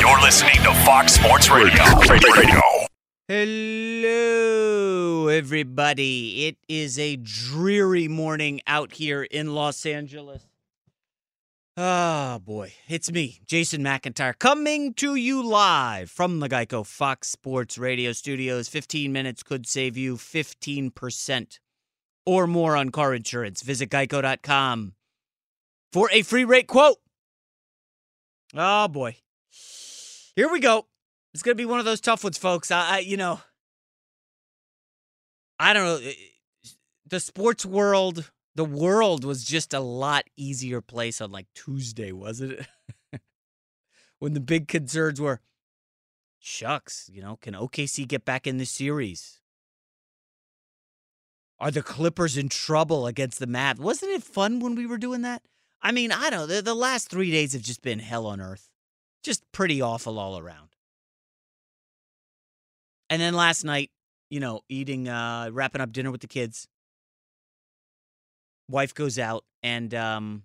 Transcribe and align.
You're 0.00 0.20
listening 0.22 0.56
to 0.62 0.72
Fox 0.84 1.14
Sports 1.14 1.50
Radio. 1.50 1.82
Radio. 2.08 2.60
Hello, 3.28 5.28
everybody. 5.28 6.46
It 6.46 6.56
is 6.68 6.98
a 6.98 7.16
dreary 7.16 8.08
morning 8.08 8.60
out 8.66 8.94
here 8.94 9.22
in 9.22 9.54
Los 9.54 9.84
Angeles. 9.84 10.46
Ah, 11.76 12.38
boy. 12.42 12.72
It's 12.88 13.12
me, 13.12 13.40
Jason 13.46 13.82
McIntyre, 13.82 14.38
coming 14.38 14.94
to 14.94 15.14
you 15.14 15.42
live 15.42 16.10
from 16.10 16.40
the 16.40 16.48
Geico 16.48 16.84
Fox 16.86 17.28
Sports 17.28 17.76
Radio 17.76 18.12
studios. 18.12 18.68
15 18.68 19.12
minutes 19.12 19.42
could 19.42 19.66
save 19.66 19.96
you 19.98 20.16
15% 20.16 21.58
or 22.24 22.46
more 22.46 22.76
on 22.76 22.90
car 22.90 23.14
insurance. 23.14 23.62
Visit 23.62 23.90
geico.com 23.90 24.94
for 25.92 26.08
a 26.10 26.22
free 26.22 26.44
rate 26.44 26.68
quote. 26.68 26.96
Oh, 28.54 28.88
boy. 28.88 29.16
Here 30.34 30.50
we 30.50 30.60
go. 30.60 30.86
It's 31.32 31.42
to 31.42 31.54
be 31.54 31.64
one 31.64 31.78
of 31.78 31.84
those 31.84 32.00
tough 32.00 32.24
ones, 32.24 32.38
folks. 32.38 32.70
I, 32.70 32.96
I 32.96 32.98
you 32.98 33.16
know, 33.16 33.40
I 35.58 35.72
don't 35.72 35.84
know. 35.84 36.08
Eh, 36.08 36.14
the 37.06 37.20
sports 37.20 37.64
world, 37.64 38.30
the 38.54 38.64
world 38.64 39.24
was 39.24 39.44
just 39.44 39.74
a 39.74 39.80
lot 39.80 40.24
easier 40.36 40.80
place 40.80 41.20
on 41.20 41.30
like 41.30 41.46
Tuesday, 41.54 42.12
wasn't 42.12 42.52
it? 42.52 42.66
when 44.18 44.32
the 44.32 44.40
big 44.40 44.66
concerns 44.68 45.20
were, 45.20 45.40
shucks, 46.38 47.08
you 47.12 47.22
know, 47.22 47.36
can 47.36 47.54
OKC 47.54 48.08
get 48.08 48.24
back 48.24 48.46
in 48.46 48.58
the 48.58 48.66
series? 48.66 49.40
Are 51.60 51.70
the 51.70 51.82
Clippers 51.82 52.36
in 52.38 52.48
trouble 52.48 53.06
against 53.06 53.38
the 53.38 53.46
Mavs? 53.46 53.78
Wasn't 53.78 54.10
it 54.10 54.22
fun 54.22 54.60
when 54.60 54.74
we 54.74 54.86
were 54.86 54.98
doing 54.98 55.22
that? 55.22 55.42
I 55.82 55.92
mean, 55.92 56.12
I 56.12 56.30
don't 56.30 56.40
know. 56.40 56.46
The, 56.46 56.62
the 56.62 56.74
last 56.74 57.08
three 57.08 57.30
days 57.30 57.52
have 57.54 57.62
just 57.62 57.82
been 57.82 57.98
hell 57.98 58.26
on 58.26 58.40
earth. 58.40 58.68
Just 59.22 59.42
pretty 59.52 59.80
awful 59.80 60.18
all 60.18 60.38
around. 60.38 60.68
And 63.08 63.20
then 63.20 63.34
last 63.34 63.64
night, 63.64 63.90
you 64.30 64.40
know, 64.40 64.60
eating, 64.68 65.08
uh, 65.08 65.50
wrapping 65.52 65.80
up 65.80 65.92
dinner 65.92 66.10
with 66.10 66.20
the 66.20 66.28
kids. 66.28 66.68
Wife 68.68 68.94
goes 68.94 69.18
out, 69.18 69.44
and 69.64 69.92
um, 69.94 70.44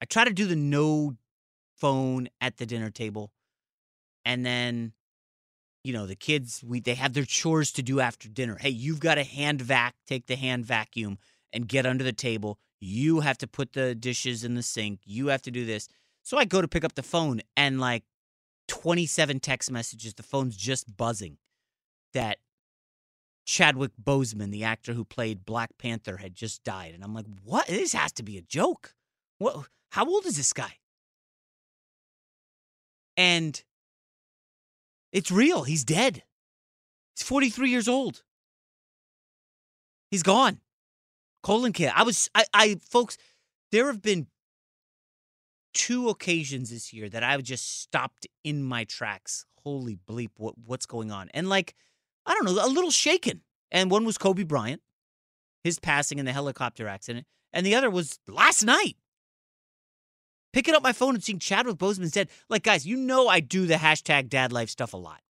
I 0.00 0.04
try 0.04 0.24
to 0.24 0.32
do 0.32 0.46
the 0.46 0.54
no 0.54 1.16
phone 1.76 2.28
at 2.40 2.58
the 2.58 2.66
dinner 2.66 2.90
table. 2.90 3.32
And 4.24 4.46
then, 4.46 4.92
you 5.82 5.92
know, 5.92 6.06
the 6.06 6.14
kids, 6.14 6.62
we 6.64 6.78
they 6.78 6.94
have 6.94 7.14
their 7.14 7.24
chores 7.24 7.72
to 7.72 7.82
do 7.82 7.98
after 7.98 8.28
dinner. 8.28 8.56
Hey, 8.60 8.70
you've 8.70 9.00
got 9.00 9.18
a 9.18 9.24
hand 9.24 9.60
vac, 9.60 9.96
take 10.06 10.26
the 10.26 10.36
hand 10.36 10.64
vacuum 10.64 11.18
and 11.52 11.66
get 11.66 11.84
under 11.84 12.04
the 12.04 12.12
table. 12.12 12.58
You 12.80 13.20
have 13.20 13.38
to 13.38 13.46
put 13.46 13.72
the 13.72 13.94
dishes 13.94 14.44
in 14.44 14.54
the 14.54 14.62
sink. 14.62 15.00
You 15.04 15.28
have 15.28 15.42
to 15.42 15.50
do 15.50 15.64
this. 15.64 15.88
So 16.22 16.38
I 16.38 16.44
go 16.44 16.60
to 16.60 16.68
pick 16.68 16.84
up 16.84 16.94
the 16.94 17.02
phone, 17.02 17.40
and 17.56 17.80
like 17.80 18.04
27 18.68 19.40
text 19.40 19.70
messages. 19.70 20.14
The 20.14 20.22
phone's 20.22 20.56
just 20.56 20.96
buzzing 20.96 21.38
that 22.12 22.38
Chadwick 23.46 23.92
Boseman, 24.02 24.50
the 24.50 24.64
actor 24.64 24.94
who 24.94 25.04
played 25.04 25.44
Black 25.44 25.76
Panther, 25.78 26.16
had 26.16 26.34
just 26.34 26.64
died. 26.64 26.94
And 26.94 27.04
I'm 27.04 27.14
like, 27.14 27.26
what? 27.44 27.66
This 27.66 27.92
has 27.92 28.12
to 28.12 28.22
be 28.22 28.38
a 28.38 28.42
joke. 28.42 28.94
What? 29.38 29.66
How 29.90 30.06
old 30.06 30.26
is 30.26 30.36
this 30.36 30.52
guy? 30.52 30.78
And 33.16 33.62
it's 35.12 35.30
real. 35.30 35.64
He's 35.64 35.84
dead. 35.84 36.22
He's 37.14 37.26
43 37.26 37.70
years 37.70 37.86
old. 37.86 38.22
He's 40.10 40.22
gone. 40.22 40.60
Colon 41.44 41.74
cancer. 41.74 41.94
I 41.94 42.02
was, 42.02 42.30
I, 42.34 42.44
I, 42.54 42.76
folks, 42.88 43.18
there 43.70 43.86
have 43.86 44.00
been 44.00 44.26
two 45.74 46.08
occasions 46.08 46.70
this 46.70 46.92
year 46.92 47.08
that 47.10 47.22
I've 47.22 47.42
just 47.42 47.82
stopped 47.82 48.26
in 48.42 48.62
my 48.62 48.84
tracks. 48.84 49.44
Holy 49.62 49.96
bleep, 50.08 50.30
what 50.36 50.54
what's 50.64 50.86
going 50.86 51.10
on? 51.10 51.28
And 51.34 51.48
like, 51.48 51.74
I 52.26 52.34
don't 52.34 52.46
know, 52.46 52.64
a 52.64 52.68
little 52.68 52.90
shaken. 52.90 53.42
And 53.70 53.90
one 53.90 54.04
was 54.04 54.16
Kobe 54.18 54.42
Bryant, 54.42 54.80
his 55.62 55.78
passing 55.78 56.18
in 56.18 56.24
the 56.24 56.32
helicopter 56.32 56.88
accident, 56.88 57.26
and 57.52 57.66
the 57.66 57.74
other 57.74 57.90
was 57.90 58.18
last 58.26 58.64
night. 58.64 58.96
Picking 60.52 60.74
up 60.74 60.82
my 60.82 60.92
phone 60.92 61.14
and 61.14 61.24
seeing 61.24 61.40
Chadwick 61.40 61.76
Boseman's 61.76 62.12
dead. 62.12 62.28
Like, 62.48 62.62
guys, 62.62 62.86
you 62.86 62.96
know 62.96 63.28
I 63.28 63.40
do 63.40 63.66
the 63.66 63.74
hashtag 63.74 64.28
dad 64.28 64.52
life 64.52 64.70
stuff 64.70 64.94
a 64.94 64.96
lot. 64.96 65.20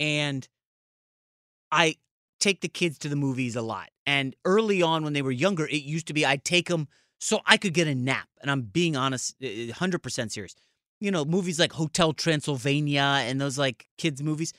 And 0.00 0.48
I 1.70 1.96
take 2.38 2.60
the 2.60 2.68
kids 2.68 2.98
to 2.98 3.08
the 3.08 3.16
movies 3.16 3.56
a 3.56 3.62
lot. 3.62 3.88
And 4.06 4.34
early 4.44 4.82
on 4.82 5.04
when 5.04 5.12
they 5.12 5.22
were 5.22 5.30
younger, 5.30 5.66
it 5.66 5.82
used 5.82 6.06
to 6.08 6.14
be 6.14 6.24
I'd 6.24 6.44
take 6.44 6.68
them 6.68 6.88
so 7.20 7.40
I 7.46 7.56
could 7.56 7.74
get 7.74 7.88
a 7.88 7.94
nap. 7.94 8.28
And 8.40 8.50
I'm 8.50 8.62
being 8.62 8.96
honest, 8.96 9.38
100% 9.40 10.18
eh, 10.18 10.28
serious. 10.28 10.54
You 11.00 11.10
know, 11.10 11.24
movies 11.24 11.60
like 11.60 11.72
Hotel 11.72 12.12
Transylvania 12.12 13.22
and 13.22 13.40
those 13.40 13.58
like 13.58 13.88
kids' 13.98 14.22
movies. 14.22 14.52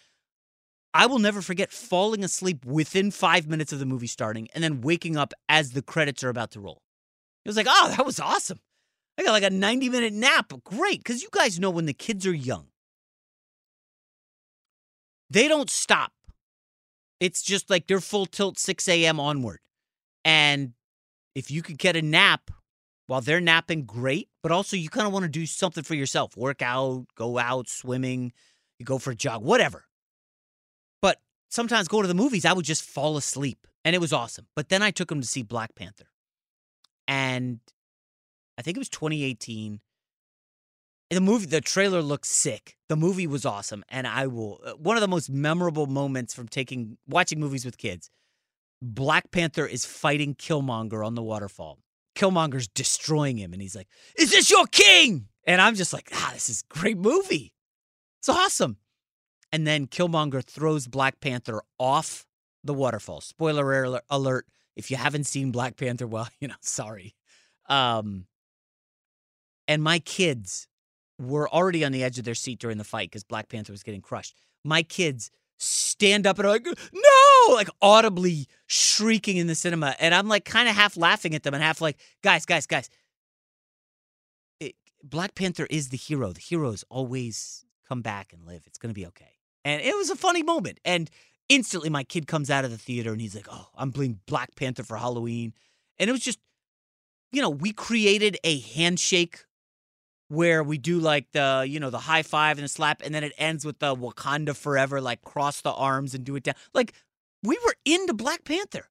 I 0.93 1.05
will 1.05 1.19
never 1.19 1.41
forget 1.41 1.71
falling 1.71 2.23
asleep 2.23 2.65
within 2.65 3.11
five 3.11 3.47
minutes 3.47 3.71
of 3.71 3.79
the 3.79 3.85
movie 3.85 4.07
starting 4.07 4.47
and 4.55 4.63
then 4.63 4.81
waking 4.81 5.17
up 5.17 5.33
as 5.47 5.71
the 5.71 5.81
credits 5.81 6.23
are 6.23 6.29
about 6.29 6.51
to 6.51 6.59
roll. 6.59 6.81
It 7.45 7.49
was 7.49 7.57
like, 7.57 7.67
oh, 7.69 7.93
that 7.95 8.05
was 8.05 8.19
awesome. 8.19 8.59
I 9.17 9.23
got 9.23 9.31
like 9.31 9.43
a 9.43 9.49
90 9.49 9.89
minute 9.89 10.13
nap. 10.13 10.51
Great. 10.63 10.99
Because 10.99 11.21
you 11.21 11.29
guys 11.31 11.59
know 11.59 11.69
when 11.69 11.85
the 11.85 11.93
kids 11.93 12.25
are 12.25 12.33
young, 12.33 12.67
they 15.29 15.47
don't 15.47 15.69
stop. 15.69 16.11
It's 17.19 17.41
just 17.41 17.69
like 17.69 17.87
they're 17.87 17.99
full 17.99 18.25
tilt 18.25 18.57
6 18.57 18.87
a.m. 18.87 19.19
onward. 19.19 19.59
And 20.23 20.73
if 21.35 21.51
you 21.51 21.61
could 21.61 21.77
get 21.77 21.95
a 21.95 22.01
nap 22.01 22.51
while 23.07 23.21
they're 23.21 23.41
napping, 23.41 23.83
great. 23.83 24.29
But 24.41 24.51
also, 24.51 24.77
you 24.77 24.89
kind 24.89 25.07
of 25.07 25.13
want 25.13 25.23
to 25.23 25.29
do 25.29 25.45
something 25.45 25.83
for 25.83 25.95
yourself 25.95 26.37
work 26.37 26.61
out, 26.61 27.05
go 27.15 27.37
out 27.37 27.67
swimming, 27.67 28.31
you 28.77 28.85
go 28.85 28.97
for 28.97 29.11
a 29.11 29.15
jog, 29.15 29.43
whatever. 29.43 29.85
But 31.01 31.19
sometimes 31.49 31.87
go 31.87 32.01
to 32.01 32.07
the 32.07 32.13
movies, 32.13 32.45
I 32.45 32.53
would 32.53 32.65
just 32.65 32.83
fall 32.83 33.17
asleep. 33.17 33.67
And 33.83 33.95
it 33.95 33.99
was 33.99 34.13
awesome. 34.13 34.47
But 34.55 34.69
then 34.69 34.81
I 34.81 34.91
took 34.91 35.09
them 35.09 35.21
to 35.21 35.27
see 35.27 35.41
Black 35.41 35.75
Panther. 35.75 36.09
And 37.07 37.59
I 38.57 38.61
think 38.61 38.77
it 38.77 38.79
was 38.79 38.89
2018. 38.89 39.79
The 41.09 41.21
movie, 41.21 41.47
the 41.47 41.61
trailer 41.61 42.01
looked 42.03 42.27
sick. 42.27 42.77
The 42.87 42.95
movie 42.95 43.25
was 43.25 43.45
awesome, 43.45 43.83
and 43.89 44.05
I 44.05 44.27
will. 44.27 44.61
uh, 44.63 44.73
One 44.73 44.95
of 44.95 45.01
the 45.01 45.07
most 45.07 45.29
memorable 45.29 45.87
moments 45.87 46.33
from 46.35 46.47
taking 46.47 46.97
watching 47.07 47.39
movies 47.39 47.65
with 47.65 47.77
kids. 47.77 48.11
Black 48.81 49.31
Panther 49.31 49.65
is 49.65 49.85
fighting 49.85 50.35
Killmonger 50.35 51.05
on 51.05 51.15
the 51.15 51.23
waterfall. 51.23 51.79
Killmonger's 52.15 52.67
destroying 52.67 53.37
him, 53.37 53.53
and 53.53 53.61
he's 53.61 53.75
like, 53.75 53.87
"Is 54.17 54.31
this 54.31 54.51
your 54.51 54.67
king?" 54.67 55.27
And 55.45 55.59
I'm 55.61 55.75
just 55.75 55.93
like, 55.93 56.09
"Ah, 56.13 56.29
this 56.33 56.47
is 56.47 56.61
great 56.69 56.97
movie. 56.97 57.53
It's 58.19 58.29
awesome." 58.29 58.77
And 59.51 59.65
then 59.65 59.87
Killmonger 59.87 60.43
throws 60.43 60.87
Black 60.87 61.19
Panther 61.19 61.61
off 61.79 62.27
the 62.63 62.73
waterfall. 62.73 63.19
Spoiler 63.21 63.83
alert, 63.83 64.03
alert 64.09 64.45
if 64.75 64.91
you 64.91 64.97
haven't 64.97 65.25
seen 65.25 65.51
Black 65.51 65.75
Panther, 65.75 66.05
well, 66.07 66.29
you 66.39 66.47
know, 66.47 66.55
sorry. 66.61 67.15
Um, 67.67 68.27
and 69.67 69.83
my 69.83 69.99
kids 69.99 70.68
were 71.19 71.49
already 71.49 71.83
on 71.83 71.91
the 71.91 72.03
edge 72.03 72.17
of 72.17 72.25
their 72.25 72.35
seat 72.35 72.59
during 72.59 72.77
the 72.77 72.83
fight 72.83 73.09
because 73.09 73.23
Black 73.23 73.49
Panther 73.49 73.73
was 73.73 73.83
getting 73.83 74.01
crushed. 74.01 74.35
My 74.63 74.83
kids 74.83 75.29
stand 75.57 76.25
up 76.25 76.39
and 76.39 76.47
are 76.47 76.51
like, 76.51 76.65
no, 76.65 77.53
like 77.53 77.69
audibly 77.81 78.47
shrieking 78.67 79.37
in 79.37 79.47
the 79.47 79.55
cinema. 79.55 79.95
And 79.99 80.15
I'm 80.15 80.27
like 80.27 80.45
kind 80.45 80.69
of 80.69 80.75
half 80.75 80.95
laughing 80.95 81.35
at 81.35 81.43
them 81.43 81.53
and 81.53 81.61
half 81.61 81.81
like, 81.81 81.97
guys, 82.23 82.45
guys, 82.45 82.65
guys. 82.65 82.89
It, 84.59 84.75
Black 85.03 85.35
Panther 85.35 85.67
is 85.69 85.89
the 85.89 85.97
hero. 85.97 86.31
The 86.31 86.39
heroes 86.39 86.85
always 86.89 87.65
come 87.87 88.01
back 88.01 88.31
and 88.31 88.45
live. 88.45 88.63
It's 88.65 88.77
going 88.77 88.93
to 88.93 88.99
be 88.99 89.05
okay. 89.07 89.33
And 89.65 89.81
it 89.81 89.95
was 89.95 90.09
a 90.09 90.15
funny 90.15 90.43
moment. 90.43 90.79
And 90.85 91.09
instantly 91.49 91.89
my 91.89 92.05
kid 92.05 92.27
comes 92.27 92.49
out 92.49 92.63
of 92.63 92.71
the 92.71 92.77
theater 92.77 93.11
and 93.11 93.19
he's 93.19 93.35
like, 93.35 93.47
oh, 93.51 93.67
I'm 93.75 93.91
playing 93.91 94.19
Black 94.25 94.55
Panther 94.55 94.83
for 94.83 94.95
Halloween. 94.95 95.53
And 95.97 96.09
it 96.09 96.13
was 96.13 96.21
just, 96.21 96.39
you 97.33 97.41
know, 97.41 97.49
we 97.49 97.73
created 97.73 98.37
a 98.45 98.59
handshake 98.59 99.43
where 100.29 100.63
we 100.63 100.77
do 100.77 100.99
like 100.99 101.31
the, 101.31 101.65
you 101.67 101.79
know, 101.79 101.89
the 101.89 101.99
high 101.99 102.23
five 102.23 102.57
and 102.57 102.63
the 102.63 102.69
slap, 102.69 103.01
and 103.03 103.13
then 103.13 103.23
it 103.23 103.33
ends 103.37 103.65
with 103.65 103.79
the 103.79 103.95
Wakanda 103.95 104.55
forever, 104.55 105.01
like 105.01 105.21
cross 105.21 105.61
the 105.61 105.73
arms 105.73 106.15
and 106.15 106.23
do 106.23 106.35
it 106.35 106.43
down. 106.43 106.55
Like 106.73 106.93
we 107.43 107.57
were 107.65 107.75
into 107.83 108.13
Black 108.13 108.43
Panther. 108.43 108.89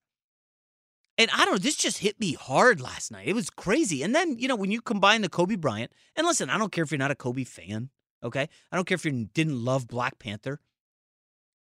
And 1.17 1.29
I 1.33 1.45
don't 1.45 1.55
know, 1.55 1.59
this 1.59 1.75
just 1.75 1.99
hit 1.99 2.21
me 2.21 2.35
hard 2.35 2.81
last 2.81 3.11
night. 3.11 3.27
It 3.27 3.35
was 3.35 3.51
crazy. 3.51 4.05
And 4.05 4.15
then, 4.15 4.39
you 4.39 4.47
know, 4.47 4.55
when 4.55 4.71
you 4.71 4.81
combine 4.81 5.23
the 5.23 5.29
Kobe 5.29 5.57
Bryant, 5.57 5.91
and 6.15 6.25
listen, 6.25 6.49
I 6.49 6.59
don't 6.59 6.71
care 6.71 6.85
if 6.85 6.93
you're 6.93 6.99
not 6.99 7.11
a 7.11 7.17
Kobe 7.17 7.43
fan, 7.43 7.91
okay? 8.23 8.49
I 8.71 8.77
don't 8.77 8.87
care 8.87 8.95
if 8.95 9.05
you 9.05 9.29
didn't 9.35 9.65
love 9.65 9.89
Black 9.89 10.21
Panther. 10.21 10.61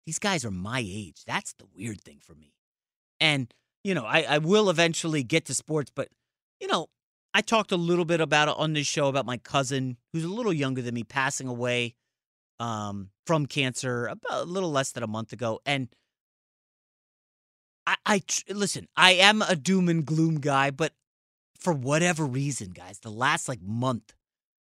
These 0.06 0.20
guys 0.20 0.44
are 0.44 0.52
my 0.52 0.80
age. 0.84 1.24
That's 1.26 1.54
the 1.54 1.66
weird 1.76 2.00
thing 2.02 2.18
for 2.20 2.34
me. 2.34 2.54
And, 3.20 3.52
you 3.82 3.94
know, 3.94 4.04
I, 4.04 4.22
I 4.22 4.38
will 4.38 4.70
eventually 4.70 5.24
get 5.24 5.46
to 5.46 5.54
sports, 5.54 5.90
but, 5.92 6.08
you 6.60 6.68
know, 6.68 6.88
I 7.34 7.40
talked 7.40 7.72
a 7.72 7.76
little 7.76 8.04
bit 8.04 8.20
about 8.20 8.48
it 8.48 8.54
on 8.58 8.74
this 8.74 8.86
show 8.86 9.08
about 9.08 9.26
my 9.26 9.38
cousin, 9.38 9.96
who's 10.12 10.24
a 10.24 10.28
little 10.28 10.52
younger 10.52 10.82
than 10.82 10.94
me, 10.94 11.02
passing 11.02 11.48
away 11.48 11.94
um, 12.60 13.08
from 13.26 13.46
cancer 13.46 14.06
about 14.06 14.42
a 14.42 14.44
little 14.44 14.70
less 14.70 14.92
than 14.92 15.02
a 15.02 15.06
month 15.08 15.32
ago. 15.32 15.60
And 15.64 15.88
I, 17.86 17.96
I 18.04 18.22
listen, 18.50 18.86
I 18.96 19.12
am 19.12 19.42
a 19.42 19.56
doom 19.56 19.88
and 19.88 20.04
gloom 20.04 20.40
guy, 20.40 20.70
but 20.70 20.92
for 21.58 21.72
whatever 21.72 22.24
reason, 22.24 22.70
guys, 22.70 22.98
the 23.00 23.10
last 23.10 23.48
like 23.48 23.62
month, 23.62 24.14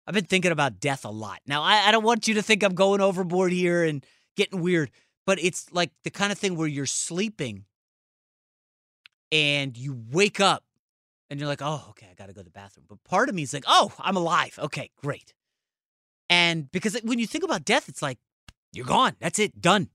I've 0.06 0.14
been 0.14 0.24
thinking 0.24 0.52
about 0.52 0.80
death 0.80 1.04
a 1.04 1.10
lot. 1.10 1.40
Now, 1.46 1.62
I, 1.62 1.88
I 1.88 1.90
don't 1.92 2.04
want 2.04 2.26
you 2.28 2.34
to 2.34 2.42
think 2.42 2.62
I'm 2.62 2.74
going 2.74 3.00
overboard 3.00 3.52
here 3.52 3.84
and 3.84 4.04
getting 4.36 4.60
weird, 4.60 4.90
but 5.26 5.38
it's 5.38 5.72
like 5.72 5.90
the 6.02 6.10
kind 6.10 6.32
of 6.32 6.38
thing 6.38 6.56
where 6.56 6.68
you're 6.68 6.86
sleeping 6.86 7.64
and 9.30 9.76
you 9.76 9.98
wake 10.10 10.40
up 10.40 10.63
and 11.34 11.40
you're 11.40 11.48
like, 11.48 11.62
oh, 11.62 11.86
okay, 11.90 12.06
I 12.08 12.14
got 12.14 12.28
to 12.28 12.32
go 12.32 12.42
to 12.42 12.44
the 12.44 12.50
bathroom. 12.50 12.86
But 12.88 13.02
part 13.02 13.28
of 13.28 13.34
me 13.34 13.42
is 13.42 13.52
like, 13.52 13.64
oh, 13.66 13.92
I'm 13.98 14.16
alive. 14.16 14.56
Okay, 14.56 14.90
great. 15.02 15.34
And 16.30 16.70
because 16.70 16.96
when 17.02 17.18
you 17.18 17.26
think 17.26 17.42
about 17.42 17.64
death, 17.64 17.88
it's 17.88 18.00
like, 18.00 18.18
you're 18.72 18.86
gone. 18.86 19.16
That's 19.18 19.40
it, 19.40 19.60
done. 19.60 19.88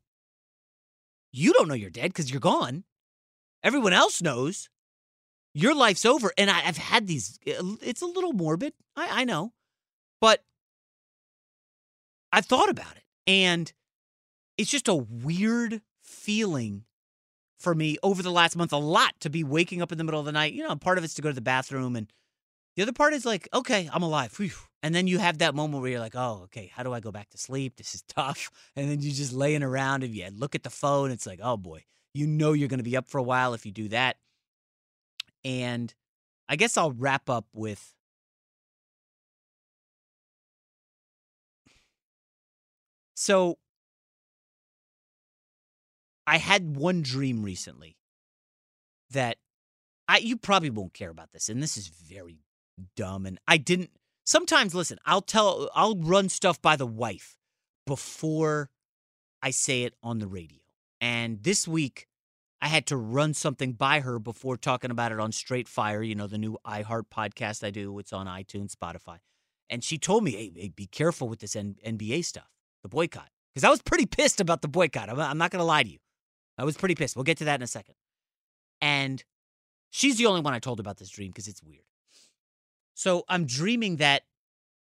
You 1.31 1.53
don't 1.53 1.69
know 1.69 1.75
you're 1.75 1.89
dead 1.89 2.09
because 2.09 2.29
you're 2.29 2.41
gone. 2.41 2.83
Everyone 3.63 3.93
else 3.93 4.21
knows. 4.21 4.67
Your 5.53 5.73
life's 5.73 6.05
over. 6.05 6.33
And 6.37 6.49
I, 6.49 6.67
I've 6.67 6.75
had 6.75 7.07
these, 7.07 7.39
eh, 7.47 7.61
it's 7.81 8.01
a 8.01 8.05
little 8.05 8.33
morbid. 8.33 8.73
I, 8.97 9.21
I 9.21 9.23
know. 9.23 9.53
But 10.19 10.43
I've 12.33 12.47
thought 12.47 12.69
about 12.69 12.97
it. 12.97 13.03
And 13.27 13.71
it's 14.57 14.69
just 14.69 14.89
a 14.89 14.93
weird 14.93 15.81
feeling 16.03 16.83
for 17.59 17.75
me 17.75 17.97
over 18.01 18.23
the 18.23 18.31
last 18.31 18.55
month 18.55 18.71
a 18.71 18.77
lot 18.77 19.19
to 19.19 19.29
be 19.29 19.43
waking 19.43 19.81
up 19.81 19.91
in 19.91 19.97
the 19.97 20.03
middle 20.03 20.19
of 20.19 20.25
the 20.25 20.31
night. 20.31 20.53
You 20.53 20.67
know, 20.67 20.75
part 20.75 20.97
of 20.97 21.03
it's 21.03 21.13
to 21.15 21.21
go 21.21 21.29
to 21.29 21.35
the 21.35 21.41
bathroom, 21.41 21.95
and 21.95 22.11
the 22.75 22.83
other 22.83 22.93
part 22.93 23.13
is 23.13 23.25
like, 23.25 23.47
okay, 23.53 23.89
I'm 23.93 24.03
alive. 24.03 24.33
Whew. 24.37 24.51
And 24.81 24.95
then 24.95 25.07
you 25.07 25.19
have 25.19 25.39
that 25.39 25.53
moment 25.53 25.81
where 25.81 25.91
you're 25.91 25.99
like, 25.99 26.15
oh, 26.15 26.41
okay, 26.45 26.71
how 26.73 26.83
do 26.83 26.93
I 26.93 27.01
go 27.01 27.11
back 27.11 27.29
to 27.31 27.37
sleep? 27.37 27.75
This 27.75 27.93
is 27.93 28.01
tough. 28.07 28.49
And 28.75 28.89
then 28.89 29.01
you're 29.01 29.13
just 29.13 29.33
laying 29.33 29.63
around 29.63 30.03
and 30.03 30.15
you 30.15 30.27
look 30.31 30.55
at 30.55 30.63
the 30.63 30.69
phone. 30.69 31.11
It's 31.11 31.27
like, 31.27 31.39
oh 31.43 31.57
boy, 31.57 31.83
you 32.13 32.25
know 32.25 32.53
you're 32.53 32.69
going 32.69 32.79
to 32.79 32.83
be 32.83 32.95
up 32.97 33.07
for 33.07 33.17
a 33.17 33.23
while 33.23 33.53
if 33.53 33.65
you 33.65 33.71
do 33.71 33.89
that. 33.89 34.17
And 35.43 35.93
I 36.47 36.55
guess 36.55 36.77
I'll 36.77 36.91
wrap 36.91 37.29
up 37.29 37.45
with 37.53 37.93
so 43.13 43.57
I 46.29 46.37
had 46.37 46.77
one 46.77 47.01
dream 47.01 47.41
recently 47.41 47.97
that 49.09 49.37
I 50.07 50.19
you 50.19 50.37
probably 50.37 50.69
won't 50.69 50.93
care 50.93 51.09
about 51.09 51.31
this, 51.31 51.49
and 51.49 51.61
this 51.61 51.75
is 51.75 51.87
very 51.87 52.37
dumb. 52.95 53.25
And 53.25 53.39
I 53.47 53.57
didn't. 53.57 53.89
Sometimes, 54.25 54.75
listen, 54.75 54.99
I'll 55.07 55.23
tell, 55.23 55.71
I'll 55.73 55.95
run 55.95 56.29
stuff 56.29 56.61
by 56.61 56.75
the 56.75 56.85
wife 56.85 57.35
before 57.87 58.69
I 59.41 59.49
say 59.49 59.81
it 59.81 59.95
on 60.03 60.19
the 60.19 60.27
radio. 60.27 60.59
And 61.01 61.41
this 61.41 61.67
week, 61.67 62.05
I 62.61 62.67
had 62.67 62.85
to 62.87 62.97
run 62.97 63.33
something 63.33 63.73
by 63.73 64.01
her 64.01 64.19
before 64.19 64.55
talking 64.55 64.91
about 64.91 65.11
it 65.11 65.19
on 65.19 65.31
Straight 65.31 65.67
Fire, 65.67 66.03
you 66.03 66.13
know, 66.13 66.27
the 66.27 66.37
new 66.37 66.59
iHeart 66.63 67.05
podcast 67.11 67.63
I 67.63 67.71
do. 67.71 67.97
It's 67.97 68.13
on 68.13 68.27
iTunes, 68.27 68.75
Spotify. 68.75 69.17
And 69.67 69.83
she 69.83 69.97
told 69.97 70.23
me, 70.23 70.31
hey, 70.33 70.51
hey 70.55 70.67
be 70.67 70.85
careful 70.85 71.27
with 71.27 71.39
this 71.39 71.55
N- 71.55 71.77
NBA 71.83 72.23
stuff, 72.23 72.51
the 72.83 72.89
boycott. 72.89 73.29
Because 73.51 73.63
I 73.63 73.71
was 73.71 73.81
pretty 73.81 74.05
pissed 74.05 74.39
about 74.39 74.61
the 74.61 74.67
boycott. 74.67 75.09
I'm, 75.09 75.19
I'm 75.19 75.39
not 75.39 75.49
going 75.49 75.61
to 75.61 75.65
lie 75.65 75.81
to 75.81 75.89
you. 75.89 75.97
I 76.59 76.65
was 76.65 76.77
pretty 76.77 76.95
pissed. 76.95 77.15
We'll 77.15 77.23
get 77.23 77.37
to 77.37 77.45
that 77.45 77.55
in 77.55 77.63
a 77.63 77.67
second. 77.67 77.95
And 78.81 79.23
she's 79.89 80.17
the 80.17 80.25
only 80.25 80.41
one 80.41 80.53
I 80.53 80.59
told 80.59 80.79
about 80.79 80.97
this 80.97 81.09
dream 81.09 81.29
because 81.29 81.47
it's 81.47 81.63
weird. 81.63 81.83
So 82.95 83.23
I'm 83.29 83.45
dreaming 83.45 83.97
that 83.97 84.23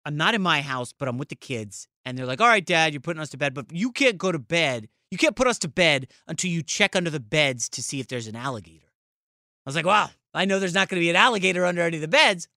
I'm 0.03 0.17
not 0.17 0.33
in 0.33 0.41
my 0.41 0.61
house, 0.61 0.93
but 0.97 1.07
I'm 1.07 1.17
with 1.17 1.29
the 1.29 1.35
kids. 1.35 1.87
And 2.05 2.17
they're 2.17 2.25
like, 2.25 2.41
all 2.41 2.47
right, 2.47 2.65
dad, 2.65 2.93
you're 2.93 3.01
putting 3.01 3.21
us 3.21 3.29
to 3.29 3.37
bed, 3.37 3.53
but 3.53 3.67
you 3.71 3.91
can't 3.91 4.17
go 4.17 4.31
to 4.31 4.39
bed. 4.39 4.87
You 5.11 5.17
can't 5.17 5.35
put 5.35 5.47
us 5.47 5.59
to 5.59 5.67
bed 5.67 6.07
until 6.27 6.49
you 6.49 6.63
check 6.63 6.95
under 6.95 7.11
the 7.11 7.19
beds 7.19 7.69
to 7.69 7.83
see 7.83 7.99
if 7.99 8.07
there's 8.07 8.27
an 8.27 8.35
alligator. 8.35 8.87
I 8.87 9.69
was 9.69 9.75
like, 9.75 9.85
wow, 9.85 10.09
I 10.33 10.45
know 10.45 10.59
there's 10.59 10.73
not 10.73 10.89
going 10.89 10.99
to 10.99 11.05
be 11.05 11.09
an 11.11 11.15
alligator 11.15 11.65
under 11.65 11.81
any 11.83 11.97
of 11.97 12.01
the 12.01 12.07
beds. 12.07 12.47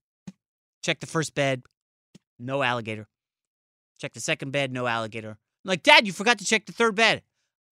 Check 0.83 1.01
the 1.01 1.07
first 1.07 1.35
bed, 1.35 1.63
no 2.39 2.63
alligator. 2.63 3.09
Check 3.99 4.15
the 4.15 4.21
second 4.21 4.53
bed, 4.53 4.73
no 4.73 4.87
alligator. 4.87 5.31
I'm 5.31 5.69
like, 5.69 5.83
Dad, 5.83 6.07
you 6.07 6.13
forgot 6.13 6.39
to 6.39 6.45
check 6.45 6.67
the 6.67 6.73
third 6.73 6.95
bed. 6.95 7.23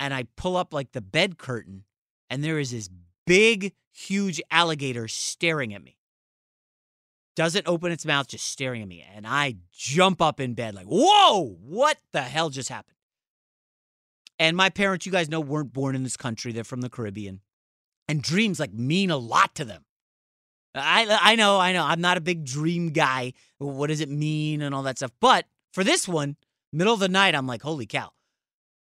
And 0.00 0.12
I 0.12 0.25
pull 0.37 0.57
up 0.57 0.75
like 0.75 0.92
the 0.92 1.00
bed 1.00 1.38
curtain, 1.38 1.85
and 2.28 2.42
there 2.42 2.59
is 2.59 2.73
this 2.73 2.88
big, 3.26 3.75
huge 3.92 4.40
alligator 4.50 5.07
staring 5.07 5.75
at 5.75 5.85
me. 5.85 5.99
Doesn't 7.37 7.69
open 7.69 7.92
its 7.92 8.04
mouth, 8.04 8.26
just 8.26 8.47
staring 8.47 8.83
at 8.83 8.88
me. 8.88 9.07
And 9.14 9.26
I 9.26 9.57
jump 9.73 10.21
up 10.21 10.40
in 10.40 10.54
bed, 10.54 10.75
like, 10.75 10.87
whoa, 10.87 11.57
what 11.61 11.99
the 12.12 12.23
hell 12.23 12.50
just 12.50 12.69
happened? 12.69 12.97
And 14.38 14.57
my 14.57 14.71
parents, 14.71 15.04
you 15.04 15.12
guys 15.12 15.28
know, 15.28 15.40
weren't 15.40 15.73
born 15.73 15.95
in 15.95 16.02
this 16.02 16.16
country. 16.16 16.50
They're 16.50 16.64
from 16.64 16.80
the 16.80 16.88
Caribbean. 16.88 17.40
And 18.09 18.23
dreams 18.23 18.59
like 18.59 18.73
mean 18.73 19.11
a 19.11 19.19
lot 19.19 19.54
to 19.57 19.66
them. 19.66 19.85
I 20.75 21.19
I 21.21 21.37
know, 21.37 21.59
I 21.59 21.73
know. 21.73 21.85
I'm 21.85 22.00
not 22.00 22.16
a 22.16 22.23
big 22.23 22.45
dream 22.45 22.90
guy. 22.90 23.35
What 23.59 23.88
does 23.88 24.00
it 24.00 24.09
mean 24.09 24.62
and 24.62 24.75
all 24.75 24.83
that 24.85 24.97
stuff. 24.97 25.12
But 25.21 25.45
for 25.73 25.85
this 25.85 26.09
one, 26.09 26.37
middle 26.73 26.95
of 26.95 27.00
the 27.00 27.09
night, 27.09 27.35
I'm 27.35 27.47
like, 27.47 27.62
holy 27.62 27.87
cow. 27.87 28.11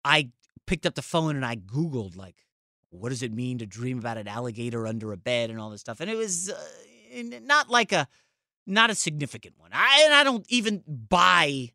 I 0.04 0.32
picked 0.66 0.86
up 0.86 0.96
the 0.96 1.02
phone 1.02 1.36
and 1.36 1.46
I 1.46 1.56
Googled, 1.56 2.16
like, 2.16 2.36
what 2.90 3.10
does 3.10 3.24
it 3.24 3.34
mean 3.34 3.58
to 3.60 3.66
dream 3.66 4.00
about 4.00 4.18
an 4.18 4.28
alligator 4.28 4.88
under 4.88 5.12
a 5.12 5.18
bed 5.18 5.50
and 5.50 5.60
all 5.60 5.70
this 5.70 5.82
stuff. 5.82 6.00
And 6.00 6.10
it 6.10 6.16
was 6.16 6.50
uh, 6.50 7.40
not 7.44 7.70
like 7.70 7.92
a 7.92 8.08
not 8.68 8.90
a 8.90 8.96
significant 8.96 9.56
one. 9.58 9.72
I 9.74 10.04
and 10.06 10.14
I 10.14 10.24
don't 10.24 10.46
even 10.50 10.84
buy 10.88 11.70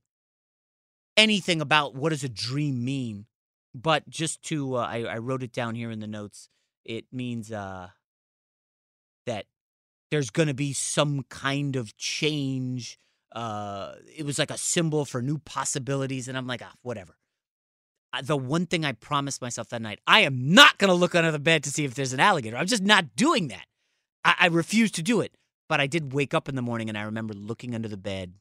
anything 1.16 1.60
about 1.60 1.94
what 1.94 2.10
does 2.10 2.24
a 2.24 2.28
dream 2.28 2.84
mean. 2.84 3.26
But 3.72 4.08
just 4.08 4.42
to, 4.44 4.76
uh, 4.76 4.80
I, 4.80 5.02
I 5.04 5.18
wrote 5.18 5.44
it 5.44 5.52
down 5.52 5.76
here 5.76 5.92
in 5.92 6.00
the 6.00 6.08
notes. 6.08 6.48
It 6.84 7.04
means 7.12 7.52
uh, 7.52 7.90
that 9.26 9.46
there's 10.10 10.30
going 10.30 10.48
to 10.48 10.54
be 10.54 10.72
some 10.72 11.24
kind 11.28 11.76
of 11.76 11.96
change. 11.96 12.98
Uh, 13.30 13.94
it 14.16 14.26
was 14.26 14.40
like 14.40 14.50
a 14.50 14.58
symbol 14.58 15.04
for 15.04 15.22
new 15.22 15.38
possibilities, 15.38 16.26
and 16.26 16.36
I'm 16.36 16.48
like, 16.48 16.62
ah, 16.64 16.72
whatever. 16.82 17.16
The 18.22 18.36
one 18.36 18.66
thing 18.66 18.84
I 18.84 18.92
promised 18.92 19.40
myself 19.40 19.68
that 19.68 19.82
night, 19.82 20.00
I 20.06 20.20
am 20.20 20.52
not 20.52 20.78
going 20.78 20.88
to 20.88 20.94
look 20.94 21.14
under 21.14 21.30
the 21.30 21.38
bed 21.38 21.62
to 21.64 21.70
see 21.70 21.84
if 21.84 21.94
there's 21.94 22.12
an 22.12 22.20
alligator. 22.20 22.56
I'm 22.56 22.66
just 22.66 22.82
not 22.82 23.14
doing 23.16 23.48
that. 23.48 23.66
I, 24.24 24.34
I 24.40 24.46
refuse 24.48 24.90
to 24.92 25.02
do 25.02 25.20
it. 25.20 25.36
But 25.68 25.80
I 25.80 25.86
did 25.86 26.12
wake 26.12 26.34
up 26.34 26.48
in 26.48 26.56
the 26.56 26.62
morning 26.62 26.88
and 26.88 26.98
I 26.98 27.02
remember 27.02 27.32
looking 27.32 27.76
under 27.76 27.86
the 27.86 27.96
bed. 27.96 28.34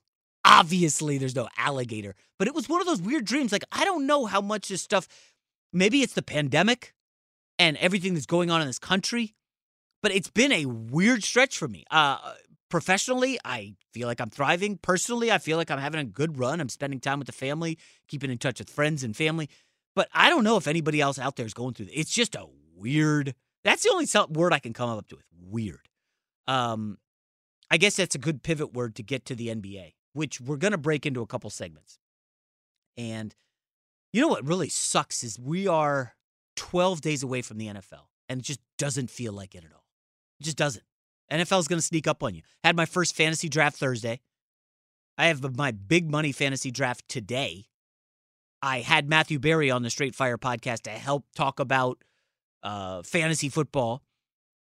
Obviously, 0.43 1.19
there's 1.19 1.35
no 1.35 1.47
alligator, 1.59 2.15
but 2.39 2.47
it 2.47 2.55
was 2.55 2.67
one 2.67 2.81
of 2.81 2.87
those 2.87 3.03
weird 3.03 3.23
dreams. 3.23 3.51
Like, 3.51 3.65
I 3.71 3.85
don't 3.85 4.07
know 4.07 4.25
how 4.25 4.41
much 4.41 4.69
this 4.69 4.81
stuff, 4.81 5.07
maybe 5.71 6.01
it's 6.01 6.13
the 6.13 6.23
pandemic 6.23 6.95
and 7.59 7.77
everything 7.77 8.15
that's 8.15 8.25
going 8.25 8.49
on 8.49 8.61
in 8.61 8.67
this 8.67 8.79
country, 8.79 9.35
but 10.01 10.11
it's 10.11 10.31
been 10.31 10.51
a 10.51 10.65
weird 10.65 11.23
stretch 11.23 11.55
for 11.55 11.67
me. 11.67 11.83
Uh, 11.91 12.33
professionally, 12.69 13.39
I 13.43 13.75
feel 13.93 14.07
like 14.07 14.21
I'm 14.21 14.29
thriving. 14.29 14.77
Personally, 14.77 15.31
I 15.31 15.37
feel 15.37 15.57
like 15.57 15.71
I'm 15.71 15.79
having 15.79 15.99
a 15.99 16.05
good 16.05 16.37
run. 16.37 16.61
I'm 16.61 16.69
spending 16.69 16.99
time 16.99 17.19
with 17.19 17.27
the 17.27 17.33
family, 17.33 17.77
keeping 18.07 18.31
in 18.31 18.37
touch 18.37 18.59
with 18.59 18.69
friends 18.69 19.03
and 19.03 19.15
family. 19.15 19.49
But 19.95 20.07
I 20.13 20.29
don't 20.29 20.43
know 20.43 20.57
if 20.57 20.67
anybody 20.67 21.01
else 21.01 21.19
out 21.19 21.35
there 21.35 21.45
is 21.45 21.53
going 21.53 21.73
through. 21.73 21.87
It's 21.91 22.11
just 22.13 22.35
a 22.35 22.45
weird. 22.75 23.35
That's 23.63 23.83
the 23.83 23.89
only 23.89 24.07
word 24.29 24.53
I 24.53 24.59
can 24.59 24.73
come 24.73 24.89
up 24.89 25.11
with. 25.11 25.21
Weird. 25.41 25.89
Um, 26.47 26.97
I 27.69 27.77
guess 27.77 27.95
that's 27.95 28.15
a 28.15 28.19
good 28.19 28.41
pivot 28.43 28.73
word 28.73 28.95
to 28.95 29.03
get 29.03 29.25
to 29.25 29.35
the 29.35 29.47
NBA, 29.49 29.93
which 30.13 30.39
we're 30.39 30.57
going 30.57 30.71
to 30.71 30.77
break 30.77 31.05
into 31.05 31.21
a 31.21 31.27
couple 31.27 31.49
segments. 31.49 31.99
And 32.97 33.35
you 34.11 34.21
know 34.21 34.27
what 34.27 34.45
really 34.45 34.69
sucks 34.69 35.23
is 35.23 35.37
we 35.37 35.67
are 35.67 36.15
12 36.55 37.01
days 37.01 37.23
away 37.23 37.41
from 37.41 37.57
the 37.57 37.67
NFL, 37.67 38.07
and 38.27 38.39
it 38.39 38.43
just 38.43 38.59
doesn't 38.77 39.09
feel 39.09 39.33
like 39.33 39.55
it 39.55 39.63
at 39.63 39.71
all. 39.73 39.85
It 40.39 40.43
just 40.45 40.57
doesn't. 40.57 40.83
NFL 41.31 41.59
is 41.59 41.67
going 41.67 41.79
to 41.79 41.85
sneak 41.85 42.07
up 42.07 42.23
on 42.23 42.35
you. 42.35 42.41
Had 42.63 42.75
my 42.75 42.85
first 42.85 43.15
fantasy 43.15 43.49
draft 43.49 43.77
Thursday. 43.77 44.19
I 45.17 45.27
have 45.27 45.57
my 45.57 45.71
big 45.71 46.09
money 46.09 46.31
fantasy 46.31 46.71
draft 46.71 47.07
today. 47.07 47.65
I 48.61 48.79
had 48.79 49.09
Matthew 49.09 49.39
Berry 49.39 49.69
on 49.71 49.83
the 49.83 49.89
Straight 49.89 50.15
Fire 50.15 50.37
podcast 50.37 50.81
to 50.83 50.91
help 50.91 51.25
talk 51.35 51.59
about 51.59 52.03
uh, 52.63 53.03
fantasy 53.03 53.49
football, 53.49 54.01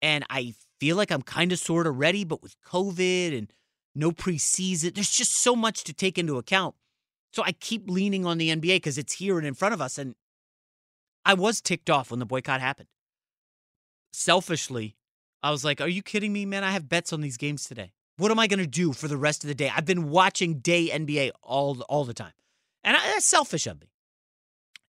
and 0.01 0.23
I 0.29 0.53
feel 0.79 0.95
like 0.95 1.11
I'm 1.11 1.21
kind 1.21 1.51
of 1.51 1.59
sort 1.59 1.87
of 1.87 1.97
ready, 1.97 2.23
but 2.23 2.41
with 2.41 2.55
COVID 2.65 3.37
and 3.37 3.51
no 3.95 4.11
preseason, 4.11 4.95
there's 4.95 5.09
just 5.09 5.41
so 5.41 5.55
much 5.55 5.83
to 5.85 5.93
take 5.93 6.17
into 6.17 6.37
account. 6.37 6.75
So 7.33 7.43
I 7.43 7.51
keep 7.51 7.89
leaning 7.89 8.25
on 8.25 8.37
the 8.37 8.49
NBA 8.49 8.77
because 8.77 8.97
it's 8.97 9.13
here 9.13 9.37
and 9.37 9.45
in 9.45 9.53
front 9.53 9.73
of 9.73 9.81
us. 9.81 9.97
And 9.97 10.15
I 11.25 11.33
was 11.33 11.61
ticked 11.61 11.89
off 11.89 12.11
when 12.11 12.19
the 12.19 12.25
boycott 12.25 12.61
happened. 12.61 12.87
Selfishly, 14.13 14.95
I 15.41 15.51
was 15.51 15.63
like, 15.63 15.81
are 15.81 15.87
you 15.87 16.01
kidding 16.01 16.33
me, 16.33 16.45
man? 16.45 16.63
I 16.63 16.71
have 16.71 16.89
bets 16.89 17.13
on 17.13 17.21
these 17.21 17.37
games 17.37 17.65
today. 17.65 17.91
What 18.17 18.31
am 18.31 18.39
I 18.39 18.47
going 18.47 18.59
to 18.59 18.67
do 18.67 18.91
for 18.91 19.07
the 19.07 19.17
rest 19.17 19.43
of 19.43 19.47
the 19.47 19.55
day? 19.55 19.71
I've 19.73 19.85
been 19.85 20.09
watching 20.09 20.55
day 20.55 20.89
NBA 20.89 21.31
all, 21.41 21.81
all 21.87 22.03
the 22.03 22.13
time. 22.13 22.33
And 22.83 22.97
I, 22.97 22.99
that's 23.07 23.25
selfish 23.25 23.65
of 23.65 23.79
me. 23.79 23.87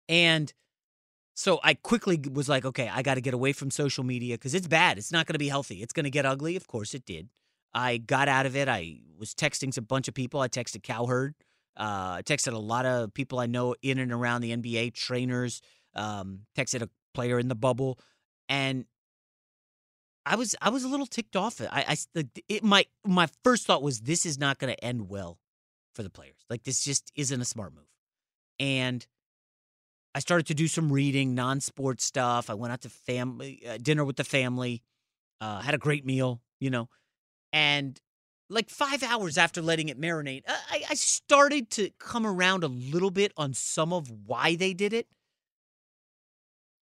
And 0.09 0.53
so 1.35 1.61
I 1.63 1.75
quickly 1.75 2.21
was 2.33 2.49
like, 2.49 2.65
okay, 2.65 2.91
I 2.93 3.03
got 3.03 3.15
to 3.15 3.21
get 3.21 3.35
away 3.35 3.53
from 3.53 3.71
social 3.71 4.03
media 4.03 4.35
because 4.35 4.55
it's 4.55 4.67
bad. 4.67 4.97
It's 4.97 5.13
not 5.13 5.27
going 5.27 5.35
to 5.35 5.39
be 5.39 5.49
healthy. 5.49 5.83
It's 5.83 5.93
going 5.93 6.05
to 6.05 6.11
get 6.11 6.25
ugly. 6.25 6.57
Of 6.57 6.67
course 6.67 6.95
it 6.95 7.05
did. 7.05 7.29
I 7.75 7.99
got 7.99 8.29
out 8.29 8.47
of 8.47 8.57
it. 8.57 8.69
I 8.69 9.01
was 9.19 9.35
texting 9.35 9.73
to 9.75 9.81
a 9.81 9.83
bunch 9.83 10.09
of 10.09 10.15
people. 10.15 10.41
I 10.41 10.49
texted 10.49 10.83
Cowherd. 10.83 11.35
Uh, 11.77 12.17
I 12.19 12.23
texted 12.25 12.55
a 12.55 12.59
lot 12.59 12.87
of 12.87 13.15
people 13.15 13.39
I 13.39 13.47
know 13.47 13.75
in 13.83 13.99
and 13.99 14.11
around 14.11 14.41
the 14.41 14.57
NBA, 14.57 14.95
trainers. 14.95 15.61
Um, 15.95 16.41
texted 16.57 16.83
a 16.83 16.89
player 17.15 17.39
in 17.39 17.49
the 17.49 17.55
bubble, 17.55 17.99
and 18.49 18.85
I 20.29 20.37
was 20.37 20.55
I 20.61 20.69
was 20.69 20.85
a 20.85 20.89
little 20.89 21.07
ticked 21.07 21.37
off. 21.37 21.61
I, 21.61 21.97
I 22.15 22.23
it, 22.49 22.63
my 22.63 22.85
my 23.05 23.29
first 23.43 23.67
thought 23.67 23.83
was 23.83 24.01
this 24.01 24.27
is 24.27 24.39
not 24.39 24.59
going 24.59 24.73
to 24.73 24.85
end 24.85 25.09
well 25.09 25.39
for 25.95 26.03
the 26.03 26.11
players. 26.11 26.37
Like 26.51 26.65
this 26.65 26.85
just 26.85 27.11
isn't 27.17 27.41
a 27.41 27.45
smart 27.45 27.75
move, 27.75 27.89
and 28.61 29.07
I 30.15 30.21
started 30.21 30.47
to 30.49 30.55
do 30.55 30.69
some 30.69 30.93
reading, 30.93 31.35
non-sports 31.35 32.05
stuff. 32.05 32.51
I 32.51 32.55
went 32.55 32.73
out 32.73 32.83
to 32.83 32.91
family 32.91 33.63
uh, 33.69 33.79
dinner 33.81 34.05
with 34.05 34.17
the 34.17 34.25
family, 34.25 34.83
uh, 35.41 35.61
had 35.61 35.75
a 35.75 35.79
great 35.79 36.05
meal, 36.05 36.43
you 36.61 36.71
know, 36.71 36.89
and 37.53 37.99
like 38.51 38.71
five 38.71 39.03
hours 39.03 39.37
after 39.39 39.61
letting 39.61 39.89
it 39.89 40.01
marinate, 40.01 40.43
I, 40.47 40.83
I 40.91 40.95
started 40.95 41.71
to 41.73 41.91
come 41.99 42.27
around 42.27 42.65
a 42.65 42.69
little 42.69 43.11
bit 43.11 43.33
on 43.37 43.55
some 43.55 43.93
of 43.93 44.11
why 44.27 44.57
they 44.57 44.73
did 44.73 44.93
it. 44.93 45.07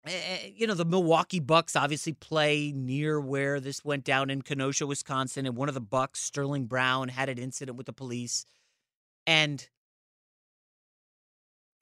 Uh, 0.07 0.11
you 0.55 0.67
know, 0.67 0.75
the 0.75 0.85
Milwaukee 0.85 1.41
Bucks 1.41 1.75
obviously 1.75 2.13
play 2.13 2.73
near 2.75 3.21
where 3.21 3.59
this 3.59 3.85
went 3.85 4.05
down 4.05 4.31
in 4.31 4.43
Kenosha, 4.43 4.87
Wisconsin, 4.87 5.47
and 5.47 5.57
one 5.57 5.69
of 5.69 5.75
the 5.75 5.81
Bucks, 5.81 6.21
Sterling 6.21 6.67
Brown, 6.67 7.09
had 7.09 7.29
an 7.29 7.39
incident 7.39 7.77
with 7.77 7.87
the 7.87 7.93
police, 7.93 8.47
and 9.27 9.69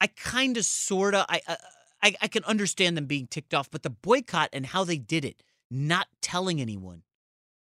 I 0.01 0.07
kind 0.07 0.57
of, 0.57 0.65
sort 0.65 1.15
of, 1.15 1.25
I, 1.29 1.41
uh, 1.47 1.55
I, 2.01 2.15
I 2.21 2.27
can 2.27 2.43
understand 2.43 2.97
them 2.97 3.05
being 3.05 3.27
ticked 3.27 3.53
off, 3.53 3.69
but 3.71 3.83
the 3.83 3.89
boycott 3.89 4.49
and 4.51 4.65
how 4.65 4.83
they 4.83 4.97
did 4.97 5.23
it, 5.23 5.43
not 5.71 6.07
telling 6.21 6.59
anyone, 6.59 7.03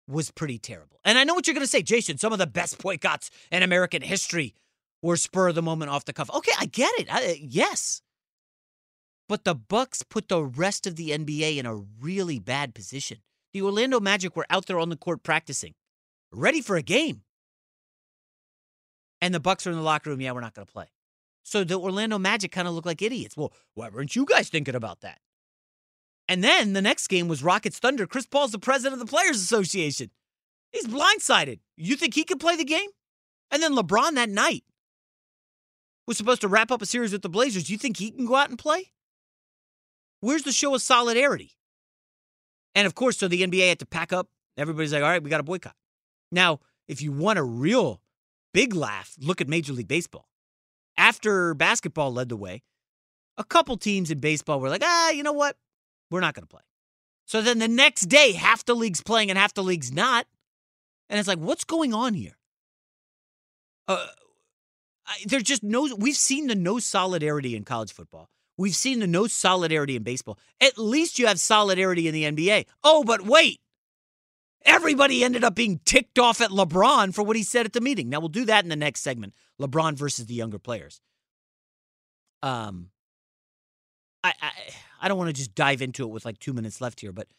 was 0.07 0.31
pretty 0.31 0.57
terrible. 0.57 0.99
And 1.05 1.17
I 1.17 1.23
know 1.23 1.33
what 1.33 1.47
you're 1.47 1.53
going 1.53 1.63
to 1.63 1.67
say, 1.67 1.81
Jason. 1.81 2.17
Some 2.17 2.33
of 2.33 2.39
the 2.39 2.47
best 2.47 2.81
boycotts 2.81 3.29
in 3.51 3.63
American 3.63 4.01
history 4.01 4.55
were 5.01 5.15
spur 5.15 5.49
of 5.49 5.55
the 5.55 5.61
moment, 5.61 5.91
off 5.91 6.05
the 6.05 6.13
cuff. 6.13 6.29
Okay, 6.33 6.51
I 6.59 6.65
get 6.65 6.91
it. 6.99 7.13
I, 7.13 7.25
uh, 7.25 7.33
yes, 7.39 8.01
but 9.29 9.45
the 9.45 9.55
Bucks 9.55 10.01
put 10.01 10.27
the 10.27 10.43
rest 10.43 10.87
of 10.87 10.95
the 10.95 11.11
NBA 11.11 11.57
in 11.57 11.65
a 11.67 11.75
really 11.75 12.39
bad 12.39 12.73
position. 12.73 13.19
The 13.53 13.61
Orlando 13.61 13.99
Magic 13.99 14.35
were 14.35 14.47
out 14.49 14.65
there 14.65 14.79
on 14.79 14.89
the 14.89 14.97
court 14.97 15.21
practicing, 15.21 15.75
ready 16.33 16.61
for 16.61 16.75
a 16.75 16.81
game. 16.81 17.21
And 19.21 19.33
the 19.33 19.39
Bucks 19.39 19.67
are 19.67 19.69
in 19.69 19.75
the 19.75 19.83
locker 19.83 20.09
room, 20.09 20.19
yeah, 20.19 20.31
we're 20.31 20.41
not 20.41 20.55
going 20.55 20.65
to 20.65 20.71
play. 20.71 20.87
So 21.43 21.63
the 21.63 21.79
Orlando 21.79 22.17
Magic 22.17 22.51
kind 22.51 22.67
of 22.67 22.73
looked 22.73 22.87
like 22.87 23.01
idiots. 23.01 23.37
Well, 23.37 23.53
why 23.75 23.89
weren't 23.89 24.15
you 24.15 24.25
guys 24.25 24.49
thinking 24.49 24.75
about 24.75 25.01
that? 25.01 25.19
And 26.27 26.43
then 26.43 26.73
the 26.73 26.81
next 26.81 27.07
game 27.07 27.27
was 27.27 27.43
Rockets 27.43 27.79
Thunder. 27.79 28.07
Chris 28.07 28.25
Paul's 28.25 28.51
the 28.51 28.59
president 28.59 28.99
of 28.99 29.07
the 29.07 29.11
Players 29.11 29.37
Association. 29.37 30.09
He's 30.71 30.87
blindsided. 30.87 31.59
You 31.77 31.95
think 31.95 32.15
he 32.15 32.23
could 32.23 32.39
play 32.39 32.55
the 32.55 32.65
game? 32.65 32.89
And 33.51 33.61
then 33.61 33.75
LeBron 33.75 34.15
that 34.15 34.29
night 34.29 34.63
was 36.07 36.17
supposed 36.17 36.41
to 36.41 36.47
wrap 36.47 36.71
up 36.71 36.81
a 36.81 36.85
series 36.87 37.11
with 37.11 37.21
the 37.21 37.29
Blazers. 37.29 37.65
Do 37.65 37.73
you 37.73 37.79
think 37.79 37.97
he 37.97 38.11
can 38.11 38.25
go 38.25 38.35
out 38.35 38.49
and 38.49 38.57
play? 38.57 38.91
Where's 40.21 40.43
the 40.43 40.51
show 40.51 40.75
of 40.75 40.81
solidarity? 40.81 41.51
And 42.75 42.85
of 42.85 42.95
course, 42.95 43.17
so 43.17 43.27
the 43.27 43.41
NBA 43.41 43.69
had 43.69 43.79
to 43.79 43.85
pack 43.85 44.13
up. 44.13 44.27
Everybody's 44.57 44.93
like, 44.93 45.03
all 45.03 45.09
right, 45.09 45.23
we 45.23 45.29
got 45.29 45.39
a 45.39 45.43
boycott. 45.43 45.75
Now, 46.31 46.59
if 46.87 47.01
you 47.01 47.11
want 47.11 47.39
a 47.39 47.43
real 47.43 48.01
big 48.53 48.75
laugh, 48.75 49.15
look 49.19 49.41
at 49.41 49.47
Major 49.47 49.73
League 49.73 49.87
Baseball 49.87 50.29
after 50.99 51.53
basketball 51.53 52.13
led 52.13 52.29
the 52.29 52.35
way, 52.35 52.61
a 53.37 53.43
couple 53.43 53.77
teams 53.77 54.11
in 54.11 54.19
baseball 54.19 54.59
were 54.59 54.69
like, 54.69 54.83
ah, 54.83 55.09
you 55.09 55.23
know 55.23 55.33
what? 55.33 55.55
We're 56.11 56.19
not 56.19 56.35
going 56.35 56.43
to 56.43 56.49
play. 56.49 56.61
So 57.25 57.41
then 57.41 57.59
the 57.59 57.67
next 57.67 58.01
day, 58.03 58.33
half 58.33 58.65
the 58.65 58.75
league's 58.75 59.01
playing 59.01 59.29
and 59.29 59.39
half 59.39 59.53
the 59.53 59.63
league's 59.63 59.93
not. 59.93 60.27
And 61.09 61.17
it's 61.17 61.27
like, 61.27 61.39
what's 61.39 61.63
going 61.63 61.93
on 61.93 62.13
here? 62.13 62.37
Uh, 63.87 64.05
there's 65.25 65.43
just 65.43 65.63
no, 65.63 65.87
we've 65.97 66.15
seen 66.15 66.47
the 66.47 66.55
no 66.55 66.79
solidarity 66.79 67.55
in 67.55 67.63
college 67.63 67.93
football. 67.93 68.29
We've 68.59 68.75
seen 68.75 68.99
the 68.99 69.07
no 69.07 69.25
solidarity 69.27 69.95
in 69.95 70.03
baseball. 70.03 70.37
At 70.59 70.77
least 70.77 71.17
you 71.17 71.27
have 71.27 71.39
solidarity 71.39 72.09
in 72.09 72.13
the 72.13 72.25
NBA. 72.25 72.65
Oh, 72.83 73.05
but 73.05 73.21
wait. 73.21 73.61
Everybody 74.65 75.23
ended 75.23 75.45
up 75.45 75.55
being 75.55 75.79
ticked 75.85 76.19
off 76.19 76.41
at 76.41 76.49
LeBron 76.49 77.13
for 77.15 77.23
what 77.23 77.37
he 77.37 77.43
said 77.43 77.65
at 77.65 77.71
the 77.71 77.79
meeting. 77.79 78.09
Now 78.09 78.19
we'll 78.19 78.27
do 78.27 78.43
that 78.43 78.65
in 78.65 78.69
the 78.69 78.75
next 78.75 78.99
segment. 78.99 79.33
LeBron 79.61 79.95
versus 79.95 80.25
the 80.25 80.33
younger 80.33 80.59
players. 80.59 80.99
Um, 82.43 82.89
I 84.25 84.33
I, 84.41 84.51
I 85.03 85.07
don't 85.07 85.17
want 85.17 85.29
to 85.29 85.33
just 85.33 85.55
dive 85.55 85.81
into 85.81 86.03
it 86.03 86.09
with 86.09 86.25
like 86.25 86.37
two 86.39 86.51
minutes 86.51 86.81
left 86.81 86.99
here, 86.99 87.13
but 87.13 87.29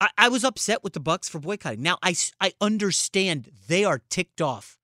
I, 0.00 0.08
I 0.16 0.28
was 0.30 0.42
upset 0.42 0.82
with 0.82 0.94
the 0.94 1.00
Bucks 1.00 1.28
for 1.28 1.38
boycotting. 1.38 1.82
Now 1.82 1.98
I 2.02 2.14
I 2.40 2.54
understand 2.62 3.50
they 3.68 3.84
are 3.84 4.00
ticked 4.08 4.40
off 4.40 4.78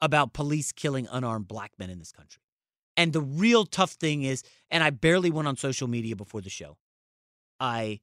about 0.00 0.32
police 0.32 0.72
killing 0.72 1.06
unarmed 1.12 1.48
black 1.48 1.72
men 1.78 1.90
in 1.90 1.98
this 1.98 2.12
country. 2.12 2.40
And 2.96 3.12
the 3.12 3.20
real 3.20 3.66
tough 3.66 3.92
thing 3.92 4.22
is, 4.22 4.42
and 4.70 4.82
I 4.82 4.90
barely 4.90 5.30
went 5.30 5.48
on 5.48 5.56
social 5.56 5.88
media 5.88 6.16
before 6.16 6.40
the 6.40 6.50
show. 6.50 6.78
I 7.60 8.00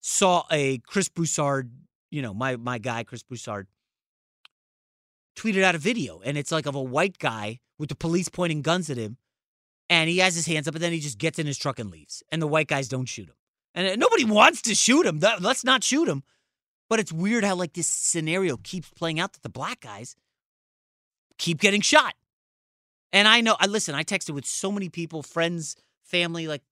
saw 0.00 0.44
a 0.50 0.78
Chris 0.78 1.08
Broussard 1.08 1.70
you 2.10 2.22
know, 2.22 2.34
my 2.34 2.56
my 2.56 2.78
guy 2.78 3.04
Chris 3.04 3.22
Broussard 3.22 3.66
tweeted 5.36 5.62
out 5.62 5.74
a 5.74 5.78
video, 5.78 6.20
and 6.24 6.36
it's 6.36 6.52
like 6.52 6.66
of 6.66 6.74
a 6.74 6.82
white 6.82 7.18
guy 7.18 7.60
with 7.78 7.88
the 7.88 7.94
police 7.94 8.28
pointing 8.28 8.62
guns 8.62 8.90
at 8.90 8.96
him, 8.96 9.16
and 9.88 10.10
he 10.10 10.18
has 10.18 10.34
his 10.34 10.46
hands 10.46 10.68
up, 10.68 10.74
and 10.74 10.82
then 10.82 10.92
he 10.92 11.00
just 11.00 11.18
gets 11.18 11.38
in 11.38 11.46
his 11.46 11.56
truck 11.56 11.78
and 11.78 11.90
leaves, 11.90 12.22
and 12.30 12.42
the 12.42 12.46
white 12.46 12.68
guys 12.68 12.88
don't 12.88 13.06
shoot 13.06 13.28
him, 13.28 13.36
and 13.74 13.86
uh, 13.86 13.96
nobody 13.96 14.24
wants 14.24 14.60
to 14.62 14.74
shoot 14.74 15.06
him. 15.06 15.20
Let's 15.20 15.64
not 15.64 15.84
shoot 15.84 16.08
him, 16.08 16.24
But 16.88 17.00
it's 17.00 17.12
weird 17.12 17.44
how 17.44 17.54
like 17.54 17.72
this 17.72 17.86
scenario 17.86 18.56
keeps 18.56 18.90
playing 18.90 19.20
out 19.20 19.32
that 19.32 19.42
the 19.42 19.48
black 19.48 19.80
guys 19.80 20.16
keep 21.38 21.60
getting 21.60 21.80
shot. 21.80 22.14
And 23.12 23.26
I 23.26 23.40
know 23.40 23.56
I 23.58 23.66
listen, 23.66 23.94
I 23.94 24.04
texted 24.04 24.30
with 24.30 24.46
so 24.46 24.70
many 24.70 24.88
people, 24.88 25.22
friends, 25.22 25.76
family, 26.04 26.46
like 26.46 26.62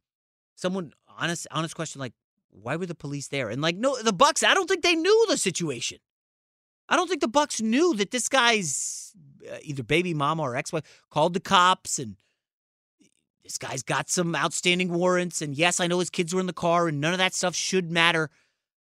someone 0.54 0.92
honest 1.18 1.46
honest 1.50 1.74
question 1.74 2.00
like 2.00 2.12
why 2.50 2.76
were 2.76 2.86
the 2.86 2.94
police 2.94 3.28
there? 3.28 3.48
And 3.48 3.60
like 3.60 3.76
no 3.76 4.00
the 4.02 4.12
Bucks, 4.12 4.42
I 4.42 4.54
don't 4.54 4.68
think 4.68 4.82
they 4.82 4.94
knew 4.94 5.26
the 5.28 5.36
situation. 5.36 5.98
I 6.88 6.96
don't 6.96 7.08
think 7.08 7.20
the 7.20 7.28
Bucks 7.28 7.60
knew 7.60 7.94
that 7.96 8.10
this 8.10 8.28
guy's 8.28 9.12
uh, 9.50 9.58
either 9.62 9.82
baby 9.82 10.14
mama 10.14 10.42
or 10.42 10.56
ex-wife 10.56 11.02
called 11.10 11.34
the 11.34 11.40
cops 11.40 11.98
and 11.98 12.16
this 13.44 13.58
guy's 13.58 13.82
got 13.82 14.08
some 14.08 14.34
outstanding 14.34 14.92
warrants 14.92 15.42
and 15.42 15.56
yes, 15.56 15.80
I 15.80 15.86
know 15.86 15.98
his 15.98 16.10
kids 16.10 16.34
were 16.34 16.40
in 16.40 16.46
the 16.46 16.52
car 16.52 16.88
and 16.88 17.00
none 17.00 17.12
of 17.12 17.18
that 17.18 17.34
stuff 17.34 17.54
should 17.54 17.90
matter, 17.90 18.30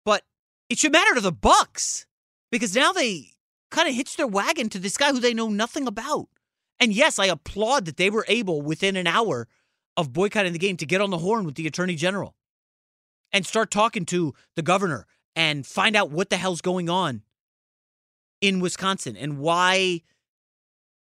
but 0.04 0.22
it 0.68 0.78
should 0.78 0.92
matter 0.92 1.14
to 1.14 1.20
the 1.20 1.32
Bucks 1.32 2.06
because 2.50 2.74
now 2.74 2.92
they 2.92 3.32
kind 3.70 3.88
of 3.88 3.94
hitch 3.94 4.16
their 4.16 4.26
wagon 4.26 4.68
to 4.70 4.78
this 4.78 4.96
guy 4.96 5.12
who 5.12 5.20
they 5.20 5.34
know 5.34 5.48
nothing 5.48 5.86
about. 5.86 6.28
And 6.80 6.92
yes, 6.92 7.18
I 7.18 7.26
applaud 7.26 7.84
that 7.84 7.98
they 7.98 8.10
were 8.10 8.24
able 8.26 8.62
within 8.62 8.96
an 8.96 9.06
hour 9.06 9.46
of 9.96 10.12
boycotting 10.12 10.52
the 10.52 10.58
game 10.58 10.78
to 10.78 10.86
get 10.86 11.02
on 11.02 11.10
the 11.10 11.18
horn 11.18 11.44
with 11.44 11.54
the 11.54 11.66
attorney 11.66 11.94
general 11.94 12.34
and 13.32 13.46
start 13.46 13.70
talking 13.70 14.06
to 14.06 14.34
the 14.56 14.62
governor 14.62 15.06
and 15.36 15.66
find 15.66 15.94
out 15.94 16.10
what 16.10 16.30
the 16.30 16.36
hell's 16.38 16.62
going 16.62 16.88
on 16.88 17.22
in 18.40 18.60
Wisconsin 18.60 19.16
and 19.16 19.38
why 19.38 20.00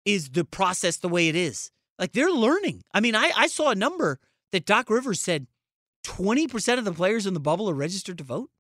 is 0.04 0.30
the 0.30 0.44
process 0.44 0.97
the 0.97 1.08
way 1.08 1.28
it 1.28 1.37
is. 1.37 1.70
Like 1.99 2.12
they're 2.12 2.30
learning. 2.30 2.82
I 2.92 3.00
mean, 3.00 3.14
I, 3.14 3.30
I 3.37 3.47
saw 3.47 3.70
a 3.70 3.76
number 3.76 4.18
that 4.52 4.66
Doc 4.66 4.90
Rivers 4.90 5.20
said 5.20 5.47
20% 6.04 6.78
of 6.78 6.85
the 6.85 6.92
players 6.92 7.26
in 7.26 7.35
the 7.35 7.40
bubble 7.40 7.70
are 7.70 7.75
registered 7.75 8.18
to 8.18 8.25
vote. 8.25 8.50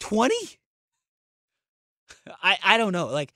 20? 0.00 0.34
I, 2.42 2.58
I 2.62 2.76
don't 2.76 2.92
know. 2.92 3.06
Like, 3.06 3.32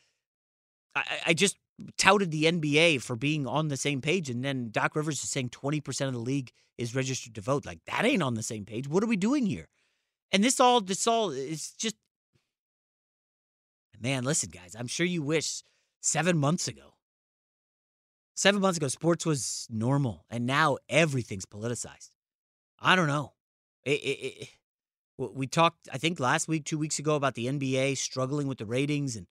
I, 0.97 1.05
I 1.27 1.35
just 1.35 1.57
touted 1.99 2.31
the 2.31 2.45
NBA 2.45 3.03
for 3.03 3.17
being 3.17 3.47
on 3.47 3.69
the 3.69 3.77
same 3.77 4.01
page, 4.01 4.31
and 4.31 4.45
then 4.45 4.71
Doc 4.71 4.97
Rivers 4.97 5.23
is 5.23 5.31
saying 5.31 5.51
20% 5.51 6.07
of 6.07 6.15
the 6.15 6.19
league 6.19 6.51
is 6.79 6.95
registered 6.95 7.35
to 7.35 7.41
vote. 7.41 7.67
Like, 7.67 7.81
that 7.87 8.05
ain't 8.05 8.23
on 8.23 8.35
the 8.35 8.43
same 8.43 8.65
page. 8.65 8.89
What 8.89 9.03
are 9.03 9.09
we 9.09 9.17
doing 9.17 9.47
here? 9.47 9.69
And 10.33 10.43
this 10.43 10.59
all, 10.59 10.81
this 10.81 11.07
all 11.07 11.31
is 11.31 11.73
just, 11.73 11.97
man, 14.01 14.25
listen, 14.25 14.51
guys, 14.51 14.75
I'm 14.77 14.87
sure 14.87 15.07
you 15.07 15.23
wish 15.23 15.63
seven 16.01 16.39
months 16.39 16.67
ago, 16.67 16.95
seven 18.35 18.61
months 18.61 18.79
ago, 18.79 18.89
sports 18.89 19.27
was 19.27 19.67
normal, 19.71 20.25
and 20.31 20.47
now 20.47 20.79
everything's 20.89 21.47
politicized. 21.47 22.11
I 22.81 22.97
don't 22.97 23.09
know. 23.09 23.35
It, 23.85 24.01
it, 24.03 24.35
it, 24.43 24.49
we 25.19 25.47
talked, 25.47 25.89
I 25.93 25.99
think, 25.99 26.21
last 26.21 26.49
week, 26.49 26.65
two 26.65 26.79
weeks 26.79 26.99
ago, 26.99 27.15
about 27.15 27.35
the 27.35 27.47
NBA 27.47 27.97
struggling 27.97 28.49
with 28.49 28.59
the 28.59 28.67
ratings, 28.67 29.17
and 29.17 29.27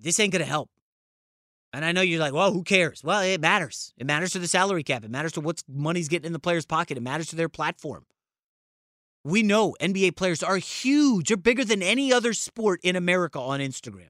this 0.00 0.20
ain't 0.20 0.32
going 0.32 0.44
to 0.44 0.48
help. 0.48 0.70
And 1.72 1.84
I 1.84 1.92
know 1.92 2.00
you're 2.00 2.20
like, 2.20 2.32
well, 2.32 2.52
who 2.52 2.62
cares? 2.62 3.04
Well, 3.04 3.20
it 3.20 3.40
matters. 3.40 3.92
It 3.98 4.06
matters 4.06 4.32
to 4.32 4.38
the 4.38 4.48
salary 4.48 4.82
cap. 4.82 5.04
It 5.04 5.10
matters 5.10 5.32
to 5.32 5.40
what 5.40 5.62
money's 5.68 6.08
getting 6.08 6.26
in 6.26 6.32
the 6.32 6.38
player's 6.38 6.64
pocket. 6.64 6.96
It 6.96 7.02
matters 7.02 7.28
to 7.28 7.36
their 7.36 7.48
platform. 7.48 8.06
We 9.24 9.42
know 9.42 9.76
NBA 9.80 10.16
players 10.16 10.42
are 10.42 10.56
huge. 10.56 11.28
They're 11.28 11.36
bigger 11.36 11.64
than 11.64 11.82
any 11.82 12.12
other 12.12 12.32
sport 12.32 12.80
in 12.82 12.96
America 12.96 13.38
on 13.38 13.60
Instagram. 13.60 14.08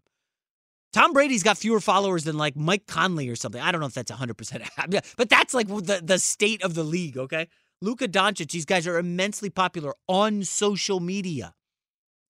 Tom 0.93 1.13
Brady's 1.13 1.43
got 1.43 1.59
fewer 1.59 1.81
followers 1.81 2.25
than 2.25 2.39
like 2.39 2.57
Mike 2.57 2.87
Conley 2.87 3.29
or 3.29 3.37
something. 3.37 3.61
I 3.61 3.73
don't 3.73 3.81
know 3.81 3.87
if 3.87 3.95
that's 3.95 4.11
100%, 4.11 5.13
but 5.17 5.29
that's 5.29 5.55
like 5.55 5.67
the, 5.69 6.01
the 6.03 6.19
state 6.19 6.63
of 6.63 6.75
the 6.75 6.85
league, 6.85 7.19
okay? 7.19 7.49
Luka 7.81 8.09
Doncic, 8.09 8.51
these 8.51 8.65
guys 8.65 8.87
are 8.87 8.99
immensely 8.99 9.51
popular 9.51 9.95
on 10.07 10.45
social 10.45 11.01
media. 11.01 11.55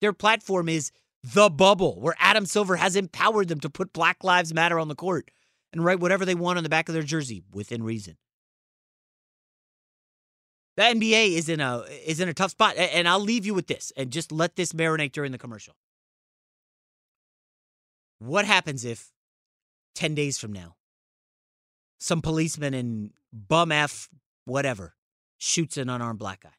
Their 0.01 0.13
platform 0.13 0.69
is 0.69 0.91
the 1.23 1.49
bubble, 1.49 1.99
where 1.99 2.15
Adam 2.19 2.45
Silver 2.45 2.77
has 2.77 2.95
empowered 2.95 3.47
them 3.47 3.59
to 3.59 3.69
put 3.69 3.93
Black 3.93 4.23
Lives 4.23 4.53
Matter 4.53 4.79
on 4.79 4.87
the 4.87 4.95
court 4.95 5.31
and 5.73 5.83
write 5.83 5.99
whatever 5.99 6.25
they 6.25 6.35
want 6.35 6.57
on 6.57 6.63
the 6.63 6.69
back 6.69 6.89
of 6.89 6.93
their 6.93 7.03
jersey 7.03 7.43
within 7.53 7.83
reason. 7.83 8.17
The 10.77 10.83
NBA 10.83 11.35
is 11.35 11.49
in 11.49 11.59
a 11.59 11.79
is 12.05 12.21
in 12.21 12.29
a 12.29 12.33
tough 12.33 12.51
spot, 12.51 12.77
and 12.77 13.07
I'll 13.07 13.19
leave 13.19 13.45
you 13.45 13.53
with 13.53 13.67
this, 13.67 13.91
and 13.97 14.11
just 14.11 14.31
let 14.31 14.55
this 14.55 14.71
marinate 14.71 15.11
during 15.11 15.33
the 15.33 15.37
commercial. 15.37 15.75
What 18.19 18.45
happens 18.45 18.85
if 18.85 19.11
ten 19.93 20.15
days 20.15 20.37
from 20.37 20.53
now, 20.53 20.77
some 21.99 22.21
policeman 22.21 22.73
in 22.73 23.11
bum 23.33 23.73
f 23.73 24.09
whatever 24.45 24.95
shoots 25.37 25.75
an 25.75 25.89
unarmed 25.89 26.19
black 26.19 26.43
guy. 26.43 26.49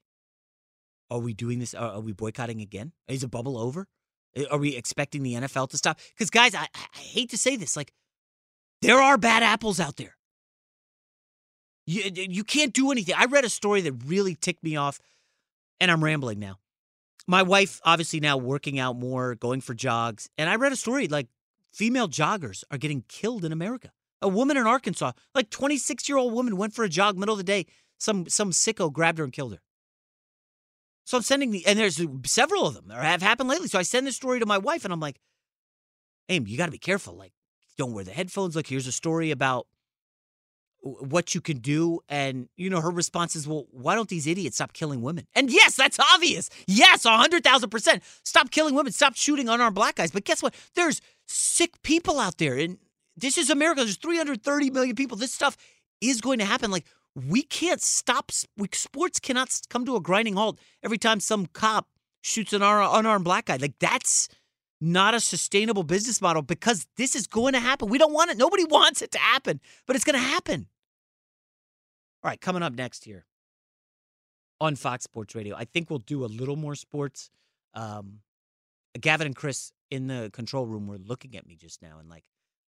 Are 1.11 1.18
we 1.18 1.32
doing 1.32 1.58
this? 1.58 1.74
Are, 1.74 2.00
we 2.00 2.12
boycotting 2.12 2.61
again? 2.61 2.92
Is 3.08 3.22
the 3.22 3.28
bubble 3.28 3.58
over? 3.58 3.88
Eh, 4.36 4.44
are 4.50 4.58
we 4.58 4.76
expecting 4.76 5.22
the 5.22 5.34
NFL 5.34 5.70
to 5.70 5.76
stop? 5.76 5.98
Because, 6.10 6.30
guys, 6.30 6.54
I, 6.54 6.66
I 6.74 6.98
hate 6.98 7.30
to 7.30 7.38
say 7.38 7.56
this, 7.56 7.76
like, 7.76 7.92
there 8.82 9.00
are 9.00 9.18
bad 9.18 9.42
apples 9.42 9.80
out 9.80 9.96
there. 9.96 10.16
You, 11.86 12.02
eh, 12.04 12.26
you 12.28 12.44
can't 12.44 12.72
do 12.72 12.90
anything. 12.90 13.14
I 13.16 13.24
read 13.24 13.44
a 13.44 13.50
story 13.50 13.80
that 13.82 13.92
really 14.06 14.34
ticked 14.34 14.62
me 14.62 14.76
off, 14.76 15.00
and 15.80 15.90
I'm 15.90 16.02
rambling 16.04 16.38
now. 16.38 16.58
My 17.26 17.42
wife, 17.42 17.80
obviously, 17.84 18.20
now 18.20 18.36
working 18.36 18.78
out 18.78 18.96
more, 18.96 19.34
going 19.34 19.60
for 19.60 19.74
jogs, 19.74 20.28
and 20.38 20.48
I 20.48 20.56
read 20.56 20.72
a 20.72 20.76
story 20.76 21.06
like 21.06 21.28
female 21.72 22.08
joggers 22.08 22.64
are 22.70 22.78
getting 22.78 23.04
killed 23.08 23.44
in 23.44 23.52
America. 23.52 23.92
A 24.22 24.28
woman 24.28 24.56
in 24.56 24.66
Arkansas, 24.66 25.12
like 25.34 25.48
26 25.50 26.08
year 26.08 26.18
old 26.18 26.32
woman, 26.32 26.56
went 26.56 26.74
for 26.74 26.84
a 26.84 26.88
jog 26.88 27.16
middle 27.16 27.34
of 27.34 27.38
the 27.38 27.44
day, 27.44 27.66
some 27.98 28.28
some 28.28 28.50
sicko 28.50 28.92
grabbed 28.92 29.18
her 29.18 29.24
and 29.24 29.32
killed 29.32 29.52
her. 29.52 29.60
So 31.04 31.16
I'm 31.16 31.22
sending 31.22 31.50
the 31.50 31.66
and 31.66 31.78
there's 31.78 32.00
several 32.26 32.66
of 32.66 32.74
them 32.74 32.84
that 32.88 33.02
have 33.02 33.22
happened 33.22 33.48
lately. 33.48 33.68
So 33.68 33.78
I 33.78 33.82
send 33.82 34.06
this 34.06 34.16
story 34.16 34.40
to 34.40 34.46
my 34.46 34.58
wife 34.58 34.84
and 34.84 34.92
I'm 34.92 35.00
like, 35.00 35.20
Aim, 36.30 36.46
you 36.46 36.56
got 36.56 36.66
to 36.66 36.72
be 36.72 36.78
careful. 36.78 37.14
Like, 37.16 37.32
don't 37.76 37.92
wear 37.92 38.04
the 38.04 38.12
headphones. 38.12 38.54
Like, 38.54 38.68
here's 38.68 38.86
a 38.86 38.92
story 38.92 39.32
about 39.32 39.66
what 40.80 41.34
you 41.34 41.40
can 41.40 41.58
do. 41.58 42.00
And, 42.08 42.48
you 42.56 42.70
know, 42.70 42.80
her 42.80 42.90
response 42.90 43.34
is, 43.34 43.48
well, 43.48 43.66
why 43.72 43.96
don't 43.96 44.08
these 44.08 44.28
idiots 44.28 44.56
stop 44.56 44.72
killing 44.72 45.02
women? 45.02 45.26
And 45.34 45.50
yes, 45.50 45.74
that's 45.74 45.98
obvious. 45.98 46.48
Yes, 46.68 47.04
100,000%. 47.04 48.00
Stop 48.22 48.50
killing 48.50 48.74
women. 48.74 48.92
Stop 48.92 49.16
shooting 49.16 49.48
unarmed 49.48 49.74
black 49.74 49.96
guys. 49.96 50.12
But 50.12 50.24
guess 50.24 50.42
what? 50.42 50.54
There's 50.74 51.00
sick 51.26 51.82
people 51.82 52.20
out 52.20 52.38
there. 52.38 52.56
And 52.56 52.78
this 53.16 53.36
is 53.36 53.50
America. 53.50 53.82
There's 53.82 53.96
330 53.96 54.70
million 54.70 54.94
people. 54.94 55.16
This 55.16 55.34
stuff 55.34 55.56
is 56.00 56.20
going 56.20 56.38
to 56.38 56.44
happen. 56.44 56.70
Like, 56.70 56.86
we 57.14 57.42
can't 57.42 57.80
stop. 57.80 58.30
We, 58.56 58.68
sports 58.72 59.18
cannot 59.18 59.58
come 59.68 59.84
to 59.86 59.96
a 59.96 60.00
grinding 60.00 60.34
halt 60.34 60.58
every 60.82 60.98
time 60.98 61.20
some 61.20 61.46
cop 61.46 61.88
shoots 62.22 62.52
an 62.52 62.62
unarmed 62.62 63.24
black 63.24 63.46
guy. 63.46 63.56
Like 63.56 63.78
that's 63.78 64.28
not 64.80 65.14
a 65.14 65.20
sustainable 65.20 65.82
business 65.82 66.22
model 66.22 66.42
because 66.42 66.86
this 66.96 67.14
is 67.14 67.26
going 67.26 67.52
to 67.52 67.60
happen. 67.60 67.88
We 67.88 67.98
don't 67.98 68.12
want 68.12 68.30
it. 68.30 68.38
Nobody 68.38 68.64
wants 68.68 69.02
it 69.02 69.10
to 69.12 69.18
happen, 69.18 69.60
but 69.86 69.96
it's 69.96 70.04
going 70.04 70.18
to 70.18 70.24
happen. 70.24 70.68
All 72.22 72.28
right, 72.28 72.40
coming 72.40 72.62
up 72.62 72.74
next 72.74 73.04
here 73.04 73.24
on 74.60 74.76
Fox 74.76 75.04
Sports 75.04 75.34
Radio, 75.34 75.56
I 75.56 75.64
think 75.64 75.88
we'll 75.88 76.00
do 76.00 76.24
a 76.24 76.26
little 76.26 76.56
more 76.56 76.74
sports. 76.74 77.30
Um, 77.74 78.20
Gavin 79.00 79.26
and 79.26 79.36
Chris 79.36 79.72
in 79.90 80.06
the 80.06 80.30
control 80.32 80.66
room 80.66 80.86
were 80.86 80.98
looking 80.98 81.36
at 81.36 81.46
me 81.46 81.56
just 81.56 81.80
now 81.80 81.98
and 81.98 82.08
like, 82.08 82.24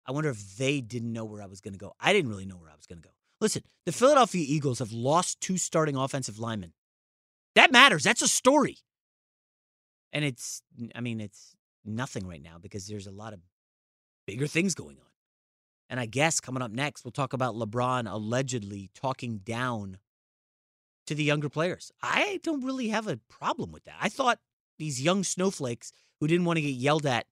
I 0.07 0.13
wonder 0.13 0.31
if 0.31 0.57
they 0.57 0.81
didn't 0.81 1.13
know 1.13 1.25
where 1.25 1.43
I 1.43 1.47
was 1.47 1.61
going 1.61 1.75
to 1.75 1.79
go. 1.79 1.93
I 2.01 2.13
didn't 2.13 2.31
really 2.31 2.47
know 2.47 2.57
where 2.57 2.71
I 2.71 2.75
was 2.75 2.87
going 2.87 3.01
to 3.01 3.07
go. 3.07 3.15
Listen, 3.43 3.65
the 3.87 3.93
Philadelphia 3.93 4.45
Eagles 4.47 4.79
have 4.79 4.93
lost 4.93 5.41
two 5.41 5.59
starting 5.59 5.97
offensive 5.97 6.39
linemen. 6.39 6.75
That 7.57 7.73
matters. 7.73 8.05
That's 8.05 8.23
a 8.23 8.29
story. 8.29 8.79
And 10.13 10.25
it's, 10.25 10.63
I 10.95 11.01
mean, 11.01 11.21
it's 11.21 11.57
nothing 11.85 12.25
right 12.25 12.41
now 12.41 12.59
because 12.63 12.87
there's 12.87 13.09
a 13.09 13.11
lot 13.11 13.33
of 13.33 13.41
bigger 14.29 14.47
things 14.47 14.77
going 14.77 14.97
on. 14.97 15.07
And 15.91 15.99
I 15.99 16.07
guess 16.07 16.39
coming 16.39 16.63
up 16.63 16.71
next, 16.71 17.05
we'll 17.05 17.11
talk 17.11 17.33
about 17.33 17.57
LeBron 17.57 18.09
allegedly 18.09 18.91
talking 18.95 19.39
down 19.39 19.99
to 21.09 21.15
the 21.17 21.25
younger 21.25 21.49
players. 21.49 21.91
I 22.01 22.39
don't 22.45 22.65
really 22.65 22.91
have 22.91 23.09
a 23.09 23.19
problem 23.29 23.73
with 23.73 23.83
that. 23.85 23.97
I 24.01 24.09
thought 24.09 24.39
these 24.79 25.03
young 25.03 25.25
snowflakes 25.25 25.91
who 26.21 26.29
didn't 26.29 26.47
want 26.47 26.59
to 26.59 26.63
get 26.63 26.69
yelled 26.69 27.07
at 27.07 27.27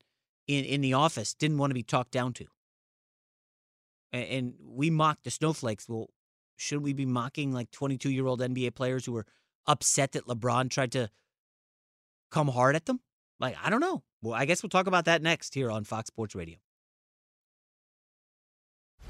in, 0.48 0.64
in 0.64 0.80
the 0.80 0.94
office 0.94 1.34
didn't 1.34 1.58
want 1.58 1.70
to 1.70 1.74
be 1.74 1.84
talked 1.84 2.10
down 2.10 2.32
to 2.32 2.46
and 4.12 4.54
we 4.62 4.90
mock 4.90 5.18
the 5.22 5.30
snowflakes. 5.30 5.88
Well, 5.88 6.10
should 6.56 6.82
we 6.82 6.92
be 6.92 7.06
mocking 7.06 7.52
like 7.52 7.70
22 7.70 8.10
year 8.10 8.26
old 8.26 8.40
NBA 8.40 8.74
players 8.74 9.06
who 9.06 9.12
were 9.12 9.26
upset 9.66 10.12
that 10.12 10.26
LeBron 10.26 10.70
tried 10.70 10.92
to 10.92 11.10
come 12.30 12.48
hard 12.48 12.76
at 12.76 12.86
them? 12.86 13.00
Like, 13.38 13.56
I 13.62 13.70
don't 13.70 13.80
know. 13.80 14.02
Well, 14.22 14.34
I 14.34 14.44
guess 14.44 14.62
we'll 14.62 14.70
talk 14.70 14.86
about 14.86 15.06
that 15.06 15.22
next 15.22 15.54
here 15.54 15.70
on 15.70 15.84
Fox 15.84 16.08
Sports 16.08 16.34
Radio. 16.34 16.58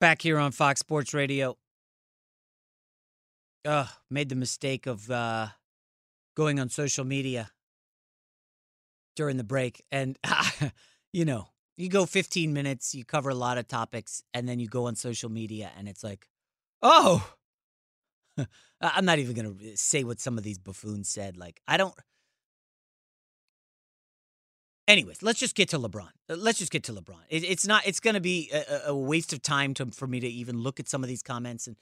Back 0.00 0.22
here 0.22 0.38
on 0.38 0.52
Fox 0.52 0.80
Sports 0.80 1.14
Radio. 1.14 1.56
Ugh, 3.64 3.88
made 4.10 4.28
the 4.28 4.34
mistake 4.34 4.86
of 4.86 5.10
uh, 5.10 5.48
going 6.36 6.60
on 6.60 6.68
social 6.68 7.04
media 7.04 7.50
during 9.16 9.36
the 9.36 9.44
break. 9.44 9.82
And, 9.90 10.18
you 11.12 11.24
know, 11.24 11.48
you 11.76 11.88
go 11.88 12.06
15 12.06 12.52
minutes, 12.52 12.94
you 12.94 13.04
cover 13.04 13.30
a 13.30 13.34
lot 13.34 13.58
of 13.58 13.66
topics, 13.66 14.22
and 14.32 14.48
then 14.48 14.60
you 14.60 14.68
go 14.68 14.86
on 14.86 14.96
social 14.96 15.30
media, 15.30 15.70
and 15.76 15.88
it's 15.88 16.04
like, 16.04 16.28
oh, 16.82 17.26
I'm 18.80 19.04
not 19.04 19.18
even 19.18 19.34
going 19.34 19.58
to 19.58 19.76
say 19.76 20.04
what 20.04 20.20
some 20.20 20.38
of 20.38 20.44
these 20.44 20.58
buffoons 20.58 21.08
said. 21.08 21.36
Like, 21.36 21.60
I 21.66 21.76
don't. 21.76 21.94
Anyways, 24.86 25.22
let's 25.22 25.40
just 25.40 25.54
get 25.54 25.70
to 25.70 25.78
LeBron. 25.78 26.10
Uh, 26.28 26.36
Let's 26.36 26.58
just 26.58 26.70
get 26.70 26.84
to 26.84 26.92
LeBron. 26.92 27.20
It, 27.30 27.44
it's 27.44 27.66
not. 27.66 27.86
It's 27.86 28.00
going 28.00 28.14
to 28.14 28.20
be 28.20 28.50
a, 28.52 28.88
a 28.88 28.94
waste 28.94 29.32
of 29.32 29.40
time 29.40 29.72
to, 29.74 29.86
for 29.86 30.06
me 30.06 30.20
to 30.20 30.28
even 30.28 30.58
look 30.58 30.78
at 30.78 30.88
some 30.88 31.02
of 31.02 31.08
these 31.08 31.22
comments 31.22 31.66
and 31.66 31.76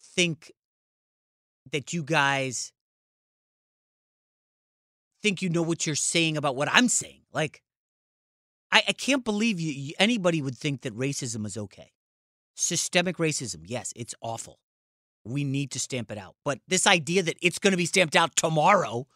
think 0.00 0.52
that 1.70 1.92
you 1.92 2.02
guys 2.02 2.72
think 5.22 5.42
you 5.42 5.48
know 5.48 5.62
what 5.62 5.86
you're 5.86 5.94
saying 5.96 6.36
about 6.36 6.56
what 6.56 6.68
I'm 6.72 6.88
saying. 6.88 7.22
Like, 7.32 7.62
I, 8.72 8.82
I 8.88 8.92
can't 8.92 9.24
believe 9.24 9.60
you, 9.60 9.72
you, 9.72 9.94
anybody 9.98 10.40
would 10.40 10.56
think 10.56 10.82
that 10.82 10.96
racism 10.96 11.44
is 11.44 11.56
okay. 11.56 11.92
Systemic 12.54 13.18
racism, 13.18 13.62
yes, 13.64 13.92
it's 13.96 14.14
awful. 14.22 14.60
We 15.24 15.44
need 15.44 15.72
to 15.72 15.80
stamp 15.80 16.10
it 16.10 16.18
out. 16.18 16.36
But 16.44 16.60
this 16.68 16.86
idea 16.86 17.22
that 17.24 17.36
it's 17.42 17.58
going 17.58 17.72
to 17.72 17.76
be 17.76 17.86
stamped 17.86 18.16
out 18.16 18.36
tomorrow, 18.36 19.06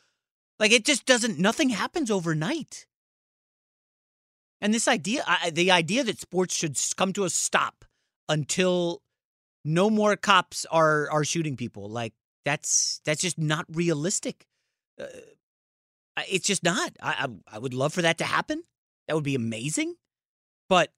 like 0.58 0.72
it 0.72 0.84
just 0.84 1.06
doesn't. 1.06 1.38
Nothing 1.38 1.70
happens 1.70 2.10
overnight. 2.10 2.86
And 4.60 4.74
this 4.74 4.88
idea, 4.88 5.24
I, 5.26 5.50
the 5.50 5.70
idea 5.70 6.04
that 6.04 6.20
sports 6.20 6.54
should 6.54 6.78
come 6.96 7.12
to 7.14 7.24
a 7.24 7.30
stop 7.30 7.84
until 8.28 9.02
no 9.64 9.90
more 9.90 10.16
cops 10.16 10.66
are 10.70 11.10
are 11.10 11.24
shooting 11.24 11.56
people, 11.56 11.88
like 11.88 12.12
that's 12.44 13.00
that's 13.04 13.22
just 13.22 13.38
not 13.38 13.66
realistic. 13.70 14.46
Uh, 15.00 15.06
it's 16.28 16.46
just 16.46 16.62
not. 16.62 16.92
I, 17.02 17.26
I 17.26 17.56
I 17.56 17.58
would 17.58 17.74
love 17.74 17.92
for 17.92 18.02
that 18.02 18.18
to 18.18 18.24
happen. 18.24 18.62
That 19.08 19.14
would 19.14 19.24
be 19.24 19.34
amazing. 19.34 19.96
But 20.68 20.92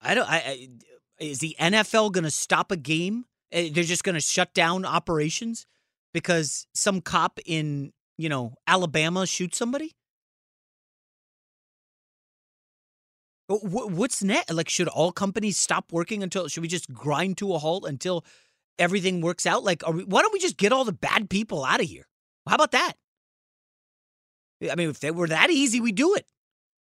I 0.00 0.14
don't. 0.14 0.28
I, 0.28 0.36
I 0.36 0.68
is 1.18 1.40
the 1.40 1.54
NFL 1.60 2.12
going 2.12 2.24
to 2.24 2.30
stop 2.30 2.72
a 2.72 2.76
game? 2.76 3.26
Uh, 3.54 3.68
They're 3.72 3.84
just 3.84 4.04
going 4.04 4.14
to 4.14 4.20
shut 4.20 4.54
down 4.54 4.86
operations 4.86 5.66
because 6.14 6.66
some 6.74 7.00
cop 7.00 7.38
in 7.44 7.92
you 8.16 8.28
know 8.28 8.54
Alabama 8.66 9.26
shoots 9.26 9.58
somebody. 9.58 9.92
What's 13.50 14.22
next? 14.22 14.52
Like, 14.52 14.68
should 14.68 14.86
all 14.86 15.10
companies 15.10 15.56
stop 15.56 15.92
working 15.92 16.22
until? 16.22 16.46
Should 16.46 16.62
we 16.62 16.68
just 16.68 16.92
grind 16.92 17.36
to 17.38 17.52
a 17.54 17.58
halt 17.58 17.84
until 17.84 18.24
everything 18.78 19.20
works 19.20 19.44
out? 19.44 19.64
Like, 19.64 19.86
we, 19.88 20.04
why 20.04 20.22
don't 20.22 20.32
we 20.32 20.38
just 20.38 20.56
get 20.56 20.72
all 20.72 20.84
the 20.84 20.92
bad 20.92 21.28
people 21.28 21.64
out 21.64 21.80
of 21.80 21.86
here? 21.86 22.06
How 22.46 22.54
about 22.54 22.70
that? 22.72 22.92
I 24.70 24.76
mean, 24.76 24.88
if 24.90 25.00
they 25.00 25.10
were 25.10 25.26
that 25.26 25.50
easy, 25.50 25.80
we 25.80 25.90
do 25.90 26.14
it. 26.14 26.26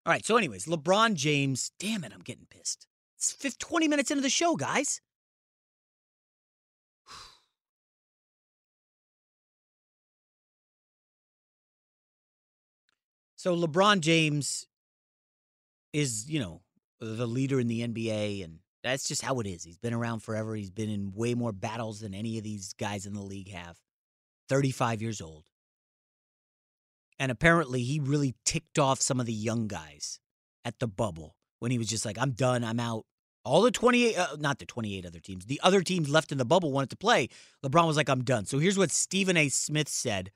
All 0.06 0.12
right. 0.12 0.26
So, 0.26 0.38
anyways, 0.38 0.66
LeBron 0.66 1.14
James. 1.14 1.72
Damn 1.80 2.04
it, 2.04 2.12
I'm 2.14 2.22
getting 2.22 2.48
pissed. 2.50 2.88
It's 3.18 3.58
20 3.58 3.88
minutes 3.88 4.10
into 4.10 4.24
the 4.24 4.30
show, 4.30 4.56
guys. 4.56 5.02
So 13.38 13.56
LeBron 13.56 14.00
James 14.00 14.66
is, 15.96 16.30
you 16.30 16.40
know, 16.40 16.62
the 17.00 17.26
leader 17.26 17.60
in 17.60 17.68
the 17.68 17.88
NBA, 17.88 18.44
and 18.44 18.60
that's 18.84 19.08
just 19.08 19.22
how 19.22 19.40
it 19.40 19.48
is. 19.48 19.64
He's 19.64 19.78
been 19.78 19.94
around 19.94 20.20
forever. 20.20 20.54
He's 20.56 20.70
been 20.70 20.90
in 20.90 21.14
way 21.14 21.34
more 21.34 21.54
battles 21.54 22.02
than 22.02 22.14
any 22.14 22.38
of 22.38 22.44
these 22.44 22.74
guys 22.74 23.06
in 23.06 23.14
the 23.14 23.22
league 23.22 23.50
have. 23.50 23.78
35 24.50 25.02
years 25.02 25.22
old. 25.22 25.46
And 27.18 27.32
apparently, 27.32 27.82
he 27.82 28.00
really 28.02 28.36
ticked 28.44 28.78
off 28.78 29.00
some 29.02 29.22
of 29.22 29.26
the 29.26 29.34
young 29.34 29.68
guys 29.68 30.20
at 30.66 30.80
the 30.80 30.88
bubble 30.88 31.38
when 31.60 31.72
he 31.72 31.78
was 31.78 31.88
just 31.88 32.06
like, 32.06 32.18
I'm 32.20 32.32
done, 32.32 32.64
I'm 32.64 32.80
out. 32.80 33.06
All 33.46 33.62
the 33.62 33.72
28, 33.72 34.18
uh, 34.18 34.28
not 34.38 34.60
the 34.60 34.66
28 34.66 35.06
other 35.06 35.20
teams, 35.20 35.46
the 35.46 35.62
other 35.64 35.82
teams 35.82 36.10
left 36.10 36.32
in 36.32 36.38
the 36.38 36.46
bubble 36.46 36.74
wanted 36.74 36.90
to 36.90 36.98
play. 36.98 37.30
LeBron 37.64 37.88
was 37.88 37.96
like, 37.96 38.10
I'm 38.10 38.24
done. 38.24 38.46
So 38.46 38.60
here's 38.60 38.78
what 38.78 38.92
Stephen 38.92 39.38
A. 39.38 39.48
Smith 39.48 39.88
said 39.88 40.32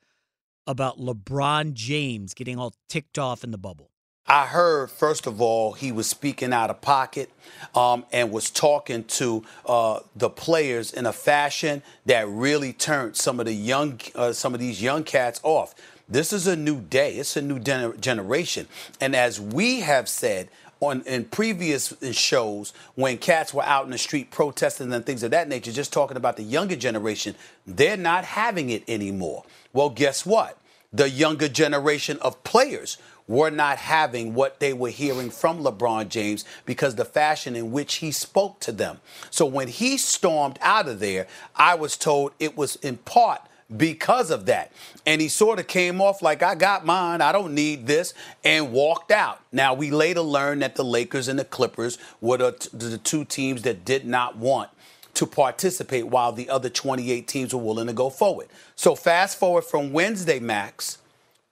about 0.66 0.98
LeBron 0.98 1.74
James 1.74 2.32
getting 2.32 2.58
all 2.58 2.72
ticked 2.88 3.18
off 3.18 3.44
in 3.44 3.50
the 3.50 3.58
bubble. 3.58 3.89
I 4.26 4.46
heard, 4.46 4.90
first 4.90 5.26
of 5.26 5.40
all, 5.40 5.72
he 5.72 5.90
was 5.90 6.06
speaking 6.06 6.52
out 6.52 6.70
of 6.70 6.80
pocket 6.80 7.30
um, 7.74 8.04
and 8.12 8.30
was 8.30 8.48
talking 8.48 9.04
to 9.04 9.44
uh, 9.66 10.00
the 10.14 10.30
players 10.30 10.92
in 10.92 11.06
a 11.06 11.12
fashion 11.12 11.82
that 12.06 12.28
really 12.28 12.72
turned 12.72 13.16
some 13.16 13.40
of 13.40 13.46
the 13.46 13.54
young, 13.54 14.00
uh, 14.14 14.32
some 14.32 14.54
of 14.54 14.60
these 14.60 14.80
young 14.80 15.02
cats 15.02 15.40
off. 15.42 15.74
This 16.08 16.32
is 16.32 16.46
a 16.46 16.56
new 16.56 16.80
day. 16.80 17.16
It's 17.16 17.36
a 17.36 17.42
new 17.42 17.58
generation, 17.58 18.68
and 19.00 19.14
as 19.16 19.40
we 19.40 19.80
have 19.80 20.08
said 20.08 20.48
on 20.80 21.02
in 21.02 21.24
previous 21.24 21.94
shows 22.12 22.72
when 22.94 23.18
cats 23.18 23.52
were 23.54 23.62
out 23.62 23.84
in 23.84 23.90
the 23.90 23.98
street 23.98 24.30
protesting 24.30 24.92
and 24.92 25.06
things 25.06 25.22
of 25.22 25.30
that 25.30 25.48
nature, 25.48 25.70
just 25.72 25.92
talking 25.92 26.16
about 26.16 26.36
the 26.36 26.42
younger 26.42 26.76
generation, 26.76 27.34
they're 27.66 27.96
not 27.96 28.24
having 28.24 28.70
it 28.70 28.82
anymore. 28.88 29.44
Well, 29.72 29.90
guess 29.90 30.26
what? 30.26 30.58
The 30.92 31.08
younger 31.08 31.48
generation 31.48 32.18
of 32.22 32.42
players 32.42 32.98
were 33.30 33.50
not 33.50 33.78
having 33.78 34.34
what 34.34 34.58
they 34.58 34.72
were 34.72 34.88
hearing 34.88 35.30
from 35.30 35.62
LeBron 35.62 36.08
James 36.08 36.44
because 36.66 36.96
the 36.96 37.04
fashion 37.04 37.54
in 37.54 37.70
which 37.70 37.94
he 37.94 38.10
spoke 38.10 38.58
to 38.58 38.72
them. 38.72 38.98
So 39.30 39.46
when 39.46 39.68
he 39.68 39.98
stormed 39.98 40.58
out 40.60 40.88
of 40.88 40.98
there, 40.98 41.28
I 41.54 41.76
was 41.76 41.96
told 41.96 42.32
it 42.40 42.56
was 42.56 42.74
in 42.76 42.96
part 42.96 43.40
because 43.76 44.32
of 44.32 44.46
that. 44.46 44.72
And 45.06 45.20
he 45.20 45.28
sort 45.28 45.60
of 45.60 45.68
came 45.68 46.00
off 46.00 46.22
like, 46.22 46.42
I 46.42 46.56
got 46.56 46.84
mine, 46.84 47.20
I 47.20 47.30
don't 47.30 47.54
need 47.54 47.86
this, 47.86 48.14
and 48.42 48.72
walked 48.72 49.12
out. 49.12 49.40
Now, 49.52 49.74
we 49.74 49.92
later 49.92 50.22
learned 50.22 50.62
that 50.62 50.74
the 50.74 50.84
Lakers 50.84 51.28
and 51.28 51.38
the 51.38 51.44
Clippers 51.44 51.98
were 52.20 52.36
the, 52.36 52.68
the 52.72 52.98
two 52.98 53.24
teams 53.24 53.62
that 53.62 53.84
did 53.84 54.04
not 54.04 54.38
want 54.38 54.70
to 55.14 55.24
participate 55.24 56.08
while 56.08 56.32
the 56.32 56.50
other 56.50 56.68
28 56.68 57.28
teams 57.28 57.54
were 57.54 57.62
willing 57.62 57.86
to 57.86 57.92
go 57.92 58.10
forward. 58.10 58.48
So, 58.74 58.96
fast 58.96 59.38
forward 59.38 59.62
from 59.62 59.92
Wednesday, 59.92 60.40
Max, 60.40 60.98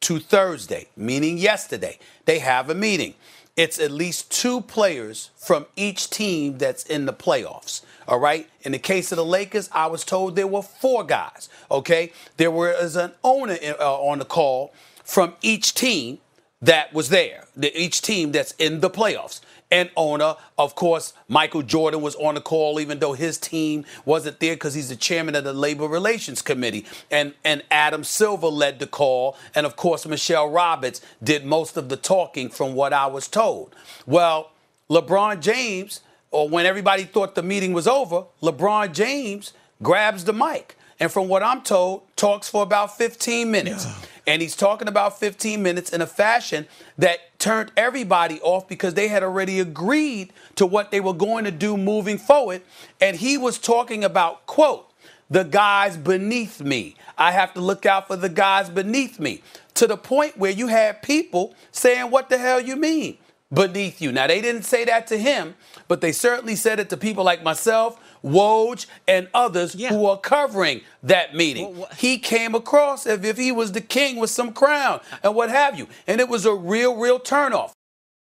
to 0.01 0.19
Thursday, 0.19 0.87
meaning 0.97 1.39
yesterday. 1.39 1.99
They 2.25 2.39
have 2.39 2.71
a 2.71 2.75
meeting. 2.75 3.15
It's 3.57 3.81
at 3.81 3.91
least 3.91 4.31
two 4.31 4.61
players 4.61 5.31
from 5.37 5.67
each 5.75 6.11
team 6.11 6.59
that's 6.59 6.85
in 6.85 7.07
the 7.07 7.13
playoffs. 7.13 7.83
All 8.07 8.21
right. 8.21 8.49
In 8.63 8.73
the 8.73 8.79
case 8.79 9.11
of 9.11 9.17
the 9.17 9.25
Lakers, 9.25 9.69
I 9.73 9.87
was 9.89 10.05
told 10.05 10.37
there 10.37 10.47
were 10.47 10.63
four 10.63 11.05
guys. 11.05 11.49
Okay. 11.71 12.13
There 12.37 12.51
was 12.51 12.97
an 12.97 13.13
owner 13.25 13.59
uh, 13.81 14.01
on 14.01 14.21
the 14.21 14.25
call 14.25 14.73
from 15.05 15.35
each 15.43 15.75
team 15.75 16.19
that 16.63 16.93
was 16.93 17.09
there, 17.09 17.45
the, 17.57 17.77
each 17.81 18.03
team 18.03 18.33
that's 18.33 18.53
in 18.53 18.81
the 18.81 18.91
playoffs 18.91 19.41
and 19.71 19.91
owner. 19.97 20.35
Of 20.59 20.75
course, 20.75 21.13
Michael 21.29 21.63
Jordan 21.63 22.01
was 22.01 22.15
on 22.17 22.35
the 22.35 22.41
call, 22.41 22.81
even 22.81 22.99
though 22.99 23.13
his 23.13 23.39
team 23.39 23.85
wasn't 24.05 24.41
there 24.41 24.55
because 24.55 24.75
he's 24.75 24.89
the 24.89 24.97
chairman 24.97 25.35
of 25.35 25.45
the 25.45 25.53
Labor 25.53 25.87
Relations 25.87 26.43
Committee. 26.43 26.85
And, 27.11 27.35
and 27.45 27.63
Adam 27.71 28.05
Silver 28.05 28.49
led 28.49 28.79
the 28.79 28.87
call. 28.87 29.37
And 29.55 29.67
of 29.67 29.77
course, 29.77 30.07
Michele 30.07 30.49
Roberts 30.49 31.01
did 31.23 31.45
most 31.45 31.77
of 31.77 31.89
the 31.89 31.97
talking 31.97 32.49
from 32.49 32.75
what 32.75 32.93
I 32.93 33.07
was 33.07 33.29
told. 33.29 33.75
Well, 34.07 34.51
LeBron 34.91 35.41
James, 35.41 36.01
or 36.31 36.49
when 36.49 36.67
everybody 36.67 37.05
thought 37.05 37.35
the 37.35 37.43
meeting 37.43 37.73
was 37.73 37.87
over, 37.87 38.25
LeBron 38.43 38.93
James 38.93 39.53
grabs 39.83 40.25
the 40.25 40.33
mic. 40.33 40.77
And 41.01 41.13
from 41.13 41.29
what 41.29 41.45
I'm 41.45 41.63
told, 41.63 42.03
talks 42.17 42.49
for 42.49 42.65
about 42.65 42.97
15 42.97 43.49
minutes. 43.51 43.85
Yeah. 43.87 43.95
And 44.29 44.43
he's 44.43 44.55
talking 44.55 44.89
about 44.89 45.19
15 45.19 45.63
minutes 45.63 45.89
in 45.89 46.03
a 46.03 46.07
fashion 46.07 46.67
that 46.99 47.39
turned 47.39 47.73
everybody 47.79 48.39
off 48.43 48.69
because 48.69 48.93
they 48.93 49.09
had 49.09 49.23
already 49.23 49.59
agreed 49.59 50.35
to 50.57 50.67
what 50.67 50.91
they 50.91 51.01
were 51.01 51.15
going 51.15 51.47
to 51.47 51.51
do 51.51 51.79
moving 51.79 52.19
forward. 52.19 52.61
And 53.01 53.17
he 53.17 53.39
was 53.39 53.57
talking 53.57 54.05
about, 54.05 54.45
quote, 54.45 54.93
the 55.31 55.45
guys 55.45 55.97
beneath 55.97 56.61
me. 56.61 56.95
I 57.17 57.33
have 57.33 57.55
to 57.55 57.61
look 57.63 57.87
out 57.87 58.09
for 58.09 58.17
the 58.17 58.29
guys 58.29 58.69
beneath 58.69 59.19
me. 59.19 59.43
To 59.77 59.87
the 59.87 59.97
point 59.97 60.37
where 60.37 60.51
you 60.51 60.67
had 60.67 61.01
people 61.01 61.55
saying, 61.73 62.11
What 62.11 62.29
the 62.29 62.37
hell 62.37 62.61
you 62.61 62.77
mean? 62.77 63.17
Beneath 63.51 64.03
you. 64.03 64.13
Now, 64.13 64.27
they 64.27 64.43
didn't 64.43 64.65
say 64.65 64.85
that 64.85 65.07
to 65.07 65.17
him, 65.17 65.55
but 65.87 66.03
they 66.03 66.13
certainly 66.13 66.55
said 66.55 66.81
it 66.81 66.91
to 66.91 66.99
people 66.99 67.25
like 67.25 67.43
myself 67.43 67.99
Woj, 68.25 68.87
and 69.07 69.29
others 69.33 69.75
yeah. 69.75 69.91
who 69.91 70.07
are 70.07 70.19
covering 70.19 70.83
that 71.03 71.35
meeting. 71.35 71.79
Well, 71.79 71.89
he 71.97 72.19
came 72.19 72.55
across 72.55 73.07
as 73.07 73.25
if 73.25 73.37
he 73.37 73.53
was 73.53 73.73
the 73.73 73.81
king 73.81 74.17
with 74.17 74.31
some 74.31 74.53
crown 74.53 75.01
and 75.23 75.35
what 75.35 75.51
have 75.51 75.79
you. 75.79 75.89
And 76.07 76.21
it 76.21 76.29
was 76.29 76.45
a 76.45 76.55
real, 76.55 76.97
real 76.97 77.19
turnoff. 77.21 77.73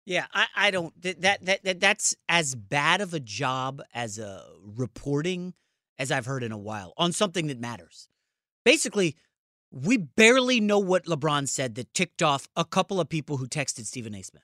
Yeah, 0.06 0.26
I, 0.34 0.48
I 0.56 0.72
don't 0.72 1.02
that, 1.02 1.22
that 1.22 1.64
that 1.66 1.80
that's 1.82 2.16
as 2.30 2.56
bad 2.56 3.02
of 3.02 3.14
a 3.14 3.20
job 3.20 3.82
as 3.94 4.18
a 4.18 4.46
reporting 4.64 5.54
as 6.00 6.14
I've 6.14 6.26
heard 6.26 6.44
in 6.44 6.54
a 6.54 6.58
while 6.58 6.94
on 6.98 7.12
something 7.12 7.48
that 7.48 7.60
matters. 7.60 8.08
Basically, 8.64 9.18
we 9.70 9.98
barely 9.98 10.62
know 10.62 10.80
what 10.80 11.06
LeBron 11.06 11.50
said 11.50 11.76
that 11.76 11.94
ticked 11.94 12.24
off 12.24 12.48
a 12.56 12.64
couple 12.64 13.02
of 13.02 13.10
people 13.10 13.36
who 13.36 13.48
texted 13.48 13.86
Stephen 13.86 14.16
A. 14.16 14.22
Smith. 14.22 14.44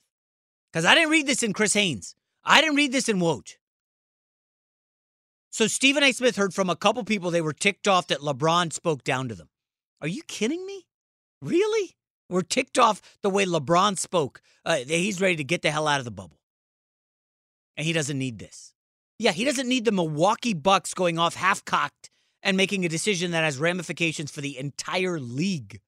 Because 0.72 0.86
I 0.86 0.96
didn't 0.96 1.12
read 1.12 1.28
this 1.28 1.44
in 1.44 1.54
Chris 1.54 1.74
Haynes. 1.74 2.16
I 2.44 2.60
didn't 2.60 2.76
read 2.76 2.92
this 2.92 3.08
in 3.08 3.20
Woj. 3.20 3.56
So 5.54 5.68
Stephen 5.68 6.02
A. 6.02 6.12
Smith 6.12 6.36
heard 6.36 6.52
from 6.52 6.68
a 6.68 6.76
couple 6.76 7.04
people 7.04 7.30
they 7.30 7.40
were 7.40 7.54
ticked 7.54 7.88
off 7.88 8.08
that 8.08 8.22
LeBron 8.22 8.74
spoke 8.74 9.04
down 9.04 9.30
to 9.30 9.36
them. 9.36 9.50
Are 10.02 10.08
you 10.08 10.24
kidding 10.24 10.66
me? 10.66 10.88
Really? 11.44 11.96
We're 12.28 12.42
ticked 12.42 12.80
off 12.80 13.20
the 13.22 13.30
way 13.30 13.46
LeBron 13.46 14.00
spoke. 14.00 14.42
Uh, 14.66 14.78
he's 14.78 15.22
ready 15.22 15.36
to 15.36 15.44
get 15.44 15.62
the 15.62 15.70
hell 15.70 15.88
out 15.88 16.00
of 16.00 16.06
the 16.06 16.12
bubble. 16.12 16.40
And 17.78 17.86
he 17.86 17.94
doesn't 17.94 18.18
need 18.18 18.40
this. 18.40 18.74
Yeah, 19.20 19.32
he 19.32 19.46
doesn't 19.46 19.68
need 19.68 19.86
the 19.86 19.92
Milwaukee 19.92 20.56
Bucks 20.56 20.96
going 20.96 21.20
off 21.20 21.36
half 21.36 21.64
cocked 21.64 22.10
and 22.42 22.58
making 22.58 22.84
a 22.84 22.90
decision 22.90 23.30
that 23.30 23.44
has 23.44 23.60
ramifications 23.60 24.32
for 24.32 24.42
the 24.42 24.58
entire 24.58 25.20
league. 25.20 25.82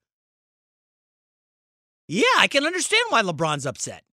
Yeah, 2.06 2.22
I 2.38 2.46
can 2.46 2.64
understand 2.64 3.02
why 3.08 3.22
LeBron's 3.22 3.66
upset. 3.66 4.04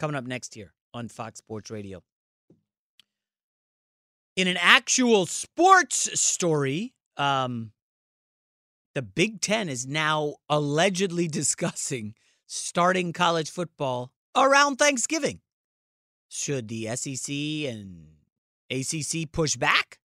Coming 0.00 0.16
up 0.16 0.24
next 0.24 0.54
here 0.54 0.72
on 0.94 1.08
Fox 1.08 1.40
Sports 1.40 1.70
Radio. 1.70 2.02
In 4.36 4.48
an 4.48 4.56
actual 4.56 5.26
sports 5.26 6.20
story, 6.20 6.92
um, 7.16 7.70
the 8.94 9.02
Big 9.02 9.40
Ten 9.40 9.68
is 9.68 9.86
now 9.86 10.36
allegedly 10.48 11.28
discussing 11.40 12.14
starting 12.46 13.12
college 13.12 13.50
football 13.50 14.12
around 14.36 14.76
Thanksgiving. 14.76 15.40
Should 16.28 16.66
the 16.66 16.96
SEC 16.96 17.32
and 17.32 18.06
ACC 18.70 19.30
push 19.30 19.54
back 19.56 19.98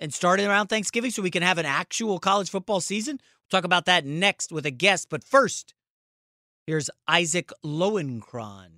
and 0.00 0.14
start 0.14 0.40
it 0.40 0.46
around 0.46 0.68
Thanksgiving 0.68 1.10
so 1.10 1.20
we 1.20 1.30
can 1.30 1.42
have 1.42 1.58
an 1.58 1.66
actual 1.66 2.18
college 2.18 2.48
football 2.48 2.80
season? 2.80 3.20
We'll 3.20 3.60
talk 3.60 3.66
about 3.66 3.84
that 3.84 4.06
next 4.06 4.50
with 4.50 4.64
a 4.64 4.70
guest. 4.70 5.08
But 5.10 5.24
first, 5.24 5.74
here's 6.66 6.88
Isaac 7.06 7.50
Lowenkron 7.62 8.68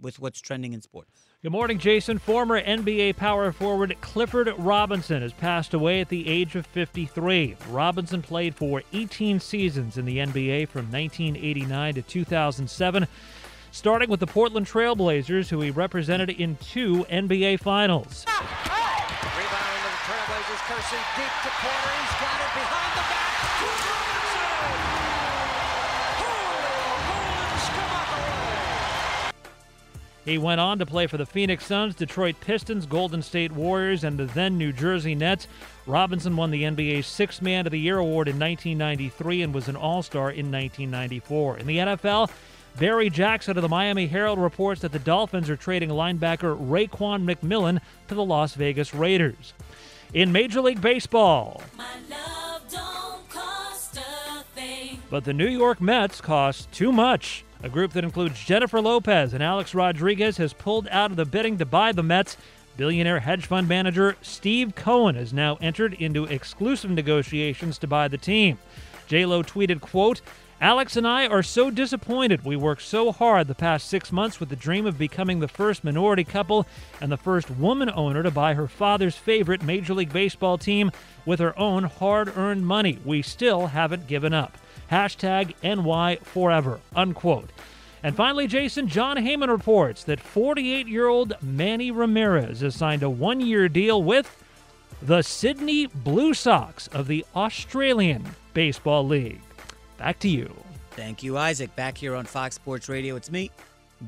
with 0.00 0.18
what's 0.18 0.40
trending 0.40 0.72
in 0.72 0.80
sports. 0.80 1.10
Good 1.42 1.50
morning, 1.50 1.78
Jason. 1.78 2.18
Former 2.20 2.62
NBA 2.62 3.16
power 3.16 3.50
forward 3.50 3.96
Clifford 4.00 4.54
Robinson 4.58 5.22
has 5.22 5.32
passed 5.32 5.74
away 5.74 6.00
at 6.00 6.08
the 6.08 6.28
age 6.28 6.54
of 6.54 6.64
53. 6.66 7.56
Robinson 7.68 8.22
played 8.22 8.54
for 8.54 8.84
18 8.92 9.40
seasons 9.40 9.98
in 9.98 10.04
the 10.04 10.18
NBA 10.18 10.68
from 10.68 10.82
1989 10.92 11.94
to 11.94 12.02
2007, 12.02 13.08
starting 13.72 14.08
with 14.08 14.20
the 14.20 14.26
Portland 14.28 14.68
Trailblazers, 14.68 15.48
who 15.48 15.60
he 15.62 15.72
represented 15.72 16.30
in 16.30 16.54
two 16.58 17.04
NBA 17.10 17.58
Finals. 17.58 18.24
Rebound 18.28 18.70
the 19.82 19.98
Trailblazers, 20.06 20.62
Kersey 20.68 20.96
deep 21.16 21.34
to. 21.42 21.50
He's 21.50 22.20
got 22.22 22.38
it 22.38 22.54
behind 22.54 22.92
the 22.94 23.02
back. 23.10 23.22
He 30.24 30.38
went 30.38 30.60
on 30.60 30.78
to 30.78 30.86
play 30.86 31.08
for 31.08 31.16
the 31.16 31.26
Phoenix 31.26 31.66
Suns, 31.66 31.96
Detroit 31.96 32.36
Pistons, 32.40 32.86
Golden 32.86 33.22
State 33.22 33.50
Warriors, 33.50 34.04
and 34.04 34.18
the 34.18 34.26
then 34.26 34.56
New 34.56 34.72
Jersey 34.72 35.16
Nets. 35.16 35.48
Robinson 35.86 36.36
won 36.36 36.52
the 36.52 36.62
NBA's 36.62 37.06
Sixth 37.06 37.42
Man 37.42 37.66
of 37.66 37.72
the 37.72 37.80
Year 37.80 37.98
award 37.98 38.28
in 38.28 38.38
1993 38.38 39.42
and 39.42 39.52
was 39.52 39.66
an 39.66 39.74
All 39.74 40.02
Star 40.02 40.30
in 40.30 40.52
1994. 40.52 41.58
In 41.58 41.66
the 41.66 41.78
NFL, 41.78 42.30
Barry 42.78 43.10
Jackson 43.10 43.56
of 43.56 43.62
the 43.62 43.68
Miami 43.68 44.06
Herald 44.06 44.38
reports 44.38 44.80
that 44.82 44.92
the 44.92 44.98
Dolphins 45.00 45.50
are 45.50 45.56
trading 45.56 45.90
linebacker 45.90 46.56
Raekwon 46.56 47.24
McMillan 47.24 47.80
to 48.08 48.14
the 48.14 48.24
Las 48.24 48.54
Vegas 48.54 48.94
Raiders. 48.94 49.52
In 50.14 50.30
Major 50.30 50.60
League 50.60 50.80
Baseball, 50.80 51.62
but 55.10 55.24
the 55.24 55.32
New 55.32 55.48
York 55.48 55.80
Mets 55.80 56.20
cost 56.20 56.70
too 56.72 56.92
much. 56.92 57.44
A 57.64 57.68
group 57.68 57.92
that 57.92 58.02
includes 58.02 58.44
Jennifer 58.44 58.80
Lopez 58.80 59.32
and 59.32 59.42
Alex 59.42 59.72
Rodriguez 59.72 60.36
has 60.38 60.52
pulled 60.52 60.88
out 60.88 61.12
of 61.12 61.16
the 61.16 61.24
bidding 61.24 61.58
to 61.58 61.64
buy 61.64 61.92
the 61.92 62.02
Mets. 62.02 62.36
Billionaire 62.76 63.20
hedge 63.20 63.46
fund 63.46 63.68
manager 63.68 64.16
Steve 64.20 64.74
Cohen 64.74 65.14
has 65.14 65.32
now 65.32 65.58
entered 65.60 65.94
into 65.94 66.24
exclusive 66.24 66.90
negotiations 66.90 67.78
to 67.78 67.86
buy 67.86 68.08
the 68.08 68.18
team. 68.18 68.58
J-Lo 69.06 69.44
tweeted, 69.44 69.80
quote, 69.80 70.22
Alex 70.60 70.96
and 70.96 71.06
I 71.06 71.26
are 71.26 71.42
so 71.42 71.70
disappointed. 71.70 72.44
We 72.44 72.56
worked 72.56 72.82
so 72.82 73.12
hard 73.12 73.46
the 73.46 73.54
past 73.54 73.88
six 73.88 74.10
months 74.10 74.40
with 74.40 74.48
the 74.48 74.56
dream 74.56 74.86
of 74.86 74.98
becoming 74.98 75.38
the 75.38 75.48
first 75.48 75.84
minority 75.84 76.24
couple 76.24 76.66
and 77.00 77.12
the 77.12 77.16
first 77.16 77.50
woman 77.50 77.90
owner 77.90 78.22
to 78.22 78.30
buy 78.30 78.54
her 78.54 78.68
father's 78.68 79.16
favorite 79.16 79.62
Major 79.62 79.94
League 79.94 80.12
Baseball 80.12 80.58
team 80.58 80.90
with 81.26 81.38
her 81.38 81.56
own 81.58 81.84
hard 81.84 82.36
earned 82.36 82.66
money. 82.66 82.98
We 83.04 83.22
still 83.22 83.68
haven't 83.68 84.06
given 84.06 84.32
up. 84.32 84.56
Hashtag 84.92 85.54
NY 85.62 86.18
forever. 86.22 86.78
Unquote. 86.94 87.50
And 88.02 88.14
finally, 88.14 88.46
Jason, 88.46 88.88
Jon 88.88 89.16
Heyman 89.16 89.48
reports 89.48 90.04
that 90.04 90.20
48 90.20 90.86
year 90.86 91.08
old 91.08 91.32
Manny 91.40 91.90
Ramirez 91.90 92.60
has 92.60 92.74
signed 92.74 93.02
a 93.02 93.08
one 93.08 93.40
year 93.40 93.70
deal 93.70 94.02
with 94.02 94.36
the 95.00 95.22
Sydney 95.22 95.86
Blue 95.86 96.34
Sox 96.34 96.88
of 96.88 97.06
the 97.06 97.24
Australian 97.34 98.22
Baseball 98.52 99.06
League. 99.06 99.40
Back 99.96 100.18
to 100.20 100.28
you. 100.28 100.54
Thank 100.90 101.22
you, 101.22 101.38
Isaac. 101.38 101.74
Back 101.74 101.96
here 101.96 102.14
on 102.14 102.26
Fox 102.26 102.56
Sports 102.56 102.88
Radio. 102.90 103.16
It's 103.16 103.30
me, 103.30 103.50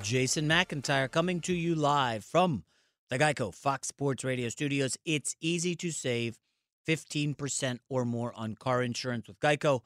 Jason 0.02 0.46
McIntyre, 0.46 1.10
coming 1.10 1.40
to 1.42 1.54
you 1.54 1.74
live 1.74 2.24
from 2.24 2.64
the 3.08 3.18
Geico 3.18 3.54
Fox 3.54 3.88
Sports 3.88 4.22
Radio 4.22 4.50
studios. 4.50 4.98
It's 5.06 5.34
easy 5.40 5.74
to 5.76 5.90
save 5.90 6.38
15% 6.86 7.78
or 7.88 8.04
more 8.04 8.34
on 8.36 8.54
car 8.54 8.82
insurance 8.82 9.28
with 9.28 9.40
Geico. 9.40 9.80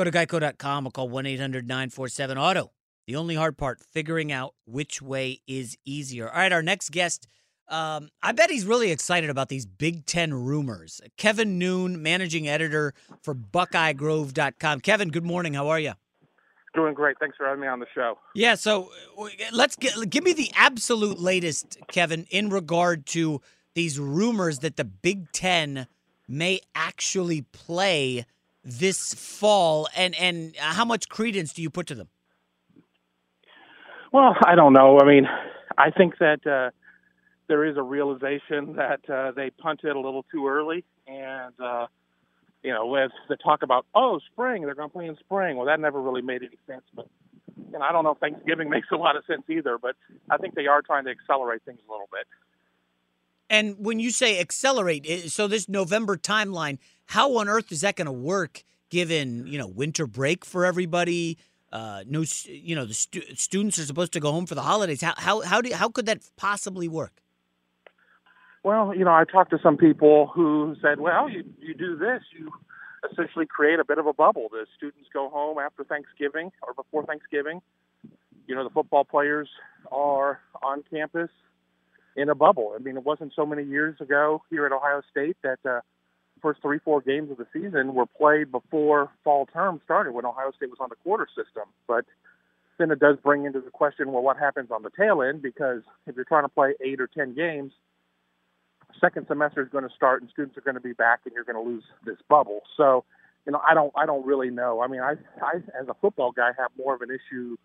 Go 0.00 0.04
to 0.04 0.10
geico.com 0.10 0.86
or 0.86 0.90
call 0.90 1.10
1 1.10 1.26
800 1.26 1.68
947 1.68 2.38
Auto. 2.38 2.72
The 3.06 3.16
only 3.16 3.34
hard 3.34 3.58
part, 3.58 3.80
figuring 3.92 4.32
out 4.32 4.54
which 4.64 5.02
way 5.02 5.42
is 5.46 5.76
easier. 5.84 6.26
All 6.26 6.38
right, 6.38 6.50
our 6.50 6.62
next 6.62 6.90
guest. 6.90 7.26
Um, 7.68 8.08
I 8.22 8.32
bet 8.32 8.48
he's 8.48 8.64
really 8.64 8.92
excited 8.92 9.28
about 9.28 9.50
these 9.50 9.66
Big 9.66 10.06
Ten 10.06 10.32
rumors. 10.32 11.02
Kevin 11.18 11.58
Noon, 11.58 12.02
managing 12.02 12.48
editor 12.48 12.94
for 13.22 13.34
BuckeyeGrove.com. 13.34 14.80
Kevin, 14.80 15.10
good 15.10 15.26
morning. 15.26 15.52
How 15.52 15.68
are 15.68 15.78
you? 15.78 15.92
Doing 16.74 16.94
great. 16.94 17.18
Thanks 17.20 17.36
for 17.36 17.44
having 17.44 17.60
me 17.60 17.66
on 17.66 17.80
the 17.80 17.86
show. 17.94 18.16
Yeah, 18.34 18.54
so 18.54 18.88
uh, 19.18 19.26
let's 19.52 19.76
get 19.76 20.08
give 20.08 20.24
me 20.24 20.32
the 20.32 20.50
absolute 20.56 21.20
latest, 21.20 21.76
Kevin, 21.88 22.24
in 22.30 22.48
regard 22.48 23.04
to 23.08 23.42
these 23.74 23.98
rumors 23.98 24.60
that 24.60 24.76
the 24.76 24.84
Big 24.84 25.30
Ten 25.32 25.88
may 26.26 26.60
actually 26.74 27.42
play 27.42 28.24
this 28.64 29.14
fall, 29.14 29.88
and 29.96 30.14
and 30.16 30.54
how 30.56 30.84
much 30.84 31.08
credence 31.08 31.52
do 31.52 31.62
you 31.62 31.70
put 31.70 31.86
to 31.88 31.94
them? 31.94 32.08
Well, 34.12 34.34
I 34.44 34.54
don't 34.54 34.72
know. 34.72 34.98
I 35.00 35.06
mean, 35.06 35.26
I 35.78 35.90
think 35.90 36.18
that 36.18 36.46
uh, 36.46 36.70
there 37.48 37.64
is 37.64 37.76
a 37.76 37.82
realization 37.82 38.76
that 38.76 39.08
uh, 39.08 39.32
they 39.32 39.50
punted 39.50 39.94
a 39.94 40.00
little 40.00 40.24
too 40.30 40.48
early, 40.48 40.84
and 41.06 41.54
uh, 41.60 41.86
you 42.62 42.72
know, 42.72 42.86
with 42.86 43.12
the 43.28 43.36
talk 43.36 43.62
about 43.62 43.86
oh, 43.94 44.20
spring, 44.32 44.62
they're 44.62 44.74
going 44.74 44.88
to 44.88 44.92
play 44.92 45.06
in 45.06 45.16
spring. 45.16 45.56
Well, 45.56 45.66
that 45.66 45.80
never 45.80 46.00
really 46.00 46.22
made 46.22 46.42
any 46.42 46.58
sense. 46.66 46.84
But 46.94 47.06
know, 47.78 47.80
I 47.80 47.92
don't 47.92 48.04
know 48.04 48.12
if 48.12 48.18
Thanksgiving 48.18 48.68
makes 48.70 48.88
a 48.92 48.96
lot 48.96 49.16
of 49.16 49.24
sense 49.26 49.42
either. 49.48 49.78
But 49.78 49.96
I 50.30 50.36
think 50.36 50.54
they 50.54 50.66
are 50.66 50.82
trying 50.82 51.04
to 51.04 51.10
accelerate 51.10 51.62
things 51.64 51.80
a 51.88 51.90
little 51.90 52.08
bit. 52.12 52.26
And 53.48 53.76
when 53.84 53.98
you 53.98 54.10
say 54.12 54.38
accelerate, 54.38 55.30
so 55.30 55.48
this 55.48 55.68
November 55.68 56.16
timeline, 56.16 56.78
how 57.10 57.36
on 57.38 57.48
earth 57.48 57.72
is 57.72 57.80
that 57.80 57.96
going 57.96 58.06
to 58.06 58.12
work? 58.12 58.62
Given 58.88 59.46
you 59.46 59.58
know 59.58 59.68
winter 59.68 60.06
break 60.06 60.44
for 60.44 60.64
everybody, 60.64 61.38
uh, 61.72 62.02
no, 62.08 62.24
you 62.44 62.74
know 62.74 62.84
the 62.84 62.94
stu- 62.94 63.36
students 63.36 63.78
are 63.78 63.84
supposed 63.84 64.12
to 64.14 64.20
go 64.20 64.32
home 64.32 64.46
for 64.46 64.56
the 64.56 64.62
holidays. 64.62 65.00
How 65.00 65.14
how 65.16 65.40
how 65.42 65.60
do 65.60 65.72
how 65.72 65.88
could 65.88 66.06
that 66.06 66.18
possibly 66.36 66.88
work? 66.88 67.22
Well, 68.64 68.94
you 68.94 69.04
know, 69.04 69.12
I 69.12 69.24
talked 69.24 69.50
to 69.50 69.58
some 69.62 69.76
people 69.76 70.26
who 70.34 70.76
said, 70.82 71.00
well, 71.00 71.30
you, 71.30 71.44
you 71.60 71.72
do 71.72 71.96
this, 71.96 72.20
you 72.38 72.50
essentially 73.10 73.46
create 73.46 73.78
a 73.80 73.84
bit 73.84 73.98
of 73.98 74.06
a 74.06 74.12
bubble. 74.12 74.48
The 74.50 74.66
students 74.76 75.08
go 75.14 75.30
home 75.30 75.58
after 75.58 75.82
Thanksgiving 75.82 76.52
or 76.62 76.74
before 76.74 77.06
Thanksgiving. 77.06 77.62
You 78.46 78.54
know, 78.54 78.64
the 78.64 78.70
football 78.70 79.04
players 79.04 79.48
are 79.90 80.40
on 80.62 80.82
campus 80.90 81.30
in 82.16 82.28
a 82.28 82.34
bubble. 82.34 82.74
I 82.76 82.82
mean, 82.82 82.96
it 82.96 83.04
wasn't 83.04 83.32
so 83.34 83.46
many 83.46 83.64
years 83.64 83.98
ago 84.00 84.42
here 84.50 84.66
at 84.66 84.72
Ohio 84.72 85.00
State 85.10 85.38
that 85.42 85.58
uh, 85.64 85.80
first 86.40 86.62
three, 86.62 86.78
four 86.78 87.00
games 87.00 87.30
of 87.30 87.36
the 87.36 87.46
season 87.52 87.94
were 87.94 88.06
played 88.06 88.50
before 88.50 89.10
fall 89.24 89.46
term 89.46 89.80
started 89.84 90.12
when 90.12 90.24
Ohio 90.24 90.52
State 90.56 90.70
was 90.70 90.78
on 90.80 90.88
the 90.88 90.96
quarter 90.96 91.26
system. 91.28 91.64
But 91.86 92.04
then 92.78 92.90
it 92.90 92.98
does 92.98 93.16
bring 93.22 93.44
into 93.44 93.60
the 93.60 93.70
question, 93.70 94.12
well, 94.12 94.22
what 94.22 94.38
happens 94.38 94.70
on 94.70 94.82
the 94.82 94.90
tail 94.90 95.22
end? 95.22 95.42
Because 95.42 95.82
if 96.06 96.16
you're 96.16 96.24
trying 96.24 96.44
to 96.44 96.48
play 96.48 96.74
eight 96.80 97.00
or 97.00 97.06
ten 97.06 97.34
games– 97.34 97.72
second 99.00 99.26
semester 99.28 99.62
is 99.62 99.68
going 99.68 99.84
to 99.84 99.94
start 99.94 100.20
and 100.20 100.30
students 100.30 100.56
are 100.56 100.62
going 100.62 100.74
to 100.74 100.80
be 100.80 100.92
back 100.92 101.20
and 101.24 101.34
you're 101.34 101.44
going 101.44 101.62
to 101.62 101.70
lose 101.70 101.84
this 102.04 102.16
bubble. 102.28 102.60
So, 102.76 103.04
you 103.46 103.52
know, 103.52 103.60
I 103.68 103.74
don't 103.74 103.92
I 103.96 104.06
don't 104.06 104.26
really 104.26 104.50
know. 104.50 104.82
I 104.82 104.86
mean, 104.88 105.00
I 105.00 105.14
I 105.42 105.56
as 105.80 105.88
a 105.88 105.94
football 106.00 106.32
guy 106.32 106.50
have 106.58 106.70
more 106.76 106.94
of 106.94 107.00
an 107.02 107.08
issue 107.10 107.56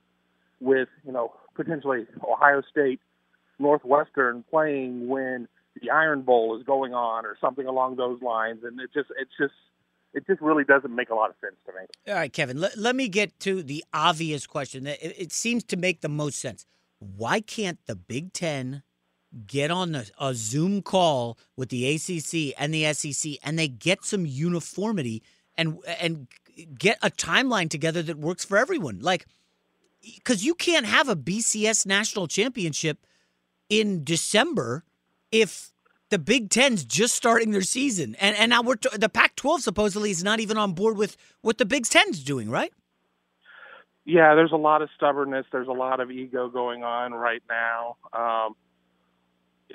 with, 0.59 0.87
you 1.05 1.11
know, 1.11 1.33
potentially 1.55 2.05
Ohio 2.23 2.61
State 2.69 2.99
Northwestern 3.59 4.43
playing 4.49 5.07
when 5.07 5.47
the 5.81 5.89
Iron 5.89 6.21
Bowl 6.21 6.57
is 6.57 6.63
going 6.63 6.93
on 6.93 7.25
or 7.25 7.37
something 7.39 7.67
along 7.67 7.97
those 7.97 8.21
lines 8.21 8.59
and 8.63 8.79
it 8.79 8.89
just 8.93 9.09
it's 9.19 9.31
just 9.37 9.53
it 10.13 10.25
just 10.25 10.41
really 10.41 10.63
doesn't 10.63 10.95
make 10.95 11.09
a 11.09 11.15
lot 11.15 11.29
of 11.29 11.35
sense 11.41 11.55
to 11.65 11.73
me. 11.73 11.85
All 12.07 12.17
right, 12.17 12.31
Kevin, 12.31 12.59
let, 12.59 12.77
let 12.77 12.95
me 12.95 13.09
get 13.09 13.37
to 13.41 13.61
the 13.61 13.83
obvious 13.93 14.47
question. 14.47 14.87
It, 14.87 14.99
it 15.01 15.33
seems 15.33 15.63
to 15.65 15.77
make 15.77 15.99
the 15.99 16.09
most 16.09 16.39
sense. 16.39 16.65
Why 16.99 17.41
can't 17.41 17.79
the 17.85 17.95
Big 17.95 18.31
10 18.31 18.81
get 19.45 19.71
on 19.71 19.95
a, 19.95 20.05
a, 20.19 20.33
Zoom 20.33 20.81
call 20.81 21.37
with 21.57 21.69
the 21.69 21.85
ACC 21.93 22.55
and 22.57 22.73
the 22.73 22.93
SEC, 22.93 23.33
and 23.43 23.59
they 23.59 23.67
get 23.67 24.05
some 24.05 24.25
uniformity 24.25 25.21
and 25.57 25.79
and 25.99 26.27
get 26.77 26.97
a 27.01 27.09
timeline 27.09 27.69
together 27.69 28.01
that 28.01 28.17
works 28.17 28.45
for 28.45 28.57
everyone. 28.57 28.99
Like, 28.99 29.25
because 30.01 30.45
you 30.45 30.55
can't 30.55 30.85
have 30.85 31.09
a 31.09 31.15
BCS 31.15 31.85
national 31.85 32.27
championship 32.27 33.05
in 33.69 34.03
December 34.03 34.83
if 35.41 35.71
the 36.09 36.19
Big 36.19 36.49
Ten's 36.49 36.83
just 36.83 37.15
starting 37.15 37.51
their 37.51 37.61
season, 37.61 38.15
and 38.19 38.35
and 38.35 38.49
now 38.49 38.61
we're 38.61 38.75
t- 38.75 38.89
the 38.95 39.09
Pac-12 39.09 39.61
supposedly 39.61 40.11
is 40.11 40.23
not 40.23 40.39
even 40.39 40.57
on 40.57 40.73
board 40.73 40.97
with 40.97 41.17
what 41.41 41.57
the 41.57 41.65
Big 41.65 41.85
Ten's 41.85 42.23
doing, 42.23 42.49
right? 42.49 42.71
Yeah, 44.05 44.35
there's 44.35 44.51
a 44.51 44.57
lot 44.57 44.81
of 44.81 44.89
stubbornness. 44.95 45.47
There's 45.51 45.67
a 45.67 45.73
lot 45.73 45.99
of 45.99 46.11
ego 46.11 46.47
going 46.47 46.83
on 46.83 47.11
right 47.13 47.41
now. 47.49 47.97
Um, 48.13 48.55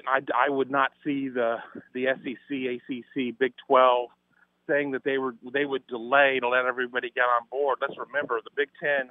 I, 0.06 0.20
I 0.34 0.48
would 0.48 0.70
not 0.70 0.92
see 1.04 1.28
the 1.28 1.56
the 1.94 2.06
SEC, 2.06 2.50
ACC, 2.50 3.38
Big 3.38 3.52
12 3.66 4.08
saying 4.68 4.92
that 4.92 5.02
they 5.04 5.18
were 5.18 5.34
they 5.52 5.64
would 5.64 5.86
delay 5.88 6.38
to 6.40 6.48
let 6.48 6.64
everybody 6.64 7.10
get 7.10 7.22
on 7.24 7.46
board. 7.50 7.78
Let's 7.80 7.98
remember 7.98 8.40
the 8.44 8.50
Big 8.56 8.68
Ten 8.80 9.10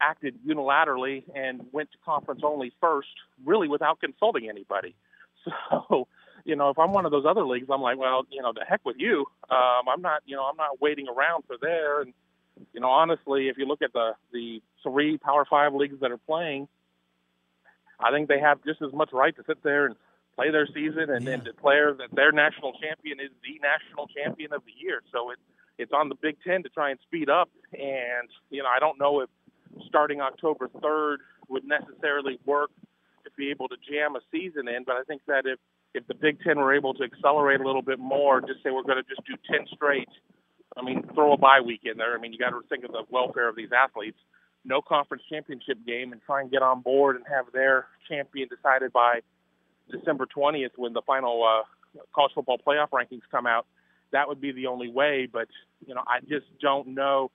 acted 0.00 0.36
unilaterally 0.44 1.22
and 1.34 1.66
went 1.70 1.92
to 1.92 1.98
conference 2.04 2.40
only 2.44 2.72
first, 2.80 3.08
really 3.44 3.68
without 3.68 4.00
consulting 4.00 4.48
anybody. 4.48 4.96
So, 5.70 6.08
you 6.44 6.56
know, 6.56 6.70
if 6.70 6.78
I'm 6.78 6.92
one 6.92 7.06
of 7.06 7.12
those 7.12 7.24
other 7.24 7.46
leagues, 7.46 7.68
I'm 7.70 7.82
like, 7.82 7.98
well, 7.98 8.26
you 8.30 8.42
know, 8.42 8.52
the 8.52 8.64
heck 8.68 8.84
with 8.84 8.96
you. 8.98 9.26
Um, 9.48 9.88
I'm 9.92 10.02
not, 10.02 10.22
you 10.26 10.34
know, 10.34 10.42
I'm 10.42 10.56
not 10.56 10.80
waiting 10.80 11.06
around 11.08 11.44
for 11.46 11.56
there. 11.60 12.00
And 12.00 12.12
you 12.72 12.80
know, 12.80 12.88
honestly, 12.88 13.48
if 13.48 13.56
you 13.58 13.66
look 13.66 13.80
at 13.82 13.92
the 13.92 14.12
the 14.32 14.60
three 14.82 15.18
Power 15.18 15.46
Five 15.48 15.72
leagues 15.74 16.00
that 16.00 16.10
are 16.10 16.18
playing 16.18 16.66
I 18.02 18.10
think 18.10 18.28
they 18.28 18.40
have 18.40 18.62
just 18.64 18.82
as 18.82 18.92
much 18.92 19.10
right 19.12 19.34
to 19.36 19.42
sit 19.46 19.62
there 19.62 19.86
and 19.86 19.96
play 20.34 20.50
their 20.50 20.66
season 20.66 21.10
and, 21.10 21.24
yeah. 21.24 21.34
and 21.34 21.44
declare 21.44 21.94
that 21.94 22.14
their 22.14 22.32
national 22.32 22.72
champion 22.72 23.20
is 23.20 23.30
the 23.42 23.60
national 23.62 24.08
champion 24.08 24.52
of 24.52 24.62
the 24.64 24.72
year. 24.78 25.02
So 25.12 25.30
it 25.30 25.38
it's 25.78 25.92
on 25.92 26.10
the 26.10 26.14
Big 26.14 26.36
Ten 26.46 26.62
to 26.64 26.68
try 26.68 26.90
and 26.90 26.98
speed 27.00 27.30
up. 27.30 27.48
And 27.72 28.28
you 28.50 28.62
know, 28.62 28.68
I 28.68 28.78
don't 28.78 28.98
know 28.98 29.20
if 29.20 29.30
starting 29.86 30.20
October 30.20 30.68
third 30.82 31.20
would 31.48 31.64
necessarily 31.64 32.38
work 32.44 32.70
be 33.36 33.50
able 33.50 33.68
to 33.68 33.76
jam 33.88 34.16
a 34.16 34.20
season 34.30 34.68
in, 34.68 34.84
but 34.84 34.96
I 34.96 35.02
think 35.04 35.22
that 35.26 35.44
if 35.46 35.58
if 35.94 36.06
the 36.06 36.14
Big 36.14 36.40
Ten 36.40 36.58
were 36.58 36.74
able 36.74 36.94
to 36.94 37.04
accelerate 37.04 37.60
a 37.60 37.66
little 37.66 37.82
bit 37.82 37.98
more, 37.98 38.40
just 38.40 38.62
say 38.62 38.70
we're 38.70 38.82
going 38.82 39.02
to 39.02 39.08
just 39.08 39.26
do 39.26 39.34
ten 39.50 39.66
straight. 39.74 40.08
I 40.76 40.82
mean, 40.82 41.02
throw 41.14 41.34
a 41.34 41.36
bye 41.36 41.60
week 41.60 41.82
in 41.84 41.98
there. 41.98 42.16
I 42.16 42.20
mean, 42.20 42.32
you 42.32 42.38
got 42.38 42.50
to 42.50 42.62
think 42.70 42.84
of 42.84 42.92
the 42.92 43.04
welfare 43.10 43.48
of 43.48 43.56
these 43.56 43.70
athletes 43.76 44.18
no 44.64 44.80
conference 44.80 45.22
championship 45.28 45.78
game 45.86 46.12
and 46.12 46.22
try 46.22 46.40
and 46.40 46.50
get 46.50 46.62
on 46.62 46.80
board 46.80 47.16
and 47.16 47.24
have 47.28 47.46
their 47.52 47.86
champion 48.08 48.48
decided 48.48 48.92
by 48.92 49.20
December 49.90 50.26
20th 50.26 50.70
when 50.76 50.92
the 50.92 51.02
final 51.02 51.42
uh, 51.42 52.00
college 52.14 52.32
football 52.34 52.58
playoff 52.64 52.90
rankings 52.90 53.22
come 53.30 53.46
out. 53.46 53.66
That 54.12 54.28
would 54.28 54.40
be 54.40 54.52
the 54.52 54.66
only 54.66 54.88
way, 54.88 55.28
but 55.30 55.48
you 55.86 55.94
know, 55.94 56.02
I 56.06 56.20
just 56.20 56.46
don't 56.60 56.88
know 56.88 57.30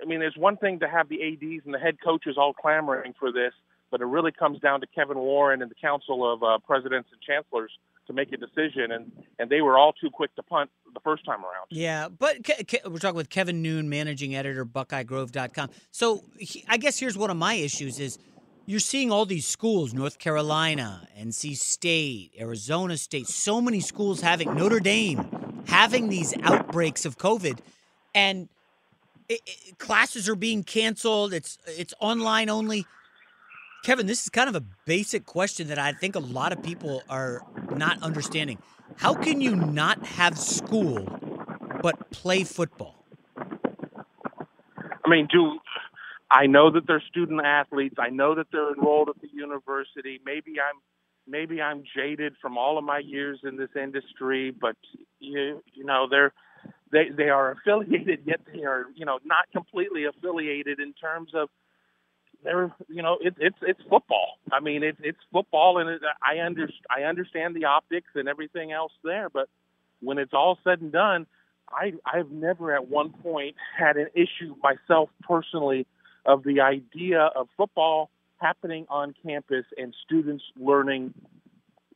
I 0.00 0.04
mean, 0.04 0.20
there's 0.20 0.36
one 0.36 0.56
thing 0.56 0.80
to 0.80 0.88
have 0.88 1.08
the 1.08 1.22
ads 1.22 1.64
and 1.64 1.72
the 1.72 1.78
head 1.78 1.96
coaches 2.02 2.36
all 2.36 2.52
clamoring 2.52 3.14
for 3.18 3.32
this, 3.32 3.52
but 3.90 4.00
it 4.00 4.06
really 4.06 4.32
comes 4.32 4.60
down 4.60 4.80
to 4.80 4.86
Kevin 4.86 5.18
Warren 5.18 5.62
and 5.62 5.70
the 5.70 5.76
Council 5.76 6.30
of 6.30 6.42
uh, 6.42 6.58
Presidents 6.58 7.08
and 7.12 7.20
Chancellors 7.22 7.70
to 8.06 8.12
make 8.12 8.32
a 8.32 8.36
decision, 8.36 8.92
and 8.92 9.12
and 9.38 9.50
they 9.50 9.60
were 9.60 9.76
all 9.78 9.92
too 9.92 10.10
quick 10.10 10.34
to 10.36 10.42
punt 10.42 10.70
the 10.94 11.00
first 11.00 11.24
time 11.24 11.40
around. 11.40 11.66
Yeah, 11.70 12.08
but 12.08 12.44
Ke- 12.44 12.66
Ke- 12.66 12.86
we're 12.86 12.98
talking 12.98 13.16
with 13.16 13.30
Kevin 13.30 13.62
Noon, 13.62 13.88
managing 13.88 14.34
editor, 14.34 14.64
BuckeyeGrove.com. 14.64 15.70
So 15.90 16.24
he, 16.38 16.64
I 16.68 16.76
guess 16.76 16.98
here's 16.98 17.18
one 17.18 17.30
of 17.30 17.36
my 17.36 17.54
issues: 17.54 17.98
is 17.98 18.18
you're 18.66 18.80
seeing 18.80 19.10
all 19.10 19.26
these 19.26 19.46
schools, 19.46 19.92
North 19.92 20.18
Carolina, 20.18 21.08
NC 21.18 21.56
State, 21.56 22.32
Arizona 22.38 22.96
State, 22.96 23.28
so 23.28 23.60
many 23.60 23.80
schools 23.80 24.20
having 24.20 24.54
Notre 24.54 24.80
Dame 24.80 25.46
having 25.66 26.08
these 26.08 26.34
outbreaks 26.42 27.04
of 27.04 27.18
COVID, 27.18 27.58
and 28.14 28.48
it, 29.28 29.40
it, 29.46 29.78
classes 29.78 30.28
are 30.28 30.34
being 30.34 30.62
canceled. 30.62 31.32
It's 31.32 31.58
it's 31.66 31.94
online 32.00 32.48
only. 32.48 32.86
Kevin, 33.84 34.06
this 34.06 34.22
is 34.22 34.28
kind 34.28 34.48
of 34.48 34.56
a 34.56 34.64
basic 34.84 35.26
question 35.26 35.68
that 35.68 35.78
I 35.78 35.92
think 35.92 36.16
a 36.16 36.20
lot 36.20 36.52
of 36.52 36.62
people 36.62 37.02
are 37.08 37.42
not 37.70 38.02
understanding. 38.02 38.58
How 38.96 39.14
can 39.14 39.40
you 39.40 39.54
not 39.54 40.04
have 40.04 40.38
school 40.38 41.06
but 41.82 42.10
play 42.10 42.44
football? 42.44 43.04
I 43.36 45.08
mean, 45.08 45.28
do 45.30 45.58
I 46.30 46.46
know 46.46 46.70
that 46.72 46.86
they're 46.86 47.02
student 47.08 47.40
athletes? 47.44 47.96
I 47.98 48.10
know 48.10 48.34
that 48.34 48.48
they're 48.50 48.74
enrolled 48.74 49.08
at 49.08 49.20
the 49.20 49.28
university. 49.32 50.20
Maybe 50.24 50.54
I'm 50.60 50.80
maybe 51.28 51.60
I'm 51.60 51.84
jaded 51.96 52.34
from 52.40 52.58
all 52.58 52.78
of 52.78 52.84
my 52.84 52.98
years 52.98 53.40
in 53.44 53.56
this 53.56 53.70
industry, 53.80 54.50
but 54.50 54.76
you 55.20 55.62
you 55.74 55.84
know 55.84 56.06
they're 56.10 56.32
they 56.90 57.10
they 57.16 57.28
are 57.28 57.52
affiliated 57.66 58.20
yet 58.24 58.40
they 58.52 58.64
are 58.64 58.86
you 58.94 59.04
know 59.04 59.18
not 59.24 59.46
completely 59.52 60.04
affiliated 60.06 60.80
in 60.80 60.92
terms 60.94 61.30
of 61.34 61.48
they're 62.46 62.72
you 62.88 63.02
know 63.02 63.18
it, 63.20 63.34
it's 63.38 63.58
it's 63.62 63.80
football. 63.90 64.38
I 64.52 64.60
mean 64.60 64.82
it's 64.82 64.98
it's 65.02 65.18
football, 65.32 65.78
and 65.78 65.90
it, 65.90 66.02
I 66.22 66.40
under 66.44 66.68
I 66.88 67.02
understand 67.02 67.54
the 67.54 67.66
optics 67.66 68.08
and 68.14 68.28
everything 68.28 68.72
else 68.72 68.92
there, 69.04 69.28
but 69.28 69.48
when 70.00 70.18
it's 70.18 70.32
all 70.32 70.58
said 70.64 70.80
and 70.80 70.92
done, 70.92 71.26
I 71.70 71.92
I've 72.06 72.30
never 72.30 72.74
at 72.74 72.88
one 72.88 73.10
point 73.10 73.56
had 73.76 73.96
an 73.96 74.08
issue 74.14 74.54
myself 74.62 75.10
personally 75.22 75.86
of 76.24 76.44
the 76.44 76.60
idea 76.60 77.20
of 77.34 77.48
football 77.56 78.10
happening 78.38 78.86
on 78.88 79.14
campus 79.24 79.64
and 79.76 79.94
students 80.04 80.44
learning 80.58 81.14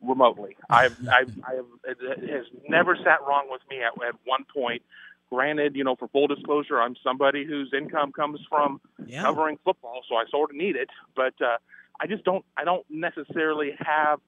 remotely. 0.02 0.56
I've, 0.70 0.96
I've, 1.08 1.32
I 1.44 1.54
have, 1.56 1.66
it 1.84 2.30
has 2.30 2.46
never 2.68 2.96
sat 2.96 3.18
wrong 3.26 3.48
with 3.50 3.60
me 3.68 3.82
at, 3.82 3.92
at 4.06 4.14
one 4.24 4.44
point. 4.54 4.82
Granted, 5.30 5.76
you 5.76 5.84
know, 5.84 5.94
for 5.96 6.08
full 6.08 6.26
disclosure, 6.26 6.80
I'm 6.80 6.96
somebody 7.04 7.44
whose 7.46 7.72
income 7.76 8.10
comes 8.12 8.40
from 8.48 8.80
Yeah. 9.06 9.22
covering 9.22 9.58
football, 9.64 10.02
so 10.08 10.16
I 10.16 10.24
sort 10.30 10.50
of 10.50 10.56
need 10.56 10.74
it. 10.76 10.88
But 11.14 11.34
uh, 11.40 11.58
I 12.00 12.06
just 12.08 12.24
don't, 12.24 12.44
I 12.56 12.64
don't 12.64 12.84
necessarily 12.90 13.70
have 13.78 14.20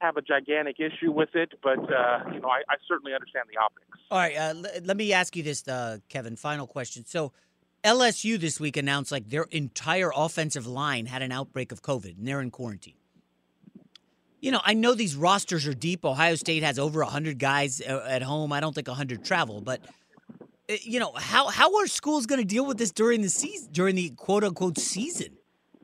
have 0.00 0.16
a 0.18 0.22
gigantic 0.22 0.76
issue 0.78 1.10
with 1.10 1.34
it. 1.34 1.52
But 1.62 1.78
uh, 1.92 2.20
you 2.32 2.40
know, 2.40 2.48
I, 2.48 2.62
I 2.68 2.76
certainly 2.88 3.12
understand 3.14 3.44
the 3.52 3.58
optics. 3.60 3.86
All 4.10 4.18
right, 4.18 4.34
uh, 4.36 4.54
l- 4.56 4.80
let 4.84 4.96
me 4.96 5.12
ask 5.12 5.36
you 5.36 5.42
this, 5.42 5.66
uh, 5.68 5.98
Kevin. 6.08 6.36
Final 6.36 6.66
question. 6.66 7.04
So, 7.06 7.32
LSU 7.84 8.38
this 8.40 8.58
week 8.58 8.78
announced 8.78 9.12
like 9.12 9.28
their 9.28 9.44
entire 9.50 10.10
offensive 10.16 10.66
line 10.66 11.04
had 11.06 11.20
an 11.20 11.32
outbreak 11.32 11.70
of 11.70 11.82
COVID, 11.82 12.16
and 12.18 12.26
they're 12.26 12.40
in 12.40 12.50
quarantine. 12.50 12.94
You 14.40 14.52
know, 14.52 14.60
I 14.64 14.74
know 14.74 14.94
these 14.94 15.16
rosters 15.16 15.66
are 15.66 15.74
deep. 15.74 16.04
Ohio 16.04 16.34
State 16.36 16.62
has 16.62 16.78
over 16.78 17.02
hundred 17.02 17.38
guys 17.38 17.80
uh, 17.80 18.04
at 18.08 18.22
home. 18.22 18.52
I 18.52 18.60
don't 18.60 18.74
think 18.74 18.88
hundred 18.88 19.22
travel, 19.24 19.60
but 19.60 19.80
you 20.68 21.00
know, 21.00 21.12
how 21.16 21.48
how 21.48 21.76
are 21.76 21.86
schools 21.86 22.26
going 22.26 22.40
to 22.40 22.46
deal 22.46 22.66
with 22.66 22.78
this 22.78 22.90
during 22.90 23.22
the 23.22 23.28
season, 23.28 23.68
during 23.72 23.94
the 23.94 24.10
quote 24.10 24.44
unquote 24.44 24.78
season? 24.78 25.36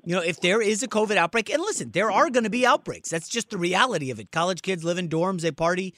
You 0.04 0.16
know, 0.16 0.22
if 0.22 0.40
there 0.40 0.60
is 0.60 0.82
a 0.82 0.88
COVID 0.88 1.16
outbreak, 1.16 1.48
and 1.48 1.62
listen, 1.62 1.92
there 1.92 2.10
are 2.10 2.28
going 2.30 2.44
to 2.44 2.50
be 2.50 2.66
outbreaks. 2.66 3.08
That's 3.08 3.28
just 3.28 3.50
the 3.50 3.58
reality 3.58 4.10
of 4.10 4.18
it. 4.18 4.32
College 4.32 4.62
kids 4.62 4.82
live 4.82 4.98
in 4.98 5.08
dorms, 5.08 5.42
they 5.42 5.52
party, 5.52 5.94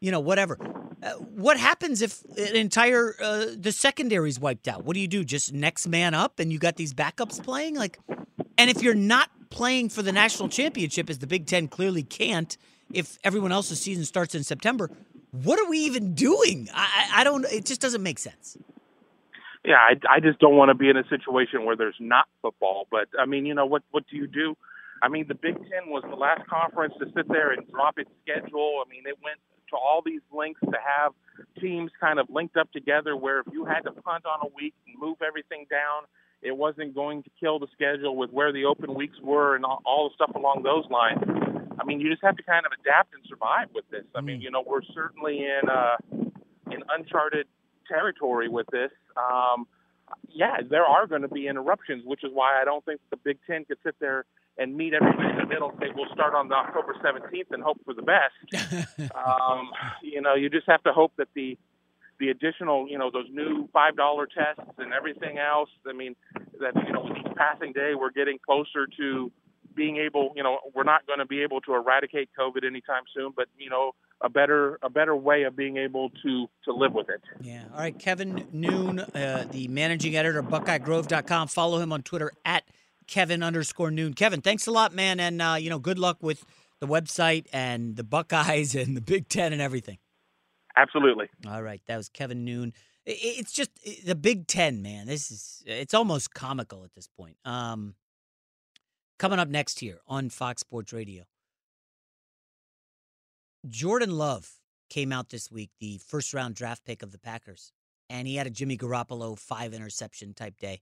you 0.00 0.10
know, 0.10 0.18
whatever. 0.18 0.58
Uh, 1.02 1.10
what 1.12 1.56
happens 1.56 2.02
if 2.02 2.24
an 2.36 2.56
entire 2.56 3.14
uh, 3.22 3.46
the 3.56 3.70
secondary's 3.70 4.40
wiped 4.40 4.66
out? 4.66 4.84
What 4.84 4.94
do 4.94 5.00
you 5.00 5.06
do? 5.06 5.22
Just 5.22 5.52
next 5.52 5.86
man 5.86 6.14
up, 6.14 6.40
and 6.40 6.52
you 6.52 6.58
got 6.58 6.76
these 6.76 6.92
backups 6.92 7.42
playing? 7.42 7.76
Like, 7.76 7.98
and 8.58 8.68
if 8.68 8.82
you're 8.82 8.94
not 8.94 9.30
playing 9.50 9.90
for 9.90 10.02
the 10.02 10.12
national 10.12 10.48
championship, 10.48 11.08
as 11.08 11.18
the 11.18 11.26
Big 11.26 11.46
Ten 11.46 11.68
clearly 11.68 12.02
can't, 12.02 12.56
if 12.92 13.18
everyone 13.22 13.52
else's 13.52 13.80
season 13.80 14.04
starts 14.04 14.34
in 14.34 14.42
September, 14.42 14.90
what 15.44 15.58
are 15.58 15.68
we 15.68 15.78
even 15.78 16.14
doing? 16.14 16.68
I, 16.72 17.08
I 17.16 17.24
don't. 17.24 17.44
It 17.46 17.64
just 17.66 17.80
doesn't 17.80 18.02
make 18.02 18.18
sense. 18.18 18.56
yeah, 19.64 19.76
I, 19.76 20.16
I 20.16 20.20
just 20.20 20.38
don't 20.38 20.56
want 20.56 20.70
to 20.70 20.74
be 20.74 20.88
in 20.88 20.96
a 20.96 21.06
situation 21.08 21.64
where 21.64 21.76
there's 21.76 21.96
not 22.00 22.26
football. 22.42 22.86
But 22.90 23.08
I 23.18 23.26
mean, 23.26 23.46
you 23.46 23.54
know, 23.54 23.66
what 23.66 23.82
what 23.90 24.04
do 24.10 24.16
you 24.16 24.26
do? 24.26 24.56
I 25.02 25.08
mean, 25.08 25.26
the 25.28 25.34
Big 25.34 25.54
Ten 25.56 25.88
was 25.90 26.04
the 26.08 26.16
last 26.16 26.48
conference 26.48 26.94
to 27.00 27.06
sit 27.14 27.28
there 27.28 27.52
and 27.52 27.68
drop 27.70 27.98
its 27.98 28.10
schedule. 28.22 28.82
I 28.84 28.88
mean, 28.88 29.02
it 29.06 29.18
went 29.22 29.38
to 29.70 29.76
all 29.76 30.02
these 30.04 30.22
links 30.32 30.60
to 30.60 30.76
have 30.80 31.12
teams 31.60 31.90
kind 32.00 32.18
of 32.18 32.28
linked 32.30 32.56
up 32.56 32.70
together 32.72 33.16
where 33.16 33.40
if 33.40 33.46
you 33.52 33.64
had 33.64 33.80
to 33.80 33.92
punt 33.92 34.24
on 34.24 34.40
a 34.42 34.54
week 34.54 34.74
and 34.86 34.98
move 34.98 35.18
everything 35.26 35.66
down, 35.70 36.04
it 36.40 36.56
wasn't 36.56 36.94
going 36.94 37.22
to 37.24 37.30
kill 37.40 37.58
the 37.58 37.66
schedule 37.72 38.16
with 38.16 38.30
where 38.30 38.52
the 38.52 38.64
open 38.64 38.94
weeks 38.94 39.16
were 39.22 39.56
and 39.56 39.64
all, 39.64 39.82
all 39.84 40.08
the 40.08 40.14
stuff 40.14 40.34
along 40.34 40.62
those 40.62 40.84
lines. 40.90 41.45
I 41.86 41.88
mean, 41.88 42.00
you 42.00 42.10
just 42.10 42.22
have 42.24 42.36
to 42.36 42.42
kind 42.42 42.66
of 42.66 42.72
adapt 42.80 43.14
and 43.14 43.22
survive 43.28 43.68
with 43.72 43.88
this. 43.90 44.02
I 44.16 44.20
mean, 44.20 44.40
you 44.40 44.50
know, 44.50 44.64
we're 44.66 44.82
certainly 44.92 45.38
in 45.44 45.68
uh, 45.68 45.96
in 46.72 46.82
uncharted 46.88 47.46
territory 47.88 48.48
with 48.48 48.66
this. 48.72 48.90
Um, 49.16 49.68
yeah, 50.28 50.56
there 50.68 50.84
are 50.84 51.06
going 51.06 51.22
to 51.22 51.28
be 51.28 51.46
interruptions, 51.46 52.04
which 52.04 52.24
is 52.24 52.30
why 52.32 52.60
I 52.60 52.64
don't 52.64 52.84
think 52.84 53.00
the 53.10 53.16
Big 53.16 53.38
Ten 53.46 53.64
could 53.66 53.78
sit 53.84 53.94
there 54.00 54.24
and 54.58 54.76
meet 54.76 54.94
everybody 54.94 55.28
in 55.30 55.36
the 55.36 55.46
middle 55.46 55.70
and 55.70 55.78
say 55.78 55.86
we'll 55.94 56.12
start 56.12 56.34
on 56.34 56.48
the 56.48 56.56
October 56.56 56.94
17th 57.04 57.52
and 57.52 57.62
hope 57.62 57.78
for 57.84 57.94
the 57.94 58.02
best. 58.02 58.90
um, 59.14 59.70
you 60.02 60.20
know, 60.20 60.34
you 60.34 60.50
just 60.50 60.66
have 60.66 60.82
to 60.84 60.92
hope 60.92 61.12
that 61.18 61.28
the 61.34 61.56
the 62.18 62.30
additional, 62.30 62.88
you 62.88 62.98
know, 62.98 63.10
those 63.12 63.28
new 63.30 63.68
five 63.72 63.94
dollar 63.94 64.26
tests 64.26 64.72
and 64.78 64.92
everything 64.92 65.38
else. 65.38 65.70
I 65.88 65.92
mean, 65.92 66.16
that 66.58 66.74
you 66.84 66.92
know, 66.92 67.04
with 67.04 67.18
each 67.18 67.36
passing 67.36 67.72
day, 67.72 67.92
we're 67.94 68.10
getting 68.10 68.38
closer 68.44 68.88
to 68.98 69.30
being 69.76 69.98
able. 69.98 70.32
You 70.34 70.42
know, 70.42 70.58
we're 70.74 70.84
not 70.84 71.06
going 71.06 71.18
to 71.20 71.26
be 71.26 71.42
able 71.42 71.60
to 71.62 71.74
eradicate 71.74 72.30
COVID 72.38 72.64
anytime 72.66 73.02
soon, 73.14 73.32
but 73.36 73.46
you 73.58 73.70
know, 73.70 73.92
a 74.22 74.28
better 74.28 74.78
a 74.82 74.90
better 74.90 75.14
way 75.14 75.44
of 75.44 75.54
being 75.54 75.76
able 75.76 76.10
to 76.22 76.46
to 76.64 76.72
live 76.72 76.94
with 76.94 77.08
it. 77.08 77.20
Yeah. 77.40 77.64
All 77.72 77.78
right. 77.80 77.96
Kevin 77.96 78.48
Noon, 78.52 79.00
uh, 79.00 79.46
the 79.50 79.68
managing 79.68 80.16
editor 80.16 80.38
of 80.38 80.46
BuckeyeGrove.com. 80.46 81.48
Follow 81.48 81.78
him 81.78 81.92
on 81.92 82.02
Twitter 82.02 82.32
at 82.44 82.64
Kevin 83.06 83.42
underscore 83.42 83.90
Noon. 83.90 84.14
Kevin, 84.14 84.40
thanks 84.40 84.66
a 84.66 84.70
lot, 84.72 84.94
man, 84.94 85.20
and 85.20 85.40
uh, 85.40 85.56
you 85.58 85.70
know, 85.70 85.78
good 85.78 85.98
luck 85.98 86.18
with 86.22 86.44
the 86.80 86.86
website 86.86 87.46
and 87.52 87.96
the 87.96 88.04
Buckeyes 88.04 88.74
and 88.74 88.96
the 88.96 89.00
Big 89.00 89.28
Ten 89.28 89.52
and 89.52 89.62
everything. 89.62 89.98
Absolutely. 90.76 91.28
All 91.48 91.62
right, 91.62 91.80
that 91.86 91.96
was 91.96 92.08
Kevin 92.08 92.44
Noon. 92.44 92.72
It's 93.06 93.52
just 93.52 93.70
the 94.04 94.16
Big 94.16 94.46
Ten, 94.48 94.82
man. 94.82 95.06
This 95.06 95.30
is 95.30 95.62
it's 95.64 95.94
almost 95.94 96.34
comical 96.34 96.84
at 96.84 96.92
this 96.94 97.06
point. 97.06 97.36
Um, 97.44 97.94
coming 99.18 99.38
up 99.38 99.48
next 99.48 99.80
here 99.80 100.00
on 100.06 100.30
Fox 100.30 100.60
Sports 100.60 100.92
Radio, 100.92 101.24
Jordan 103.68 104.10
Love 104.10 104.50
came 104.88 105.12
out 105.12 105.30
this 105.30 105.50
week, 105.50 105.70
the 105.80 105.98
first 105.98 106.32
round 106.32 106.54
draft 106.54 106.84
pick 106.84 107.02
of 107.02 107.12
the 107.12 107.18
Packers, 107.18 107.72
and 108.08 108.28
he 108.28 108.36
had 108.36 108.46
a 108.46 108.50
Jimmy 108.50 108.76
Garoppolo 108.76 109.38
five 109.38 109.74
interception 109.74 110.34
type 110.34 110.58
day. 110.58 110.80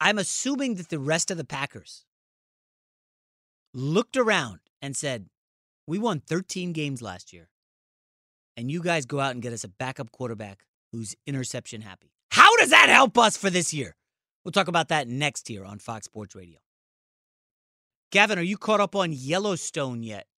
I'm 0.00 0.18
assuming 0.18 0.74
that 0.76 0.88
the 0.88 0.98
rest 0.98 1.30
of 1.30 1.36
the 1.36 1.44
Packers 1.44 2.04
looked 3.72 4.16
around 4.16 4.60
and 4.80 4.96
said, 4.96 5.28
"We 5.86 5.98
won 5.98 6.20
13 6.20 6.72
games 6.72 7.02
last 7.02 7.32
year." 7.32 7.50
and 8.56 8.70
you 8.70 8.82
guys 8.82 9.06
go 9.06 9.20
out 9.20 9.32
and 9.32 9.42
get 9.42 9.52
us 9.52 9.64
a 9.64 9.68
backup 9.68 10.10
quarterback 10.12 10.64
who's 10.92 11.14
interception 11.26 11.80
happy. 11.80 12.12
How 12.30 12.56
does 12.56 12.70
that 12.70 12.88
help 12.88 13.18
us 13.18 13.36
for 13.36 13.50
this 13.50 13.72
year? 13.72 13.96
We'll 14.44 14.52
talk 14.52 14.68
about 14.68 14.88
that 14.88 15.08
next 15.08 15.48
here 15.48 15.64
on 15.64 15.78
Fox 15.78 16.06
Sports 16.06 16.34
Radio. 16.34 16.58
Gavin, 18.14 18.38
are 18.38 18.42
you 18.42 18.56
caught 18.56 18.80
up 18.80 18.94
on 18.94 19.12
Yellowstone 19.12 20.04
yet? 20.04 20.28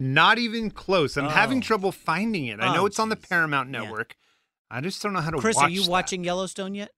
Not 0.00 0.38
even 0.38 0.72
close. 0.72 1.16
I'm 1.16 1.28
having 1.28 1.58
Oh. 1.58 1.60
trouble 1.60 1.92
finding 1.92 2.46
it. 2.46 2.58
I 2.58 2.74
know 2.74 2.82
Oh, 2.82 2.86
it's 2.86 2.98
on 2.98 3.10
the 3.10 3.16
Paramount 3.16 3.70
Network. 3.70 4.16
I 4.68 4.80
just 4.80 5.00
don't 5.00 5.12
know 5.12 5.20
how 5.20 5.30
to 5.30 5.38
Chris, 5.38 5.54
watch 5.54 5.66
are 5.66 5.70
you 5.70 5.84
that. 5.84 5.90
watching 5.90 6.24
Yellowstone 6.24 6.74
yet? 6.74 6.90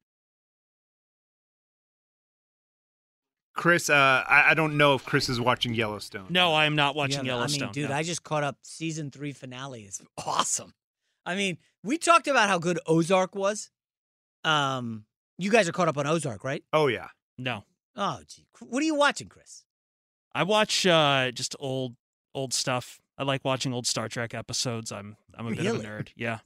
Chris, 3.55 3.91
uh, 3.91 4.25
I, 4.27 4.53
I 4.53 4.55
don't 4.55 4.79
know 4.79 4.95
if 4.95 5.05
Chris 5.05 5.29
is 5.29 5.39
watching 5.39 5.75
Yellowstone. 5.75 6.27
No, 6.31 6.55
I 6.55 6.65
am 6.65 6.75
not 6.75 6.97
watching 6.97 7.27
Yeah, 7.27 7.35
Yellowstone. 7.35 7.65
I 7.65 7.67
mean, 7.67 7.73
dude, 7.75 7.91
no. 7.91 7.97
I 7.97 8.03
just 8.03 8.23
caught 8.25 8.43
up. 8.43 8.57
Season 8.63 9.11
three 9.11 9.33
finale 9.33 9.83
is 9.83 10.01
awesome. 10.27 10.73
I 11.27 11.37
mean, 11.37 11.59
we 11.83 11.99
talked 11.99 12.29
about 12.29 12.49
how 12.49 12.59
good 12.59 12.81
Ozark 12.87 13.35
was. 13.35 13.71
Um, 14.43 15.05
you 15.39 15.51
guys 15.51 15.69
are 15.69 15.73
caught 15.73 15.89
up 15.89 15.99
on 15.99 16.07
Ozark, 16.07 16.43
right? 16.45 16.65
Oh 16.73 16.87
yeah. 16.87 17.09
no. 17.37 17.65
Oh, 17.95 18.21
gee. 18.27 18.47
What 18.61 18.83
are 18.83 18.87
you 18.87 18.95
watching, 18.97 19.29
Chris? 19.29 19.65
I 20.35 20.43
watch 20.43 20.87
uh, 20.87 21.31
just 21.33 21.55
old 21.61 21.97
old 22.35 22.53
stuff. 22.53 23.01
I 23.17 23.23
like 23.23 23.45
watching 23.45 23.73
old 23.73 23.87
Star 23.87 24.09
Trek 24.09 24.35
episodes. 24.35 24.91
I'm 24.93 25.17
I'm 25.37 25.47
a 25.47 25.51
bit 25.55 25.67
of 25.67 25.77
a 25.77 25.79
nerd. 25.85 26.09
Yeah. 26.17 26.39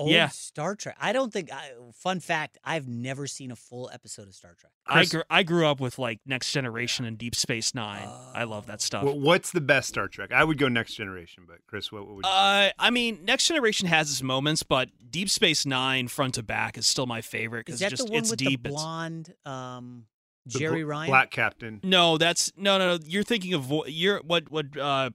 Old 0.00 0.10
Yeah. 0.12 0.28
Star 0.28 0.76
Trek. 0.76 0.96
I 1.00 1.12
don't 1.12 1.32
think. 1.32 1.52
I, 1.52 1.70
fun 1.92 2.20
fact: 2.20 2.56
I've 2.64 2.86
never 2.86 3.26
seen 3.26 3.50
a 3.50 3.56
full 3.56 3.90
episode 3.92 4.28
of 4.28 4.34
Star 4.34 4.54
Trek. 4.56 4.70
I 4.86 5.04
grew, 5.04 5.22
I 5.28 5.42
grew 5.42 5.66
up 5.66 5.80
with 5.80 5.98
like 5.98 6.20
Next 6.24 6.52
Generation 6.52 7.04
and 7.04 7.18
Deep 7.18 7.34
Space 7.34 7.74
Nine. 7.74 8.08
I 8.32 8.44
love 8.44 8.66
that 8.66 8.80
stuff. 8.80 9.02
Wh- 9.02 9.16
What's 9.16 9.50
the 9.50 9.60
best 9.60 9.88
Star 9.88 10.06
Trek? 10.06 10.30
I 10.32 10.44
would 10.44 10.56
go 10.56 10.68
Next 10.68 10.94
Generation, 10.94 11.44
but 11.48 11.56
Chris, 11.66 11.90
what, 11.90 12.06
what 12.06 12.14
would 12.14 12.24
you? 12.26 12.30
Uh, 12.30 12.70
I 12.78 12.90
mean, 12.90 13.24
Next 13.24 13.48
Generation 13.48 13.88
has 13.88 14.08
its 14.12 14.22
moments, 14.22 14.62
but 14.62 14.88
Deep 15.10 15.28
Space 15.30 15.66
Nine, 15.66 16.06
front 16.06 16.34
to 16.34 16.44
back, 16.44 16.78
is 16.78 16.86
still 16.86 17.06
my 17.06 17.20
favorite 17.20 17.68
Is 17.68 17.78
because 17.78 17.80
that 17.80 17.90
just 17.90 18.06
the 18.06 18.12
one 18.12 18.20
it's 18.20 18.30
with 18.30 18.38
deep. 18.38 18.62
the 18.62 18.68
it's- 18.68 18.80
blonde 18.82 19.34
um, 19.46 20.04
The 20.52 20.58
Jeri 20.58 20.82
Bl- 20.84 20.88
Ryan? 20.88 21.10
Black 21.10 21.30
Captain. 21.30 21.80
No, 21.82 22.18
that's 22.18 22.52
no, 22.56 22.78
no, 22.78 22.96
no. 22.96 23.04
You're 23.06 23.22
thinking 23.24 23.54
of 23.54 23.62
Vo- 23.64 23.86
you're 23.86 24.20
what 24.20 24.50
what 24.50 24.76
uh, 24.76 25.10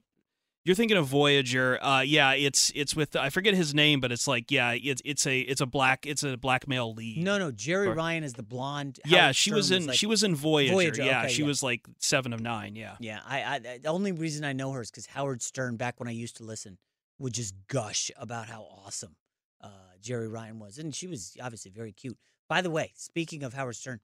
you're 0.64 0.74
thinking 0.74 0.96
of 0.96 1.06
Voyager. 1.06 1.78
Uh, 1.84 2.00
yeah, 2.00 2.32
it's 2.32 2.72
it's 2.74 2.96
with 2.96 3.16
I 3.16 3.28
forget 3.30 3.54
his 3.54 3.74
name, 3.74 4.00
but 4.00 4.10
it's 4.12 4.26
like 4.26 4.50
yeah, 4.50 4.72
it's 4.72 5.02
it's 5.04 5.26
a 5.26 5.40
it's 5.40 5.60
a 5.60 5.66
black 5.66 6.06
it's 6.06 6.22
a 6.22 6.36
black 6.36 6.66
male 6.66 6.94
lead. 6.94 7.22
No, 7.22 7.38
no. 7.38 7.50
Jeri 7.52 7.88
Or- 7.88 7.94
Ryan 7.94 8.24
is 8.24 8.32
the 8.32 8.42
blonde. 8.42 8.98
Yeah, 9.04 9.32
she 9.32 9.50
Stern 9.50 9.56
was 9.56 9.70
in 9.70 9.86
like- 9.88 9.96
she 9.96 10.06
was 10.06 10.22
in 10.22 10.34
Voyager. 10.34 10.72
Voyager, 10.72 11.02
yeah, 11.04 11.20
okay, 11.24 11.32
she 11.32 11.42
yeah. 11.42 11.48
was 11.48 11.62
like 11.62 11.86
seven 11.98 12.32
of 12.32 12.40
nine. 12.40 12.76
Yeah. 12.76 12.96
Yeah, 12.98 13.20
I, 13.26 13.42
I 13.42 13.78
the 13.82 13.88
only 13.90 14.12
reason 14.12 14.44
I 14.44 14.52
know 14.54 14.72
her 14.72 14.80
is 14.80 14.90
because 14.90 15.06
Howard 15.06 15.42
Stern, 15.42 15.76
back 15.76 16.00
when 16.00 16.08
I 16.08 16.12
used 16.12 16.36
to 16.38 16.44
listen, 16.44 16.78
would 17.18 17.34
just 17.34 17.54
gush 17.68 18.10
about 18.16 18.48
how 18.48 18.62
awesome 18.62 19.16
uh, 19.60 19.68
Jeri 20.02 20.30
Ryan 20.32 20.58
was, 20.58 20.78
and 20.78 20.94
she 20.94 21.06
was 21.06 21.36
obviously 21.42 21.70
very 21.70 21.92
cute. 21.92 22.16
By 22.48 22.60
the 22.60 22.70
way, 22.70 22.92
speaking 22.96 23.42
of 23.42 23.54
Howard 23.54 23.76
Stern, 23.76 24.00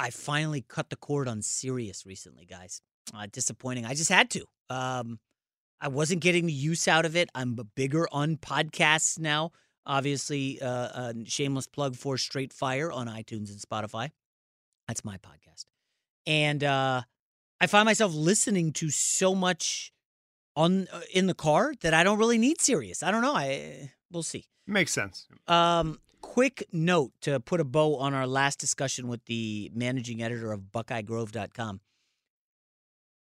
I 0.00 0.08
finally 0.08 0.62
cut 0.62 0.88
the 0.88 0.96
cord 0.96 1.28
on 1.28 1.42
Sirius 1.42 2.06
recently, 2.06 2.46
guys. 2.46 2.80
Uh, 3.14 3.26
disappointing. 3.30 3.84
I 3.84 3.92
just 3.92 4.10
had 4.10 4.30
to. 4.30 4.44
Um, 4.70 5.18
I 5.78 5.88
wasn't 5.88 6.22
getting 6.22 6.46
the 6.46 6.52
use 6.52 6.88
out 6.88 7.04
of 7.04 7.16
it. 7.16 7.28
I'm 7.34 7.58
bigger 7.74 8.08
on 8.10 8.36
podcasts 8.38 9.18
now. 9.18 9.52
Obviously, 9.84 10.60
uh, 10.62 10.66
a 10.66 11.14
shameless 11.26 11.66
plug 11.66 11.96
for 11.96 12.16
Straight 12.16 12.52
Fire 12.52 12.90
on 12.90 13.08
iTunes 13.08 13.50
and 13.50 13.60
Spotify. 13.60 14.10
That's 14.88 15.04
my 15.04 15.18
podcast. 15.18 15.66
And 16.26 16.64
uh, 16.64 17.02
I 17.60 17.66
find 17.66 17.84
myself 17.84 18.14
listening 18.14 18.72
to 18.74 18.88
so 18.88 19.34
much 19.34 19.92
on 20.56 20.88
uh, 20.92 21.00
in 21.12 21.26
the 21.26 21.34
car 21.34 21.74
that 21.82 21.92
I 21.92 22.04
don't 22.04 22.18
really 22.18 22.38
need 22.38 22.60
Sirius. 22.60 23.02
I 23.02 23.10
don't 23.10 23.22
know. 23.22 23.34
I 23.34 23.90
we'll 24.10 24.22
see. 24.22 24.46
Makes 24.66 24.92
sense. 24.92 25.26
Um, 25.46 25.98
quick 26.20 26.66
note 26.72 27.12
to 27.22 27.40
put 27.40 27.60
a 27.60 27.64
bow 27.64 27.96
on 27.96 28.14
our 28.14 28.26
last 28.26 28.58
discussion 28.58 29.08
with 29.08 29.24
the 29.26 29.70
managing 29.74 30.22
editor 30.22 30.52
of 30.52 30.72
BuckeyeGrove.com. 30.72 31.80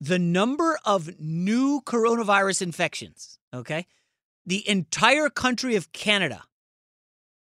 The 0.01 0.19
number 0.19 0.79
of 0.85 1.19
new 1.19 1.81
coronavirus 1.83 2.63
infections, 2.63 3.39
okay? 3.55 3.87
The 4.45 4.69
entire 4.69 5.31
country 5.31 5.77
of 5.77 5.93
Canada 5.93 6.43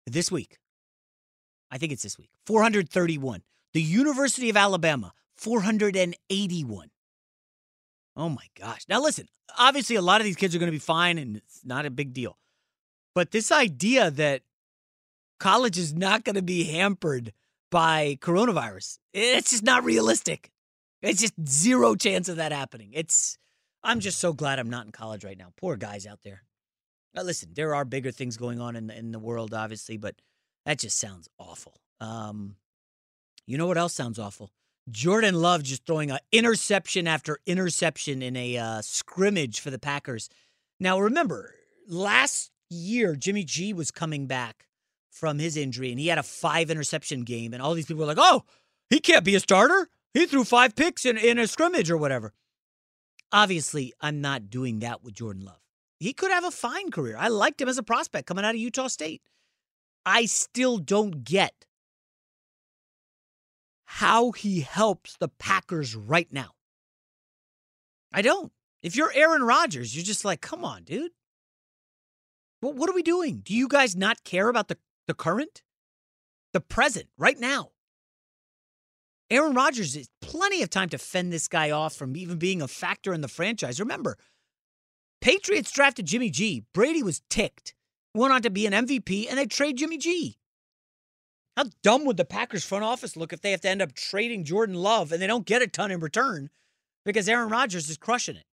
this 0.06 0.32
week, 0.32 0.58
I 1.72 1.78
think 1.78 1.92
it's 1.92 2.04
this 2.04 2.18
week, 2.18 2.30
431. 2.46 3.44
The 3.74 3.82
University 3.82 4.50
of 4.50 4.58
Alabama, 4.58 5.14
481. 5.38 6.90
Oh 8.18 8.30
my 8.30 8.48
gosh. 8.60 8.82
Now, 8.90 9.02
listen, 9.02 9.28
obviously, 9.58 9.96
a 9.96 10.02
lot 10.02 10.20
of 10.20 10.26
these 10.26 10.36
kids 10.36 10.56
are 10.56 10.60
going 10.60 10.68
to 10.68 10.72
be 10.72 10.80
fine 10.80 11.18
and 11.18 11.38
it's 11.38 11.62
not 11.64 11.86
a 11.86 11.90
big 11.92 12.14
deal. 12.14 12.38
But 13.16 13.32
this 13.32 13.52
idea 13.52 14.12
that 14.12 14.42
college 15.40 15.78
is 15.78 15.94
not 15.94 16.24
going 16.24 16.36
to 16.36 16.42
be 16.42 16.66
hampered 16.66 17.34
by 17.72 18.18
coronavirus, 18.22 18.98
it's 19.14 19.52
just 19.52 19.64
not 19.64 19.84
realistic. 19.84 20.52
It's 21.02 21.22
just 21.22 21.34
zero 21.48 21.96
chance 21.96 22.28
of 22.28 22.38
that 22.38 22.52
happening. 22.52 22.90
It's, 22.94 23.38
I'm 23.84 24.00
just 24.00 24.20
so 24.20 24.34
glad 24.34 24.60
I'm 24.60 24.70
not 24.70 24.86
in 24.86 24.92
college 24.92 25.24
right 25.24 25.38
now. 25.38 25.54
Poor 25.56 25.78
guys 25.78 26.06
out 26.06 26.20
there. 26.24 26.44
Now, 27.14 27.24
listen, 27.24 27.50
there 27.54 27.74
are 27.74 27.86
bigger 27.86 28.12
things 28.12 28.38
going 28.38 28.60
on 28.60 28.76
in 28.76 28.88
the, 28.88 28.98
in 28.98 29.12
the 29.12 29.20
world, 29.20 29.54
obviously, 29.54 29.98
but 29.98 30.16
that 30.66 30.80
just 30.80 31.00
sounds 31.00 31.30
awful. 31.40 31.80
Um, 32.02 32.56
you 33.48 33.58
know 33.58 33.68
what 33.68 33.78
else 33.78 33.94
sounds 33.94 34.20
awful? 34.20 34.52
Jordan 34.90 35.36
Love 35.36 35.64
just 35.64 35.86
throwing 35.86 36.12
a 36.12 36.20
interception 36.32 37.08
after 37.08 37.40
interception 37.46 38.22
in 38.22 38.36
a 38.36 38.58
uh, 38.58 38.82
scrimmage 38.82 39.60
for 39.60 39.70
the 39.70 39.80
Packers. 39.80 40.30
Now, 40.80 41.00
remember, 41.00 41.56
last 41.88 42.52
year 42.70 43.16
Jimmy 43.16 43.44
G 43.44 43.74
was 43.74 43.92
coming 43.92 44.28
back 44.28 44.66
from 45.20 45.38
his 45.40 45.58
injury, 45.58 45.92
and 45.92 46.00
he 46.00 46.08
had 46.08 46.18
a 46.18 46.24
five 46.24 46.72
interception 46.72 47.24
game, 47.24 47.54
and 47.54 47.62
all 47.62 47.74
these 47.74 47.86
people 47.86 48.02
were 48.02 48.08
like, 48.08 48.18
"Oh, 48.20 48.46
he 48.90 49.00
can't 49.00 49.26
be 49.26 49.36
a 49.36 49.40
starter. 49.40 49.90
He 50.14 50.26
threw 50.26 50.44
five 50.44 50.76
picks 50.76 51.06
in, 51.06 51.18
in 51.18 51.38
a 51.38 51.48
scrimmage 51.48 51.92
or 51.92 51.98
whatever." 51.98 52.34
Obviously, 53.32 53.94
I'm 54.02 54.22
not 54.22 54.50
doing 54.50 54.80
that 54.80 55.04
with 55.04 55.14
Jordan 55.14 55.46
Love. 55.46 55.62
He 56.00 56.14
could 56.14 56.32
have 56.32 56.46
a 56.46 56.52
fine 56.52 56.90
career. 56.90 57.18
I 57.18 57.28
liked 57.28 57.62
him 57.62 57.68
as 57.68 57.78
a 57.78 57.84
prospect 57.84 58.28
coming 58.28 58.46
out 58.46 58.56
of 58.56 58.62
Utah 58.62 58.88
State. 58.88 59.22
I 60.06 60.26
still 60.26 60.78
don't 60.78 61.24
get 61.24 61.66
how 63.86 64.32
he 64.32 64.62
helps 64.62 65.18
the 65.18 65.28
Packers 65.28 65.96
right 65.96 66.32
now. 66.32 66.52
I 68.14 68.22
don't. 68.22 68.52
If 68.82 68.96
you're 68.96 69.12
Aaron 69.14 69.44
Rodgers, 69.44 69.96
you're 69.96 70.06
just 70.06 70.24
like, 70.24 70.42
come 70.42 70.64
on, 70.64 70.84
dude. 70.84 71.12
What, 72.62 72.76
what 72.76 72.90
are 72.90 72.94
we 72.94 73.04
doing? 73.04 73.42
Do 73.44 73.54
you 73.54 73.68
guys 73.68 73.96
not 73.96 74.24
care 74.24 74.48
about 74.48 74.68
the, 74.68 74.78
the 75.10 75.14
current? 75.14 75.62
The 76.54 76.62
present, 76.62 77.08
right 77.18 77.38
now. 77.38 77.72
Aaron 79.30 79.54
Rodgers 79.54 79.96
has 79.96 80.10
plenty 80.22 80.64
of 80.64 80.70
time 80.70 80.90
to 80.90 80.98
fend 80.98 81.32
this 81.32 81.48
guy 81.48 81.70
off 81.70 81.96
from 81.96 82.16
even 82.16 82.38
being 82.38 82.62
a 82.62 82.68
factor 82.68 83.14
in 83.14 83.22
the 83.22 83.28
franchise. 83.28 83.80
Remember, 83.80 84.18
Patriots 85.22 85.72
drafted 85.72 86.06
Jimmy 86.08 86.30
G. 86.30 86.64
Brady 86.74 87.04
was 87.04 87.22
ticked, 87.30 87.76
went 88.16 88.34
on 88.34 88.42
to 88.42 88.50
be 88.50 88.66
an 88.66 88.74
MVP, 88.74 89.28
and 89.30 89.38
they 89.38 89.46
trade 89.46 89.78
Jimmy 89.78 89.98
G. 89.98 90.38
How 91.56 91.66
dumb 91.84 92.06
would 92.06 92.18
the 92.18 92.26
Packers 92.26 92.64
front 92.64 92.86
office 92.86 93.18
look 93.18 93.34
if 93.34 93.42
they 93.42 93.52
have 93.52 93.62
to 93.62 93.70
end 93.70 93.82
up 93.82 93.94
trading 93.94 94.46
Jordan 94.46 94.76
Love 94.76 95.12
and 95.12 95.22
they 95.22 95.28
don't 95.28 95.46
get 95.46 95.62
a 95.62 95.68
ton 95.68 95.92
in 95.92 96.00
return 96.00 96.50
because 97.06 97.28
Aaron 97.28 97.50
Rodgers 97.50 97.90
is 97.90 97.98
crushing 97.98 98.38
it? 98.38 98.46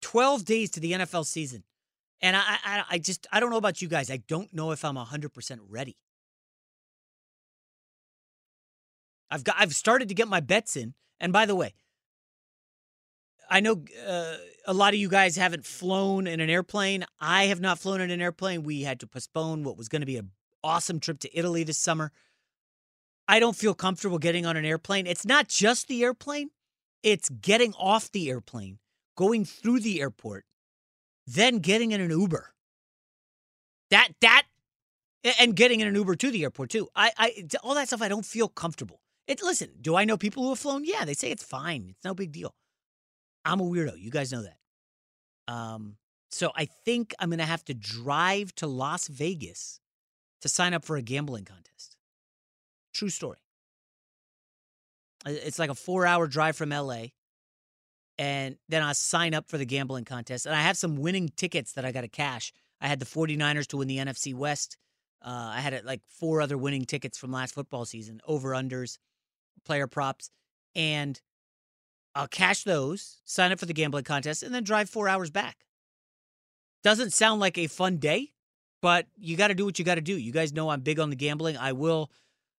12 0.00 0.44
days 0.44 0.70
to 0.70 0.80
the 0.80 0.92
NFL 0.92 1.26
season. 1.26 1.64
And 2.22 2.36
I, 2.36 2.42
I, 2.64 2.84
I 2.90 2.98
just, 2.98 3.26
I 3.32 3.40
don't 3.40 3.50
know 3.50 3.56
about 3.56 3.82
you 3.82 3.88
guys. 3.88 4.10
I 4.10 4.18
don't 4.28 4.52
know 4.54 4.70
if 4.70 4.84
I'm 4.84 4.94
100% 4.94 5.58
ready. 5.68 5.96
I've 9.30 9.44
got, 9.44 9.56
I've 9.58 9.74
started 9.74 10.08
to 10.08 10.14
get 10.14 10.28
my 10.28 10.40
bets 10.40 10.76
in. 10.76 10.94
And 11.18 11.32
by 11.32 11.46
the 11.46 11.56
way, 11.56 11.74
I 13.50 13.60
know 13.60 13.84
uh, 14.06 14.36
a 14.66 14.72
lot 14.72 14.94
of 14.94 15.00
you 15.00 15.08
guys 15.08 15.36
haven't 15.36 15.66
flown 15.66 16.26
in 16.26 16.40
an 16.40 16.48
airplane. 16.48 17.04
I 17.20 17.44
have 17.44 17.60
not 17.60 17.78
flown 17.78 18.00
in 18.00 18.10
an 18.10 18.20
airplane. 18.20 18.62
We 18.62 18.82
had 18.82 19.00
to 19.00 19.06
postpone 19.06 19.64
what 19.64 19.76
was 19.76 19.88
going 19.88 20.00
to 20.00 20.06
be 20.06 20.16
an 20.16 20.30
awesome 20.62 21.00
trip 21.00 21.18
to 21.20 21.38
Italy 21.38 21.64
this 21.64 21.78
summer. 21.78 22.12
I 23.28 23.40
don't 23.40 23.56
feel 23.56 23.74
comfortable 23.74 24.18
getting 24.18 24.46
on 24.46 24.56
an 24.56 24.64
airplane. 24.64 25.06
It's 25.06 25.26
not 25.26 25.48
just 25.48 25.88
the 25.88 26.02
airplane, 26.02 26.50
it's 27.02 27.28
getting 27.28 27.72
off 27.74 28.10
the 28.10 28.30
airplane, 28.30 28.78
going 29.16 29.44
through 29.44 29.80
the 29.80 30.00
airport, 30.00 30.44
then 31.26 31.58
getting 31.58 31.92
in 31.92 32.00
an 32.00 32.10
Uber. 32.10 32.52
That, 33.90 34.08
that, 34.20 34.44
and 35.38 35.54
getting 35.54 35.80
in 35.80 35.88
an 35.88 35.94
Uber 35.94 36.16
to 36.16 36.30
the 36.30 36.42
airport 36.42 36.70
too. 36.70 36.88
I, 36.94 37.12
I, 37.16 37.44
all 37.62 37.74
that 37.74 37.88
stuff, 37.88 38.02
I 38.02 38.08
don't 38.08 38.26
feel 38.26 38.48
comfortable. 38.48 39.00
It, 39.26 39.42
listen, 39.42 39.70
do 39.80 39.94
I 39.94 40.04
know 40.04 40.16
people 40.16 40.42
who 40.42 40.48
have 40.50 40.58
flown? 40.58 40.84
Yeah, 40.84 41.04
they 41.04 41.14
say 41.14 41.30
it's 41.30 41.44
fine. 41.44 41.86
It's 41.90 42.04
no 42.04 42.14
big 42.14 42.32
deal. 42.32 42.54
I'm 43.44 43.60
a 43.60 43.64
weirdo. 43.64 43.98
You 43.98 44.10
guys 44.10 44.32
know 44.32 44.42
that. 44.42 45.52
Um, 45.52 45.96
so 46.30 46.50
I 46.56 46.66
think 46.84 47.14
I'm 47.18 47.28
going 47.28 47.38
to 47.38 47.44
have 47.44 47.64
to 47.66 47.74
drive 47.74 48.54
to 48.56 48.66
Las 48.66 49.08
Vegas 49.08 49.80
to 50.40 50.48
sign 50.48 50.74
up 50.74 50.84
for 50.84 50.96
a 50.96 51.02
gambling 51.02 51.44
contest. 51.44 51.96
True 52.94 53.10
story. 53.10 53.38
It's 55.24 55.58
like 55.58 55.70
a 55.70 55.74
four 55.74 56.04
hour 56.06 56.26
drive 56.26 56.56
from 56.56 56.70
LA. 56.70 57.06
And 58.22 58.56
then 58.68 58.84
I 58.84 58.92
sign 58.92 59.34
up 59.34 59.48
for 59.48 59.58
the 59.58 59.64
gambling 59.64 60.04
contest. 60.04 60.46
And 60.46 60.54
I 60.54 60.62
have 60.62 60.76
some 60.76 60.94
winning 60.94 61.28
tickets 61.36 61.72
that 61.72 61.84
I 61.84 61.90
got 61.90 62.02
to 62.02 62.08
cash. 62.08 62.52
I 62.80 62.86
had 62.86 63.00
the 63.00 63.04
49ers 63.04 63.66
to 63.68 63.78
win 63.78 63.88
the 63.88 63.96
NFC 63.96 64.32
West. 64.32 64.76
Uh, 65.20 65.50
I 65.54 65.58
had 65.58 65.74
uh, 65.74 65.80
like 65.82 66.02
four 66.06 66.40
other 66.40 66.56
winning 66.56 66.84
tickets 66.84 67.18
from 67.18 67.32
last 67.32 67.52
football 67.52 67.84
season, 67.84 68.20
over 68.24 68.50
unders, 68.50 68.98
player 69.64 69.88
props. 69.88 70.30
And 70.76 71.20
I'll 72.14 72.28
cash 72.28 72.62
those, 72.62 73.20
sign 73.24 73.50
up 73.50 73.58
for 73.58 73.66
the 73.66 73.72
gambling 73.72 74.04
contest, 74.04 74.44
and 74.44 74.54
then 74.54 74.62
drive 74.62 74.88
four 74.88 75.08
hours 75.08 75.32
back. 75.32 75.56
Doesn't 76.84 77.12
sound 77.12 77.40
like 77.40 77.58
a 77.58 77.66
fun 77.66 77.96
day, 77.96 78.34
but 78.82 79.08
you 79.18 79.36
got 79.36 79.48
to 79.48 79.54
do 79.54 79.64
what 79.64 79.80
you 79.80 79.84
got 79.84 79.96
to 79.96 80.00
do. 80.00 80.16
You 80.16 80.30
guys 80.30 80.52
know 80.52 80.70
I'm 80.70 80.82
big 80.82 81.00
on 81.00 81.10
the 81.10 81.16
gambling. 81.16 81.56
I 81.56 81.72
will. 81.72 82.08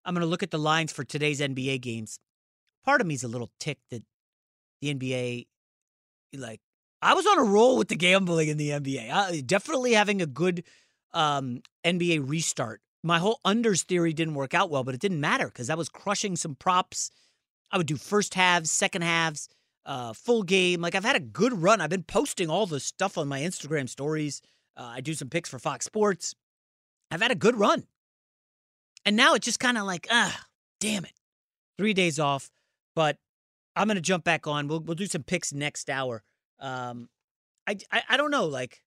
I'm 0.04 0.14
going 0.14 0.22
to 0.22 0.28
look 0.28 0.42
at 0.42 0.50
the 0.50 0.58
lines 0.58 0.90
for 0.90 1.04
today's 1.04 1.40
NBA 1.40 1.82
games. 1.82 2.18
Part 2.84 3.00
of 3.00 3.06
me 3.06 3.14
is 3.14 3.22
a 3.22 3.28
little 3.28 3.52
ticked 3.60 3.90
that 3.90 4.02
the 4.80 4.92
NBA, 4.92 5.46
like, 6.34 6.60
I 7.00 7.14
was 7.14 7.26
on 7.26 7.38
a 7.38 7.44
roll 7.44 7.76
with 7.76 7.88
the 7.88 7.96
gambling 7.96 8.48
in 8.48 8.56
the 8.56 8.70
NBA. 8.70 9.10
I, 9.10 9.40
definitely 9.40 9.92
having 9.92 10.22
a 10.22 10.26
good 10.26 10.64
um, 11.12 11.62
NBA 11.84 12.28
restart. 12.28 12.80
My 13.02 13.18
whole 13.18 13.40
unders 13.44 13.82
theory 13.82 14.12
didn't 14.12 14.34
work 14.34 14.54
out 14.54 14.70
well, 14.70 14.84
but 14.84 14.94
it 14.94 15.00
didn't 15.00 15.20
matter 15.20 15.46
because 15.46 15.68
I 15.68 15.74
was 15.74 15.88
crushing 15.88 16.36
some 16.36 16.54
props. 16.54 17.10
I 17.72 17.76
would 17.78 17.88
do 17.88 17.96
first 17.96 18.34
halves, 18.34 18.70
second 18.70 19.02
halves, 19.02 19.48
uh, 19.84 20.12
full 20.12 20.44
game. 20.44 20.80
Like 20.80 20.94
I've 20.94 21.04
had 21.04 21.16
a 21.16 21.20
good 21.20 21.52
run. 21.52 21.80
I've 21.80 21.90
been 21.90 22.04
posting 22.04 22.48
all 22.48 22.66
the 22.66 22.78
stuff 22.78 23.18
on 23.18 23.26
my 23.26 23.40
Instagram 23.40 23.88
stories. 23.88 24.40
Uh, 24.76 24.92
I 24.94 25.00
do 25.00 25.14
some 25.14 25.28
picks 25.28 25.50
for 25.50 25.58
Fox 25.58 25.84
Sports. 25.84 26.34
I've 27.10 27.22
had 27.22 27.32
a 27.32 27.36
good 27.36 27.56
run. 27.56 27.84
And 29.04 29.16
now 29.16 29.34
it's 29.34 29.44
just 29.44 29.58
kind 29.60 29.76
of 29.76 29.84
like, 29.84 30.06
ah, 30.10 30.44
damn 30.80 31.04
it. 31.04 31.12
Three 31.76 31.94
days 31.94 32.18
off. 32.18 32.50
But 32.94 33.18
I'm 33.76 33.86
going 33.86 33.96
to 33.96 34.02
jump 34.02 34.24
back 34.24 34.46
on. 34.46 34.68
We'll, 34.68 34.80
we'll 34.80 34.94
do 34.94 35.06
some 35.06 35.22
picks 35.22 35.52
next 35.52 35.88
hour. 35.88 36.22
Um, 36.60 37.08
I, 37.66 37.76
I, 37.90 38.02
I 38.10 38.16
don't 38.16 38.30
know, 38.30 38.46
like, 38.46 38.82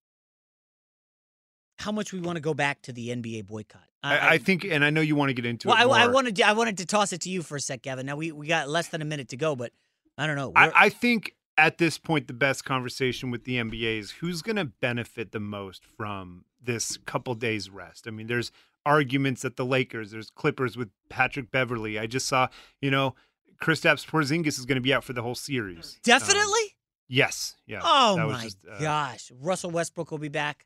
how 1.79 1.91
much 1.91 2.13
we 2.13 2.19
want 2.19 2.37
to 2.37 2.41
go 2.41 2.53
back 2.53 2.81
to 2.83 2.93
the 2.93 3.09
NBA 3.09 3.47
boycott. 3.47 3.83
I, 4.03 4.33
I, 4.35 4.37
think, 4.37 4.63
and 4.63 4.85
I 4.85 4.91
know 4.91 5.01
you 5.01 5.15
want 5.15 5.29
to 5.29 5.33
get 5.33 5.45
into 5.45 5.67
well, 5.67 5.81
it. 5.81 5.89
Well, 5.89 5.99
I, 5.99 6.03
I, 6.03 6.07
wanted 6.07 6.35
to, 6.35 6.43
I 6.43 6.53
wanted 6.53 6.77
to 6.77 6.85
toss 6.85 7.11
it 7.11 7.21
to 7.21 7.29
you 7.29 7.41
for 7.41 7.55
a 7.55 7.59
sec, 7.59 7.81
Gavin. 7.81 8.05
Now 8.05 8.15
we, 8.15 8.31
we 8.31 8.47
got 8.47 8.69
less 8.69 8.89
than 8.89 9.01
a 9.01 9.05
minute 9.05 9.29
to 9.29 9.37
go, 9.37 9.55
but 9.55 9.71
I 10.17 10.27
don't 10.27 10.35
know. 10.35 10.51
I, 10.55 10.71
I 10.75 10.89
think 10.89 11.33
at 11.57 11.77
this 11.77 11.97
point, 11.97 12.27
the 12.27 12.33
best 12.33 12.65
conversation 12.65 13.31
with 13.31 13.45
the 13.45 13.55
NBA 13.55 13.99
is 13.99 14.11
who's 14.11 14.41
going 14.41 14.57
to 14.57 14.65
benefit 14.65 15.31
the 15.31 15.39
most 15.39 15.85
from 15.85 16.45
this 16.61 16.97
couple 16.97 17.33
days 17.33 17.69
rest. 17.69 18.07
I 18.07 18.11
mean, 18.11 18.27
there's 18.27 18.51
arguments 18.85 19.43
at 19.45 19.55
the 19.55 19.65
Lakers, 19.65 20.11
there's 20.11 20.29
Clippers 20.29 20.77
with 20.77 20.89
Patrick 21.09 21.51
Beverley. 21.51 21.97
I 21.97 22.07
just 22.07 22.27
saw, 22.27 22.47
you 22.81 22.91
know, 22.91 23.15
Kristaps 23.61 24.05
Porzingis 24.05 24.59
is 24.59 24.65
going 24.65 24.75
to 24.75 24.81
be 24.81 24.93
out 24.93 25.03
for 25.03 25.13
the 25.13 25.21
whole 25.21 25.35
series. 25.35 25.99
Definitely. 26.03 26.43
Um, 26.43 26.69
yes. 27.07 27.55
Yeah. 27.65 27.81
Oh 27.83 28.17
my 28.17 28.43
just, 28.43 28.57
uh, 28.69 28.79
gosh, 28.79 29.31
Russell 29.39 29.71
Westbrook 29.71 30.11
will 30.11 30.17
be 30.17 30.29
back. 30.29 30.65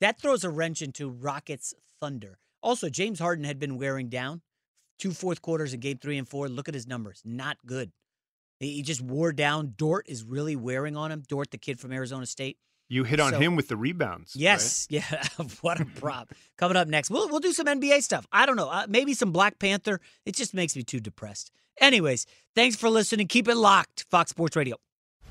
That 0.00 0.20
throws 0.20 0.44
a 0.44 0.50
wrench 0.50 0.82
into 0.82 1.08
Rockets 1.10 1.74
Thunder. 2.00 2.38
Also, 2.62 2.88
James 2.88 3.18
Harden 3.18 3.44
had 3.44 3.58
been 3.58 3.78
wearing 3.78 4.08
down 4.08 4.42
two 4.98 5.12
fourth 5.12 5.42
quarters 5.42 5.74
in 5.74 5.80
game 5.80 5.98
three 5.98 6.18
and 6.18 6.28
four. 6.28 6.48
Look 6.48 6.68
at 6.68 6.74
his 6.74 6.86
numbers. 6.86 7.22
Not 7.24 7.58
good. 7.66 7.92
He 8.60 8.82
just 8.82 9.00
wore 9.00 9.32
down. 9.32 9.74
Dort 9.76 10.08
is 10.08 10.24
really 10.24 10.56
wearing 10.56 10.96
on 10.96 11.12
him. 11.12 11.22
Dort, 11.28 11.50
the 11.50 11.58
kid 11.58 11.78
from 11.78 11.92
Arizona 11.92 12.26
State. 12.26 12.58
You 12.88 13.04
hit 13.04 13.20
on 13.20 13.32
so, 13.32 13.38
him 13.38 13.54
with 13.54 13.68
the 13.68 13.76
rebounds. 13.76 14.34
Yes, 14.34 14.88
right? 14.90 15.04
yeah. 15.12 15.46
what 15.60 15.80
a 15.80 15.84
prop. 15.84 16.32
Coming 16.56 16.76
up 16.76 16.88
next, 16.88 17.10
we'll 17.10 17.28
we'll 17.28 17.40
do 17.40 17.52
some 17.52 17.66
NBA 17.66 18.02
stuff. 18.02 18.26
I 18.32 18.46
don't 18.46 18.56
know, 18.56 18.68
uh, 18.68 18.86
maybe 18.88 19.14
some 19.14 19.30
Black 19.30 19.58
Panther. 19.58 20.00
It 20.24 20.34
just 20.34 20.54
makes 20.54 20.74
me 20.74 20.82
too 20.82 20.98
depressed. 20.98 21.50
Anyways, 21.80 22.26
thanks 22.54 22.76
for 22.76 22.90
listening. 22.90 23.26
Keep 23.28 23.48
it 23.48 23.56
locked. 23.56 24.06
Fox 24.10 24.30
Sports 24.30 24.56
Radio. 24.56 24.76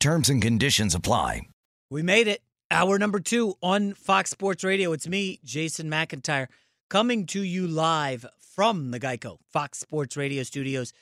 Terms 0.00 0.28
and 0.28 0.40
conditions 0.40 0.94
apply. 0.94 1.42
We 1.90 2.02
made 2.02 2.28
it. 2.28 2.40
Hour 2.70 2.98
number 2.98 3.18
two 3.18 3.54
on 3.60 3.94
Fox 3.94 4.30
Sports 4.30 4.62
Radio. 4.62 4.92
It's 4.92 5.08
me, 5.08 5.40
Jason 5.42 5.90
McIntyre, 5.90 6.46
coming 6.88 7.26
to 7.26 7.42
you 7.42 7.66
live 7.66 8.24
from 8.38 8.92
the 8.92 9.00
Geico 9.00 9.38
Fox 9.50 9.78
Sports 9.78 10.16
Radio 10.16 10.44
studios. 10.44 10.92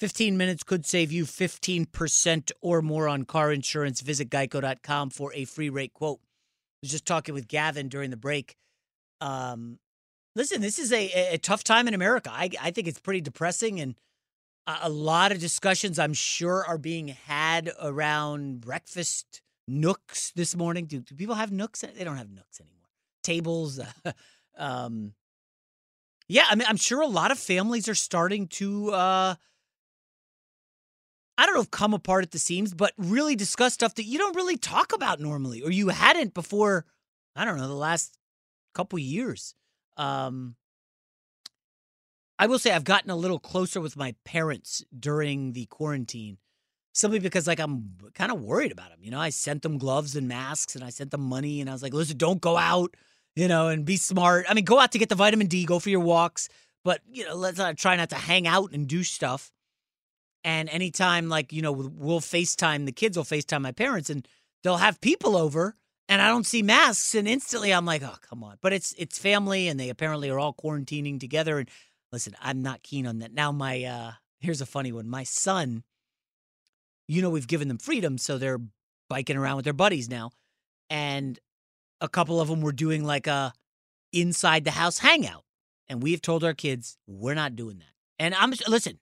15 0.00 0.38
minutes 0.38 0.62
could 0.62 0.86
save 0.86 1.12
you 1.12 1.24
15% 1.24 2.52
or 2.62 2.80
more 2.80 3.06
on 3.06 3.24
car 3.24 3.52
insurance. 3.52 4.00
Visit 4.00 4.30
geico.com 4.30 5.10
for 5.10 5.34
a 5.34 5.44
free 5.44 5.68
rate 5.68 5.92
quote. 5.92 6.20
I 6.22 6.78
was 6.84 6.92
just 6.92 7.04
talking 7.04 7.34
with 7.34 7.48
Gavin 7.48 7.88
during 7.88 8.08
the 8.10 8.16
break. 8.16 8.56
Um, 9.20 9.78
listen, 10.36 10.62
this 10.62 10.78
is 10.78 10.90
a, 10.92 11.34
a 11.34 11.38
tough 11.38 11.64
time 11.64 11.86
in 11.86 11.92
America. 11.94 12.30
I, 12.32 12.48
I 12.62 12.70
think 12.70 12.86
it's 12.88 13.00
pretty 13.00 13.20
depressing 13.20 13.78
and– 13.78 13.94
a 14.82 14.88
lot 14.88 15.32
of 15.32 15.38
discussions, 15.38 15.98
I'm 15.98 16.12
sure, 16.12 16.64
are 16.66 16.78
being 16.78 17.08
had 17.08 17.70
around 17.80 18.60
breakfast 18.60 19.40
nooks 19.66 20.32
this 20.36 20.54
morning. 20.54 20.86
Do, 20.86 21.00
do 21.00 21.14
people 21.14 21.34
have 21.34 21.50
nooks? 21.50 21.80
They 21.80 22.04
don't 22.04 22.16
have 22.18 22.30
nooks 22.30 22.60
anymore. 22.60 22.88
Tables. 23.22 23.80
um, 24.58 25.14
Yeah, 26.28 26.44
I 26.50 26.54
mean, 26.54 26.66
I'm 26.68 26.76
sure 26.76 27.00
a 27.00 27.06
lot 27.06 27.30
of 27.30 27.38
families 27.38 27.88
are 27.88 27.94
starting 27.94 28.46
to, 28.48 28.90
uh, 28.90 29.34
I 31.38 31.46
don't 31.46 31.54
know 31.54 31.62
if 31.62 31.70
come 31.70 31.94
apart 31.94 32.24
at 32.24 32.32
the 32.32 32.38
seams, 32.38 32.74
but 32.74 32.92
really 32.98 33.36
discuss 33.36 33.72
stuff 33.72 33.94
that 33.94 34.04
you 34.04 34.18
don't 34.18 34.36
really 34.36 34.56
talk 34.56 34.92
about 34.92 35.20
normally, 35.20 35.62
or 35.62 35.70
you 35.70 35.88
hadn't 35.88 36.34
before. 36.34 36.84
I 37.36 37.44
don't 37.44 37.56
know 37.56 37.68
the 37.68 37.74
last 37.74 38.18
couple 38.74 38.98
years. 38.98 39.54
Um, 39.96 40.56
I 42.38 42.46
will 42.46 42.58
say 42.58 42.70
I've 42.72 42.84
gotten 42.84 43.10
a 43.10 43.16
little 43.16 43.38
closer 43.38 43.80
with 43.80 43.96
my 43.96 44.14
parents 44.24 44.84
during 44.98 45.52
the 45.52 45.66
quarantine, 45.66 46.38
simply 46.92 47.18
because 47.18 47.46
like 47.46 47.60
I'm 47.60 47.96
kind 48.14 48.30
of 48.30 48.40
worried 48.40 48.72
about 48.72 48.90
them. 48.90 49.00
You 49.02 49.10
know, 49.10 49.20
I 49.20 49.30
sent 49.30 49.62
them 49.62 49.78
gloves 49.78 50.16
and 50.16 50.28
masks, 50.28 50.74
and 50.74 50.84
I 50.84 50.90
sent 50.90 51.10
them 51.10 51.22
money, 51.22 51.60
and 51.60 51.68
I 51.68 51.72
was 51.72 51.82
like, 51.82 51.94
listen, 51.94 52.16
don't 52.16 52.40
go 52.40 52.56
out 52.56 52.94
you 53.38 53.46
know, 53.46 53.68
and 53.68 53.84
be 53.84 53.96
smart. 53.96 54.46
I 54.48 54.54
mean, 54.54 54.64
go 54.64 54.80
out 54.80 54.90
to 54.92 54.98
get 54.98 55.08
the 55.08 55.14
vitamin 55.14 55.46
D, 55.46 55.64
go 55.64 55.78
for 55.78 55.90
your 55.90 56.00
walks, 56.00 56.48
but 56.82 57.00
you 57.08 57.24
know, 57.24 57.36
let's 57.36 57.60
try 57.80 57.94
not 57.94 58.10
to 58.10 58.16
hang 58.16 58.48
out 58.48 58.72
and 58.72 58.88
do 58.88 59.04
stuff. 59.04 59.52
And 60.42 60.68
anytime, 60.68 61.28
like 61.28 61.52
you 61.52 61.62
know, 61.62 61.70
we'll 61.70 62.20
FaceTime 62.20 62.84
the 62.84 62.90
kids, 62.90 63.16
will 63.16 63.22
FaceTime 63.22 63.62
my 63.62 63.70
parents, 63.70 64.10
and 64.10 64.26
they'll 64.64 64.78
have 64.78 65.00
people 65.00 65.36
over, 65.36 65.76
and 66.08 66.20
I 66.20 66.26
don't 66.26 66.46
see 66.46 66.62
masks, 66.62 67.14
and 67.14 67.28
instantly 67.28 67.72
I'm 67.72 67.86
like, 67.86 68.02
oh 68.02 68.16
come 68.28 68.42
on. 68.42 68.56
But 68.60 68.72
it's 68.72 68.92
it's 68.98 69.20
family, 69.20 69.68
and 69.68 69.78
they 69.78 69.88
apparently 69.88 70.30
are 70.30 70.38
all 70.40 70.52
quarantining 70.52 71.20
together. 71.20 71.58
And 71.60 71.68
listen, 72.12 72.34
I'm 72.40 72.62
not 72.62 72.82
keen 72.82 73.06
on 73.06 73.18
that. 73.18 73.32
Now, 73.32 73.52
my 73.52 73.84
uh 73.84 74.12
here's 74.40 74.60
a 74.60 74.66
funny 74.66 74.92
one. 74.92 75.08
My 75.08 75.24
son, 75.24 75.82
you 77.06 77.22
know, 77.22 77.30
we've 77.30 77.48
given 77.48 77.68
them 77.68 77.78
freedom, 77.78 78.18
so 78.18 78.38
they're 78.38 78.60
biking 79.08 79.36
around 79.36 79.56
with 79.56 79.64
their 79.64 79.72
buddies 79.72 80.08
now, 80.08 80.30
and 80.90 81.38
a 82.00 82.08
couple 82.08 82.40
of 82.40 82.48
them 82.48 82.60
were 82.60 82.72
doing 82.72 83.04
like 83.04 83.26
a 83.26 83.52
inside 84.12 84.64
the 84.64 84.70
house 84.72 84.98
hangout. 84.98 85.44
And 85.88 86.02
we 86.02 86.12
have 86.12 86.20
told 86.20 86.44
our 86.44 86.54
kids, 86.54 86.98
we're 87.06 87.34
not 87.34 87.56
doing 87.56 87.78
that. 87.78 87.92
And 88.18 88.34
I'm 88.34 88.52
listen, 88.68 88.98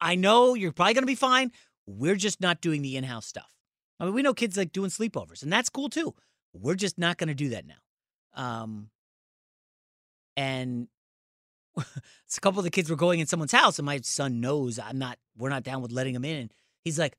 I 0.00 0.16
know 0.16 0.54
you're 0.54 0.72
probably 0.72 0.94
to 1.02 1.06
be 1.06 1.14
fine. 1.14 1.52
We're 1.86 2.16
just 2.16 2.40
not 2.40 2.60
doing 2.60 2.82
the 2.82 2.96
in 2.96 3.04
house 3.04 3.26
stuff. 3.26 3.52
I 4.00 4.04
mean, 4.04 4.14
we 4.14 4.22
know 4.22 4.34
kids 4.34 4.56
like 4.56 4.72
doing 4.72 4.90
sleepovers, 4.90 5.42
and 5.42 5.52
that's 5.52 5.68
cool 5.68 5.88
too. 5.88 6.14
We're 6.52 6.74
just 6.74 6.98
not 6.98 7.18
to 7.28 7.34
do 7.34 7.50
that 7.50 7.64
now. 7.66 7.74
Um, 8.34 8.90
and 10.36 10.88
a 11.76 12.40
couple 12.40 12.60
of 12.60 12.64
the 12.64 12.70
kids 12.70 12.90
were 12.90 12.96
going 12.96 13.20
in 13.20 13.26
someone's 13.26 13.52
house, 13.52 13.78
and 13.78 13.86
my 13.86 14.00
son 14.00 14.40
knows 14.40 14.78
I'm 14.78 14.98
not. 14.98 15.18
We're 15.36 15.48
not 15.48 15.62
down 15.62 15.82
with 15.82 15.92
letting 15.92 16.14
him 16.14 16.24
in. 16.24 16.36
And 16.36 16.52
he's 16.84 16.98
like, 16.98 17.16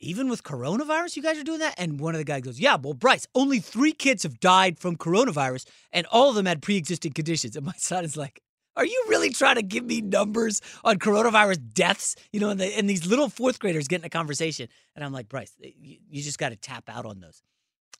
even 0.00 0.28
with 0.28 0.42
coronavirus, 0.42 1.16
you 1.16 1.22
guys 1.22 1.38
are 1.38 1.44
doing 1.44 1.60
that? 1.60 1.74
And 1.78 1.98
one 1.98 2.14
of 2.14 2.18
the 2.18 2.24
guys 2.24 2.42
goes, 2.42 2.60
Yeah, 2.60 2.76
well, 2.76 2.94
Bryce, 2.94 3.26
only 3.34 3.60
three 3.60 3.92
kids 3.92 4.22
have 4.24 4.40
died 4.40 4.78
from 4.78 4.96
coronavirus, 4.96 5.66
and 5.92 6.06
all 6.06 6.28
of 6.28 6.34
them 6.34 6.46
had 6.46 6.62
pre 6.62 6.76
existing 6.76 7.12
conditions. 7.12 7.56
And 7.56 7.64
my 7.64 7.72
son 7.78 8.04
is 8.04 8.16
like, 8.16 8.40
Are 8.76 8.84
you 8.84 9.04
really 9.08 9.30
trying 9.30 9.56
to 9.56 9.62
give 9.62 9.84
me 9.84 10.00
numbers 10.02 10.60
on 10.84 10.98
coronavirus 10.98 11.72
deaths? 11.72 12.16
You 12.32 12.40
know, 12.40 12.50
and, 12.50 12.60
the, 12.60 12.66
and 12.76 12.88
these 12.88 13.06
little 13.06 13.28
fourth 13.28 13.58
graders 13.58 13.88
getting 13.88 14.06
a 14.06 14.10
conversation. 14.10 14.68
And 14.94 15.04
I'm 15.04 15.12
like, 15.12 15.28
Bryce, 15.28 15.52
you, 15.58 15.98
you 16.10 16.22
just 16.22 16.38
got 16.38 16.50
to 16.50 16.56
tap 16.56 16.84
out 16.88 17.06
on 17.06 17.20
those. 17.20 17.42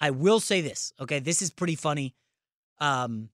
I 0.01 0.11
will 0.11 0.41
say 0.41 0.61
this, 0.61 0.93
okay? 1.01 1.21
This 1.21 1.41
is 1.41 1.51
pretty 1.51 1.75
funny. 1.75 2.15
Um, 2.79 3.31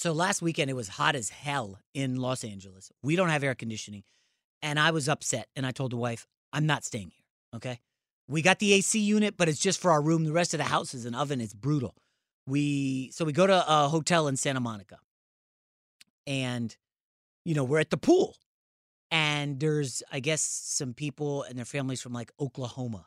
so 0.00 0.12
last 0.12 0.40
weekend, 0.40 0.70
it 0.70 0.74
was 0.74 0.88
hot 0.88 1.14
as 1.14 1.28
hell 1.28 1.78
in 1.92 2.16
Los 2.16 2.42
Angeles. 2.42 2.90
We 3.02 3.16
don't 3.16 3.28
have 3.28 3.44
air 3.44 3.54
conditioning. 3.54 4.02
And 4.62 4.80
I 4.80 4.92
was 4.92 5.10
upset. 5.10 5.48
And 5.54 5.66
I 5.66 5.72
told 5.72 5.92
the 5.92 5.98
wife, 5.98 6.26
I'm 6.54 6.64
not 6.64 6.84
staying 6.86 7.10
here. 7.10 7.24
Okay. 7.56 7.80
We 8.26 8.40
got 8.40 8.60
the 8.60 8.72
AC 8.72 8.98
unit, 8.98 9.36
but 9.36 9.46
it's 9.50 9.58
just 9.58 9.78
for 9.78 9.90
our 9.90 10.00
room. 10.00 10.24
The 10.24 10.32
rest 10.32 10.54
of 10.54 10.58
the 10.58 10.64
house 10.64 10.94
is 10.94 11.04
an 11.04 11.14
oven. 11.14 11.38
It's 11.38 11.52
brutal. 11.52 11.96
We 12.46 13.10
so 13.12 13.26
we 13.26 13.34
go 13.34 13.46
to 13.46 13.62
a 13.68 13.88
hotel 13.88 14.26
in 14.26 14.38
Santa 14.38 14.60
Monica. 14.60 15.00
And 16.26 16.74
you 17.44 17.54
know, 17.54 17.64
we're 17.64 17.80
at 17.80 17.90
the 17.90 17.98
pool. 17.98 18.36
And 19.10 19.60
there's 19.60 20.02
I 20.10 20.20
guess 20.20 20.40
some 20.40 20.94
people 20.94 21.42
and 21.42 21.58
their 21.58 21.66
families 21.66 22.00
from 22.00 22.14
like 22.14 22.32
Oklahoma. 22.40 23.04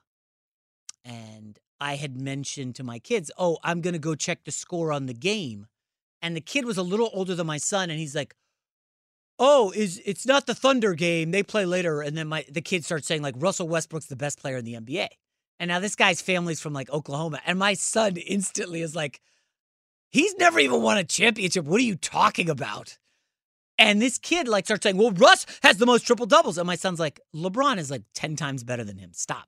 And 1.04 1.58
I 1.82 1.96
had 1.96 2.22
mentioned 2.22 2.76
to 2.76 2.84
my 2.84 3.00
kids, 3.00 3.32
"Oh, 3.36 3.58
I'm 3.64 3.82
going 3.82 3.94
to 3.94 4.00
go 4.00 4.14
check 4.14 4.44
the 4.44 4.52
score 4.52 4.92
on 4.92 5.08
the 5.08 5.16
game." 5.16 5.66
And 6.24 6.36
the 6.36 6.42
kid 6.42 6.66
was 6.66 6.78
a 6.78 6.84
little 6.84 7.12
older 7.14 7.36
than 7.36 7.46
my 7.46 7.58
son 7.58 7.92
and 7.92 8.00
he's 8.00 8.16
like, 8.16 8.34
oh, 9.38 9.72
is 9.76 10.02
it's 10.06 10.26
not 10.26 10.48
the 10.48 10.56
Thunder 10.56 10.94
game. 10.94 11.32
They 11.32 11.44
play 11.44 11.66
later. 11.66 12.02
And 12.02 12.18
then 12.18 12.28
my 12.30 12.46
the 12.50 12.62
kid 12.62 12.86
starts 12.86 13.06
saying 13.06 13.22
like 13.22 13.36
Russell 13.38 13.68
Westbrook's 13.68 14.08
the 14.08 14.16
best 14.16 14.40
player 14.40 14.58
in 14.58 14.66
the 14.66 14.76
NBA. 14.76 15.10
And 15.60 15.68
now 15.68 15.80
this 15.80 15.96
guy's 15.96 16.22
family's 16.22 16.62
from 16.62 16.74
like 16.74 16.90
Oklahoma. 16.90 17.42
And 17.46 17.60
my 17.60 17.74
son 17.74 18.18
instantly 18.18 18.82
is 18.82 18.96
like, 18.96 19.22
he's 20.12 20.36
never 20.38 20.60
even 20.60 20.82
won 20.82 20.98
a 20.98 21.04
championship. 21.04 21.66
What 21.66 21.80
are 21.80 21.84
you 21.84 21.96
talking 21.96 22.50
about? 22.50 22.98
And 23.78 24.02
this 24.02 24.18
kid 24.18 24.48
like 24.48 24.66
starts 24.66 24.84
saying, 24.84 24.98
well, 24.98 25.12
Russ 25.12 25.46
has 25.62 25.78
the 25.78 25.86
most 25.86 26.08
triple 26.08 26.26
doubles. 26.26 26.58
And 26.58 26.68
my 26.68 26.76
son's 26.76 27.00
like, 27.00 27.20
LeBron 27.36 27.78
is 27.78 27.92
like 27.92 28.04
10 28.16 28.36
times 28.36 28.64
better 28.64 28.84
than 28.84 28.98
him. 28.98 29.12
Stop. 29.14 29.48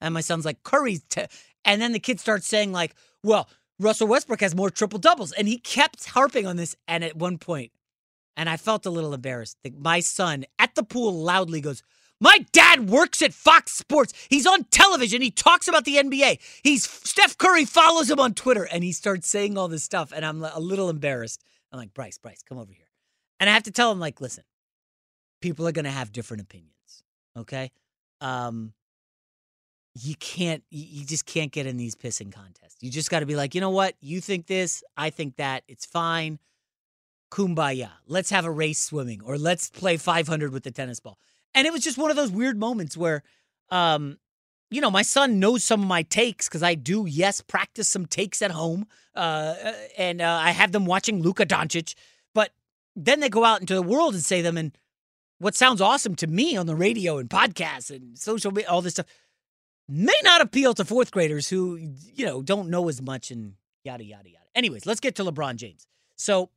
And 0.00 0.14
my 0.14 0.20
son's 0.20 0.44
like, 0.44 0.62
Curry's. 0.62 1.02
T-. 1.08 1.26
And 1.64 1.82
then 1.82 1.92
the 1.92 1.98
kid 1.98 2.20
starts 2.20 2.46
saying, 2.46 2.72
like, 2.72 2.94
well, 3.22 3.48
Russell 3.78 4.08
Westbrook 4.08 4.40
has 4.40 4.54
more 4.54 4.70
triple 4.70 4.98
doubles. 4.98 5.32
And 5.32 5.48
he 5.48 5.58
kept 5.58 6.06
harping 6.06 6.46
on 6.46 6.56
this. 6.56 6.76
And 6.86 7.04
at 7.04 7.16
one 7.16 7.38
point, 7.38 7.72
and 8.36 8.48
I 8.48 8.56
felt 8.56 8.86
a 8.86 8.90
little 8.90 9.14
embarrassed. 9.14 9.58
My 9.78 10.00
son 10.00 10.44
at 10.58 10.74
the 10.74 10.82
pool 10.82 11.12
loudly 11.12 11.60
goes, 11.60 11.82
my 12.20 12.46
dad 12.52 12.88
works 12.88 13.22
at 13.22 13.34
Fox 13.34 13.72
Sports. 13.72 14.12
He's 14.30 14.46
on 14.46 14.64
television. 14.64 15.20
He 15.20 15.30
talks 15.30 15.68
about 15.68 15.84
the 15.84 15.96
NBA. 15.96 16.38
He's 16.62 16.88
Steph 16.88 17.36
Curry 17.36 17.64
follows 17.64 18.08
him 18.10 18.20
on 18.20 18.34
Twitter 18.34 18.64
and 18.64 18.84
he 18.84 18.92
starts 18.92 19.28
saying 19.28 19.58
all 19.58 19.68
this 19.68 19.82
stuff 19.82 20.12
and 20.14 20.24
I'm 20.24 20.42
a 20.42 20.60
little 20.60 20.88
embarrassed. 20.88 21.42
I'm 21.72 21.78
like, 21.78 21.92
"Bryce, 21.92 22.18
Bryce, 22.18 22.42
come 22.42 22.58
over 22.58 22.72
here." 22.72 22.86
And 23.40 23.50
I 23.50 23.52
have 23.52 23.64
to 23.64 23.72
tell 23.72 23.90
him 23.90 23.98
like, 23.98 24.20
"Listen. 24.20 24.44
People 25.42 25.68
are 25.68 25.72
going 25.72 25.84
to 25.84 25.90
have 25.90 26.10
different 26.12 26.42
opinions, 26.42 27.02
okay? 27.36 27.70
Um 28.20 28.72
you 29.94 30.14
can't 30.16 30.62
you 30.70 31.04
just 31.04 31.26
can't 31.26 31.52
get 31.52 31.66
in 31.66 31.76
these 31.76 31.94
pissing 31.94 32.32
contests. 32.32 32.76
You 32.80 32.90
just 32.90 33.10
got 33.10 33.20
to 33.20 33.26
be 33.26 33.36
like, 33.36 33.54
"You 33.54 33.60
know 33.60 33.70
what? 33.70 33.94
You 34.00 34.20
think 34.20 34.46
this, 34.46 34.82
I 34.96 35.10
think 35.10 35.36
that. 35.36 35.64
It's 35.68 35.86
fine." 35.86 36.38
kumbaya. 37.34 37.90
Let's 38.06 38.30
have 38.30 38.44
a 38.44 38.50
race 38.50 38.78
swimming 38.78 39.20
or 39.24 39.36
let's 39.36 39.68
play 39.68 39.96
500 39.96 40.52
with 40.52 40.62
the 40.62 40.70
tennis 40.70 41.00
ball. 41.00 41.18
And 41.52 41.66
it 41.66 41.72
was 41.72 41.82
just 41.82 41.98
one 41.98 42.10
of 42.10 42.16
those 42.16 42.30
weird 42.30 42.56
moments 42.56 42.96
where, 42.96 43.24
um, 43.70 44.18
you 44.70 44.80
know, 44.80 44.90
my 44.90 45.02
son 45.02 45.40
knows 45.40 45.64
some 45.64 45.82
of 45.82 45.88
my 45.88 46.02
takes 46.02 46.48
because 46.48 46.62
I 46.62 46.76
do, 46.76 47.06
yes, 47.08 47.40
practice 47.40 47.88
some 47.88 48.06
takes 48.06 48.40
at 48.40 48.52
home. 48.52 48.86
Uh, 49.16 49.54
uh, 49.64 49.72
and 49.98 50.20
uh, 50.20 50.40
I 50.42 50.52
have 50.52 50.70
them 50.70 50.86
watching 50.86 51.22
Luka 51.22 51.44
Doncic. 51.44 51.94
But 52.34 52.50
then 52.94 53.18
they 53.18 53.28
go 53.28 53.44
out 53.44 53.60
into 53.60 53.74
the 53.74 53.82
world 53.82 54.14
and 54.14 54.22
say 54.22 54.40
them. 54.40 54.56
And 54.56 54.76
what 55.38 55.56
sounds 55.56 55.80
awesome 55.80 56.14
to 56.16 56.28
me 56.28 56.56
on 56.56 56.66
the 56.66 56.76
radio 56.76 57.18
and 57.18 57.28
podcasts 57.28 57.90
and 57.90 58.16
social 58.16 58.52
media, 58.52 58.70
all 58.70 58.80
this 58.80 58.94
stuff, 58.94 59.06
may 59.88 60.18
not 60.22 60.40
appeal 60.40 60.74
to 60.74 60.84
fourth 60.84 61.10
graders 61.10 61.48
who, 61.48 61.76
you 62.14 62.24
know, 62.24 62.42
don't 62.42 62.68
know 62.68 62.88
as 62.88 63.02
much 63.02 63.30
and 63.30 63.54
yada, 63.84 64.04
yada, 64.04 64.28
yada. 64.28 64.44
Anyways, 64.54 64.86
let's 64.86 65.00
get 65.00 65.14
to 65.16 65.24
LeBron 65.24 65.56
James. 65.56 65.86
So 66.16 66.50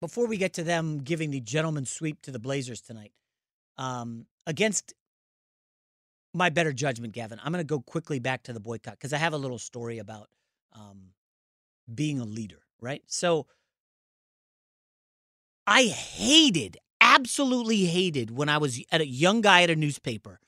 before 0.00 0.26
we 0.26 0.36
get 0.36 0.54
to 0.54 0.64
them 0.64 0.98
giving 0.98 1.30
the 1.30 1.40
gentleman 1.40 1.84
sweep 1.84 2.22
to 2.22 2.30
the 2.30 2.38
Blazers 2.38 2.80
tonight, 2.80 3.12
um, 3.78 4.26
against 4.46 4.94
my 6.34 6.50
better 6.50 6.72
judgment, 6.72 7.12
Gavin, 7.12 7.40
I'm 7.42 7.52
going 7.52 7.64
to 7.64 7.68
go 7.68 7.80
quickly 7.80 8.18
back 8.18 8.44
to 8.44 8.52
the 8.52 8.60
boycott 8.60 8.94
because 8.94 9.12
I 9.12 9.18
have 9.18 9.32
a 9.32 9.38
little 9.38 9.58
story 9.58 9.98
about 9.98 10.28
um, 10.72 11.10
being 11.92 12.20
a 12.20 12.24
leader, 12.24 12.62
right? 12.80 13.02
So 13.06 13.46
I 15.66 15.84
hated, 15.84 16.78
absolutely 17.00 17.84
hated 17.84 18.30
when 18.30 18.48
I 18.48 18.58
was 18.58 18.82
a 18.92 19.04
young 19.04 19.40
guy 19.40 19.62
at 19.62 19.70
a 19.70 19.76
newspaper 19.76 20.40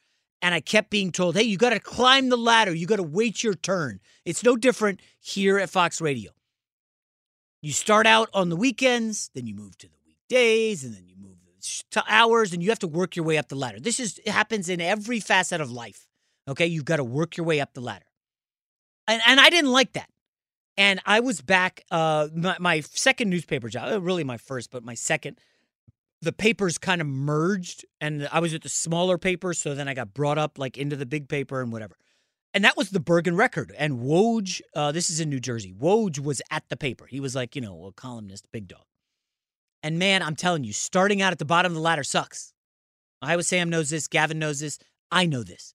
and 0.42 0.54
I 0.54 0.60
kept 0.60 0.90
being 0.90 1.12
told, 1.12 1.36
hey, 1.36 1.44
you 1.44 1.56
got 1.56 1.70
to 1.70 1.80
climb 1.80 2.28
the 2.28 2.36
ladder. 2.36 2.74
You 2.74 2.86
got 2.86 2.96
to 2.96 3.02
wait 3.02 3.42
your 3.42 3.54
turn. 3.54 4.00
It's 4.24 4.42
no 4.42 4.56
different 4.56 5.00
here 5.20 5.58
at 5.58 5.70
Fox 5.70 6.00
Radio 6.00 6.32
you 7.62 7.72
start 7.72 8.06
out 8.06 8.28
on 8.34 8.48
the 8.48 8.56
weekends, 8.56 9.30
then 9.34 9.46
you 9.46 9.54
move 9.54 9.78
to 9.78 9.86
the 9.88 9.96
weekdays, 10.04 10.84
and 10.84 10.94
then 10.94 11.06
you 11.06 11.14
move 11.16 11.36
to 11.92 12.04
hours, 12.08 12.52
and 12.52 12.60
you 12.62 12.70
have 12.70 12.80
to 12.80 12.88
work 12.88 13.14
your 13.14 13.24
way 13.24 13.38
up 13.38 13.48
the 13.48 13.54
ladder. 13.54 13.78
This 13.78 14.00
is 14.00 14.20
happens 14.26 14.68
in 14.68 14.80
every 14.80 15.20
facet 15.20 15.60
of 15.60 15.70
life. 15.70 16.08
Okay, 16.48 16.66
you've 16.66 16.84
got 16.84 16.96
to 16.96 17.04
work 17.04 17.36
your 17.36 17.46
way 17.46 17.60
up 17.60 17.72
the 17.72 17.80
ladder, 17.80 18.04
and 19.06 19.22
and 19.26 19.40
I 19.40 19.48
didn't 19.48 19.70
like 19.70 19.92
that. 19.92 20.08
And 20.76 21.00
I 21.04 21.20
was 21.20 21.42
back, 21.42 21.84
uh, 21.90 22.28
my, 22.34 22.56
my 22.58 22.80
second 22.80 23.28
newspaper 23.28 23.68
job, 23.68 23.92
uh, 23.92 24.00
really 24.00 24.24
my 24.24 24.38
first, 24.38 24.70
but 24.70 24.82
my 24.82 24.94
second. 24.94 25.38
The 26.22 26.32
papers 26.32 26.78
kind 26.78 27.00
of 27.00 27.06
merged, 27.06 27.84
and 28.00 28.28
I 28.32 28.38
was 28.38 28.54
at 28.54 28.62
the 28.62 28.68
smaller 28.68 29.18
paper, 29.18 29.52
so 29.52 29.74
then 29.74 29.88
I 29.88 29.94
got 29.94 30.14
brought 30.14 30.38
up 30.38 30.58
like 30.58 30.78
into 30.78 30.96
the 30.96 31.04
big 31.04 31.28
paper 31.28 31.60
and 31.60 31.72
whatever. 31.72 31.96
And 32.54 32.64
that 32.64 32.76
was 32.76 32.90
the 32.90 33.00
Bergen 33.00 33.34
record. 33.34 33.74
And 33.76 34.00
Woj, 34.00 34.60
uh, 34.74 34.92
this 34.92 35.10
is 35.10 35.20
in 35.20 35.30
New 35.30 35.40
Jersey. 35.40 35.72
Woj 35.72 36.20
was 36.20 36.40
at 36.50 36.64
the 36.68 36.76
paper. 36.76 37.06
He 37.06 37.18
was 37.18 37.34
like, 37.34 37.56
you 37.56 37.62
know, 37.62 37.86
a 37.86 37.92
columnist, 37.92 38.46
big 38.52 38.68
dog. 38.68 38.84
And 39.82 39.98
man, 39.98 40.22
I'm 40.22 40.36
telling 40.36 40.62
you, 40.62 40.72
starting 40.72 41.20
out 41.20 41.32
at 41.32 41.38
the 41.38 41.44
bottom 41.44 41.72
of 41.72 41.74
the 41.74 41.80
ladder 41.80 42.04
sucks. 42.04 42.52
Iowa 43.20 43.42
Sam 43.42 43.68
knows 43.68 43.90
this. 43.90 44.06
Gavin 44.06 44.38
knows 44.38 44.60
this. 44.60 44.78
I 45.10 45.26
know 45.26 45.42
this. 45.42 45.74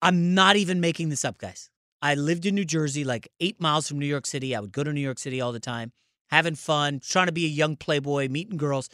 I'm 0.00 0.34
not 0.34 0.56
even 0.56 0.80
making 0.80 1.10
this 1.10 1.24
up, 1.24 1.38
guys. 1.38 1.70
I 2.00 2.14
lived 2.16 2.46
in 2.46 2.56
New 2.56 2.64
Jersey, 2.64 3.04
like 3.04 3.28
eight 3.38 3.60
miles 3.60 3.86
from 3.86 4.00
New 4.00 4.06
York 4.06 4.26
City. 4.26 4.56
I 4.56 4.60
would 4.60 4.72
go 4.72 4.82
to 4.82 4.92
New 4.92 5.00
York 5.00 5.20
City 5.20 5.40
all 5.40 5.52
the 5.52 5.60
time. 5.60 5.92
having 6.32 6.54
fun, 6.54 6.98
trying 6.98 7.26
to 7.26 7.32
be 7.32 7.44
a 7.44 7.48
young 7.48 7.76
playboy, 7.76 8.26
meeting 8.26 8.56
girls 8.56 8.88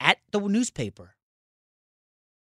at 0.00 0.18
the 0.30 0.40
newspaper. 0.40 1.16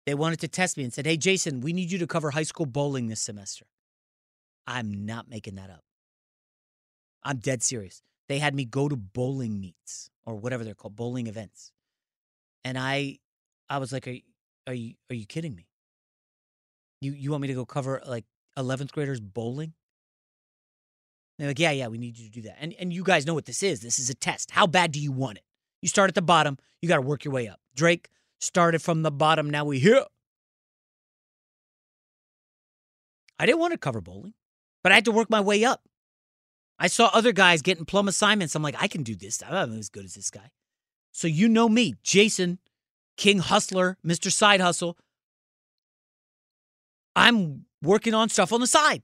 They 0.07 0.15
wanted 0.15 0.41
to 0.41 0.49
test 0.49 0.77
me 0.77 0.85
and 0.85 0.93
said, 0.93 1.07
Hey, 1.07 1.17
Jason, 1.17 1.61
we 1.61 1.73
need 1.73 1.91
you 1.91 1.99
to 1.99 2.07
cover 2.07 2.31
high 2.31 2.45
school 2.45 2.67
bowling 2.67 3.09
this 3.09 3.21
semester. 3.21 3.67
I'm 4.67 5.07
not 5.07 5.29
making 5.29 5.57
that 5.57 5.71
up. 5.71 5.83
I'm 7.25 7.39
dead 7.39 7.63
serious. 7.63 8.03
They 8.29 8.39
had 8.39 8.55
me 8.55 8.65
go 8.65 8.89
to 8.89 8.97
bowling 8.97 9.61
meets 9.61 10.11
or 10.25 10.37
whatever 10.37 10.65
they're 10.65 10.75
called, 10.75 10.97
bowling 10.97 11.27
events. 11.27 11.73
And 12.65 12.79
I 12.79 13.19
I 13.69 13.79
was 13.79 13.93
like, 13.93 14.07
Are, 14.07 14.17
are 14.69 14.75
you 14.75 14.95
are 15.11 15.15
you 15.15 15.27
kidding 15.27 15.55
me? 15.55 15.67
You 17.01 17.13
you 17.13 17.31
want 17.31 17.43
me 17.43 17.49
to 17.49 17.55
go 17.55 17.67
cover 17.67 18.01
like 18.07 18.25
11th 18.57 18.93
graders 18.93 19.21
bowling? 19.21 19.75
They're 21.39 21.49
like, 21.49 21.59
yeah, 21.59 21.71
yeah, 21.73 21.89
we 21.89 21.99
need 21.99 22.17
you 22.19 22.27
to 22.27 22.31
do 22.31 22.43
that. 22.43 22.57
And 22.61 22.75
and 22.79 22.93
you 22.93 23.05
guys 23.05 23.27
know 23.27 23.35
what 23.35 23.45
this 23.45 23.63
is. 23.63 23.81
This 23.81 23.99
is 23.99 24.09
a 24.09 24.15
test. 24.15 24.53
How 24.53 24.67
bad 24.67 24.93
do 24.93 25.01
you 25.01 25.13
want 25.13 25.39
it? 25.39 25.45
You 25.87 25.89
start 25.89 26.11
at 26.11 26.17
the 26.17 26.21
bottom. 26.23 26.59
You 26.83 26.89
got 26.89 26.97
to 26.97 27.03
work 27.03 27.25
your 27.25 27.33
way 27.33 27.47
up. 27.47 27.61
Drake 27.77 28.09
started 28.41 28.83
from 28.83 29.05
the 29.05 29.13
bottom. 29.13 29.49
Now 29.49 29.65
we 29.65 29.79
here. 29.79 30.03
I 33.39 33.47
didn't 33.47 33.61
want 33.61 33.71
to 33.71 33.79
cover 33.79 34.01
bowling, 34.01 34.35
but 34.83 34.91
I 34.91 34.97
had 34.97 35.05
to 35.05 35.13
work 35.13 35.31
my 35.31 35.41
way 35.41 35.65
up. 35.65 35.83
I 36.77 36.89
saw 36.89 37.09
other 37.13 37.31
guys 37.31 37.63
getting 37.63 37.85
plum 37.85 38.09
assignments. 38.09 38.57
I'm 38.57 38.65
like, 38.65 38.75
I 38.83 38.89
can 38.89 39.05
do 39.05 39.15
this. 39.15 39.41
I'm 39.49 39.79
as 39.79 39.89
good 39.89 40.05
as 40.05 40.15
this 40.15 40.29
guy. 40.29 40.51
So 41.13 41.29
you 41.29 41.49
know 41.49 41.69
me, 41.69 41.95
Jason, 42.03 42.59
King 43.17 43.39
Hustler, 43.39 43.97
Mr. 44.05 44.33
Side 44.33 44.61
Hustle. 44.61 44.99
I'm 47.15 47.67
working 47.81 48.13
on 48.13 48.29
stuff 48.29 48.53
on 48.53 48.59
the 48.59 48.67
side. 48.67 49.03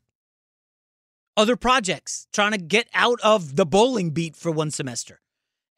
Other 1.37 1.55
projects, 1.55 2.26
trying 2.33 2.51
to 2.51 2.59
get 2.59 2.89
out 2.93 3.20
of 3.22 3.55
the 3.55 3.64
bowling 3.64 4.11
beat 4.11 4.35
for 4.35 4.51
one 4.51 4.72
semester. 4.72 5.22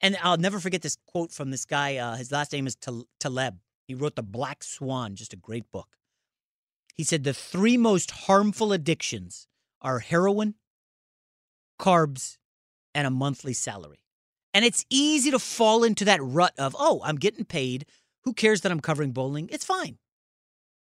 And 0.01 0.17
I'll 0.23 0.37
never 0.37 0.61
forget 0.61 0.83
this 0.83 0.99
quote 1.07 1.33
from 1.33 1.51
this 1.51 1.65
guy. 1.65 1.97
Uh, 1.97 2.17
his 2.17 2.31
last 2.31 2.53
name 2.53 2.67
is 2.67 2.77
Taleb. 2.77 3.59
He 3.87 3.95
wrote 3.95 4.17
The 4.17 4.23
Black 4.23 4.63
Swan, 4.63 5.15
just 5.15 5.33
a 5.33 5.37
great 5.37 5.71
book. 5.71 5.97
He 6.95 7.05
said 7.05 7.25
the 7.25 7.35
three 7.35 7.77
most 7.77 8.11
harmful 8.11 8.73
addictions 8.73 9.47
are 9.83 9.99
heroin, 9.99 10.55
carbs, 11.81 12.39
and 12.95 13.07
a 13.07 13.11
monthly 13.11 13.53
salary. 13.53 14.05
And 14.55 14.65
it's 14.65 14.85
easy 14.89 15.31
to 15.33 15.39
fall 15.39 15.83
into 15.83 16.05
that 16.05 16.23
rut 16.23 16.55
of, 16.59 16.77
oh, 16.79 17.01
I'm 17.05 17.17
getting 17.17 17.45
paid. 17.45 17.87
Who 18.23 18.33
cares 18.33 18.61
that 18.61 18.71
I'm 18.71 18.81
covering 18.81 19.11
bowling? 19.11 19.49
It's 19.53 19.65
fine. 19.65 19.99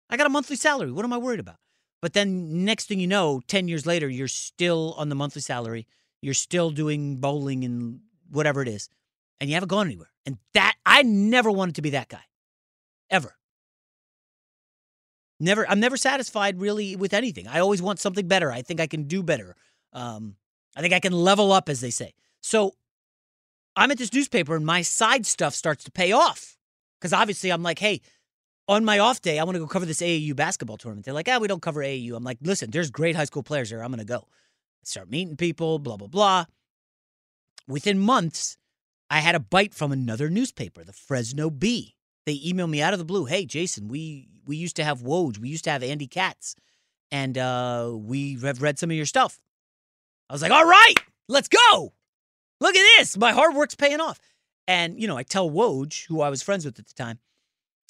I 0.10 0.16
got 0.16 0.26
a 0.26 0.30
monthly 0.30 0.55
salary. 0.55 0.91
What 0.91 1.03
am 1.03 1.12
I 1.12 1.18
worried 1.18 1.41
about? 1.41 1.58
But 2.01 2.14
then 2.14 2.64
next 2.64 2.86
thing 2.86 2.99
you 2.99 3.08
know, 3.08 3.41
10 3.47 3.68
years 3.68 3.86
later, 3.86 4.08
you're 4.08 4.30
still 4.30 4.95
on 4.97 5.10
the 5.10 5.16
monthly 5.16 5.41
salary. 5.41 5.86
You're 6.22 6.34
still 6.34 6.72
doing 6.72 7.18
bowling 7.18 7.66
and 7.66 7.99
whatever 8.32 8.62
it 8.62 8.68
is. 8.68 8.89
And 9.39 9.49
you 9.49 9.55
haven't 9.55 9.69
gone 9.69 9.88
anywhere. 9.88 10.11
And 10.25 10.38
that, 10.53 10.75
I 10.85 11.03
never 11.03 11.51
wanted 11.51 11.75
to 11.75 11.81
be 11.81 11.91
that 11.91 12.09
guy. 12.09 12.23
Ever. 13.09 13.35
Never, 15.39 15.69
I'm 15.69 15.79
never 15.79 15.97
satisfied 15.97 16.59
really 16.59 16.95
with 16.95 17.13
anything. 17.13 17.47
I 17.47 17.59
always 17.59 17.81
want 17.81 17.99
something 17.99 18.27
better. 18.27 18.51
I 18.51 18.63
think 18.63 18.79
I 18.79 18.88
can 18.88 19.03
do 19.03 19.21
better. 19.21 19.55
Um, 19.93 20.35
I 20.75 20.81
think 20.81 20.93
I 20.93 20.99
can 20.99 21.13
level 21.13 21.51
up, 21.51 21.69
as 21.69 21.79
they 21.79 21.91
say. 21.91 22.13
So 22.41 22.73
I'm 23.75 23.91
at 23.91 23.97
this 23.97 24.13
newspaper 24.13 24.55
and 24.55 24.65
my 24.65 24.81
side 24.81 25.25
stuff 25.25 25.53
starts 25.53 25.83
to 25.83 25.91
pay 25.91 26.11
off. 26.11 26.57
Because 26.99 27.13
obviously 27.13 27.51
I'm 27.51 27.61
like, 27.61 27.77
hey, 27.77 28.01
on 28.67 28.83
my 28.83 28.99
off 28.99 29.21
day, 29.21 29.38
I 29.38 29.43
want 29.43 29.55
to 29.55 29.59
go 29.59 29.67
cover 29.67 29.85
this 29.85 30.01
AAU 30.01 30.35
basketball 30.35 30.77
tournament. 30.77 31.05
They're 31.05 31.13
like, 31.13 31.29
ah, 31.29 31.38
we 31.39 31.47
don't 31.47 31.61
cover 31.61 31.81
AAU. 31.81 32.15
I'm 32.15 32.23
like, 32.23 32.39
listen, 32.41 32.71
there's 32.71 32.89
great 32.89 33.15
high 33.15 33.25
school 33.25 33.43
players 33.43 33.69
there. 33.69 33.83
I'm 33.83 33.91
going 33.91 33.99
to 33.99 34.05
go. 34.05 34.27
start 34.83 35.09
meeting 35.09 35.38
people, 35.38 35.79
blah, 35.79 35.97
blah, 35.97 36.07
blah. 36.07 36.45
Within 37.67 37.99
months, 37.99 38.57
I 39.10 39.20
had 39.20 39.36
a 39.36 39.39
bite 39.39 39.74
from 39.74 39.91
another 39.91 40.30
newspaper, 40.30 40.84
the 40.84 40.93
Fresno 40.93 41.49
Bee. 41.49 41.95
They 42.26 42.38
emailed 42.39 42.70
me 42.70 42.82
out 42.82 42.93
of 42.93 42.99
the 42.99 43.05
blue. 43.05 43.26
Hey, 43.26 43.45
Jason, 43.45 43.88
we 43.88 44.28
we 44.45 44.58
used 44.58 44.76
to 44.78 44.84
have 44.84 45.01
Woj. 45.01 45.38
We 45.38 45.49
used 45.49 45.64
to 45.66 45.72
have 45.72 45.84
Andy 45.84 46.08
Katz. 46.08 46.55
And 47.10 47.38
uh, 47.38 47.93
we 47.95 48.38
have 48.41 48.62
read 48.62 48.78
some 48.78 48.91
of 48.91 48.97
your 48.97 49.05
stuff. 49.05 49.39
I 50.30 50.34
was 50.34 50.41
like, 50.41 50.51
all 50.51 50.66
right, 50.66 50.95
let's 51.30 51.47
go. 51.47 51.93
Look 52.60 52.76
at 52.76 52.86
this. 52.97 53.18
My 53.18 53.32
hard 53.32 53.55
work's 53.55 53.76
paying 53.76 54.01
off. 54.01 54.20
And, 54.68 54.99
you 54.99 55.08
know, 55.08 55.16
I 55.16 55.24
tell 55.24 55.49
Woj, 55.49 56.05
who 56.08 56.20
I 56.20 56.30
was 56.30 56.43
friends 56.43 56.66
with 56.66 56.78
at 56.80 56.88
the 56.88 56.93
time, 56.93 57.20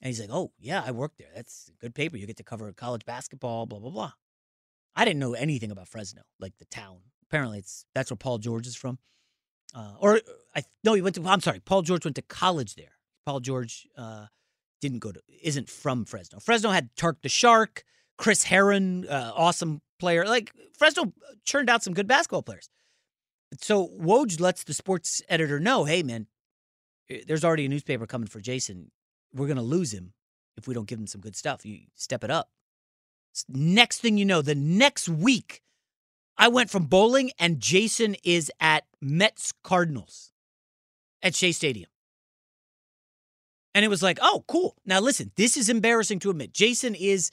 and 0.02 0.08
he's 0.10 0.20
like, 0.20 0.30
"Oh 0.32 0.52
yeah, 0.60 0.84
I 0.86 0.92
worked 0.92 1.18
there. 1.18 1.30
That's 1.36 1.70
a 1.70 1.78
good 1.82 1.96
paper. 1.96 2.18
You 2.18 2.28
get 2.28 2.38
to 2.38 2.44
cover 2.44 2.72
college 2.74 3.06
basketball, 3.06 3.66
blah 3.66 3.80
blah 3.80 3.90
blah." 3.90 4.12
I 4.96 5.06
didn't 5.06 5.20
know 5.20 5.34
anything 5.34 5.72
about 5.72 5.88
Fresno, 5.88 6.22
like 6.40 6.58
the 6.58 6.66
town. 6.66 7.00
Apparently, 7.24 7.60
it's 7.60 7.86
that's 7.96 8.12
where 8.12 8.18
Paul 8.18 8.38
George 8.38 8.68
is 8.68 8.76
from. 8.76 9.00
Uh, 9.76 9.94
or 10.00 10.22
I 10.56 10.64
no, 10.84 10.94
he 10.94 11.02
went 11.02 11.16
to. 11.16 11.28
I'm 11.28 11.42
sorry, 11.42 11.60
Paul 11.60 11.82
George 11.82 12.06
went 12.06 12.16
to 12.16 12.22
college 12.22 12.76
there. 12.76 12.98
Paul 13.26 13.40
George 13.42 13.88
uh, 13.98 14.28
didn't 14.82 15.00
go 15.00 15.12
to. 15.12 15.22
Isn't 15.44 15.70
from 15.70 16.06
Fresno. 16.06 16.40
Fresno 16.40 16.70
had 16.70 16.90
Tark 16.96 17.22
the 17.22 17.30
Shark, 17.30 17.84
Chris 18.18 18.44
Herren, 18.44 19.08
uh, 19.08 19.34
awesome 19.36 19.82
player. 20.00 20.26
Like 20.26 20.52
Fresno 20.78 21.14
churned 21.44 21.70
out 21.70 21.84
some 21.84 21.94
good 21.94 22.08
basketball 22.08 22.44
players. 22.44 22.70
So 23.62 23.88
Woj 23.88 24.40
lets 24.40 24.64
the 24.64 24.74
sports 24.74 25.22
editor 25.30 25.60
know, 25.60 25.86
hey 25.86 26.04
man, 26.04 26.28
eh, 27.10 27.22
there's 27.28 27.46
already 27.46 27.66
a 27.66 27.70
newspaper 27.70 28.06
coming 28.06 28.28
for 28.28 28.40
Jason 28.42 28.92
we're 29.34 29.54
to 29.54 29.62
lose 29.62 29.94
him 29.94 30.14
if 30.58 30.68
we 30.68 30.74
don't 30.74 30.88
give 30.88 31.00
him 31.00 31.08
some 31.08 31.22
good 31.22 31.36
stuff. 31.36 31.66
You 31.66 31.82
step 31.96 32.24
it 32.24 32.32
up. 32.32 32.50
Next 33.48 34.00
thing 34.00 34.18
you 34.18 34.26
know, 34.26 34.42
the 34.42 34.56
next 34.56 35.08
week, 35.08 35.62
I 36.38 36.48
went 36.48 36.70
from 36.70 36.86
bowling 36.86 37.32
and 37.40 37.60
Jason 37.60 38.16
is 38.24 38.52
at 38.60 38.86
Mets 39.02 39.54
Cardinals 39.64 40.32
at 41.22 41.36
Shea 41.36 41.52
Stadium. 41.52 41.90
And 43.74 43.86
it 43.86 43.90
was 43.90 44.02
like, 44.02 44.18
oh, 44.22 44.44
cool. 44.48 44.76
Now 44.86 45.00
listen, 45.00 45.32
this 45.36 45.56
is 45.56 45.70
embarrassing 45.70 46.20
to 46.20 46.32
admit. 46.32 46.54
Jason 46.54 46.96
is, 46.96 47.30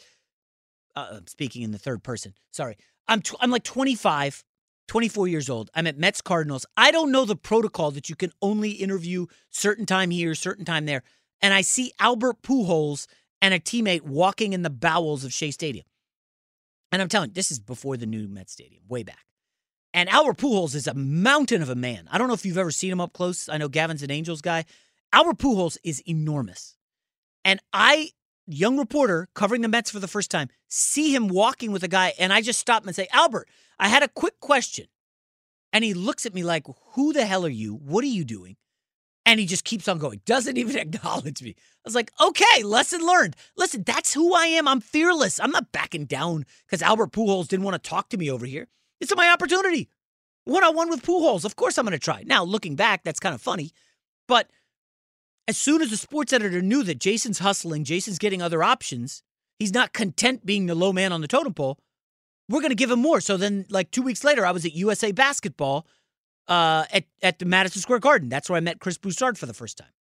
uh, 0.94 1.08
I'm 1.12 1.26
speaking 1.26 1.62
in 1.62 1.70
the 1.70 1.78
third 1.78 2.02
person. 2.02 2.34
Sorry. 2.52 2.76
I'm, 3.08 3.22
tw- 3.22 3.36
I'm 3.40 3.50
like 3.50 3.64
25, 3.64 4.44
24 4.88 5.28
years 5.28 5.48
old. 5.48 5.70
I'm 5.74 5.86
at 5.86 5.96
Mets 5.96 6.20
Cardinals. 6.20 6.66
I 6.76 6.90
don't 6.90 7.12
know 7.12 7.24
the 7.24 7.36
protocol 7.36 7.90
that 7.92 8.10
you 8.10 8.16
can 8.16 8.32
only 8.42 8.72
interview 8.72 9.26
certain 9.50 9.86
time 9.86 10.10
here, 10.10 10.34
certain 10.34 10.64
time 10.64 10.84
there 10.84 11.02
and 11.44 11.52
I 11.52 11.60
see 11.60 11.92
Albert 12.00 12.40
Pujols 12.40 13.06
and 13.42 13.52
a 13.52 13.60
teammate 13.60 14.00
walking 14.00 14.54
in 14.54 14.62
the 14.62 14.70
bowels 14.70 15.24
of 15.24 15.32
Shea 15.32 15.50
Stadium. 15.50 15.84
And 16.90 17.02
I'm 17.02 17.08
telling 17.08 17.28
you, 17.28 17.34
this 17.34 17.50
is 17.50 17.60
before 17.60 17.98
the 17.98 18.06
new 18.06 18.28
Met 18.28 18.48
Stadium, 18.48 18.82
way 18.88 19.02
back. 19.02 19.26
And 19.94 20.08
Albert 20.08 20.38
Pujols 20.38 20.74
is 20.74 20.88
a 20.88 20.94
mountain 20.94 21.62
of 21.62 21.70
a 21.70 21.76
man. 21.76 22.08
I 22.10 22.18
don't 22.18 22.26
know 22.26 22.34
if 22.34 22.44
you've 22.44 22.58
ever 22.58 22.72
seen 22.72 22.90
him 22.90 23.00
up 23.00 23.12
close. 23.12 23.48
I 23.48 23.58
know 23.58 23.68
Gavin's 23.68 24.02
an 24.02 24.10
Angels 24.10 24.40
guy. 24.40 24.64
Albert 25.12 25.38
Pujols 25.38 25.78
is 25.84 26.02
enormous. 26.08 26.76
And 27.44 27.60
I, 27.72 28.10
young 28.48 28.76
reporter 28.76 29.28
covering 29.36 29.62
the 29.62 29.68
Mets 29.68 29.92
for 29.92 30.00
the 30.00 30.08
first 30.08 30.32
time, 30.32 30.48
see 30.66 31.14
him 31.14 31.28
walking 31.28 31.70
with 31.70 31.84
a 31.84 31.88
guy, 31.88 32.12
and 32.18 32.32
I 32.32 32.40
just 32.40 32.58
stop 32.58 32.82
him 32.82 32.88
and 32.88 32.96
say, 32.96 33.06
Albert, 33.12 33.48
I 33.78 33.86
had 33.86 34.02
a 34.02 34.08
quick 34.08 34.40
question. 34.40 34.86
And 35.72 35.84
he 35.84 35.94
looks 35.94 36.26
at 36.26 36.34
me 36.34 36.42
like, 36.42 36.66
Who 36.94 37.12
the 37.12 37.24
hell 37.24 37.46
are 37.46 37.48
you? 37.48 37.76
What 37.76 38.02
are 38.02 38.08
you 38.08 38.24
doing? 38.24 38.56
And 39.24 39.38
he 39.38 39.46
just 39.46 39.64
keeps 39.64 39.86
on 39.86 39.98
going, 39.98 40.20
doesn't 40.26 40.58
even 40.58 40.76
acknowledge 40.76 41.40
me. 41.40 41.50
I 41.50 41.80
was 41.84 41.94
like, 41.94 42.10
okay, 42.20 42.62
lesson 42.62 43.00
learned. 43.00 43.36
Listen, 43.56 43.84
that's 43.84 44.12
who 44.12 44.34
I 44.34 44.46
am. 44.46 44.68
I'm 44.68 44.80
fearless. 44.80 45.40
I'm 45.40 45.50
not 45.50 45.72
backing 45.72 46.04
down 46.04 46.44
because 46.66 46.82
Albert 46.82 47.12
Pujols 47.12 47.48
didn't 47.48 47.64
want 47.64 47.82
to 47.82 47.88
talk 47.88 48.10
to 48.10 48.18
me 48.18 48.30
over 48.30 48.44
here. 48.44 48.68
It's 49.04 49.16
my 49.16 49.28
opportunity. 49.28 49.88
One 50.44 50.64
on 50.64 50.74
one 50.74 50.88
with 50.88 51.02
Pujols. 51.02 51.44
Of 51.44 51.56
course 51.56 51.76
I'm 51.76 51.84
going 51.84 51.92
to 51.92 51.98
try. 51.98 52.22
Now, 52.26 52.42
looking 52.42 52.74
back, 52.74 53.04
that's 53.04 53.20
kind 53.20 53.34
of 53.34 53.40
funny. 53.42 53.72
But 54.26 54.50
as 55.46 55.58
soon 55.58 55.82
as 55.82 55.90
the 55.90 55.96
sports 55.96 56.32
editor 56.32 56.62
knew 56.62 56.82
that 56.84 56.98
Jason's 56.98 57.38
hustling, 57.38 57.84
Jason's 57.84 58.18
getting 58.18 58.40
other 58.40 58.62
options, 58.62 59.22
he's 59.58 59.74
not 59.74 59.92
content 59.92 60.46
being 60.46 60.66
the 60.66 60.74
low 60.74 60.92
man 60.92 61.12
on 61.12 61.20
the 61.20 61.28
totem 61.28 61.52
pole, 61.52 61.78
we're 62.48 62.60
going 62.60 62.70
to 62.70 62.76
give 62.76 62.90
him 62.90 63.00
more. 63.00 63.20
So 63.20 63.36
then, 63.36 63.66
like 63.68 63.90
two 63.90 64.02
weeks 64.02 64.24
later, 64.24 64.46
I 64.46 64.52
was 64.52 64.64
at 64.64 64.74
USA 64.74 65.12
Basketball 65.12 65.86
uh, 66.48 66.84
at 66.90 67.04
at 67.22 67.38
the 67.38 67.44
Madison 67.46 67.82
Square 67.82 68.00
Garden. 68.00 68.28
That's 68.28 68.48
where 68.48 68.56
I 68.56 68.60
met 68.60 68.80
Chris 68.80 68.98
Broussard 68.98 69.38
for 69.38 69.46
the 69.46 69.54
first 69.54 69.78
time. 69.78 69.92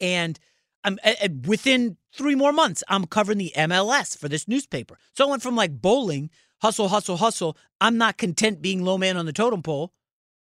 And 0.00 0.38
I'm 0.84 0.98
within 1.46 1.96
three 2.12 2.34
more 2.34 2.52
months, 2.52 2.84
I'm 2.88 3.06
covering 3.06 3.38
the 3.38 3.52
MLS 3.56 4.16
for 4.18 4.28
this 4.28 4.46
newspaper. 4.46 4.98
So 5.16 5.26
I 5.26 5.30
went 5.30 5.42
from 5.42 5.56
like 5.56 5.80
bowling, 5.80 6.30
hustle, 6.64 6.88
hustle, 6.88 7.18
hustle. 7.18 7.58
I'm 7.78 7.98
not 7.98 8.16
content 8.16 8.62
being 8.62 8.82
low 8.82 8.96
man 8.96 9.18
on 9.18 9.26
the 9.26 9.34
totem 9.34 9.62
pole 9.62 9.92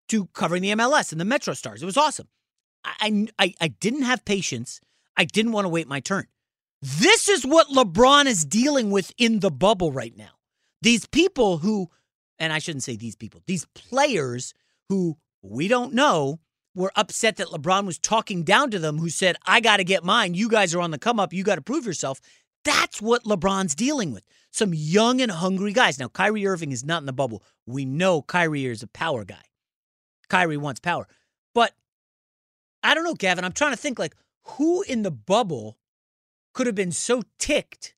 to 0.10 0.28
covering 0.28 0.62
the 0.62 0.70
MLS 0.74 1.12
and 1.12 1.20
the 1.20 1.26
Metro 1.26 1.56
Stars. 1.56 1.82
It 1.82 1.88
was 1.88 1.98
awesome. 1.98 2.28
I, 2.86 3.28
I, 3.40 3.56
I 3.60 3.68
didn't 3.70 4.04
have 4.04 4.24
patience. 4.24 4.82
I 5.18 5.26
didn't 5.26 5.52
want 5.52 5.66
to 5.66 5.70
wait 5.70 5.88
my 5.88 6.00
turn. 6.00 6.28
This 6.80 7.28
is 7.28 7.44
what 7.44 7.70
LeBron 7.70 8.28
is 8.28 8.46
dealing 8.46 8.92
with 8.92 9.12
in 9.18 9.40
the 9.40 9.50
bubble 9.50 9.92
right 9.92 10.16
now. 10.16 10.32
These 10.84 11.08
people 11.08 11.58
who, 11.58 11.90
and 12.38 12.54
I 12.54 12.60
shouldn't 12.60 12.84
say 12.84 12.96
these 12.96 13.16
people, 13.16 13.42
these 13.48 13.66
players 13.74 14.54
who 14.90 15.18
we 15.42 15.68
don't 15.68 15.94
know 15.94 16.40
were 16.76 16.92
upset 16.96 17.38
that 17.38 17.48
LeBron 17.48 17.86
was 17.86 17.98
talking 17.98 18.44
down 18.44 18.70
to 18.72 18.80
them, 18.80 19.00
who 19.00 19.10
said, 19.10 19.38
I 19.48 19.60
got 19.60 19.78
to 19.78 19.84
get 19.84 20.04
mine. 20.04 20.36
You 20.36 20.50
guys 20.50 20.76
are 20.76 20.82
on 20.82 20.92
the 20.92 21.00
come 21.00 21.20
up. 21.20 21.34
You 21.34 21.44
got 21.44 21.56
to 21.56 21.62
prove 21.62 21.86
yourself. 21.86 22.22
That's 22.64 23.02
what 23.02 23.24
LeBron's 23.24 23.76
dealing 23.76 24.12
with. 24.12 24.24
Some 24.52 24.74
young 24.74 25.22
and 25.22 25.32
hungry 25.32 25.74
guys. 25.74 25.98
Now, 25.98 26.10
Kyrie 26.10 26.46
Irving 26.46 26.72
is 26.72 26.86
not 26.86 27.02
in 27.02 27.06
the 27.06 27.14
bubble. 27.14 27.44
We 27.66 27.86
know 27.86 28.22
Kyrie 28.22 28.66
is 28.66 28.84
a 28.84 28.88
power 28.88 29.24
guy. 29.24 29.42
Kyrie 30.30 30.58
wants 30.58 30.80
power. 30.80 31.08
But 31.54 31.74
I 32.84 32.94
don't 32.94 33.04
know, 33.04 33.14
Gavin. 33.14 33.46
I'm 33.46 33.52
trying 33.52 33.72
to 33.72 33.78
think 33.78 33.98
like 33.98 34.16
who 34.44 34.82
in 34.84 35.04
the 35.04 35.12
bubble 35.12 35.78
could 36.54 36.68
have 36.68 36.76
been 36.76 36.92
so 36.92 37.24
ticked 37.40 37.96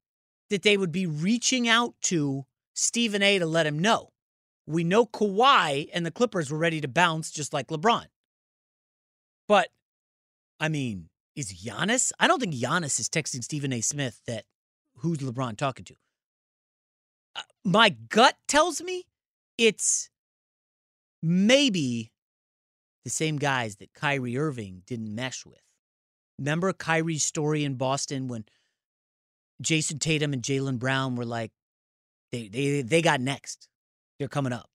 that 0.50 0.62
they 0.62 0.78
would 0.78 0.92
be 0.92 1.06
reaching 1.06 1.68
out 1.68 1.96
to 2.02 2.46
Stephen 2.74 3.24
A 3.24 3.40
to 3.40 3.46
let 3.46 3.66
him 3.66 3.80
know. 3.80 4.12
We 4.66 4.84
know 4.84 5.06
Kawhi 5.06 5.90
and 5.94 6.06
the 6.06 6.12
Clippers 6.12 6.52
were 6.52 6.58
ready 6.58 6.80
to 6.82 6.88
bounce 6.88 7.32
just 7.32 7.54
like 7.54 7.68
LeBron. 7.68 8.06
But 9.48 9.70
I 10.60 10.70
mean, 10.70 11.10
is 11.36 11.54
Giannis? 11.54 12.12
I 12.20 12.28
don't 12.28 12.40
think 12.40 12.54
Giannis 12.54 13.00
is 13.00 13.10
texting 13.10 13.44
Stephen 13.44 13.74
A. 13.74 13.82
Smith 13.82 14.22
that 14.28 14.46
who's 15.04 15.20
LeBron 15.20 15.58
talking 15.58 15.86
to. 15.86 15.96
Uh, 17.36 17.42
my 17.64 17.90
gut 17.90 18.36
tells 18.48 18.82
me 18.82 19.04
it's 19.58 20.10
maybe 21.22 22.12
the 23.04 23.10
same 23.10 23.38
guys 23.38 23.76
that 23.76 23.94
Kyrie 23.94 24.38
Irving 24.38 24.82
didn't 24.88 25.14
mesh 25.14 25.46
with. 25.46 25.62
Remember 26.40 26.74
Kyrie's 26.74 27.24
story 27.24 27.64
in 27.64 27.76
Boston 27.76 28.28
when 28.28 28.46
Jayson 29.62 30.00
Tatum 30.00 30.34
and 30.34 30.42
Jaylen 30.42 30.80
Brown 30.80 31.16
were 31.16 31.26
like, 31.26 31.52
they, 32.32 32.48
they, 32.48 32.82
they 32.82 33.02
got 33.02 33.22
next. 33.22 33.68
They're 34.18 34.28
coming 34.28 34.54
up. 34.54 34.70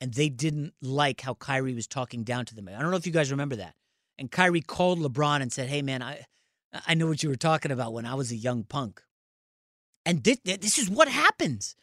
And 0.00 0.14
they 0.14 0.28
didn't 0.28 0.74
like 0.80 1.20
how 1.20 1.34
Kyrie 1.34 1.74
was 1.74 1.86
talking 1.86 2.24
down 2.24 2.46
to 2.46 2.54
them. 2.54 2.68
I 2.68 2.80
don't 2.80 2.90
know 2.90 2.96
if 2.96 3.06
you 3.06 3.12
guys 3.12 3.30
remember 3.30 3.56
that. 3.56 3.74
And 4.18 4.30
Kyrie 4.30 4.60
called 4.60 4.98
LeBron 4.98 5.42
and 5.42 5.52
said, 5.52 5.68
Hey, 5.68 5.82
man, 5.82 6.02
I, 6.02 6.24
I 6.86 6.94
know 6.94 7.06
what 7.06 7.22
you 7.22 7.28
were 7.28 7.36
talking 7.36 7.70
about 7.70 7.92
when 7.92 8.06
I 8.06 8.14
was 8.14 8.30
a 8.30 8.36
young 8.36 8.64
punk. 8.64 9.02
And 10.10 10.24
this, 10.24 10.38
this 10.42 10.76
is 10.76 10.90
what 10.90 11.06
happens. 11.06 11.76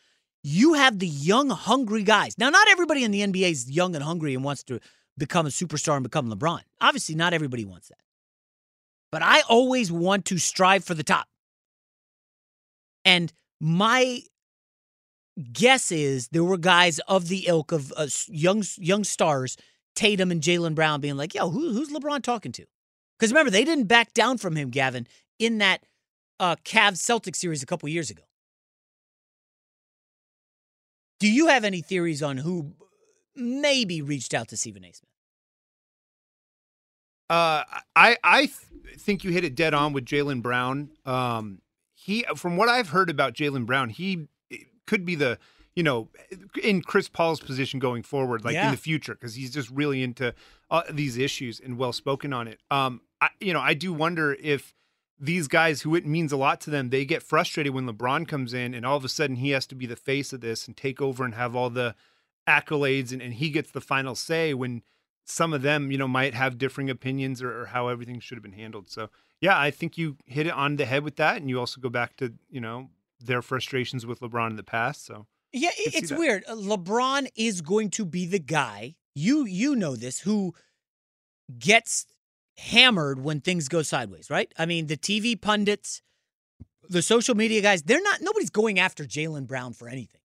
You 0.43 0.73
have 0.73 0.99
the 0.99 1.07
young, 1.07 1.49
hungry 1.49 2.03
guys. 2.03 2.37
Now, 2.37 2.49
not 2.49 2.67
everybody 2.67 3.05
in 3.05 3.11
the 3.11 3.21
NBA 3.21 3.49
is 3.49 3.71
young 3.71 3.95
and 3.95 4.03
hungry 4.03 4.33
and 4.33 4.43
wants 4.43 4.63
to 4.63 4.81
become 5.17 5.45
a 5.45 5.49
superstar 5.49 5.93
and 5.93 6.03
become 6.03 6.29
LeBron. 6.29 6.59
Obviously, 6.81 7.15
not 7.15 7.33
everybody 7.33 7.63
wants 7.63 7.87
that. 7.87 7.99
But 9.13 9.21
I 9.21 9.43
always 9.47 9.93
want 9.93 10.25
to 10.25 10.39
strive 10.39 10.83
for 10.83 10.93
the 10.93 11.05
top. 11.05 11.27
And 13.05 13.31
my 13.61 14.23
guess 15.53 15.89
is 15.89 16.27
there 16.27 16.43
were 16.43 16.57
guys 16.57 16.99
of 17.07 17.29
the 17.29 17.45
ilk 17.47 17.71
of 17.71 17.93
uh, 17.95 18.07
young 18.27 18.61
young 18.75 19.05
stars, 19.05 19.55
Tatum 19.95 20.31
and 20.31 20.41
Jaylen 20.41 20.75
Brown, 20.75 20.99
being 20.99 21.15
like, 21.15 21.33
"Yo, 21.33 21.49
who, 21.49 21.71
who's 21.71 21.91
LeBron 21.91 22.23
talking 22.23 22.51
to?" 22.51 22.65
Because 23.17 23.31
remember, 23.31 23.51
they 23.51 23.63
didn't 23.63 23.85
back 23.85 24.13
down 24.13 24.37
from 24.37 24.57
him, 24.57 24.69
Gavin, 24.69 25.07
in 25.39 25.59
that 25.59 25.85
uh, 26.39 26.55
Cavs 26.63 26.97
Celtics 26.97 27.37
series 27.37 27.63
a 27.63 27.65
couple 27.65 27.89
years 27.89 28.09
ago. 28.09 28.23
Do 31.19 31.31
you 31.31 31.47
have 31.47 31.63
any 31.63 31.81
theories 31.81 32.21
on 32.21 32.37
who 32.37 32.73
maybe 33.35 34.01
reached 34.01 34.33
out 34.33 34.47
to 34.49 34.57
Stephen 34.57 34.83
A. 34.85 34.91
Smith? 34.91 35.09
Uh, 37.29 37.63
I 37.95 38.17
I 38.23 38.39
th- 38.45 38.97
think 38.99 39.23
you 39.23 39.31
hit 39.31 39.43
it 39.43 39.55
dead 39.55 39.73
on 39.73 39.93
with 39.93 40.05
Jaylen 40.05 40.41
Brown. 40.41 40.91
Um, 41.05 41.61
he, 41.93 42.23
from 42.35 42.55
what 42.55 42.69
I've 42.69 42.89
heard 42.89 43.09
about 43.09 43.33
Jaylen 43.33 43.65
Brown, 43.65 43.89
he 43.89 44.27
could 44.85 45.05
be 45.05 45.15
the 45.15 45.37
you 45.75 45.83
know 45.83 46.07
in 46.63 46.81
Chris 46.81 47.09
Paul's 47.09 47.41
position 47.41 47.79
going 47.79 48.03
forward, 48.03 48.45
like 48.45 48.53
Yeah. 48.53 48.67
in 48.67 48.71
the 48.71 48.77
future, 48.77 49.13
because 49.13 49.35
he's 49.35 49.51
just 49.51 49.69
really 49.71 50.03
into 50.03 50.33
uh, 50.69 50.83
these 50.89 51.17
issues 51.17 51.59
and 51.59 51.77
well 51.77 51.91
spoken 51.91 52.31
on 52.31 52.47
it. 52.47 52.59
Um, 52.71 53.01
I, 53.19 53.29
you 53.41 53.51
know, 53.53 53.59
I 53.61 53.73
do 53.73 53.91
wonder 53.91 54.37
if 54.39 54.73
these 55.19 55.47
guys 55.47 55.81
who 55.81 55.95
it 55.95 56.05
means 56.05 56.31
a 56.31 56.37
lot 56.37 56.61
to 56.61 56.69
them, 56.69 56.89
they 56.89 57.05
get 57.05 57.23
frustrated 57.23 57.73
when 57.73 57.85
LeBron 57.87 58.27
comes 58.27 58.53
in 58.53 58.73
and 58.73 58.85
all 58.85 58.97
of 58.97 59.03
a 59.05 59.09
sudden 59.09 59.37
he 59.37 59.49
has 59.51 59.65
to 59.67 59.75
be 59.75 59.85
the 59.85 59.95
face 59.95 60.31
of 60.33 60.41
this 60.41 60.67
and 60.67 60.77
take 60.77 61.01
over 61.01 61.25
and 61.25 61.33
have 61.35 61.55
all 61.55 61.69
the 61.69 61.95
accolades 62.47 63.11
and, 63.11 63.21
and 63.21 63.33
he 63.35 63.49
gets 63.49 63.71
the 63.71 63.81
final 63.81 64.15
say 64.15 64.53
when 64.53 64.81
some 65.25 65.53
of 65.53 65.61
them, 65.61 65.91
you 65.91 65.97
know, 65.97 66.07
might 66.07 66.33
have 66.33 66.57
differing 66.57 66.89
opinions 66.89 67.41
or, 67.41 67.61
or 67.61 67.65
how 67.65 67.87
everything 67.89 68.19
should 68.19 68.37
have 68.37 68.43
been 68.43 68.53
handled. 68.53 68.89
So 68.89 69.09
yeah, 69.41 69.59
I 69.59 69.71
think 69.71 69.97
you 69.97 70.17
hit 70.25 70.47
it 70.47 70.53
on 70.53 70.77
the 70.77 70.85
head 70.85 71.03
with 71.03 71.17
that. 71.17 71.37
And 71.37 71.49
you 71.49 71.59
also 71.59 71.81
go 71.81 71.89
back 71.89 72.15
to, 72.17 72.33
you 72.49 72.61
know, 72.61 72.89
their 73.19 73.41
frustrations 73.41 74.05
with 74.05 74.19
LeBron 74.21 74.51
in 74.51 74.55
the 74.55 74.63
past. 74.63 75.05
So 75.05 75.25
Yeah, 75.51 75.69
I 75.69 75.71
it- 75.79 75.83
could 75.85 75.93
see 75.93 75.99
it's 75.99 76.11
weird. 76.11 76.45
LeBron 76.45 77.27
is 77.35 77.61
going 77.61 77.89
to 77.91 78.05
be 78.05 78.25
the 78.25 78.39
guy. 78.39 78.95
You 79.15 79.45
you 79.45 79.75
know 79.75 79.95
this 79.95 80.19
who 80.19 80.53
gets 81.57 82.05
hammered 82.57 83.23
when 83.23 83.41
things 83.41 83.67
go 83.67 83.81
sideways, 83.81 84.29
right? 84.29 84.51
I 84.57 84.65
mean, 84.65 84.87
the 84.87 84.97
TV 84.97 85.39
pundits, 85.39 86.01
the 86.89 87.01
social 87.01 87.35
media 87.35 87.61
guys, 87.61 87.83
they're 87.83 88.01
not 88.01 88.21
nobody's 88.21 88.49
going 88.49 88.79
after 88.79 89.03
Jaylen 89.03 89.47
Brown 89.47 89.73
for 89.73 89.87
anything. 89.87 90.21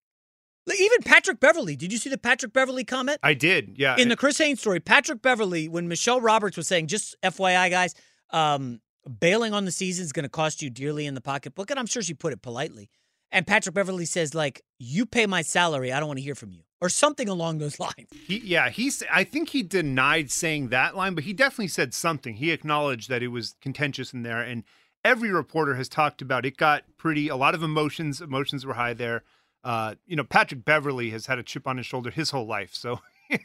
Like, 0.65 0.79
Even 0.79 1.03
Patrick 1.03 1.39
Beverley. 1.39 1.75
Did 1.75 1.91
you 1.91 1.97
see 1.97 2.09
the 2.09 2.17
Patrick 2.17 2.53
Beverley 2.53 2.85
comment? 2.85 3.19
I 3.21 3.33
did. 3.33 3.75
Yeah. 3.77 3.97
In 3.97 4.07
the 4.07 4.15
Chris 4.15 4.37
Haynes 4.37 4.61
story, 4.61 4.79
Patrick 4.79 5.21
Beverley, 5.21 5.67
when 5.67 5.87
Michele 5.87 6.21
Roberts 6.21 6.55
was 6.55 6.67
saying, 6.67 6.87
just 6.87 7.17
FYI, 7.21 7.69
guys, 7.69 7.95
um, 8.29 8.79
bailing 9.19 9.53
on 9.53 9.65
the 9.65 9.71
season 9.71 10.05
is 10.05 10.13
going 10.13 10.23
to 10.23 10.29
cost 10.29 10.61
you 10.61 10.69
dearly 10.69 11.05
in 11.05 11.15
the 11.15 11.21
pocketbook. 11.21 11.69
And 11.69 11.79
I'm 11.79 11.85
sure 11.85 12.01
she 12.01 12.13
put 12.13 12.31
it 12.31 12.41
politely. 12.41 12.89
And 13.33 13.45
Patrick 13.45 13.73
Beverley 13.75 14.05
says, 14.05 14.33
like, 14.33 14.61
you 14.79 15.05
pay 15.05 15.25
my 15.25 15.41
salary. 15.41 15.91
I 15.91 15.99
don't 15.99 16.07
want 16.07 16.19
to 16.19 16.23
hear 16.23 16.35
from 16.35 16.51
you. 16.51 16.61
Or 16.79 16.87
something 16.87 17.27
along 17.27 17.57
those 17.57 17.79
lines. 17.79 18.07
He, 18.27 18.37
yeah, 18.37 18.69
he's. 18.69 19.03
I 19.11 19.23
think 19.23 19.49
he 19.49 19.63
denied 19.63 20.31
saying 20.31 20.69
that 20.69 20.95
line, 20.95 21.15
but 21.15 21.23
he 21.25 21.33
definitely 21.33 21.67
said 21.69 21.93
something. 21.93 22.35
He 22.35 22.51
acknowledged 22.51 23.09
that 23.09 23.23
it 23.23 23.29
was 23.29 23.55
contentious 23.61 24.13
in 24.13 24.23
there, 24.23 24.41
and 24.41 24.63
every 25.03 25.31
reporter 25.31 25.75
has 25.75 25.89
talked 25.89 26.21
about 26.21 26.45
it. 26.45 26.55
Got 26.57 26.83
pretty 26.97 27.27
a 27.27 27.35
lot 27.35 27.55
of 27.55 27.63
emotions. 27.63 28.21
Emotions 28.21 28.65
were 28.65 28.73
high 28.75 28.93
there. 28.93 29.23
Uh, 29.63 29.95
you 30.05 30.15
know, 30.17 30.23
Patrick 30.25 30.63
Beverley 30.65 31.09
has 31.11 31.25
had 31.25 31.39
a 31.39 31.43
chip 31.43 31.67
on 31.67 31.77
his 31.77 31.85
shoulder 31.85 32.11
his 32.11 32.29
whole 32.31 32.45
life, 32.45 32.73
so 32.73 32.99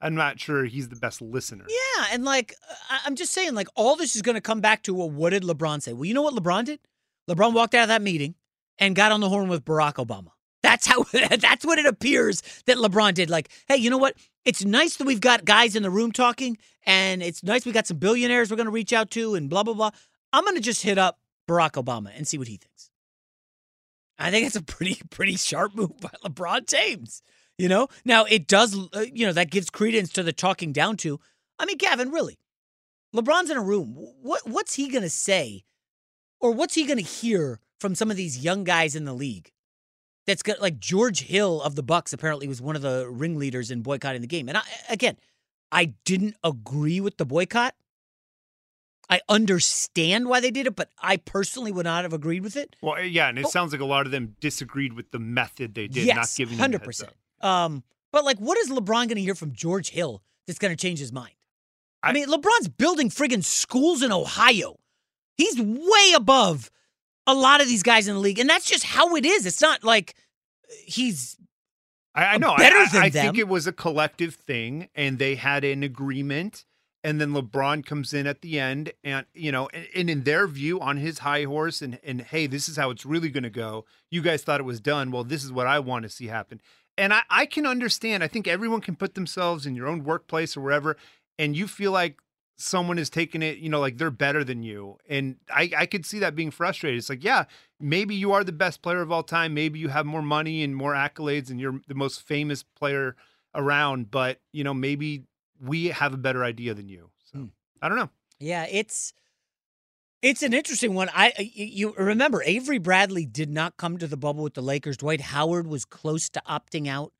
I'm 0.00 0.14
not 0.14 0.38
sure 0.40 0.64
he's 0.64 0.88
the 0.88 0.96
best 0.96 1.20
listener. 1.20 1.66
Yeah. 1.68 2.06
And 2.12 2.24
like, 2.24 2.54
I- 2.88 3.00
I'm 3.04 3.16
just 3.16 3.32
saying, 3.32 3.54
like, 3.54 3.68
all 3.74 3.96
this 3.96 4.14
is 4.16 4.22
going 4.22 4.36
to 4.36 4.40
come 4.40 4.60
back 4.60 4.84
to, 4.84 4.94
well, 4.94 5.10
what 5.10 5.30
did 5.30 5.42
LeBron 5.42 5.82
say? 5.82 5.92
Well, 5.92 6.04
you 6.04 6.14
know 6.14 6.22
what 6.22 6.34
LeBron 6.34 6.64
did? 6.66 6.80
LeBron 7.28 7.52
walked 7.52 7.74
out 7.74 7.82
of 7.82 7.88
that 7.88 8.02
meeting 8.02 8.36
and 8.78 8.96
got 8.96 9.12
on 9.12 9.20
the 9.20 9.28
horn 9.28 9.48
with 9.48 9.64
Barack 9.64 9.94
Obama. 9.94 10.30
That's 10.62 10.86
how, 10.86 11.04
that's 11.12 11.64
what 11.64 11.78
it 11.78 11.86
appears 11.86 12.42
that 12.66 12.76
LeBron 12.76 13.14
did. 13.14 13.30
Like, 13.30 13.50
hey, 13.68 13.76
you 13.76 13.90
know 13.90 13.98
what? 13.98 14.16
It's 14.44 14.64
nice 14.64 14.96
that 14.96 15.06
we've 15.06 15.20
got 15.20 15.44
guys 15.44 15.76
in 15.76 15.82
the 15.82 15.90
room 15.90 16.12
talking, 16.12 16.58
and 16.84 17.22
it's 17.22 17.42
nice 17.42 17.64
we 17.64 17.72
got 17.72 17.86
some 17.86 17.98
billionaires 17.98 18.50
we're 18.50 18.56
to 18.56 18.70
reach 18.70 18.92
out 18.92 19.10
to, 19.12 19.34
and 19.34 19.48
blah, 19.48 19.62
blah, 19.62 19.74
blah. 19.74 19.90
I'm 20.32 20.44
to 20.54 20.60
just 20.60 20.82
hit 20.82 20.98
up 20.98 21.18
Barack 21.48 21.82
Obama 21.82 22.10
and 22.16 22.26
see 22.26 22.38
what 22.38 22.48
he 22.48 22.56
thinks. 22.56 22.90
I 24.18 24.30
think 24.30 24.46
it's 24.46 24.56
a 24.56 24.62
pretty, 24.62 25.00
pretty 25.10 25.36
sharp 25.36 25.74
move 25.74 25.98
by 26.00 26.10
LeBron 26.24 26.66
James. 26.66 27.22
You 27.58 27.68
know, 27.68 27.88
now 28.04 28.24
it 28.24 28.46
does, 28.46 28.76
uh, 28.92 29.04
you 29.12 29.26
know, 29.26 29.32
that 29.32 29.50
gives 29.50 29.70
credence 29.70 30.12
to 30.12 30.22
the 30.22 30.32
talking 30.32 30.72
down 30.72 30.98
to. 30.98 31.18
I 31.58 31.64
mean, 31.64 31.78
Gavin, 31.78 32.10
really, 32.10 32.38
LeBron's 33.14 33.50
in 33.50 33.56
a 33.56 33.62
room. 33.62 33.94
What 34.20 34.42
what's 34.46 34.74
he 34.74 34.88
gonna 34.88 35.08
say, 35.08 35.64
or 36.38 36.52
what's 36.52 36.74
he 36.74 36.84
gonna 36.84 37.00
hear 37.00 37.60
from 37.80 37.94
some 37.94 38.10
of 38.10 38.16
these 38.16 38.38
young 38.42 38.64
guys 38.64 38.94
in 38.96 39.04
the 39.04 39.12
league? 39.14 39.52
That's 40.26 40.42
got 40.42 40.60
like 40.60 40.78
George 40.80 41.20
Hill 41.22 41.62
of 41.62 41.76
the 41.76 41.82
Bucks. 41.82 42.12
Apparently, 42.12 42.48
was 42.48 42.60
one 42.60 42.74
of 42.76 42.82
the 42.82 43.08
ringleaders 43.08 43.70
in 43.70 43.82
boycotting 43.82 44.20
the 44.22 44.26
game. 44.26 44.48
And 44.48 44.58
I, 44.58 44.62
again, 44.88 45.16
I 45.70 45.94
didn't 46.04 46.36
agree 46.42 47.00
with 47.00 47.16
the 47.16 47.24
boycott. 47.24 47.74
I 49.08 49.20
understand 49.28 50.28
why 50.28 50.40
they 50.40 50.50
did 50.50 50.66
it, 50.66 50.74
but 50.74 50.90
I 51.00 51.16
personally 51.16 51.70
would 51.70 51.84
not 51.84 52.02
have 52.02 52.12
agreed 52.12 52.42
with 52.42 52.56
it. 52.56 52.74
Well, 52.82 53.00
yeah, 53.00 53.28
and 53.28 53.38
it 53.38 53.46
Oh. 53.46 53.50
sounds 53.50 53.70
like 53.70 53.80
a 53.80 53.84
lot 53.84 54.04
of 54.04 54.10
them 54.10 54.34
disagreed 54.40 54.94
with 54.94 55.12
the 55.12 55.20
method 55.20 55.74
they 55.74 55.86
did, 55.86 56.06
yes, 56.06 56.16
not 56.16 56.34
giving 56.36 56.58
hundred 56.58 56.82
percent. 56.82 57.12
Um, 57.40 57.84
but 58.10 58.24
like, 58.24 58.38
what 58.38 58.58
is 58.58 58.68
LeBron 58.68 59.06
going 59.06 59.10
to 59.10 59.20
hear 59.20 59.36
from 59.36 59.52
George 59.52 59.90
Hill 59.90 60.22
that's 60.46 60.58
going 60.58 60.72
to 60.74 60.80
change 60.80 60.98
his 60.98 61.12
mind? 61.12 61.34
I, 62.02 62.12
mean, 62.12 62.26
LeBron's 62.28 62.68
building 62.68 63.08
friggin' 63.10 63.44
schools 63.44 64.02
in 64.02 64.10
Ohio. 64.10 64.76
He's 65.36 65.60
way 65.60 66.12
above 66.16 66.70
a 67.26 67.34
lot 67.34 67.60
of 67.60 67.68
these 67.68 67.82
guys 67.82 68.08
in 68.08 68.14
the 68.14 68.20
league, 68.20 68.38
and 68.38 68.48
that's 68.48 68.66
just 68.66 68.84
how 68.84 69.16
it 69.16 69.24
is. 69.26 69.46
It's 69.46 69.60
not 69.60 69.82
like 69.84 70.14
he's 70.84 71.36
I, 72.14 72.24
I 72.34 72.38
know. 72.38 72.52
I- 72.52 72.56
better 72.58 72.76
I, 72.76 72.86
than 72.92 73.02
I 73.02 73.08
them. 73.10 73.24
think 73.26 73.38
it 73.38 73.48
was 73.48 73.66
a 73.66 73.72
collective 73.72 74.34
thing, 74.34 74.88
and 74.94 75.18
they 75.18 75.34
had 75.36 75.64
an 75.64 75.82
agreement. 75.82 76.64
And 77.04 77.20
then 77.20 77.30
LeBron 77.30 77.86
comes 77.86 78.12
in 78.12 78.26
at 78.26 78.40
the 78.40 78.58
end, 78.58 78.92
and 79.04 79.26
you 79.32 79.52
know, 79.52 79.68
and, 79.72 79.86
and 79.94 80.10
in 80.10 80.24
their 80.24 80.48
view, 80.48 80.80
on 80.80 80.96
his 80.96 81.20
high 81.20 81.44
horse, 81.44 81.80
and 81.80 82.00
and 82.02 82.20
hey, 82.20 82.48
this 82.48 82.68
is 82.68 82.76
how 82.76 82.90
it's 82.90 83.06
really 83.06 83.28
going 83.28 83.44
to 83.44 83.50
go. 83.50 83.84
You 84.10 84.22
guys 84.22 84.42
thought 84.42 84.58
it 84.58 84.64
was 84.64 84.80
done. 84.80 85.12
Well, 85.12 85.22
this 85.22 85.44
is 85.44 85.52
what 85.52 85.68
I 85.68 85.78
want 85.78 86.02
to 86.02 86.08
see 86.08 86.26
happen. 86.26 86.60
And 86.98 87.14
I, 87.14 87.20
I 87.30 87.46
can 87.46 87.64
understand. 87.64 88.24
I 88.24 88.28
think 88.28 88.48
everyone 88.48 88.80
can 88.80 88.96
put 88.96 89.14
themselves 89.14 89.66
in 89.66 89.76
your 89.76 89.86
own 89.86 90.02
workplace 90.02 90.56
or 90.56 90.62
wherever, 90.62 90.96
and 91.38 91.56
you 91.56 91.68
feel 91.68 91.92
like 91.92 92.18
someone 92.56 92.98
is 92.98 93.10
taking 93.10 93.42
it, 93.42 93.58
you 93.58 93.68
know, 93.68 93.80
like 93.80 93.98
they're 93.98 94.10
better 94.10 94.42
than 94.42 94.62
you. 94.62 94.98
And 95.08 95.36
I, 95.50 95.70
I 95.76 95.86
could 95.86 96.06
see 96.06 96.18
that 96.20 96.34
being 96.34 96.50
frustrated. 96.50 96.98
It's 96.98 97.10
like, 97.10 97.22
yeah, 97.22 97.44
maybe 97.78 98.14
you 98.14 98.32
are 98.32 98.42
the 98.42 98.52
best 98.52 98.82
player 98.82 99.02
of 99.02 99.12
all 99.12 99.22
time. 99.22 99.54
Maybe 99.54 99.78
you 99.78 99.88
have 99.88 100.06
more 100.06 100.22
money 100.22 100.62
and 100.62 100.74
more 100.74 100.94
accolades 100.94 101.50
and 101.50 101.60
you're 101.60 101.80
the 101.86 101.94
most 101.94 102.22
famous 102.22 102.62
player 102.62 103.14
around, 103.54 104.10
but 104.10 104.40
you 104.52 104.64
know, 104.64 104.74
maybe 104.74 105.24
we 105.60 105.86
have 105.86 106.14
a 106.14 106.18
better 106.18 106.44
idea 106.44 106.74
than 106.74 106.88
you. 106.88 107.10
So 107.24 107.38
hmm. 107.38 107.44
I 107.82 107.88
don't 107.88 107.98
know. 107.98 108.10
Yeah, 108.38 108.66
it's 108.70 109.12
it's 110.22 110.42
an 110.42 110.52
interesting 110.52 110.94
one. 110.94 111.08
I 111.14 111.32
you 111.38 111.94
remember 111.96 112.42
Avery 112.42 112.78
Bradley 112.78 113.24
did 113.26 113.50
not 113.50 113.76
come 113.76 113.98
to 113.98 114.06
the 114.06 114.16
bubble 114.16 114.44
with 114.44 114.54
the 114.54 114.62
Lakers. 114.62 114.98
Dwight 114.98 115.20
Howard 115.20 115.66
was 115.66 115.84
close 115.84 116.28
to 116.30 116.42
opting 116.48 116.88
out. 116.88 117.12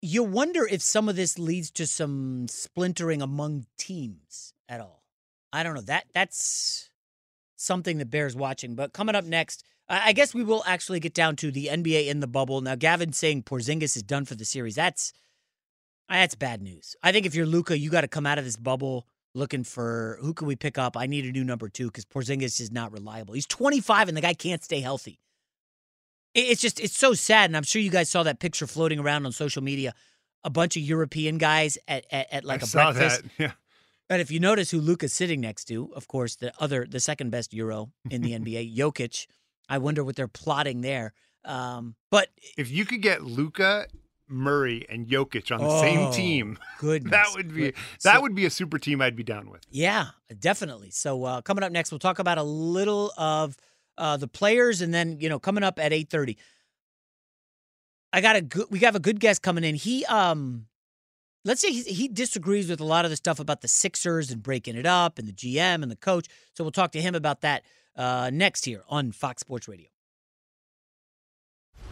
You 0.00 0.22
wonder 0.22 0.66
if 0.66 0.82
some 0.82 1.08
of 1.08 1.16
this 1.16 1.38
leads 1.38 1.70
to 1.72 1.86
some 1.86 2.46
splintering 2.48 3.22
among 3.22 3.66
teams 3.78 4.53
at 4.68 4.80
all. 4.80 5.02
I 5.52 5.62
don't 5.62 5.74
know. 5.74 5.80
That 5.82 6.06
that's 6.14 6.90
something 7.56 7.98
that 7.98 8.10
bears 8.10 8.34
watching. 8.34 8.74
But 8.74 8.92
coming 8.92 9.14
up 9.14 9.24
next, 9.24 9.64
I 9.88 10.12
guess 10.12 10.34
we 10.34 10.42
will 10.42 10.62
actually 10.66 11.00
get 11.00 11.14
down 11.14 11.36
to 11.36 11.50
the 11.50 11.66
NBA 11.70 12.08
in 12.08 12.20
the 12.20 12.26
bubble. 12.26 12.60
Now, 12.60 12.74
Gavin 12.74 13.12
saying 13.12 13.42
Porzingis 13.42 13.96
is 13.96 14.02
done 14.02 14.24
for 14.24 14.34
the 14.34 14.44
series. 14.44 14.74
That's 14.74 15.12
that's 16.08 16.34
bad 16.34 16.62
news. 16.62 16.96
I 17.02 17.12
think 17.12 17.26
if 17.26 17.34
you're 17.34 17.46
Luka, 17.46 17.78
you 17.78 17.90
got 17.90 18.02
to 18.02 18.08
come 18.08 18.26
out 18.26 18.38
of 18.38 18.44
this 18.44 18.56
bubble 18.56 19.06
looking 19.34 19.64
for 19.64 20.18
who 20.20 20.32
can 20.32 20.46
we 20.46 20.56
pick 20.56 20.78
up. 20.78 20.96
I 20.96 21.06
need 21.06 21.24
a 21.24 21.32
new 21.32 21.44
number 21.44 21.68
two 21.68 21.86
because 21.86 22.04
Porzingis 22.04 22.60
is 22.60 22.70
not 22.70 22.92
reliable. 22.92 23.34
He's 23.34 23.46
25 23.46 24.08
and 24.08 24.16
the 24.16 24.20
guy 24.20 24.34
can't 24.34 24.62
stay 24.62 24.80
healthy. 24.80 25.20
It's 26.34 26.60
just 26.60 26.80
it's 26.80 26.96
so 26.98 27.14
sad, 27.14 27.50
and 27.50 27.56
I'm 27.56 27.62
sure 27.62 27.80
you 27.80 27.90
guys 27.90 28.10
saw 28.10 28.24
that 28.24 28.40
picture 28.40 28.66
floating 28.66 28.98
around 28.98 29.24
on 29.24 29.30
social 29.32 29.62
media. 29.62 29.94
A 30.42 30.50
bunch 30.50 30.76
of 30.76 30.82
European 30.82 31.38
guys 31.38 31.78
at 31.86 32.06
at, 32.10 32.32
at 32.32 32.44
like 32.44 32.62
I 32.62 32.64
a 32.64 32.66
saw 32.66 32.92
breakfast. 32.92 33.22
that. 33.22 33.30
Yeah. 33.38 33.52
And 34.10 34.20
if 34.20 34.30
you 34.30 34.38
notice 34.40 34.70
who 34.70 34.80
Luka's 34.80 35.12
sitting 35.12 35.40
next 35.40 35.64
to, 35.66 35.90
of 35.94 36.06
course, 36.08 36.36
the 36.36 36.52
other, 36.60 36.86
the 36.88 37.00
second 37.00 37.30
best 37.30 37.54
Euro 37.54 37.90
in 38.10 38.20
the 38.22 38.32
NBA, 38.38 38.76
Jokic. 38.76 39.26
I 39.68 39.78
wonder 39.78 40.04
what 40.04 40.14
they're 40.16 40.28
plotting 40.28 40.82
there. 40.82 41.14
Um, 41.44 41.94
but 42.10 42.28
If 42.58 42.70
you 42.70 42.84
could 42.84 43.00
get 43.00 43.22
Luka, 43.22 43.86
Murray, 44.28 44.84
and 44.90 45.06
Jokic 45.06 45.50
on 45.54 45.60
the 45.62 45.68
Oh, 45.70 45.80
same 45.80 46.12
team, 46.12 46.58
goodness. 46.78 47.10
that 47.12 47.28
would 47.34 47.54
be 47.54 47.72
that 48.02 48.20
would 48.22 48.34
be 48.34 48.44
a 48.46 48.50
super 48.50 48.78
team 48.78 49.00
I'd 49.00 49.16
be 49.16 49.22
down 49.22 49.48
with. 49.50 49.62
yeah, 49.70 50.08
definitely. 50.38 50.90
So 50.90 51.24
uh, 51.24 51.40
coming 51.42 51.62
up 51.64 51.72
next, 51.72 51.90
we'll 51.92 51.98
talk 51.98 52.18
about 52.18 52.36
a 52.38 52.42
little 52.42 53.12
of 53.18 53.56
uh, 53.98 54.16
the 54.16 54.28
players, 54.28 54.80
and 54.82 54.92
then 54.92 55.18
you 55.20 55.28
know, 55.28 55.38
coming 55.38 55.62
up 55.64 55.78
at 55.78 55.92
eight 55.92 56.08
thirty, 56.10 56.36
I 58.12 58.20
got 58.20 58.36
a 58.36 58.42
good. 58.42 58.66
We 58.70 58.78
have 58.80 58.96
a 58.96 59.00
good 59.00 59.20
guest 59.20 59.42
coming 59.42 59.64
in. 59.64 59.74
He 59.74 60.04
um. 60.06 60.66
Let's 61.44 61.60
say 61.60 61.72
he, 61.72 61.82
he 61.82 62.08
disagrees 62.08 62.70
with 62.70 62.80
a 62.80 62.84
lot 62.84 63.04
of 63.04 63.10
the 63.10 63.16
stuff 63.16 63.38
about 63.38 63.60
the 63.60 63.68
Sixers 63.68 64.30
and 64.30 64.42
breaking 64.42 64.76
it 64.76 64.86
up 64.86 65.18
and 65.18 65.28
the 65.28 65.32
GM 65.32 65.82
and 65.82 65.90
the 65.90 65.96
coach. 65.96 66.26
So 66.54 66.64
we'll 66.64 66.70
talk 66.70 66.92
to 66.92 67.00
him 67.00 67.14
about 67.14 67.42
that 67.42 67.64
uh, 67.96 68.30
next 68.32 68.64
here 68.64 68.82
on 68.88 69.12
Fox 69.12 69.40
Sports 69.40 69.68
Radio. 69.68 69.88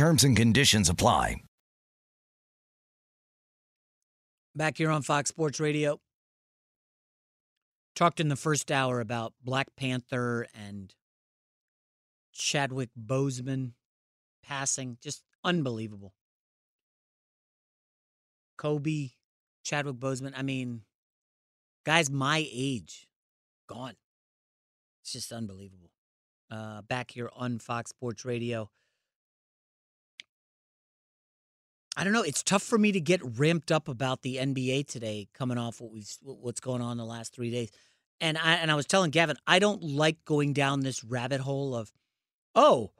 Terms 0.00 0.24
and 0.24 0.34
conditions 0.34 0.88
apply. 0.88 1.42
Back 4.54 4.78
here 4.78 4.90
on 4.90 5.02
Fox 5.02 5.28
Sports 5.28 5.60
Radio. 5.60 6.00
Talked 7.94 8.18
in 8.18 8.28
the 8.28 8.36
first 8.36 8.72
hour 8.72 9.00
about 9.00 9.34
Black 9.44 9.66
Panther 9.76 10.46
and 10.54 10.94
Chadwick 12.32 12.88
Boseman 12.98 13.72
passing. 14.42 14.96
Just 15.02 15.22
unbelievable. 15.44 16.14
Kobe, 18.56 19.10
Chadwick 19.64 19.96
Boseman. 19.96 20.32
I 20.34 20.40
mean, 20.40 20.80
guys 21.84 22.08
my 22.08 22.48
age, 22.50 23.06
gone. 23.68 23.96
It's 25.02 25.12
just 25.12 25.30
unbelievable. 25.30 25.90
Uh, 26.50 26.80
back 26.80 27.10
here 27.10 27.28
on 27.36 27.58
Fox 27.58 27.90
Sports 27.90 28.24
Radio. 28.24 28.70
I 32.00 32.04
don't 32.04 32.14
know. 32.14 32.22
It's 32.22 32.42
tough 32.42 32.62
for 32.62 32.78
me 32.78 32.92
to 32.92 33.00
get 33.00 33.20
ramped 33.38 33.70
up 33.70 33.86
about 33.86 34.22
the 34.22 34.36
NBA 34.36 34.86
today, 34.86 35.28
coming 35.34 35.58
off 35.58 35.82
what 35.82 35.92
we've 35.92 36.10
what's 36.22 36.58
going 36.58 36.80
on 36.80 36.96
the 36.96 37.04
last 37.04 37.34
three 37.34 37.50
days. 37.50 37.70
And 38.22 38.38
I 38.38 38.54
and 38.54 38.70
I 38.70 38.74
was 38.74 38.86
telling 38.86 39.10
Gavin, 39.10 39.36
I 39.46 39.58
don't 39.58 39.82
like 39.82 40.24
going 40.24 40.54
down 40.54 40.80
this 40.80 41.04
rabbit 41.04 41.42
hole 41.42 41.74
of, 41.74 41.92
oh, 42.54 42.92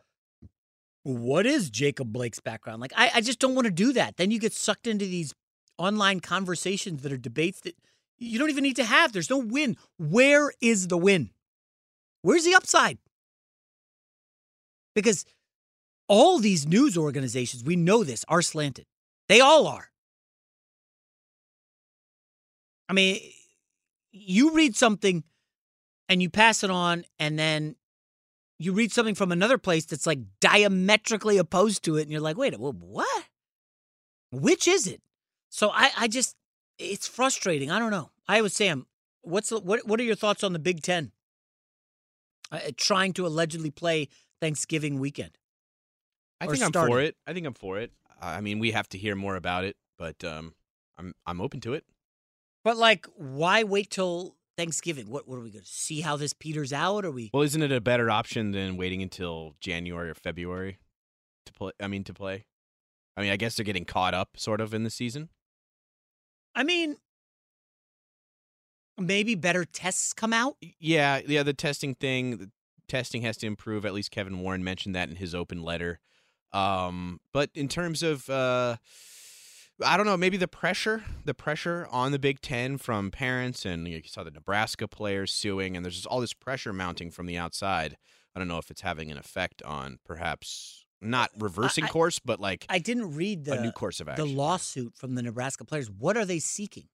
what 1.03 1.47
is 1.47 1.71
Jacob 1.71 2.13
Blake's 2.13 2.41
background? 2.41 2.83
Like, 2.83 2.93
I, 2.95 3.11
I 3.15 3.21
just 3.23 3.39
don't 3.39 3.55
want 3.55 3.65
to 3.65 3.71
do 3.71 3.95
that. 3.95 4.19
Then 4.19 4.31
you 4.31 4.39
get 4.39 4.53
sucked 4.53 4.87
into 4.87 5.07
these 5.07 5.33
online 5.79 6.21
conversations 6.21 7.01
that 7.01 7.11
are 7.11 7.17
debates 7.17 7.63
that 7.63 7.77
you 8.19 8.39
don't 8.39 8.51
even 8.51 8.65
need 8.65 8.77
to 8.77 8.85
have. 8.85 9.13
There's 9.13 9.31
no 9.31 9.39
win. 9.39 9.79
Where 9.97 10.53
is 10.61 10.89
the 10.89 10.99
win? 10.99 11.31
Where's 12.21 12.45
the 12.45 12.55
upside? 12.55 12.99
Because 14.95 15.25
all 16.07 16.39
these 16.39 16.67
news 16.67 16.99
organizations, 16.99 17.65
we 17.65 17.77
know 17.77 18.05
this, 18.05 18.27
are 18.29 18.43
slanted. 18.43 18.85
They 19.31 19.41
all 19.41 19.69
are. 19.69 19.89
I 22.89 22.93
mean, 22.95 23.21
you 24.11 24.53
read 24.57 24.75
something 24.75 25.23
and 26.09 26.21
you 26.21 26.29
pass 26.29 26.65
it 26.65 26.71
on, 26.73 27.05
and 27.21 27.39
then 27.39 27.77
you 28.59 28.73
read 28.73 28.91
something 28.91 29.15
from 29.15 29.31
another 29.31 29.57
place 29.57 29.85
that's 29.85 30.05
like 30.05 30.19
diametrically 30.41 31.39
opposed 31.39 31.85
to 31.85 31.97
it, 31.97 32.03
and 32.03 32.11
you're 32.11 32.21
like, 32.21 32.37
wait, 32.37 32.59
what? 32.59 33.25
Which 34.33 34.67
is 34.67 34.89
it? 34.89 35.01
So 35.49 35.71
I, 35.71 35.93
I 35.97 36.09
just, 36.09 36.35
it's 36.81 37.07
frustrating. 37.07 37.71
I 37.71 37.79
don't 37.79 37.93
know. 37.93 38.11
I 38.27 38.41
would 38.43 38.51
Sam, 38.51 38.89
what's 39.23 39.51
the, 39.51 39.61
what? 39.61 39.87
What 39.87 40.01
are 40.01 40.05
your 40.05 40.17
thoughts 40.17 40.43
on 40.43 40.53
the 40.53 40.59
Big 40.59 40.83
Ten 40.83 41.13
uh, 42.51 42.59
trying 42.77 43.13
to 43.13 43.29
allegedly 43.29 43.71
play 43.71 44.09
Thanksgiving 44.41 44.99
weekend? 44.99 45.39
I 46.41 46.49
think 46.49 46.65
I'm 46.65 46.73
for 46.73 47.01
it. 47.01 47.15
I 47.29 47.33
think 47.33 47.47
I'm 47.47 47.55
for 47.55 47.79
it. 47.79 47.93
I 48.21 48.41
mean, 48.41 48.59
we 48.59 48.73
have 48.73 48.89
to 48.91 48.99
hear 48.99 49.17
more 49.17 49.37
about 49.37 49.65
it, 49.65 49.77
but 49.99 50.23
um, 50.25 50.55
I'm 50.99 51.15
I'm 51.27 51.41
open 51.41 51.61
to 51.63 51.75
it. 51.75 51.85
But 52.65 52.77
like, 52.77 53.07
why 53.17 53.63
wait 53.65 53.91
till 53.91 54.37
Thanksgiving? 54.57 55.11
What 55.11 55.27
what 55.27 55.37
are 55.37 55.43
we 55.43 55.51
going 55.51 55.65
to 55.65 55.71
see 55.71 56.01
how 56.03 56.17
this 56.17 56.33
peters 56.33 56.73
out? 56.73 57.05
Are 57.05 57.11
we? 57.11 57.31
Well, 57.33 57.43
isn't 57.43 57.63
it 57.63 57.73
a 57.73 57.81
better 57.81 58.11
option 58.11 58.51
than 58.53 58.77
waiting 58.77 59.03
until 59.03 59.55
January 59.61 60.11
or 60.11 60.15
February 60.15 60.79
to 61.47 61.53
play? 61.53 61.73
I 61.81 61.89
mean, 61.89 62.05
to 62.05 62.15
play. 62.15 62.47
I 63.17 63.23
mean, 63.23 63.31
I 63.31 63.37
guess 63.37 63.57
they're 63.57 63.65
getting 63.65 63.85
caught 63.85 64.15
up, 64.15 64.37
sort 64.37 64.61
of, 64.61 64.73
in 64.73 64.85
the 64.85 64.91
season. 64.91 65.31
I 66.55 66.63
mean, 66.63 66.97
maybe 68.99 69.35
better 69.35 69.65
tests 69.65 70.13
come 70.13 70.33
out. 70.33 70.57
Yeah, 70.79 71.21
yeah. 71.27 71.43
The 71.43 71.53
testing 71.53 71.95
thing, 71.95 72.37
the 72.37 72.51
testing 72.89 73.23
has 73.23 73.37
to 73.39 73.47
improve. 73.47 73.85
At 73.85 73.95
least 73.95 74.11
Kevin 74.11 74.41
Warren 74.41 74.63
mentioned 74.63 74.95
that 74.95 75.09
in 75.09 75.17
his 75.17 75.35
open 75.35 75.63
letter. 75.63 76.01
Um, 76.53 77.21
but 77.33 77.51
in 77.55 77.69
terms 77.69 78.03
of, 78.03 78.29
uh, 78.29 78.77
I 79.85 79.97
don't 79.97 80.07
know, 80.07 80.17
maybe 80.17 80.37
the 80.37 80.49
pressure, 80.49 81.05
the 81.25 81.35
pressure 81.35 81.87
on 81.91 82.13
the 82.13 82.19
Big 82.19 82.41
Ten 82.41 82.77
from 82.77 83.11
parents, 83.11 83.65
and 83.65 83.87
you 83.87 84.03
saw 84.05 84.25
the 84.25 84.31
Nebraska 84.31 84.89
players 84.89 85.33
suing, 85.33 85.77
and 85.77 85.85
there's 85.85 85.95
just 85.97 86.07
all 86.07 86.21
this 86.21 86.35
pressure 86.35 86.73
mounting 86.73 87.11
from 87.11 87.27
the 87.27 87.39
outside. 87.39 87.97
I 88.35 88.39
don't 88.39 88.49
know 88.49 88.59
if 88.59 88.71
it's 88.71 88.83
having 88.83 89.11
an 89.11 89.19
effect 89.19 89.63
on 89.63 89.99
perhaps 90.05 90.85
not 91.01 91.31
reversing 91.39 91.85
I- 91.85 91.89
course, 91.89 92.19
but 92.19 92.41
like 92.41 92.67
I 92.69 92.79
didn't 92.79 93.15
read 93.15 93.45
the 93.45 93.61
new 93.61 93.73
course 93.73 94.01
of 94.01 94.09
the 94.15 94.25
lawsuit 94.25 94.95
from 94.97 95.15
the 95.15 95.23
Nebraska 95.23 95.65
players. 95.65 95.91
What 95.91 96.17
are 96.17 96.25
they 96.25 96.39
seeking? 96.39 96.89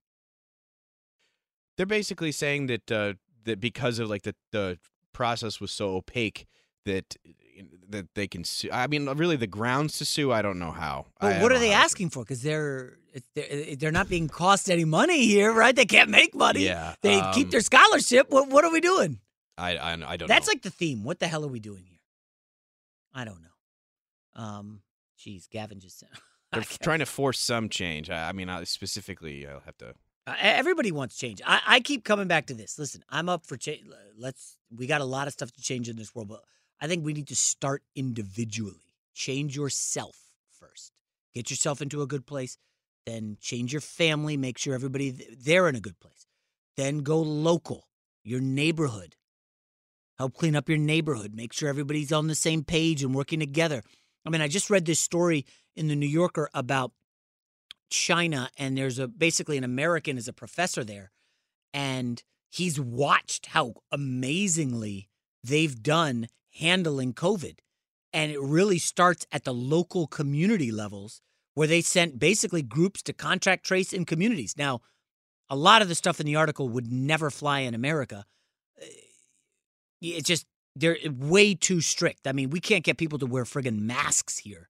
They're 1.76 1.86
basically 1.86 2.32
saying 2.32 2.66
that 2.66 2.90
uh, 2.90 3.14
that 3.44 3.60
because 3.60 3.98
of 3.98 4.08
like 4.08 4.22
the 4.22 4.34
the 4.52 4.78
process 5.12 5.60
was 5.60 5.70
so 5.70 5.96
opaque 5.96 6.46
that 6.84 7.16
that 7.88 8.14
they 8.14 8.26
can 8.26 8.44
sue. 8.44 8.68
I 8.72 8.86
mean, 8.86 9.08
really, 9.08 9.36
the 9.36 9.46
grounds 9.46 9.98
to 9.98 10.04
sue. 10.04 10.32
I 10.32 10.42
don't 10.42 10.58
know 10.58 10.70
how. 10.70 11.06
But 11.20 11.36
I 11.36 11.42
what 11.42 11.48
don't 11.48 11.58
are 11.58 11.60
they 11.60 11.72
asking 11.72 12.10
for? 12.10 12.22
Because 12.22 12.42
they're 12.42 12.98
they're 13.34 13.76
they're 13.76 13.92
not 13.92 14.08
being 14.08 14.28
cost 14.28 14.70
any 14.70 14.84
money 14.84 15.26
here, 15.26 15.52
right? 15.52 15.74
They 15.74 15.86
can't 15.86 16.10
make 16.10 16.34
money. 16.34 16.64
Yeah, 16.64 16.94
they 17.02 17.20
um, 17.20 17.32
keep 17.34 17.50
their 17.50 17.60
scholarship. 17.60 18.30
What 18.30 18.48
what 18.48 18.64
are 18.64 18.72
we 18.72 18.80
doing? 18.80 19.20
I 19.58 19.76
I, 19.76 19.92
I 19.92 20.16
don't. 20.16 20.28
That's 20.28 20.46
know. 20.46 20.52
like 20.52 20.62
the 20.62 20.70
theme. 20.70 21.04
What 21.04 21.20
the 21.20 21.26
hell 21.26 21.44
are 21.44 21.48
we 21.48 21.60
doing 21.60 21.84
here? 21.86 21.98
I 23.14 23.24
don't 23.24 23.40
know. 23.40 24.42
Um, 24.42 24.82
geez, 25.16 25.48
Gavin 25.50 25.80
just 25.80 25.98
said. 25.98 26.10
they're 26.52 26.62
trying 26.62 26.98
to 26.98 27.06
force 27.06 27.38
some 27.38 27.68
change. 27.68 28.10
I, 28.10 28.28
I 28.28 28.32
mean, 28.32 28.48
I, 28.48 28.64
specifically, 28.64 29.46
I'll 29.46 29.60
have 29.60 29.78
to. 29.78 29.94
Uh, 30.26 30.34
everybody 30.38 30.92
wants 30.92 31.16
change. 31.16 31.40
I, 31.46 31.60
I 31.66 31.80
keep 31.80 32.04
coming 32.04 32.28
back 32.28 32.46
to 32.46 32.54
this. 32.54 32.78
Listen, 32.78 33.02
I'm 33.08 33.28
up 33.28 33.46
for 33.46 33.56
change. 33.56 33.84
Let's. 34.18 34.58
We 34.74 34.86
got 34.86 35.00
a 35.00 35.04
lot 35.04 35.26
of 35.26 35.32
stuff 35.32 35.52
to 35.52 35.62
change 35.62 35.88
in 35.88 35.96
this 35.96 36.14
world, 36.14 36.28
but 36.28 36.42
I 36.80 36.86
think 36.86 37.04
we 37.04 37.14
need 37.14 37.28
to 37.28 37.36
start 37.36 37.82
individually. 37.94 38.94
Change 39.14 39.56
yourself 39.56 40.16
first. 40.50 40.92
Get 41.34 41.50
yourself 41.50 41.80
into 41.80 42.02
a 42.02 42.06
good 42.06 42.26
place. 42.26 42.58
Then 43.06 43.38
change 43.40 43.72
your 43.72 43.80
family. 43.80 44.36
Make 44.36 44.58
sure 44.58 44.74
everybody 44.74 45.12
th- 45.12 45.30
they're 45.38 45.68
in 45.68 45.76
a 45.76 45.80
good 45.80 45.98
place. 46.00 46.26
Then 46.76 46.98
go 46.98 47.20
local, 47.20 47.88
your 48.24 48.40
neighborhood. 48.40 49.16
Help 50.18 50.34
clean 50.34 50.56
up 50.56 50.68
your 50.68 50.78
neighborhood. 50.78 51.34
Make 51.34 51.52
sure 51.52 51.68
everybody's 51.68 52.12
on 52.12 52.26
the 52.26 52.34
same 52.34 52.64
page 52.64 53.02
and 53.02 53.14
working 53.14 53.40
together. 53.40 53.82
I 54.24 54.30
mean, 54.30 54.40
I 54.40 54.48
just 54.48 54.70
read 54.70 54.84
this 54.84 55.00
story 55.00 55.46
in 55.76 55.88
the 55.88 55.94
New 55.94 56.08
Yorker 56.08 56.50
about 56.52 56.92
China, 57.90 58.50
and 58.58 58.76
there's 58.76 58.98
a 58.98 59.06
basically 59.06 59.56
an 59.56 59.64
American 59.64 60.18
is 60.18 60.26
a 60.26 60.32
professor 60.32 60.84
there, 60.84 61.12
and 61.72 62.22
he's 62.50 62.80
watched 62.80 63.46
how 63.46 63.74
amazingly 63.92 65.08
they've 65.44 65.82
done 65.82 66.26
handling 66.58 67.14
COVID. 67.14 67.58
And 68.12 68.32
it 68.32 68.40
really 68.40 68.78
starts 68.78 69.26
at 69.30 69.44
the 69.44 69.54
local 69.54 70.06
community 70.06 70.70
levels 70.70 71.20
where 71.54 71.66
they 71.66 71.80
sent 71.80 72.18
basically 72.18 72.62
groups 72.62 73.02
to 73.02 73.12
contact 73.12 73.64
trace 73.64 73.92
in 73.92 74.04
communities. 74.04 74.54
Now, 74.56 74.80
a 75.48 75.56
lot 75.56 75.82
of 75.82 75.88
the 75.88 75.94
stuff 75.94 76.20
in 76.20 76.26
the 76.26 76.36
article 76.36 76.68
would 76.68 76.90
never 76.92 77.30
fly 77.30 77.60
in 77.60 77.74
America. 77.74 78.24
It's 80.00 80.26
just 80.26 80.46
they're 80.74 80.98
way 81.10 81.54
too 81.54 81.80
strict. 81.80 82.26
I 82.26 82.32
mean, 82.32 82.50
we 82.50 82.60
can't 82.60 82.84
get 82.84 82.98
people 82.98 83.18
to 83.20 83.26
wear 83.26 83.44
friggin' 83.44 83.80
masks 83.80 84.38
here. 84.38 84.68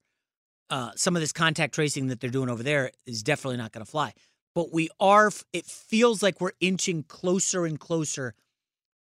Uh, 0.70 0.90
some 0.96 1.16
of 1.16 1.22
this 1.22 1.32
contact 1.32 1.74
tracing 1.74 2.08
that 2.08 2.20
they're 2.20 2.30
doing 2.30 2.48
over 2.48 2.62
there 2.62 2.92
is 3.06 3.22
definitely 3.22 3.56
not 3.56 3.72
going 3.72 3.84
to 3.84 3.90
fly. 3.90 4.12
But 4.54 4.72
we 4.72 4.88
are, 5.00 5.30
it 5.52 5.66
feels 5.66 6.22
like 6.22 6.40
we're 6.40 6.52
inching 6.60 7.02
closer 7.02 7.66
and 7.66 7.78
closer 7.78 8.34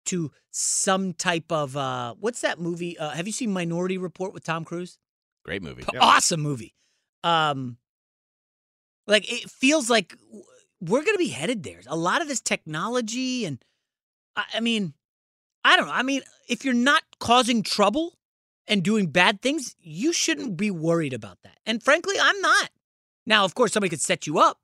to 0.06 0.32
some 0.52 1.14
type 1.14 1.52
of, 1.52 1.76
uh, 1.76 2.16
what's 2.20 2.42
that 2.42 2.60
movie? 2.60 2.98
Uh, 2.98 3.10
have 3.10 3.28
you 3.28 3.34
seen 3.34 3.52
Minority 3.52 3.98
Report 3.98 4.34
with 4.34 4.44
Tom 4.44 4.66
Cruise? 4.66 4.98
Great 5.44 5.62
movie. 5.62 5.84
Awesome 6.00 6.42
movie. 6.42 6.76
Um, 7.24 7.78
like 9.08 9.32
it 9.32 9.50
feels 9.50 9.90
like 9.90 10.16
we're 10.82 11.04
going 11.04 11.16
to 11.16 11.20
be 11.20 11.30
headed 11.30 11.64
there. 11.64 11.82
A 11.88 11.96
lot 11.96 12.22
of 12.22 12.28
this 12.28 12.42
technology, 12.42 13.46
and 13.46 13.64
I, 14.36 14.46
I 14.56 14.60
mean, 14.60 14.94
I 15.64 15.78
don't 15.78 15.88
know. 15.88 15.94
I 15.94 16.04
mean, 16.04 16.22
if 16.48 16.66
you're 16.66 16.74
not 16.74 17.04
causing 17.20 17.64
trouble 17.64 18.18
and 18.68 18.84
doing 18.84 19.08
bad 19.08 19.42
things, 19.42 19.76
you 19.80 20.14
shouldn't 20.14 20.58
be 20.58 20.72
worried 20.72 21.14
about 21.14 21.38
that. 21.44 21.58
And 21.66 21.82
frankly, 21.82 22.16
I'm 22.20 22.40
not. 22.42 22.70
Now, 23.26 23.46
of 23.46 23.56
course, 23.56 23.74
somebody 23.74 23.90
could 23.90 24.02
set 24.02 24.28
you 24.28 24.40
up. 24.40 24.60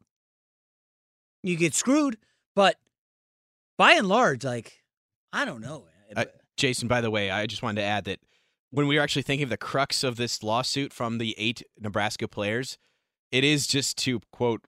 You 1.43 1.57
get 1.57 1.73
screwed, 1.73 2.18
but 2.55 2.77
by 3.77 3.93
and 3.93 4.07
large, 4.07 4.43
like 4.43 4.81
I 5.34 5.45
don't 5.45 5.62
know. 5.62 5.86
Uh, 6.16 6.26
Jason, 6.58 6.88
by 6.88 7.02
the 7.02 7.10
way, 7.12 7.32
I 7.32 7.45
just 7.48 7.64
wanted 7.64 7.82
to 7.82 7.88
add 7.88 8.06
that 8.06 8.20
when 8.70 8.88
we 8.88 8.95
were 8.98 9.02
actually 9.02 9.22
thinking 9.24 9.44
of 9.44 9.49
the 9.49 9.58
crux 9.58 10.03
of 10.03 10.16
this 10.18 10.44
lawsuit 10.44 10.94
from 10.94 11.18
the 11.18 11.36
eight 11.38 11.64
Nebraska 11.80 12.28
players, 12.28 12.78
it 13.32 13.44
is 13.44 13.68
just 13.68 13.98
to 13.99 14.20
quote 14.32 14.62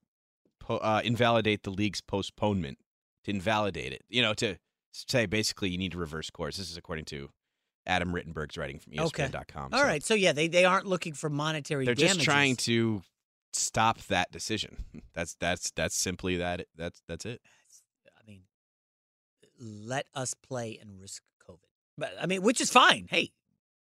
po- 0.60 0.78
uh, 0.78 1.02
invalidate 1.04 1.64
the 1.64 1.72
league's 1.72 2.02
postponement, 2.02 2.78
to 3.26 3.32
invalidate 3.32 3.94
it. 3.94 4.04
You 4.10 4.22
know, 4.22 4.34
to 4.36 4.58
say 4.92 5.26
basically 5.26 5.70
you 5.70 5.78
need 5.78 5.92
to 5.94 5.98
reverse 5.98 6.30
course. 6.30 6.58
This 6.58 6.70
is 6.72 6.78
according 6.78 7.06
to 7.06 7.30
Adam 7.86 8.14
Rittenberg's 8.14 8.58
writing 8.58 8.80
from 8.80 8.94
E 8.94 9.00
Okay. 9.02 9.26
ESPN.com. 9.26 9.74
All 9.74 9.84
right. 9.84 10.04
So 10.04 10.14
yeah, 10.14 10.32
they 10.32 10.48
they 10.48 10.66
aren't 10.66 10.86
looking 10.86 11.14
for 11.14 11.30
monetary. 11.30 11.86
They're 11.86 11.96
just 11.96 12.22
trying 12.22 12.56
to 12.58 13.02
stop 13.52 14.00
that 14.08 14.32
decision. 14.32 14.86
That's 15.14 15.36
that's 15.40 15.72
that's 15.72 15.96
simply 15.96 16.38
that. 16.38 16.66
That's 16.76 17.02
that's 17.08 17.26
it. 17.26 17.42
Let 19.64 20.08
us 20.14 20.34
play 20.34 20.78
and 20.82 21.00
risk 21.00 21.24
COVID. 21.50 21.58
But 21.98 22.14
I 22.22 22.26
mean, 22.26 22.42
which 22.42 22.60
is 22.60 22.70
fine. 22.70 23.08
Hey, 23.10 23.32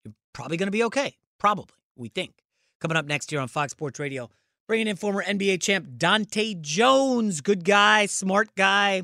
you're 0.06 0.14
probably 0.32 0.56
going 0.58 0.68
to 0.68 0.72
be 0.72 0.84
okay. 0.86 1.18
Probably, 1.40 1.76
we 1.98 2.08
think. 2.08 2.34
Coming 2.80 2.98
up 2.98 3.06
next 3.06 3.32
year 3.32 3.42
on 3.42 3.48
Fox 3.50 3.72
Sports 3.72 4.00
Radio, 4.00 4.30
bringing 4.68 4.88
in 4.88 4.96
former 4.96 5.24
NBA 5.24 5.62
champ 5.62 5.88
Dahntay 5.98 6.62
Jones. 6.62 7.42
Good 7.42 7.64
guy, 7.66 8.06
smart 8.06 8.56
guy, 8.56 9.04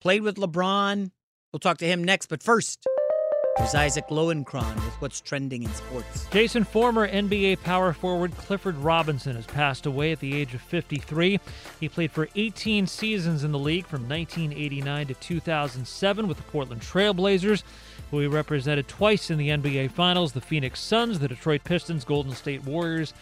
played 0.00 0.22
with 0.22 0.36
LeBron. 0.36 1.10
We'll 1.52 1.60
talk 1.60 1.78
to 1.78 1.86
him 1.86 2.02
next. 2.02 2.26
But 2.26 2.42
first, 2.42 2.86
there's 3.56 3.74
Isaac 3.74 4.08
Lowenkron 4.08 4.74
with 4.74 5.00
what's 5.00 5.20
trending 5.20 5.62
in 5.62 5.72
sports. 5.74 6.26
Jason, 6.32 6.64
former 6.64 7.06
NBA 7.06 7.62
power 7.62 7.92
forward 7.92 8.36
Clifford 8.36 8.76
Robinson 8.76 9.36
has 9.36 9.46
passed 9.46 9.86
away 9.86 10.10
at 10.10 10.18
the 10.18 10.34
age 10.34 10.54
of 10.54 10.60
53. 10.62 11.38
He 11.78 11.88
played 11.88 12.10
for 12.10 12.28
18 12.34 12.88
seasons 12.88 13.44
in 13.44 13.52
the 13.52 13.58
league 13.58 13.86
from 13.86 14.08
1989 14.08 15.06
to 15.06 15.14
2007 15.14 16.26
with 16.26 16.36
the 16.36 16.42
Portland 16.44 16.82
Trailblazers, 16.82 17.62
who 18.10 18.18
he 18.18 18.26
represented 18.26 18.88
twice 18.88 19.30
in 19.30 19.38
the 19.38 19.50
NBA 19.50 19.92
Finals, 19.92 20.32
the 20.32 20.40
Phoenix 20.40 20.80
Suns, 20.80 21.20
the 21.20 21.28
Detroit 21.28 21.62
Pistons, 21.62 22.04
Golden 22.04 22.34
State 22.34 22.64
Warriors, 22.64 23.14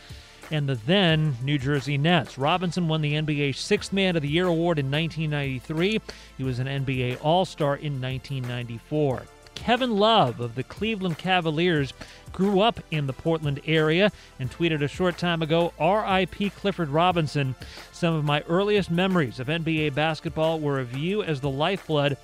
and 0.50 0.66
the 0.66 0.76
then 0.86 1.36
New 1.42 1.58
Jersey 1.58 1.98
Nets. 1.98 2.38
Robinson 2.38 2.88
won 2.88 3.02
the 3.02 3.14
NBA 3.14 3.54
Sixth 3.54 3.92
Man 3.92 4.16
of 4.16 4.22
the 4.22 4.28
Year 4.28 4.46
award 4.46 4.78
in 4.78 4.90
1993. 4.90 6.00
He 6.38 6.44
was 6.44 6.58
an 6.58 6.68
NBA 6.68 7.18
All 7.22 7.44
Star 7.44 7.76
in 7.76 8.00
1994. 8.00 9.24
Kevin 9.62 9.96
Love 9.96 10.40
of 10.40 10.56
the 10.56 10.64
Cleveland 10.64 11.18
Cavaliers 11.18 11.92
grew 12.32 12.58
up 12.58 12.80
in 12.90 13.06
the 13.06 13.12
Portland 13.12 13.60
area 13.64 14.10
and 14.40 14.50
tweeted 14.50 14.82
a 14.82 14.88
short 14.88 15.16
time 15.18 15.40
ago 15.40 15.72
RIP 15.78 16.52
Clifford 16.56 16.88
Robinson. 16.88 17.54
Some 17.92 18.12
of 18.12 18.24
my 18.24 18.40
earliest 18.48 18.90
memories 18.90 19.38
of 19.38 19.46
NBA 19.46 19.94
basketball 19.94 20.58
were 20.58 20.80
of 20.80 20.96
you 20.96 21.22
as 21.22 21.40
the 21.40 21.48
lifeblood 21.48 22.16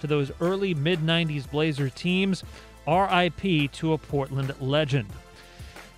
to 0.00 0.06
those 0.06 0.32
early 0.40 0.72
mid 0.72 1.00
90s 1.00 1.50
Blazer 1.50 1.90
teams. 1.90 2.42
RIP 2.88 3.70
to 3.72 3.92
a 3.92 3.98
Portland 3.98 4.54
legend. 4.58 5.10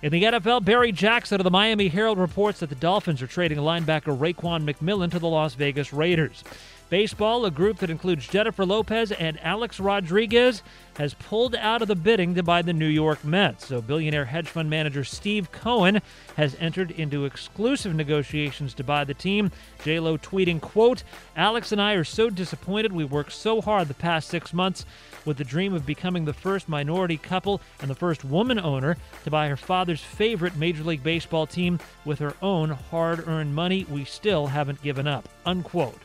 In 0.01 0.11
the 0.11 0.23
NFL, 0.23 0.65
Barry 0.65 0.91
Jackson 0.91 1.39
of 1.39 1.45
the 1.45 1.51
Miami 1.51 1.87
Herald 1.87 2.17
reports 2.17 2.59
that 2.59 2.67
the 2.67 2.75
Dolphins 2.75 3.21
are 3.21 3.27
trading 3.27 3.59
linebacker 3.59 4.17
Raekwon 4.17 4.69
McMillan 4.69 5.11
to 5.11 5.19
the 5.19 5.27
Las 5.29 5.53
Vegas 5.53 5.93
Raiders. 5.93 6.43
Baseball, 6.89 7.45
a 7.45 7.51
group 7.51 7.77
that 7.77 7.91
includes 7.91 8.27
Jennifer 8.27 8.65
Lopez 8.65 9.11
and 9.11 9.39
Alex 9.43 9.79
Rodriguez, 9.79 10.63
has 10.97 11.13
pulled 11.13 11.53
out 11.55 11.83
of 11.83 11.87
the 11.87 11.95
bidding 11.95 12.33
to 12.33 12.41
buy 12.41 12.63
the 12.63 12.73
New 12.73 12.87
York 12.87 13.23
Mets. 13.23 13.67
So, 13.67 13.79
billionaire 13.79 14.25
hedge 14.25 14.47
fund 14.47 14.71
manager 14.71 15.03
Steve 15.03 15.51
Cohen 15.51 16.01
has 16.35 16.55
entered 16.59 16.89
into 16.91 17.25
exclusive 17.25 17.93
negotiations 17.93 18.73
to 18.73 18.83
buy 18.83 19.03
the 19.03 19.13
team. 19.13 19.51
J-Lo 19.83 20.17
tweeting, 20.17 20.59
quote, 20.59 21.03
Alex 21.35 21.71
and 21.71 21.79
I 21.79 21.93
are 21.93 22.03
so 22.03 22.29
disappointed. 22.31 22.91
We 22.91 23.05
worked 23.05 23.33
so 23.33 23.61
hard 23.61 23.87
the 23.87 23.93
past 23.93 24.27
six 24.27 24.51
months 24.51 24.85
with 25.25 25.37
the 25.37 25.43
dream 25.43 25.75
of 25.75 25.85
becoming 25.85 26.25
the 26.25 26.33
first 26.33 26.67
minority 26.67 27.17
couple 27.17 27.61
and 27.81 27.89
the 27.89 27.95
first 27.95 28.25
woman 28.25 28.59
owner 28.59 28.97
to 29.23 29.31
buy 29.31 29.47
her 29.47 29.57
father's 29.57 30.01
favorite 30.01 30.55
Major 30.55 30.83
League 30.83 31.03
Baseball 31.03 31.45
team 31.45 31.79
with 32.03 32.17
her 32.17 32.33
own 32.41 32.71
hard-earned 32.71 33.53
money. 33.53 33.85
We 33.89 34.05
still 34.05 34.47
haven't 34.47 34.81
given 34.81 35.07
up, 35.07 35.29
unquote. 35.45 36.01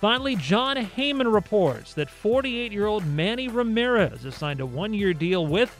Finally, 0.00 0.34
Jon 0.36 0.76
Heyman 0.76 1.30
reports 1.30 1.92
that 1.92 2.08
48 2.08 2.72
year 2.72 2.86
old 2.86 3.04
Manny 3.04 3.48
Ramirez 3.48 4.22
has 4.22 4.34
signed 4.34 4.60
a 4.60 4.66
one 4.66 4.94
year 4.94 5.12
deal 5.12 5.46
with 5.46 5.78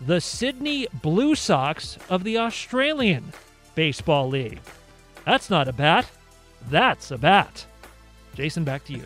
the 0.00 0.20
Sydney 0.20 0.86
Blue 1.02 1.34
Sox 1.34 1.98
of 2.08 2.24
the 2.24 2.38
Australian 2.38 3.32
Baseball 3.74 4.28
League. 4.28 4.60
That's 5.26 5.50
not 5.50 5.68
a 5.68 5.72
bat, 5.74 6.10
that's 6.70 7.10
a 7.10 7.18
bat. 7.18 7.66
Jason, 8.34 8.64
back 8.64 8.84
to 8.86 8.94
you. 8.94 9.04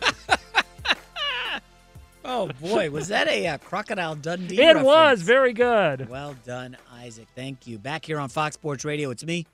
oh, 2.25 2.47
boy. 2.61 2.89
Was 2.89 3.09
that 3.09 3.27
a 3.27 3.47
uh, 3.47 3.57
Crocodile 3.57 4.15
Dundee? 4.15 4.61
It 4.61 4.65
reference? 4.65 4.85
was 4.85 5.21
very 5.23 5.51
good. 5.51 6.07
Well 6.07 6.35
done, 6.45 6.77
Isaac. 6.93 7.27
Thank 7.35 7.67
you. 7.67 7.79
Back 7.79 8.05
here 8.05 8.19
on 8.19 8.29
Fox 8.29 8.53
Sports 8.53 8.85
Radio, 8.85 9.09
it's 9.09 9.25
me, 9.25 9.45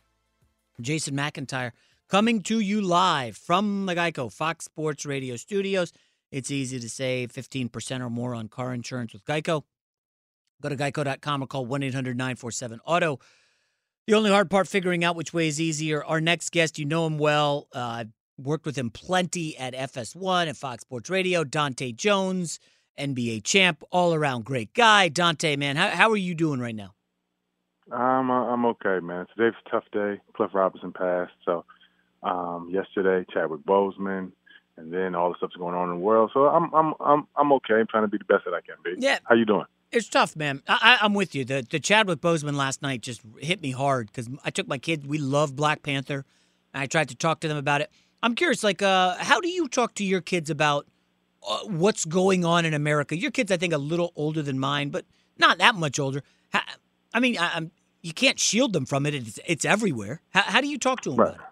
Jason 0.79 1.15
McIntyre. 1.15 1.71
Coming 2.09 2.41
to 2.43 2.59
you 2.59 2.81
live 2.81 3.37
from 3.37 3.85
the 3.85 3.93
Geico 3.93 4.33
Fox 4.33 4.65
Sports 4.65 5.05
Radio 5.05 5.35
studios. 5.35 5.93
It's 6.31 6.49
easy 6.49 6.79
to 6.79 6.89
save 6.89 7.31
15% 7.31 8.01
or 8.01 8.09
more 8.09 8.33
on 8.33 8.47
car 8.47 8.73
insurance 8.73 9.13
with 9.13 9.23
Geico. 9.25 9.61
Go 10.59 10.69
to 10.69 10.75
geico.com 10.75 11.43
or 11.43 11.45
call 11.45 11.67
1 11.67 11.83
800 11.83 12.17
947 12.17 12.79
Auto. 12.83 13.19
The 14.07 14.15
only 14.15 14.31
hard 14.31 14.49
part 14.49 14.67
figuring 14.67 15.03
out 15.03 15.15
which 15.15 15.35
way 15.35 15.47
is 15.47 15.61
easier. 15.61 16.03
Our 16.03 16.19
next 16.19 16.51
guest, 16.51 16.79
you 16.79 16.85
know 16.85 17.05
him 17.05 17.19
well. 17.19 17.67
Uh, 17.75 17.79
I've 17.79 18.09
worked 18.39 18.65
with 18.65 18.75
him 18.75 18.89
plenty 18.89 19.55
at 19.55 19.75
FS1, 19.75 20.47
at 20.47 20.57
Fox 20.57 20.81
Sports 20.81 21.11
Radio. 21.11 21.43
Dahntay 21.43 21.95
Jones, 21.95 22.59
NBA 22.99 23.43
champ, 23.43 23.83
all 23.91 24.15
around 24.15 24.45
great 24.45 24.73
guy. 24.73 25.11
Dahntay, 25.11 25.59
man, 25.59 25.75
how, 25.75 25.89
how 25.89 26.09
are 26.09 26.17
you 26.17 26.33
doing 26.33 26.59
right 26.59 26.75
now? 26.75 26.95
I'm 27.91 28.31
uh, 28.31 28.45
I'm 28.51 28.65
okay, 28.65 28.99
man. 28.99 29.27
Today's 29.37 29.53
a 29.63 29.69
tough 29.69 29.85
day. 29.91 30.19
Cliff 30.35 30.49
Robinson 30.55 30.91
passed, 30.91 31.33
so 31.45 31.65
um, 32.23 32.69
yesterday, 32.71 33.25
Chadwick 33.31 33.61
Boseman, 33.61 34.31
and 34.77 34.93
then 34.93 35.15
all 35.15 35.29
the 35.29 35.35
stuff 35.37 35.51
stuff's 35.51 35.59
going 35.59 35.75
on 35.75 35.89
in 35.89 35.95
the 35.95 36.01
world. 36.01 36.31
So 36.33 36.47
I'm 36.47 36.73
I'm 36.73 36.93
I'm 36.99 37.27
I'm 37.35 37.51
okay. 37.53 37.75
I'm 37.75 37.87
trying 37.87 38.03
to 38.03 38.07
be 38.07 38.17
the 38.17 38.25
best 38.25 38.45
that 38.45 38.53
I 38.53 38.61
can 38.61 38.75
be. 38.83 38.95
Yeah. 38.97 39.19
How 39.25 39.35
you 39.35 39.45
doing? 39.45 39.65
It's 39.91 40.07
tough, 40.07 40.35
man. 40.35 40.61
I, 40.67 40.99
am 41.01 41.15
with 41.15 41.33
you. 41.33 41.43
The 41.45 41.65
the 41.67 41.79
Chadwick 41.79 42.21
Boseman 42.21 42.53
last 42.53 42.81
night 42.81 43.01
just 43.01 43.21
hit 43.39 43.61
me 43.61 43.71
hard 43.71 44.07
because 44.07 44.29
I 44.45 44.51
took 44.51 44.67
my 44.67 44.77
kids. 44.77 45.05
We 45.05 45.17
love 45.17 45.55
Black 45.55 45.81
Panther. 45.83 46.25
And 46.73 46.83
I 46.83 46.85
tried 46.85 47.09
to 47.09 47.15
talk 47.15 47.39
to 47.41 47.47
them 47.47 47.57
about 47.57 47.81
it. 47.81 47.91
I'm 48.21 48.35
curious, 48.35 48.63
like, 48.63 48.81
uh, 48.81 49.15
how 49.17 49.39
do 49.39 49.47
you 49.47 49.67
talk 49.67 49.95
to 49.95 50.03
your 50.03 50.21
kids 50.21 50.49
about 50.49 50.85
uh, 51.47 51.59
what's 51.65 52.05
going 52.05 52.43
on 52.43 52.65
in 52.65 52.73
America? 52.73 53.17
Your 53.17 53.31
kids, 53.31 53.51
I 53.51 53.57
think, 53.57 53.73
a 53.73 53.77
little 53.77 54.11
older 54.15 54.41
than 54.41 54.59
mine, 54.59 54.89
but 54.89 55.05
not 55.37 55.57
that 55.59 55.75
much 55.75 55.99
older. 55.99 56.21
How, 56.49 56.61
I 57.13 57.19
mean, 57.21 57.37
I, 57.39 57.69
you 58.01 58.13
can't 58.13 58.39
shield 58.39 58.73
them 58.73 58.85
from 58.85 59.05
it. 59.05 59.15
It's, 59.15 59.39
it's 59.47 59.65
everywhere. 59.65 60.21
How, 60.31 60.41
how 60.41 60.61
do 60.61 60.67
you 60.67 60.77
talk 60.77 61.01
to 61.01 61.11
them 61.11 61.19
right. 61.19 61.29
about 61.29 61.39
it? 61.39 61.48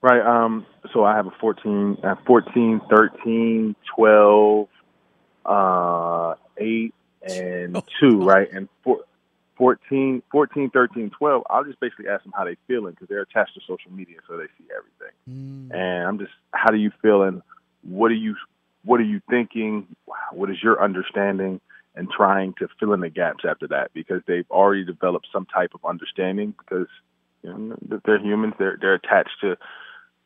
Right. 0.00 0.20
Um, 0.20 0.64
so 0.92 1.04
I 1.04 1.16
have 1.16 1.26
a 1.26 1.32
14, 1.40 1.98
uh, 2.04 2.14
14 2.26 2.80
13, 2.88 3.74
12, 3.96 4.68
uh, 5.44 6.34
8, 6.56 6.94
and 7.22 7.76
oh, 7.76 7.84
2, 8.00 8.22
right? 8.22 8.48
And 8.52 8.68
four, 8.84 9.00
14, 9.56 10.22
14, 10.30 10.70
13, 10.70 11.10
12, 11.10 11.42
I'll 11.50 11.64
just 11.64 11.80
basically 11.80 12.08
ask 12.08 12.22
them 12.22 12.32
how 12.36 12.44
they 12.44 12.56
feeling 12.68 12.92
because 12.92 13.08
they're 13.08 13.22
attached 13.22 13.54
to 13.54 13.60
social 13.66 13.90
media, 13.90 14.18
so 14.28 14.36
they 14.36 14.46
see 14.56 14.68
everything. 14.70 15.14
Mm. 15.28 15.74
And 15.74 16.08
I'm 16.08 16.18
just, 16.18 16.32
how 16.52 16.70
do 16.70 16.76
you 16.76 16.92
feeling? 17.02 17.42
What 17.82 18.12
are 18.12 18.14
you, 18.14 18.36
what 18.84 19.00
are 19.00 19.04
you 19.04 19.20
thinking? 19.28 19.88
What 20.32 20.48
is 20.50 20.62
your 20.62 20.82
understanding? 20.82 21.60
And 21.96 22.08
trying 22.08 22.54
to 22.60 22.68
fill 22.78 22.92
in 22.92 23.00
the 23.00 23.10
gaps 23.10 23.42
after 23.48 23.66
that 23.68 23.92
because 23.92 24.22
they've 24.28 24.48
already 24.52 24.84
developed 24.84 25.26
some 25.32 25.46
type 25.46 25.72
of 25.74 25.84
understanding 25.84 26.54
because 26.56 26.86
you 27.42 27.52
know, 27.52 28.00
they're 28.04 28.20
humans. 28.20 28.54
They're 28.56 28.78
they're 28.80 28.94
attached 28.94 29.40
to 29.40 29.56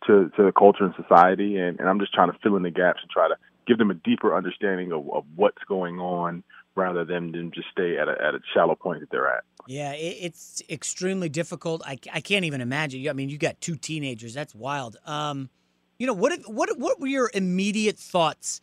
to, 0.06 0.30
to 0.36 0.42
the 0.44 0.52
culture 0.52 0.84
and 0.84 0.94
society, 0.94 1.56
and, 1.58 1.78
and 1.80 1.88
I'm 1.88 1.98
just 2.00 2.12
trying 2.12 2.30
to 2.30 2.38
fill 2.42 2.56
in 2.56 2.62
the 2.62 2.70
gaps 2.70 3.00
and 3.02 3.10
try 3.10 3.28
to 3.28 3.36
give 3.66 3.78
them 3.78 3.90
a 3.90 3.94
deeper 3.94 4.36
understanding 4.36 4.92
of, 4.92 5.08
of 5.10 5.24
what's 5.36 5.62
going 5.68 6.00
on 6.00 6.42
rather 6.74 7.04
than, 7.04 7.32
than 7.32 7.52
just 7.52 7.68
stay 7.70 7.98
at 7.98 8.08
a, 8.08 8.12
at 8.12 8.34
a 8.34 8.40
shallow 8.54 8.74
point 8.74 9.00
that 9.00 9.10
they're 9.10 9.28
at. 9.28 9.44
Yeah, 9.66 9.92
it, 9.92 10.16
it's 10.20 10.62
extremely 10.68 11.28
difficult. 11.28 11.82
I, 11.86 11.98
I 12.12 12.20
can't 12.20 12.44
even 12.44 12.60
imagine. 12.60 13.06
I 13.08 13.12
mean, 13.12 13.28
you 13.28 13.38
got 13.38 13.60
two 13.60 13.76
teenagers. 13.76 14.34
That's 14.34 14.54
wild. 14.54 14.96
Um, 15.06 15.50
you 15.98 16.06
know, 16.06 16.14
what, 16.14 16.32
what, 16.46 16.76
what 16.78 16.98
were 16.98 17.06
your 17.06 17.30
immediate 17.34 17.98
thoughts 17.98 18.60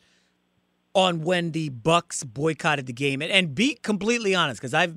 on 0.94 1.22
when 1.22 1.52
the 1.52 1.70
Bucks 1.70 2.24
boycotted 2.24 2.88
the 2.88 2.94
game? 2.94 3.22
And, 3.22 3.32
and 3.32 3.56
be 3.56 3.76
completely 3.76 4.36
honest, 4.36 4.60
because 4.60 4.74
I've, 4.74 4.95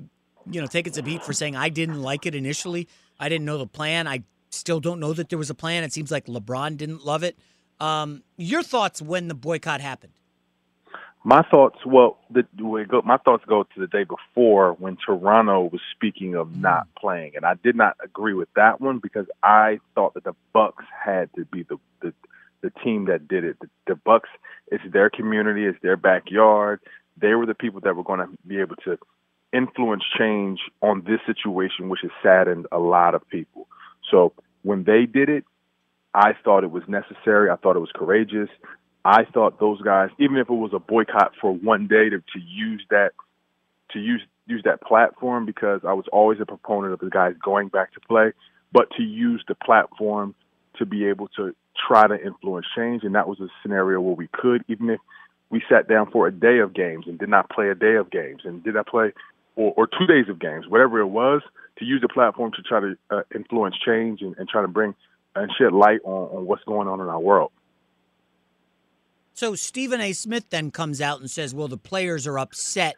you 0.49 0.59
know, 0.59 0.67
taken 0.67 0.91
some 0.91 1.05
heat 1.05 1.23
for 1.23 1.31
saying 1.31 1.55
I 1.55 1.69
didn't 1.69 2.01
like 2.01 2.25
it 2.25 2.35
initially. 2.35 2.89
I 3.19 3.29
didn't 3.29 3.45
know 3.45 3.57
the 3.57 3.67
plan. 3.67 4.07
I 4.07 4.23
still 4.53 4.79
don't 4.79 4.99
know 4.99 5.13
that 5.13 5.29
there 5.29 5.39
was 5.39 5.49
a 5.49 5.55
plan. 5.55 5.83
It 5.83 5.93
seems 5.93 6.11
like 6.11 6.25
LeBron 6.25 6.77
didn't 6.77 7.05
love 7.05 7.23
it. 7.23 7.37
Um, 7.79 8.23
your 8.37 8.63
thoughts 8.63 9.01
when 9.01 9.27
the 9.27 9.33
boycott 9.33 9.81
happened? 9.81 10.13
My 11.25 11.41
thoughts, 11.41 11.79
well, 11.85 12.17
the, 12.29 12.45
my 13.05 13.17
thoughts 13.17 13.45
go 13.47 13.63
to 13.63 13.79
the 13.79 13.87
day 13.87 14.03
before 14.03 14.73
when 14.73 14.97
Toronto 14.97 15.69
was 15.71 15.79
speaking 15.95 16.35
of 16.35 16.57
not 16.57 16.87
playing, 16.99 17.37
and 17.37 17.45
I 17.45 17.53
did 17.53 17.77
not 17.77 17.95
agree 18.03 18.33
with 18.33 18.49
that 18.55 18.81
one 18.81 18.99
because 18.99 19.25
I 19.41 19.79
thought 19.95 20.15
that 20.15 20.25
the 20.25 20.33
Bucks 20.51 20.83
had 21.05 21.29
to 21.35 21.45
be 21.45 21.63
the 21.63 21.77
the, 22.01 22.13
the 22.61 22.71
team 22.83 23.05
that 23.05 23.29
did 23.29 23.45
it. 23.45 23.57
The, 23.61 23.69
the 23.87 23.95
Bucks, 23.95 24.27
it's 24.67 24.83
their 24.91 25.09
community, 25.09 25.65
it's 25.65 25.81
their 25.81 25.95
backyard. 25.95 26.81
They 27.15 27.35
were 27.35 27.45
the 27.45 27.55
people 27.55 27.79
that 27.81 27.95
were 27.95 28.03
going 28.03 28.19
to 28.19 28.29
be 28.45 28.59
able 28.59 28.75
to 28.83 28.97
influence 29.53 30.03
change 30.17 30.59
on 30.81 31.03
this 31.05 31.19
situation, 31.25 31.87
which 31.87 32.01
has 32.01 32.11
saddened 32.21 32.67
a 32.71 32.79
lot 32.79 33.15
of 33.15 33.27
people. 33.29 33.67
So 34.09 34.33
when 34.63 34.83
they 34.83 35.05
did 35.05 35.29
it, 35.29 35.43
I 36.13 36.33
thought 36.43 36.63
it 36.63 36.71
was 36.71 36.83
necessary. 36.87 37.49
I 37.49 37.55
thought 37.55 37.75
it 37.75 37.79
was 37.79 37.91
courageous. 37.93 38.49
I 39.05 39.25
thought 39.33 39.59
those 39.59 39.81
guys, 39.81 40.09
even 40.19 40.37
if 40.37 40.49
it 40.49 40.53
was 40.53 40.71
a 40.73 40.79
boycott 40.79 41.33
for 41.41 41.53
one 41.53 41.87
day, 41.87 42.09
to, 42.09 42.19
to 42.19 42.39
use 42.39 42.83
that 42.89 43.11
to 43.91 43.99
use 43.99 44.21
use 44.45 44.61
that 44.65 44.81
platform 44.81 45.45
because 45.45 45.81
I 45.87 45.93
was 45.93 46.05
always 46.11 46.39
a 46.41 46.45
proponent 46.45 46.93
of 46.93 46.99
the 46.99 47.09
guys 47.09 47.33
going 47.43 47.69
back 47.69 47.93
to 47.93 47.99
play, 48.01 48.33
but 48.71 48.89
to 48.97 49.03
use 49.03 49.43
the 49.47 49.55
platform 49.55 50.35
to 50.77 50.85
be 50.85 51.05
able 51.05 51.27
to 51.29 51.55
try 51.87 52.07
to 52.07 52.15
influence 52.15 52.65
change, 52.75 53.03
and 53.03 53.15
that 53.15 53.27
was 53.27 53.39
a 53.39 53.47
scenario 53.61 54.01
where 54.01 54.15
we 54.15 54.27
could, 54.27 54.63
even 54.67 54.89
if 54.89 54.99
we 55.49 55.61
sat 55.69 55.87
down 55.87 56.09
for 56.11 56.27
a 56.27 56.31
day 56.31 56.59
of 56.59 56.73
games 56.73 57.05
and 57.07 57.19
did 57.19 57.29
not 57.29 57.49
play 57.49 57.69
a 57.69 57.75
day 57.75 57.95
of 57.95 58.09
games 58.09 58.41
and 58.43 58.63
did 58.63 58.73
not 58.73 58.87
play 58.87 59.13
or, 59.55 59.73
or 59.77 59.87
two 59.87 60.07
days 60.07 60.29
of 60.29 60.39
games, 60.39 60.67
whatever 60.67 60.99
it 60.99 61.07
was, 61.07 61.41
to 61.77 61.85
use 61.85 62.01
the 62.01 62.09
platform 62.09 62.51
to 62.55 62.61
try 62.61 62.79
to 62.79 62.97
uh, 63.09 63.21
influence 63.33 63.75
change 63.85 64.21
and, 64.21 64.35
and 64.37 64.47
try 64.47 64.61
to 64.61 64.67
bring 64.67 64.95
and 65.35 65.51
shed 65.57 65.73
light 65.73 65.99
on, 66.03 66.37
on 66.37 66.45
what's 66.45 66.63
going 66.63 66.87
on 66.87 66.99
in 66.99 67.07
our 67.07 67.19
world. 67.19 67.51
So 69.33 69.55
Stephen 69.55 69.99
A. 69.99 70.13
Smith 70.13 70.45
then 70.49 70.69
comes 70.69 71.01
out 71.01 71.19
and 71.19 71.29
says, 71.29 71.55
"Well, 71.55 71.67
the 71.67 71.77
players 71.77 72.27
are 72.27 72.37
upset 72.37 72.95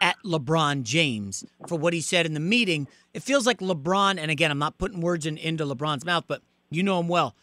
at 0.00 0.16
LeBron 0.24 0.82
James 0.82 1.44
for 1.68 1.78
what 1.78 1.92
he 1.92 2.00
said 2.00 2.26
in 2.26 2.34
the 2.34 2.40
meeting." 2.40 2.88
It 3.14 3.22
feels 3.22 3.46
like 3.46 3.58
LeBron, 3.58 4.18
and 4.18 4.30
again, 4.30 4.50
I'm 4.50 4.58
not 4.58 4.78
putting 4.78 5.00
words 5.00 5.24
in, 5.24 5.38
into 5.38 5.64
LeBron's 5.64 6.04
mouth, 6.04 6.24
but 6.26 6.42
you 6.70 6.82
know 6.82 6.98
him 6.98 7.08
well. 7.08 7.36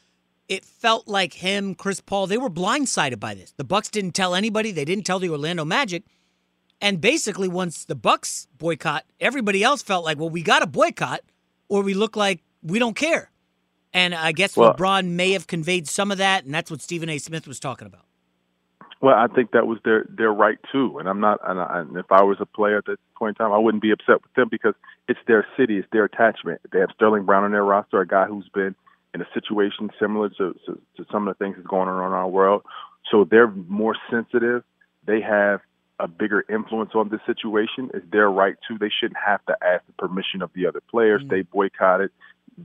It 0.49 0.65
felt 0.65 1.07
like 1.07 1.35
him, 1.35 1.75
Chris 1.75 2.01
Paul, 2.01 2.27
they 2.27 2.37
were 2.37 2.49
blindsided 2.49 3.19
by 3.19 3.35
this. 3.35 3.53
The 3.55 3.63
Bucks 3.63 3.89
didn't 3.89 4.13
tell 4.13 4.35
anybody. 4.35 4.71
They 4.71 4.83
didn't 4.83 5.05
tell 5.05 5.19
the 5.19 5.29
Orlando 5.29 5.63
Magic. 5.63 6.03
And 6.81 7.01
basically, 7.01 7.47
once 7.47 7.85
the 7.85 7.95
Bucks 7.95 8.47
boycott, 8.57 9.05
everybody 9.19 9.63
else 9.63 9.81
felt 9.81 10.05
like, 10.05 10.17
well, 10.17 10.29
we 10.29 10.41
got 10.41 10.59
to 10.59 10.67
boycott, 10.67 11.21
or 11.67 11.81
we 11.83 11.93
look 11.93 12.15
like 12.15 12.41
we 12.63 12.79
don't 12.79 12.95
care. 12.95 13.31
And 13.93 14.15
I 14.15 14.31
guess 14.31 14.55
Well- 14.55 14.73
LeBron 14.73 15.09
may 15.09 15.31
have 15.31 15.47
conveyed 15.47 15.87
some 15.87 16.11
of 16.11 16.17
that, 16.19 16.45
and 16.45 16.53
that's 16.53 16.71
what 16.71 16.81
Stephen 16.81 17.09
A. 17.09 17.17
Smith 17.17 17.47
was 17.47 17.59
talking 17.59 17.87
about. 17.87 18.05
Well, 19.01 19.15
I 19.15 19.27
think 19.27 19.51
that 19.51 19.65
was 19.65 19.79
their 19.85 20.05
their 20.09 20.31
right 20.33 20.57
too, 20.73 20.99
and 20.99 21.07
I'm 21.07 21.21
not. 21.21 21.39
And, 21.47 21.57
I, 21.59 21.79
and 21.79 21.95
if 21.95 22.11
I 22.11 22.21
was 22.21 22.37
a 22.41 22.45
player 22.45 22.79
at 22.79 22.85
that 22.85 22.99
point 23.15 23.37
in 23.39 23.45
time, 23.45 23.53
I 23.53 23.57
wouldn't 23.57 23.81
be 23.81 23.91
upset 23.91 24.21
with 24.21 24.33
them 24.35 24.49
because 24.51 24.73
it's 25.07 25.19
their 25.25 25.47
city, 25.55 25.77
it's 25.77 25.87
their 25.93 26.03
attachment. 26.03 26.59
They 26.73 26.79
have 26.79 26.89
Sterling 26.95 27.23
Brown 27.23 27.45
on 27.45 27.51
their 27.51 27.63
roster, 27.63 28.01
a 28.01 28.05
guy 28.07 28.25
who's 28.25 28.49
been 28.53 28.75
in 29.13 29.21
a 29.21 29.27
situation 29.33 29.89
similar 29.97 30.27
to 30.31 30.53
to, 30.65 30.81
to 30.97 31.05
some 31.09 31.29
of 31.29 31.37
the 31.37 31.43
things 31.43 31.55
that's 31.55 31.67
going 31.67 31.87
on 31.87 31.95
in 32.05 32.13
our 32.13 32.27
world. 32.27 32.63
So 33.09 33.23
they're 33.23 33.47
more 33.49 33.95
sensitive. 34.11 34.63
They 35.05 35.21
have 35.21 35.61
a 35.99 36.07
bigger 36.07 36.45
influence 36.49 36.91
on 36.95 37.09
this 37.09 37.19
situation. 37.25 37.91
It's 37.93 38.05
their 38.11 38.29
right 38.29 38.55
to. 38.67 38.77
They 38.77 38.89
shouldn't 38.89 39.19
have 39.23 39.45
to 39.47 39.57
ask 39.61 39.85
the 39.85 39.93
permission 39.93 40.41
of 40.41 40.51
the 40.53 40.65
other 40.65 40.81
players. 40.89 41.21
They 41.29 41.41
boycotted. 41.41 42.11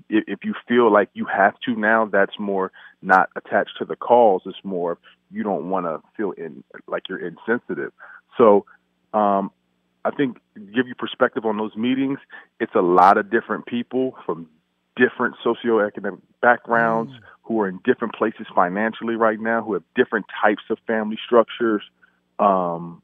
If 0.09 0.25
if 0.27 0.39
you 0.45 0.55
feel 0.67 0.93
like 0.93 1.11
you 1.15 1.27
have 1.27 1.55
to 1.67 1.75
now, 1.77 2.07
that's 2.07 2.39
more 2.39 2.73
not 3.03 3.31
attached 3.37 3.79
to 3.79 3.85
the 3.85 3.97
cause. 3.97 4.43
It's 4.47 4.57
more 4.65 4.99
you 5.31 5.43
don't 5.43 5.69
want 5.69 5.87
to 5.87 6.01
feel 6.17 6.33
in 6.33 6.65
like 6.87 7.09
you're 7.09 7.25
insensitive. 7.25 7.93
So 8.39 8.67
um, 9.13 9.51
I 10.05 10.11
think 10.11 10.39
to 10.55 10.61
give 10.61 10.87
you 10.87 10.95
perspective 10.95 11.45
on 11.45 11.57
those 11.57 11.77
meetings, 11.77 12.19
it's 12.61 12.75
a 12.75 12.83
lot 12.83 13.19
of 13.19 13.31
different 13.31 13.67
people 13.67 14.17
from 14.25 14.49
different 14.97 15.35
socioeconomic 15.45 16.21
backgrounds 16.41 17.13
who 17.43 17.61
are 17.61 17.69
in 17.69 17.81
different 17.85 18.15
places 18.15 18.47
financially 18.55 19.17
right 19.17 19.41
now, 19.41 19.63
who 19.63 19.75
have 19.75 19.83
different 19.95 20.27
types 20.43 20.63
of 20.71 20.79
family 20.87 21.19
structures. 21.25 21.83
Um, 22.39 23.03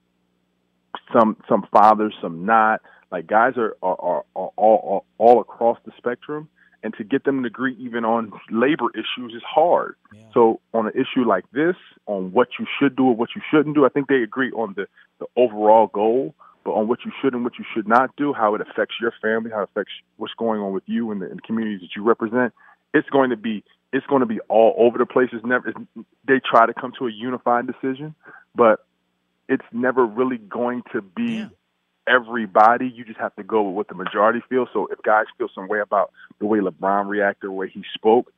some 1.12 1.36
some 1.48 1.66
fathers, 1.72 2.14
some 2.20 2.44
not. 2.46 2.80
Like 3.10 3.26
guys 3.26 3.54
are 3.56 3.76
are, 3.82 4.00
are, 4.00 4.24
are 4.36 4.50
all, 4.56 4.56
all 4.56 5.04
all 5.18 5.40
across 5.40 5.78
the 5.84 5.92
spectrum, 5.96 6.48
and 6.82 6.94
to 6.94 7.04
get 7.04 7.24
them 7.24 7.42
to 7.42 7.46
agree 7.46 7.76
even 7.78 8.04
on 8.04 8.32
labor 8.50 8.90
issues 8.94 9.34
is 9.34 9.42
hard. 9.46 9.96
So 10.32 10.60
on 10.72 10.86
an 10.86 10.92
issue 10.94 11.26
like 11.26 11.44
this, 11.52 11.76
on 12.06 12.32
what 12.32 12.48
you 12.58 12.66
should 12.78 12.96
do 12.96 13.06
or 13.06 13.16
what 13.16 13.30
you 13.34 13.42
shouldn't 13.50 13.74
do, 13.74 13.84
I 13.84 13.88
think 13.88 14.08
they 14.08 14.22
agree 14.22 14.50
on 14.52 14.74
the 14.76 14.86
the 15.18 15.26
overall 15.36 15.88
goal. 15.88 16.34
But 16.62 16.72
on 16.72 16.88
what 16.88 16.98
you 17.06 17.12
should 17.22 17.32
and 17.32 17.42
what 17.42 17.58
you 17.58 17.64
should 17.72 17.88
not 17.88 18.14
do, 18.16 18.34
how 18.34 18.54
it 18.54 18.60
affects 18.60 18.96
your 19.00 19.14
family, 19.22 19.50
how 19.50 19.62
it 19.62 19.70
affects 19.70 19.92
what's 20.18 20.34
going 20.34 20.60
on 20.60 20.74
with 20.74 20.82
you 20.84 21.10
and 21.10 21.22
the, 21.22 21.24
and 21.24 21.38
the 21.38 21.42
communities 21.42 21.80
that 21.80 21.96
you 21.96 22.02
represent, 22.02 22.52
it's 22.92 23.08
going 23.08 23.30
to 23.30 23.36
be 23.36 23.64
it's 23.92 24.06
going 24.06 24.20
to 24.20 24.26
be 24.26 24.40
all 24.48 24.74
over 24.78 24.98
the 24.98 25.06
place. 25.06 25.30
It's 25.32 25.44
never 25.44 25.68
it's, 25.68 25.78
they 26.28 26.38
try 26.38 26.66
to 26.66 26.74
come 26.74 26.92
to 26.98 27.06
a 27.06 27.10
unified 27.10 27.66
decision, 27.66 28.14
but 28.54 28.84
it's 29.50 29.66
never 29.72 30.06
really 30.06 30.38
going 30.38 30.82
to 30.92 31.02
be 31.02 31.44
everybody. 32.06 32.86
You 32.88 33.04
just 33.04 33.18
have 33.18 33.34
to 33.36 33.42
go 33.42 33.62
with 33.62 33.74
what 33.74 33.88
the 33.88 33.94
majority 33.94 34.40
feels. 34.48 34.68
So 34.72 34.88
if 34.90 35.02
guys 35.02 35.26
feel 35.36 35.48
some 35.54 35.68
way 35.68 35.80
about 35.80 36.12
the 36.38 36.46
way 36.46 36.60
LeBron 36.60 37.08
reacted, 37.08 37.48
the 37.48 37.52
way 37.52 37.68
he 37.68 37.82
spoke, 37.94 38.32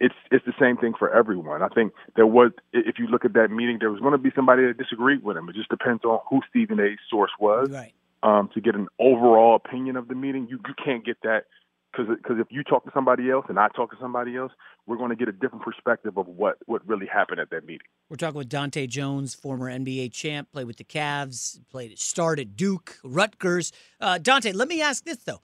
it's 0.00 0.14
it's 0.30 0.44
the 0.46 0.54
same 0.60 0.76
thing 0.76 0.94
for 0.96 1.12
everyone. 1.12 1.60
I 1.60 1.68
think 1.68 1.92
there 2.14 2.26
was, 2.26 2.52
if 2.72 3.00
you 3.00 3.08
look 3.08 3.24
at 3.24 3.32
that 3.32 3.50
meeting, 3.50 3.78
there 3.80 3.90
was 3.90 4.00
going 4.00 4.12
to 4.12 4.18
be 4.18 4.30
somebody 4.34 4.64
that 4.64 4.78
disagreed 4.78 5.24
with 5.24 5.36
him. 5.36 5.48
It 5.48 5.56
just 5.56 5.70
depends 5.70 6.04
on 6.04 6.20
who 6.30 6.40
Stephen 6.48 6.78
A's 6.78 6.98
source 7.10 7.32
was. 7.38 7.68
Right. 7.70 7.92
Um, 8.20 8.50
to 8.54 8.60
get 8.60 8.74
an 8.74 8.88
overall 8.98 9.54
opinion 9.54 9.96
of 9.96 10.08
the 10.08 10.14
meeting, 10.14 10.48
you 10.48 10.58
you 10.66 10.74
can't 10.84 11.04
get 11.04 11.18
that 11.22 11.44
because 11.92 12.38
if 12.38 12.46
you 12.50 12.62
talk 12.62 12.84
to 12.84 12.90
somebody 12.94 13.30
else 13.30 13.46
and 13.48 13.58
I 13.58 13.68
talk 13.68 13.90
to 13.90 13.96
somebody 14.00 14.36
else, 14.36 14.52
we're 14.86 14.96
going 14.96 15.10
to 15.10 15.16
get 15.16 15.28
a 15.28 15.32
different 15.32 15.64
perspective 15.64 16.16
of 16.16 16.26
what 16.26 16.58
what 16.66 16.86
really 16.86 17.06
happened 17.06 17.40
at 17.40 17.50
that 17.50 17.64
meeting. 17.64 17.86
We're 18.08 18.16
talking 18.16 18.38
with 18.38 18.48
Dahntay 18.48 18.88
Jones, 18.88 19.34
former 19.34 19.70
NBA 19.70 20.12
champ, 20.12 20.52
played 20.52 20.66
with 20.66 20.76
the 20.76 20.84
Cavs, 20.84 21.60
played 21.70 21.98
starred 21.98 22.40
at 22.40 22.56
Duke, 22.56 22.98
Rutgers. 23.02 23.72
Uh, 24.00 24.18
Dahntay, 24.20 24.54
let 24.54 24.68
me 24.68 24.82
ask 24.82 25.04
this 25.04 25.18
though: 25.18 25.40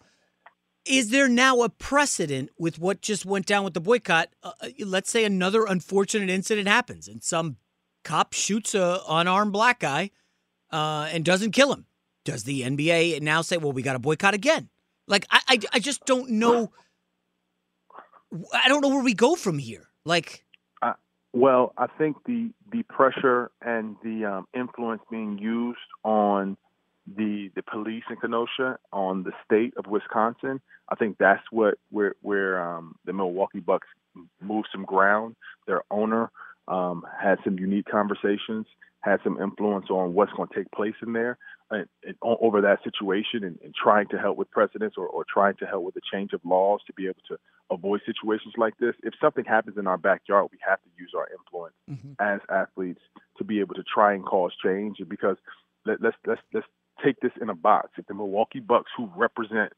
Is 0.85 1.11
there 1.11 1.29
now 1.29 1.63
a 1.63 1.69
precedent 1.69 2.51
with 2.59 2.79
what 2.79 3.01
just 3.01 3.25
went 3.25 3.47
down 3.47 3.65
with 3.65 3.75
the 3.75 3.81
boycott? 3.81 4.29
Uh, 4.43 4.53
uh, 4.61 4.69
let's 4.85 5.11
say 5.11 5.25
another 5.25 5.65
unfortunate 5.65 6.31
incident 6.31 6.69
happens 6.69 7.09
and 7.09 7.23
some 7.23 7.57
cop 8.03 8.33
shoots 8.33 8.75
a 8.75 9.01
unarmed 9.09 9.53
black 9.53 9.81
guy 9.81 10.11
uh, 10.71 11.09
and 11.11 11.25
doesn't 11.25 11.53
kill 11.53 11.73
him. 11.73 11.87
Does 12.25 12.45
the 12.45 12.63
NBA 12.63 13.21
now 13.23 13.43
say, 13.43 13.57
"Well, 13.57 13.73
we 13.73 13.83
got 13.83 13.95
to 13.95 13.99
boycott 13.99 14.35
again"? 14.35 14.69
Like, 15.07 15.27
I, 15.31 15.41
I, 15.49 15.59
I 15.75 15.79
just 15.79 16.05
don't 16.07 16.31
know. 16.31 16.73
I 18.53 18.69
don't 18.69 18.81
know 18.81 18.89
where 18.89 19.05
we 19.05 19.15
go 19.15 19.35
from 19.35 19.59
here. 19.59 19.89
Like, 20.05 20.45
Uh, 20.83 20.95
well, 21.33 21.73
I 21.77 21.87
think 21.87 22.17
the 22.25 22.51
the 22.73 22.83
pressure 22.85 23.51
and 23.63 23.97
the 24.03 24.25
um, 24.25 24.49
influence 24.55 25.03
being 25.11 25.39
used 25.39 25.79
on 26.03 26.57
the 27.07 27.51
the 27.55 27.63
police 27.63 28.05
in 28.11 28.17
Kenosha, 28.17 28.79
on 28.93 29.23
the 29.23 29.33
state 29.45 29.75
of 29.77 29.87
Wisconsin, 29.87 30.61
I 30.89 30.95
think 30.97 31.17
that's 31.19 31.43
what 31.51 31.79
where 31.91 32.15
where 32.23 32.61
um, 32.63 32.97
the 33.05 33.13
Milwaukee 33.13 33.61
Bucks 33.61 33.89
moved 34.41 34.69
some 34.73 34.85
ground. 34.85 35.37
Their 35.67 35.83
owner 35.91 36.31
um, 36.69 37.05
had 37.21 37.39
some 37.45 37.59
unique 37.59 37.87
conversations, 37.87 38.67
had 39.01 39.21
some 39.23 39.41
influence 39.41 39.87
on 39.91 40.15
what's 40.15 40.33
going 40.33 40.49
to 40.49 40.55
take 40.55 40.71
place 40.73 40.95
in 41.03 41.13
there 41.13 41.39
and, 41.71 41.87
and 42.03 42.15
over 42.23 42.61
that 42.61 42.83
situation, 42.85 43.45
and, 43.45 43.59
and 43.65 43.75
trying 43.75 44.09
to 44.09 44.19
help 44.19 44.37
with 44.37 44.51
precedents 44.51 44.97
or, 44.99 45.07
or 45.07 45.25
trying 45.33 45.55
to 45.57 45.67
help 45.67 45.83
with 45.85 45.95
the 45.95 46.01
change 46.13 46.33
of 46.33 46.41
laws 46.45 46.81
to 46.87 46.93
be 46.93 47.07
able 47.07 47.23
to 47.29 47.37
avoid 47.71 48.01
situations 48.05 48.55
like 48.57 48.77
this. 48.79 48.95
If 49.03 49.15
something 49.21 49.45
happens 49.45 49.79
in 49.79 49.87
our 49.87 49.97
backyard, 49.97 50.49
we 50.53 50.59
have 50.67 50.81
to 50.83 50.91
use 50.99 51.13
our 51.17 51.29
influence 51.33 51.75
mm-hmm. 51.91 52.13
as 52.21 52.41
athletes 52.51 53.01
to 53.39 53.45
be 53.45 53.61
able 53.61 53.75
to 53.75 53.83
try 53.83 54.13
and 54.15 54.25
cause 54.25 54.53
change. 54.63 54.99
Because 55.09 55.37
let, 55.87 56.01
let's 56.03 56.17
let's 56.27 56.41
let's 56.53 56.67
take 57.05 57.21
this 57.21 57.33
in 57.41 57.49
a 57.49 57.55
box. 57.55 57.91
If 57.97 58.07
the 58.07 58.15
Milwaukee 58.15 58.61
Bucks, 58.61 58.91
who 58.97 59.11
represent 59.17 59.73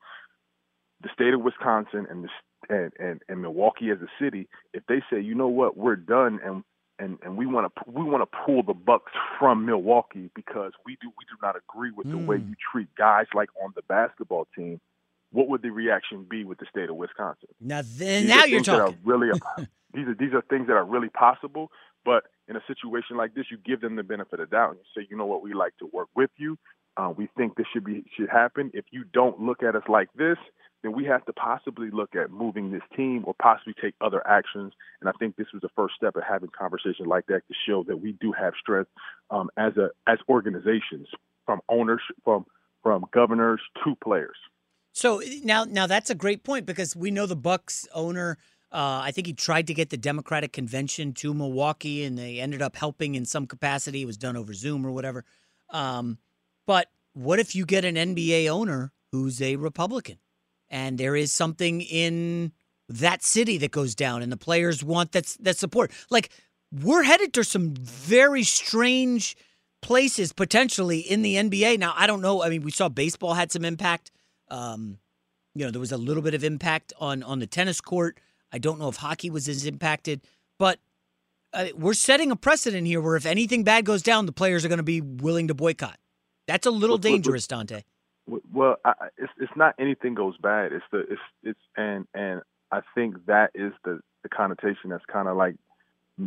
the 1.03 1.09
state 1.13 1.35
of 1.35 1.43
Wisconsin 1.43 2.07
and 2.11 2.25
the 2.25 2.29
and, 2.69 2.93
and, 2.99 3.23
and 3.29 3.43
Milwaukee 3.43 3.91
as 3.91 3.99
a 4.01 4.09
city, 4.23 4.49
if 4.73 4.83
they 4.89 5.03
say, 5.11 5.21
you 5.21 5.35
know 5.35 5.49
what, 5.49 5.77
we're 5.77 5.97
done 5.97 6.41
and 6.45 6.65
and, 6.99 7.19
and 7.23 7.37
we 7.37 7.47
want 7.47 7.73
to 7.75 7.91
we 7.91 8.03
want 8.05 8.23
to 8.29 8.39
pull 8.47 8.63
the 8.63 8.75
Bucks 8.75 9.13
from 9.39 9.67
Milwaukee 9.67 10.31
because 10.35 10.73
we 10.85 10.97
do 11.01 11.09
we 11.09 11.25
do 11.29 11.37
not 11.43 11.55
agree 11.57 11.91
with 11.91 12.11
the 12.11 12.17
way 12.19 12.37
Mm. 12.39 12.51
you 12.51 12.55
treat 12.73 12.89
guys 12.97 13.27
like 13.35 13.49
on 13.63 13.73
the 13.77 13.83
basketball 13.83 14.47
team. 14.57 14.81
What 15.33 15.49
would 15.49 15.63
the 15.63 15.71
reaction 15.71 16.25
be 16.29 16.45
with 16.45 16.59
the 16.59 16.67
state 16.71 16.89
of 16.89 16.97
Wisconsin? 16.97 17.49
now 17.61 17.83
then, 17.85 18.23
These 18.23 18.29
now 18.31 18.45
you're 18.45 18.59
things 18.63 18.67
that 18.67 18.75
are 18.81 18.87
talking. 18.87 18.99
really, 19.05 19.29
these 19.95 20.07
are 20.09 20.15
these 20.15 20.33
are 20.35 20.43
things 20.43 20.67
that 20.69 20.75
are 20.75 20.85
really 20.85 21.09
possible. 21.11 21.71
But 22.05 22.25
in 22.49 22.55
a 22.57 22.63
situation 22.69 23.17
like 23.17 23.35
this, 23.35 23.47
you 23.51 23.59
give 23.59 23.81
them 23.81 23.97
the 23.97 24.05
benefit 24.05 24.39
of 24.41 24.51
doubt 24.51 24.71
and 24.71 24.79
you 24.79 25.03
say, 25.03 25.07
you 25.11 25.17
know 25.17 25.27
what, 25.27 25.43
we 25.43 25.53
like 25.55 25.77
to 25.79 25.87
work 25.93 26.09
with 26.15 26.31
you. 26.37 26.57
Uh, 26.97 27.13
we 27.17 27.29
think 27.37 27.57
this 27.57 27.67
should 27.73 27.85
be 27.85 28.05
should 28.17 28.29
happen. 28.29 28.71
If 28.75 28.87
you 28.91 29.05
don't 29.13 29.41
look 29.41 29.63
at 29.63 29.77
us 29.77 29.83
like 29.89 30.09
this, 30.15 30.39
then 30.83 30.93
we 30.93 31.05
have 31.05 31.25
to 31.27 31.33
possibly 31.33 31.91
look 31.91 32.15
at 32.15 32.31
moving 32.31 32.71
this 32.71 32.83
team 32.97 33.25
or 33.27 33.35
possibly 33.41 33.75
take 33.81 33.95
other 34.01 34.27
actions. 34.27 34.73
And 35.01 35.09
I 35.09 35.13
think 35.19 35.37
this 35.37 35.49
was 35.53 35.63
the 35.63 35.69
first 35.77 35.95
step 35.97 36.17
of 36.17 36.23
having 36.29 36.51
conversations 36.57 37.07
like 37.07 37.27
that 37.27 37.43
to 37.49 37.55
show 37.67 37.85
that 37.85 38.01
we 38.01 38.13
do 38.13 38.33
have 38.33 38.55
strength 38.61 38.91
um, 39.31 39.51
as 39.57 39.77
a 39.77 39.91
as 40.07 40.19
organizations, 40.29 41.09
from 41.45 41.61
owners, 41.69 42.03
from 42.25 42.47
from 42.83 43.05
governors 43.13 43.61
to 43.85 43.97
players. 44.03 44.37
So 44.93 45.21
now, 45.45 45.65
now 45.65 45.87
that's 45.87 46.09
a 46.09 46.15
great 46.15 46.43
point 46.43 46.65
because 46.65 46.97
we 46.97 47.11
know 47.11 47.27
the 47.27 47.37
Bucks 47.37 47.87
owner. 47.93 48.39
Uh, 48.73 49.01
I 49.03 49.11
think 49.11 49.27
he 49.27 49.35
tried 49.35 49.67
to 49.67 49.75
get 49.75 49.91
the 49.91 49.97
Democratic 49.97 50.53
convention 50.53 51.13
to 51.15 51.35
Milwaukee, 51.35 52.05
and 52.05 52.17
they 52.17 52.41
ended 52.41 52.63
up 52.63 52.77
helping 52.77 53.15
in 53.15 53.27
some 53.27 53.47
capacity. 53.47 54.03
It 54.03 54.07
was 54.07 54.17
done 54.17 54.37
over 54.37 54.55
Zoom 54.55 54.87
or 54.87 54.93
whatever. 54.93 55.25
Um, 55.69 56.19
but 56.67 56.89
what 57.15 57.39
if 57.39 57.55
you 57.55 57.65
get 57.65 57.85
an 57.85 57.95
NBA 57.95 58.49
owner 58.49 58.93
who's 59.13 59.41
a 59.41 59.57
Republican, 59.57 60.19
and 60.69 60.99
there 60.99 61.17
is 61.17 61.33
something 61.33 61.81
in 61.81 62.53
that 62.89 63.23
city 63.23 63.59
that 63.59 63.71
goes 63.71 63.95
down, 63.95 64.23
and 64.23 64.31
the 64.31 64.37
players 64.37 64.85
want 64.85 65.13
that 65.13 65.37
that 65.41 65.57
support? 65.57 65.93
Like 66.11 66.31
we're 66.73 67.05
headed 67.05 67.33
to 67.35 67.45
some 67.45 67.75
very 67.75 68.43
strange 68.43 69.37
places 69.83 70.33
potentially 70.33 70.99
in 70.99 71.23
the 71.23 71.37
NBA. 71.37 71.79
Now, 71.79 71.95
I 71.97 72.07
don't 72.07 72.21
know. 72.21 72.43
I 72.43 72.49
mean, 72.49 72.63
we 72.63 72.71
saw 72.71 72.89
baseball 72.89 73.35
had 73.35 73.53
some 73.53 73.65
impact. 73.65 74.11
Um, 74.49 74.99
you 75.55 75.65
know, 75.65 75.71
there 75.71 75.81
was 75.81 75.93
a 75.93 75.97
little 75.97 76.23
bit 76.23 76.35
of 76.35 76.45
impact 76.45 76.93
on 76.99 77.23
on 77.23 77.39
the 77.39 77.47
tennis 77.47 77.81
court. 77.81 78.19
I 78.53 78.59
don't 78.59 78.79
know 78.79 78.89
if 78.89 78.97
hockey 78.97 79.31
was 79.31 79.49
as 79.49 79.67
impacted, 79.67 80.23
but 80.59 80.79
uh, 81.53 81.67
we're 81.75 81.95
setting 81.95 82.31
a 82.31 82.37
precedent 82.37 82.87
here 82.87 83.01
where 83.01 83.17
if 83.17 83.27
anything 83.27 83.65
bad 83.65 83.85
goes 83.85 84.03
down, 84.03 84.27
the 84.27 84.33
players 84.33 84.65
are 84.65 84.69
going 84.69 84.79
to 84.79 84.85
be 84.85 85.01
willing 85.01 85.49
to 85.49 85.55
boycott. 85.55 85.99
That's 86.47 86.67
a 86.67 86.71
little 86.71 86.99
dangerous, 86.99 87.47
Dahntay. 87.47 87.85
Well, 88.53 88.77
I, 88.85 88.93
it's 89.19 89.33
it's 89.39 89.53
not 89.57 89.75
anything 89.79 90.15
goes 90.15 90.37
bad. 90.39 90.73
It's 90.73 90.85
the 90.91 90.99
it's 91.01 91.21
it's 91.43 91.61
and 91.77 92.07
and 92.15 92.43
I 92.73 92.81
think 92.95 93.27
that 93.27 93.51
is 93.55 93.73
the 93.85 94.01
the 94.23 94.29
connotation 94.29 94.91
that's 94.91 95.05
kind 95.07 95.29
of 95.29 95.37
like 95.37 95.55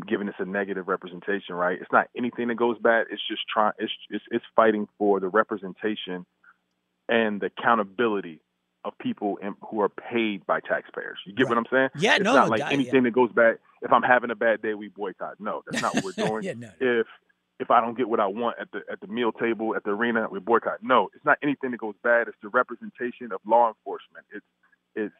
giving 0.08 0.30
us 0.30 0.36
a 0.40 0.46
negative 0.46 0.88
representation, 0.88 1.56
right? 1.56 1.78
It's 1.80 1.92
not 1.92 2.08
anything 2.16 2.48
that 2.50 2.56
goes 2.56 2.78
bad. 2.80 3.08
It's 3.12 3.22
just 3.28 3.42
trying. 3.54 3.74
It's 3.80 3.92
it's 4.10 4.24
it's 4.32 4.46
fighting 4.56 4.88
for 4.98 5.20
the 5.20 5.28
representation 5.28 6.26
and 7.10 7.42
the 7.42 7.48
accountability 7.48 8.40
of 8.86 8.98
people 8.98 9.38
in, 9.42 9.56
who 9.70 9.82
are 9.82 9.90
paid 9.90 10.46
by 10.46 10.62
taxpayers. 10.62 11.18
You 11.26 11.34
get 11.34 11.50
what 11.50 11.58
I'm 11.58 11.66
saying? 11.70 11.90
Yeah, 11.98 12.16
it's 12.16 12.24
no, 12.24 12.34
not 12.34 12.46
no, 12.46 12.52
like 12.52 12.62
I- 12.62 12.72
anything 12.72 13.04
that 13.04 13.12
goes 13.12 13.32
bad. 13.34 13.58
If 13.82 13.92
I'm 13.92 14.04
having 14.04 14.30
a 14.32 14.36
bad 14.36 14.62
day, 14.62 14.74
we 14.74 14.88
boycott. 14.90 15.36
No, 15.40 15.64
that's 15.70 15.82
not 15.82 15.96
what 15.96 16.04
we're 16.04 16.12
doing. 16.28 16.44
Yeah, 16.44 16.54
no, 16.54 16.70
If 16.80 17.08
if 17.60 17.70
I 17.70 17.82
don't 17.82 17.98
get 17.98 18.08
what 18.10 18.20
I 18.20 18.28
want 18.28 18.58
at 18.60 18.72
the 18.72 18.82
at 18.92 19.02
the 19.02 19.08
meal 19.08 19.32
table 19.32 19.76
at 19.76 19.84
the 19.84 19.92
arena, 19.92 20.28
we 20.32 20.40
boycott. 20.40 20.80
No, 20.82 21.10
it's 21.14 21.26
not 21.26 21.38
anything 21.44 21.72
that 21.72 21.80
goes 21.80 21.96
bad. 22.04 22.28
It's 22.28 22.38
the 22.42 22.50
representation 22.50 23.32
of 23.34 23.42
law 23.46 23.68
enforcement. 23.68 24.26
It's 24.32 24.46
it's 24.96 25.16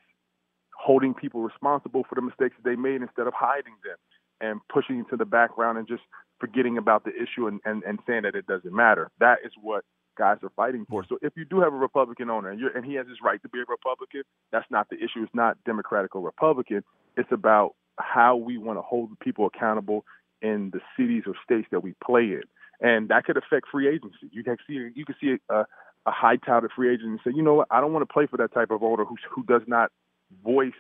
holding 0.76 1.14
people 1.14 1.42
responsible 1.42 2.06
for 2.08 2.16
the 2.16 2.22
mistakes 2.22 2.56
that 2.56 2.70
they 2.70 2.76
made 2.76 3.02
instead 3.02 3.28
of 3.28 3.34
hiding 3.36 3.76
them 3.84 3.98
and 4.42 4.62
pushing 4.72 5.00
into 5.00 5.18
the 5.18 5.26
background 5.26 5.78
and 5.78 5.88
just 5.88 6.04
forgetting 6.40 6.78
about 6.78 7.04
the 7.04 7.12
issue 7.12 7.48
and, 7.48 7.60
and, 7.66 7.84
and 7.84 8.00
saying 8.08 8.24
that 8.24 8.34
it 8.34 8.48
doesn't 8.48 8.74
matter. 8.74 9.12
That 9.20 9.40
is 9.46 9.52
what 9.62 9.84
guys 10.18 10.38
are 10.42 10.52
fighting 10.56 10.86
for. 10.90 11.06
So 11.08 11.18
if 11.22 11.34
you 11.36 11.44
do 11.44 11.60
have 11.60 11.74
a 11.74 11.78
Republican 11.78 12.30
owner 12.30 12.50
and, 12.50 12.62
and 12.74 12.86
he 12.86 12.94
has 12.96 13.08
his 13.08 13.18
right 13.22 13.42
to 13.42 13.50
be 13.50 13.60
a 13.60 13.66
Republican, 13.68 14.24
that's 14.52 14.66
not 14.70 14.88
the 14.90 14.96
issue. 14.96 15.24
It's 15.24 15.36
not 15.36 15.58
Democratic 15.66 16.16
or 16.16 16.22
Republican. 16.22 16.84
It's 17.18 17.32
about 17.32 17.76
how 17.98 18.38
we 18.38 18.58
want 18.58 18.78
to 18.78 18.82
hold 18.82 19.18
people 19.20 19.46
accountable 19.46 20.06
in 20.42 20.72
the 20.72 20.80
cities 20.98 21.24
or 21.28 21.34
states 21.44 21.68
that 21.72 21.82
we 21.82 21.94
play 22.04 22.24
in, 22.24 22.44
and 22.82 23.10
that 23.10 23.26
could 23.26 23.38
affect 23.38 23.68
free 23.72 23.88
agency. 23.88 24.30
You 24.32 24.44
can 24.44 24.58
see 24.68 24.90
you 24.94 25.06
can 25.06 25.16
see 25.22 25.38
a, 25.50 25.66
a 26.06 26.12
high 26.12 26.38
touted 26.38 26.72
free 26.76 26.94
agent 26.94 27.10
and 27.10 27.20
say, 27.24 27.32
you 27.36 27.44
know 27.44 27.56
what, 27.56 27.68
I 27.72 27.82
don't 27.82 27.94
want 27.94 28.08
to 28.08 28.14
play 28.14 28.26
for 28.26 28.38
that 28.38 28.54
type 28.54 28.72
of 28.72 28.84
owner 28.84 29.06
who 29.06 29.16
who 29.30 29.44
does 29.44 29.64
not 29.68 29.92
voice 30.44 30.72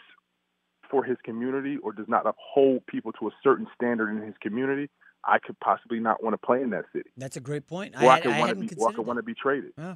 for 0.89 1.03
his 1.03 1.17
community 1.23 1.77
or 1.83 1.93
does 1.93 2.07
not 2.07 2.25
uphold 2.25 2.85
people 2.87 3.11
to 3.13 3.27
a 3.27 3.31
certain 3.43 3.67
standard 3.75 4.09
in 4.09 4.25
his 4.25 4.35
community. 4.41 4.89
I 5.23 5.37
could 5.39 5.59
possibly 5.59 5.99
not 5.99 6.23
want 6.23 6.33
to 6.33 6.37
play 6.37 6.61
in 6.61 6.69
that 6.71 6.85
city. 6.93 7.09
That's 7.17 7.37
a 7.37 7.41
great 7.41 7.67
point. 7.67 7.95
Or 7.95 8.09
I, 8.09 8.15
I, 8.15 8.19
could 8.21 8.37
want 8.37 8.49
to 8.49 8.55
be, 8.55 8.69
or 8.77 8.89
I 8.89 8.93
could 8.93 9.05
want 9.05 9.17
to 9.17 9.23
be 9.23 9.33
traded. 9.33 9.73
Yeah. 9.77 9.95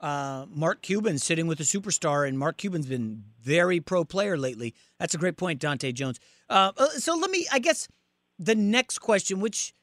Uh, 0.00 0.46
Mark 0.54 0.80
Cuban 0.80 1.18
sitting 1.18 1.46
with 1.46 1.60
a 1.60 1.64
superstar, 1.64 2.26
and 2.26 2.38
Mark 2.38 2.56
Cuban's 2.56 2.86
been 2.86 3.24
very 3.42 3.80
pro 3.80 4.04
player 4.04 4.38
lately. 4.38 4.74
That's 4.98 5.14
a 5.14 5.18
great 5.18 5.36
point, 5.36 5.60
Dahntay 5.60 5.92
Jones. 5.94 6.18
Uh, 6.48 6.72
uh, 6.76 6.88
so 6.90 7.16
let 7.16 7.30
me, 7.30 7.46
I 7.52 7.58
guess, 7.58 7.86
the 8.40 8.54
next 8.54 9.00
question, 9.00 9.38
which 9.38 9.74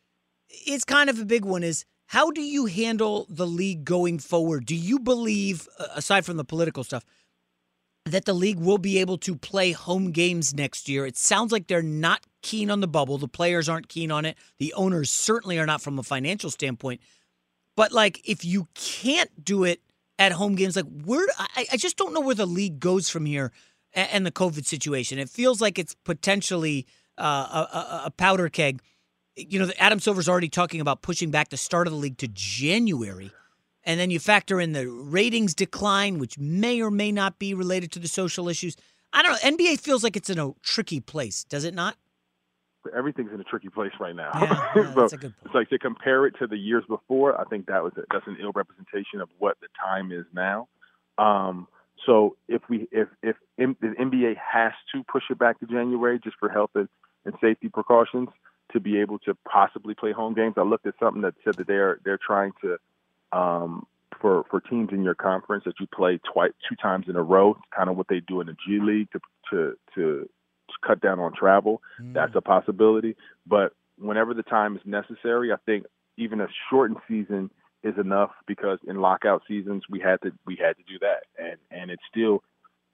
is 0.65 0.83
kind 0.83 1.09
of 1.09 1.19
a 1.19 1.25
big 1.25 1.45
one, 1.45 1.63
is 1.63 1.85
how 2.07 2.31
do 2.31 2.41
you 2.41 2.65
handle 2.65 3.27
the 3.29 3.45
league 3.45 3.85
going 3.85 4.17
forward? 4.17 4.65
Do 4.65 4.75
you 4.75 4.99
believe, 4.99 5.67
aside 5.95 6.25
from 6.25 6.37
the 6.37 6.43
political 6.43 6.83
stuff, 6.83 7.05
that 8.05 8.25
the 8.25 8.33
league 8.33 8.57
will 8.57 8.77
be 8.77 8.97
able 8.97 9.17
to 9.19 9.35
play 9.35 9.73
home 9.73 10.11
games 10.11 10.53
next 10.53 10.89
year? 10.89 11.05
It 11.05 11.17
sounds 11.17 11.51
like 11.51 11.67
they're 11.67 11.81
not 11.83 12.25
keen 12.41 12.71
on 12.71 12.79
the 12.79 12.87
bubble. 12.87 13.17
The 13.17 13.27
players 13.27 13.69
aren't 13.69 13.89
keen 13.89 14.09
on 14.09 14.25
it. 14.25 14.37
The 14.57 14.73
owners 14.73 15.11
certainly 15.11 15.59
are 15.59 15.65
not 15.65 15.81
from 15.81 15.99
a 15.99 16.03
financial 16.03 16.49
standpoint. 16.49 17.01
But 17.75 17.91
like, 17.91 18.27
if 18.27 18.43
you 18.43 18.67
can't 18.73 19.43
do 19.43 19.65
it 19.65 19.81
at 20.17 20.31
home 20.31 20.55
games, 20.55 20.75
like 20.75 20.85
where 21.05 21.27
I, 21.37 21.67
I 21.73 21.77
just 21.77 21.97
don't 21.97 22.13
know 22.13 22.21
where 22.21 22.33
the 22.33 22.47
league 22.47 22.79
goes 22.79 23.07
from 23.09 23.25
here 23.25 23.51
and 23.93 24.25
the 24.25 24.31
COVID 24.31 24.65
situation. 24.65 25.19
It 25.19 25.29
feels 25.29 25.61
like 25.61 25.77
it's 25.77 25.95
potentially 26.05 26.87
uh, 27.17 27.67
a, 27.73 27.77
a, 27.77 28.01
a 28.05 28.11
powder 28.11 28.49
keg. 28.49 28.81
You 29.35 29.59
know, 29.59 29.71
Adam 29.77 29.99
Silver's 29.99 30.27
already 30.27 30.49
talking 30.49 30.81
about 30.81 31.01
pushing 31.01 31.29
back 31.29 31.49
the 31.49 31.57
start 31.57 31.87
of 31.87 31.93
the 31.93 31.99
league 31.99 32.17
to 32.17 32.27
January. 32.27 33.31
And 33.83 33.99
then 33.99 34.11
you 34.11 34.19
factor 34.19 34.59
in 34.59 34.73
the 34.73 34.89
ratings 34.89 35.53
decline, 35.53 36.19
which 36.19 36.37
may 36.37 36.81
or 36.81 36.91
may 36.91 37.11
not 37.11 37.39
be 37.39 37.53
related 37.53 37.91
to 37.93 37.99
the 37.99 38.07
social 38.07 38.49
issues. 38.49 38.75
I 39.13 39.21
don't 39.21 39.31
know. 39.31 39.57
NBA 39.57 39.79
feels 39.79 40.03
like 40.03 40.17
it's 40.17 40.29
in 40.29 40.39
a 40.39 40.51
tricky 40.61 40.99
place, 40.99 41.43
does 41.45 41.63
it 41.63 41.73
not? 41.73 41.95
Everything's 42.95 43.31
in 43.33 43.39
a 43.39 43.43
tricky 43.43 43.69
place 43.69 43.91
right 43.99 44.15
now. 44.15 44.31
Yeah, 44.33 44.71
yeah, 44.75 44.93
so 44.93 45.01
that's 45.01 45.13
a 45.13 45.17
good 45.17 45.33
it's 45.45 45.53
like 45.53 45.69
to 45.69 45.79
compare 45.79 46.25
it 46.25 46.35
to 46.39 46.47
the 46.47 46.57
years 46.57 46.83
before. 46.87 47.39
I 47.39 47.43
think 47.45 47.67
that 47.67 47.83
was 47.83 47.93
a, 47.97 48.01
that's 48.11 48.27
an 48.27 48.37
ill 48.41 48.51
representation 48.53 49.21
of 49.21 49.29
what 49.39 49.57
the 49.61 49.67
time 49.83 50.11
is 50.11 50.25
now. 50.33 50.67
Um, 51.17 51.67
so 52.05 52.37
if 52.47 52.61
we 52.69 52.87
if 52.91 53.07
if 53.23 53.35
M- 53.59 53.77
the 53.81 53.87
NBA 53.87 54.35
has 54.37 54.73
to 54.93 55.03
push 55.11 55.23
it 55.29 55.39
back 55.39 55.59
to 55.59 55.65
January 55.65 56.19
just 56.23 56.37
for 56.39 56.49
health 56.49 56.71
and, 56.75 56.87
and 57.27 57.35
safety 57.39 57.69
precautions 57.69 58.29
to 58.71 58.79
be 58.79 58.99
able 58.99 59.19
to 59.19 59.35
possibly 59.49 59.93
play 59.93 60.11
home 60.11 60.33
games, 60.33 60.55
I 60.57 60.63
looked 60.63 60.87
at 60.87 60.95
something 60.99 61.21
that 61.21 61.35
said 61.43 61.55
that 61.55 61.67
they're 61.67 61.99
they're 62.03 62.19
trying 62.25 62.53
to 62.61 62.77
um, 63.37 63.85
for 64.19 64.45
for 64.49 64.59
teams 64.61 64.89
in 64.91 65.03
your 65.03 65.15
conference 65.15 65.63
that 65.65 65.79
you 65.79 65.87
play 65.87 66.19
twice 66.33 66.51
two 66.67 66.75
times 66.75 67.05
in 67.07 67.15
a 67.15 67.23
row, 67.23 67.57
kind 67.75 67.89
of 67.89 67.97
what 67.97 68.07
they 68.07 68.19
do 68.19 68.41
in 68.41 68.47
the 68.47 68.53
G 68.53 68.79
League 68.81 69.09
to 69.11 69.19
to 69.51 69.77
to, 69.95 70.29
to 70.69 70.73
cut 70.85 71.01
down 71.01 71.19
on 71.19 71.33
travel. 71.33 71.81
That's 72.13 72.35
a 72.35 72.41
possibility, 72.41 73.15
but 73.45 73.73
whenever 73.97 74.33
the 74.33 74.43
time 74.43 74.75
is 74.75 74.81
necessary, 74.85 75.51
I 75.51 75.57
think 75.65 75.85
even 76.17 76.41
a 76.41 76.47
shortened 76.69 76.99
season 77.07 77.51
is 77.83 77.93
enough 77.97 78.31
because 78.47 78.79
in 78.87 79.01
lockout 79.01 79.43
seasons 79.47 79.83
we 79.89 79.99
had 79.99 80.21
to 80.23 80.31
we 80.45 80.55
had 80.55 80.77
to 80.77 80.83
do 80.87 80.99
that, 80.99 81.23
and 81.37 81.57
and 81.71 81.91
it 81.91 81.99
still 82.09 82.43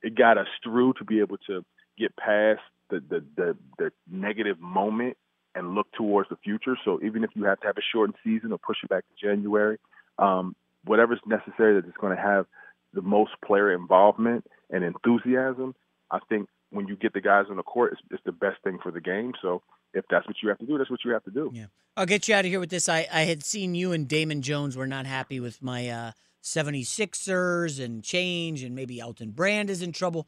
it 0.01 0.15
got 0.15 0.37
us 0.37 0.47
through 0.63 0.93
to 0.93 1.05
be 1.05 1.19
able 1.19 1.37
to 1.47 1.63
get 1.97 2.15
past 2.15 2.61
the 2.89 2.99
the 3.09 3.25
the, 3.35 3.57
the 3.77 3.91
negative 4.09 4.59
moment 4.59 5.17
and 5.55 5.75
look 5.75 5.87
towards 5.93 6.29
the 6.29 6.37
future. 6.37 6.75
So 6.83 6.99
even 7.03 7.23
if 7.23 7.31
you 7.35 7.45
have 7.45 7.59
to 7.61 7.67
have 7.67 7.77
a 7.77 7.81
shortened 7.93 8.15
season 8.23 8.51
or 8.51 8.57
push 8.57 8.77
it 8.83 8.89
back 8.89 9.03
to 9.07 9.27
January, 9.27 9.77
um, 10.17 10.55
whatever's 10.85 11.19
necessary 11.25 11.79
that 11.79 11.87
is 11.87 11.93
going 11.99 12.15
to 12.15 12.21
have 12.21 12.45
the 12.93 13.01
most 13.01 13.31
player 13.45 13.71
involvement 13.71 14.45
and 14.69 14.83
enthusiasm, 14.83 15.75
I 16.11 16.19
think 16.29 16.49
when 16.71 16.87
you 16.87 16.95
get 16.95 17.13
the 17.13 17.21
guys 17.21 17.45
on 17.49 17.57
the 17.57 17.63
court, 17.63 17.93
it's, 17.93 18.01
it's 18.09 18.23
the 18.25 18.31
best 18.31 18.61
thing 18.63 18.79
for 18.81 18.91
the 18.91 19.01
game. 19.01 19.33
So 19.41 19.61
if 19.93 20.05
that's 20.09 20.25
what 20.25 20.37
you 20.41 20.49
have 20.49 20.57
to 20.59 20.65
do, 20.65 20.77
that's 20.77 20.89
what 20.89 21.01
you 21.05 21.11
have 21.11 21.23
to 21.25 21.31
do. 21.31 21.51
Yeah. 21.53 21.65
I'll 21.95 22.07
get 22.07 22.27
you 22.27 22.33
out 22.33 22.45
of 22.45 22.51
here 22.51 22.59
with 22.59 22.71
this. 22.71 22.89
I, 22.89 23.07
I 23.11 23.21
had 23.21 23.43
seen 23.43 23.75
you 23.75 23.91
and 23.91 24.07
Damon 24.07 24.41
Jones 24.41 24.75
were 24.75 24.87
not 24.87 25.05
happy 25.05 25.39
with 25.39 25.61
my 25.61 25.87
uh, 25.87 26.11
76ers 26.43 27.83
and 27.83 28.03
change, 28.03 28.63
and 28.63 28.75
maybe 28.75 28.99
Elton 28.99 29.31
Brand 29.31 29.69
is 29.69 29.81
in 29.81 29.91
trouble. 29.91 30.27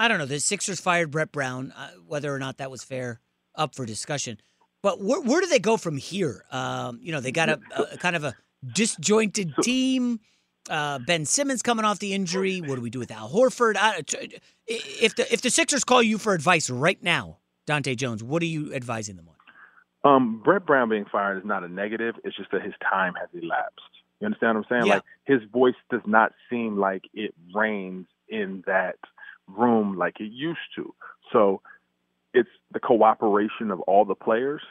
I 0.00 0.08
don't 0.08 0.16
know. 0.16 0.24
The 0.24 0.40
Sixers 0.40 0.80
fired 0.80 1.10
Brett 1.10 1.30
Brown. 1.30 1.72
Uh, 1.76 1.90
whether 2.06 2.34
or 2.34 2.38
not 2.38 2.56
that 2.56 2.70
was 2.70 2.82
fair, 2.82 3.20
up 3.54 3.74
for 3.74 3.84
discussion. 3.84 4.40
But 4.82 4.98
where, 4.98 5.20
where 5.20 5.42
do 5.42 5.46
they 5.46 5.58
go 5.58 5.76
from 5.76 5.98
here? 5.98 6.42
Um, 6.50 7.00
you 7.02 7.12
know, 7.12 7.20
they 7.20 7.32
got 7.32 7.50
a, 7.50 7.60
a 7.92 7.98
kind 7.98 8.16
of 8.16 8.24
a 8.24 8.34
disjointed 8.74 9.52
team. 9.62 10.20
Uh, 10.70 11.00
ben 11.00 11.26
Simmons 11.26 11.60
coming 11.60 11.84
off 11.84 11.98
the 11.98 12.14
injury. 12.14 12.62
What 12.62 12.76
do 12.76 12.80
we 12.80 12.88
do 12.88 12.98
with 12.98 13.10
Al 13.10 13.28
Horford? 13.28 13.76
I, 13.78 13.98
if 14.66 15.16
the 15.16 15.30
if 15.30 15.42
the 15.42 15.50
Sixers 15.50 15.84
call 15.84 16.02
you 16.02 16.16
for 16.16 16.32
advice 16.32 16.70
right 16.70 17.02
now, 17.02 17.36
Dahntay 17.66 17.96
Jones, 17.96 18.24
what 18.24 18.42
are 18.42 18.46
you 18.46 18.72
advising 18.72 19.16
them 19.16 19.28
on? 19.28 19.34
Um, 20.02 20.42
Brett 20.42 20.64
Brown 20.64 20.88
being 20.88 21.04
fired 21.12 21.36
is 21.36 21.44
not 21.44 21.62
a 21.62 21.68
negative. 21.68 22.14
It's 22.24 22.36
just 22.38 22.50
that 22.52 22.62
his 22.62 22.72
time 22.88 23.12
has 23.20 23.28
elapsed. 23.34 23.80
You 24.20 24.26
understand 24.26 24.56
what 24.56 24.66
I'm 24.70 24.80
saying? 24.80 24.86
Yeah. 24.86 24.94
Like 24.94 25.04
his 25.26 25.40
voice 25.52 25.74
does 25.90 26.00
not 26.06 26.32
seem 26.48 26.78
like 26.78 27.02
it 27.12 27.34
reigns 27.54 28.06
in 28.30 28.62
that 28.66 28.96
room 29.56 29.96
like 29.96 30.20
it 30.20 30.32
used 30.32 30.58
to. 30.76 30.94
So 31.32 31.60
it's 32.32 32.48
the 32.72 32.80
cooperation 32.80 33.70
of 33.70 33.80
all 33.80 34.04
the 34.04 34.14
players. 34.14 34.62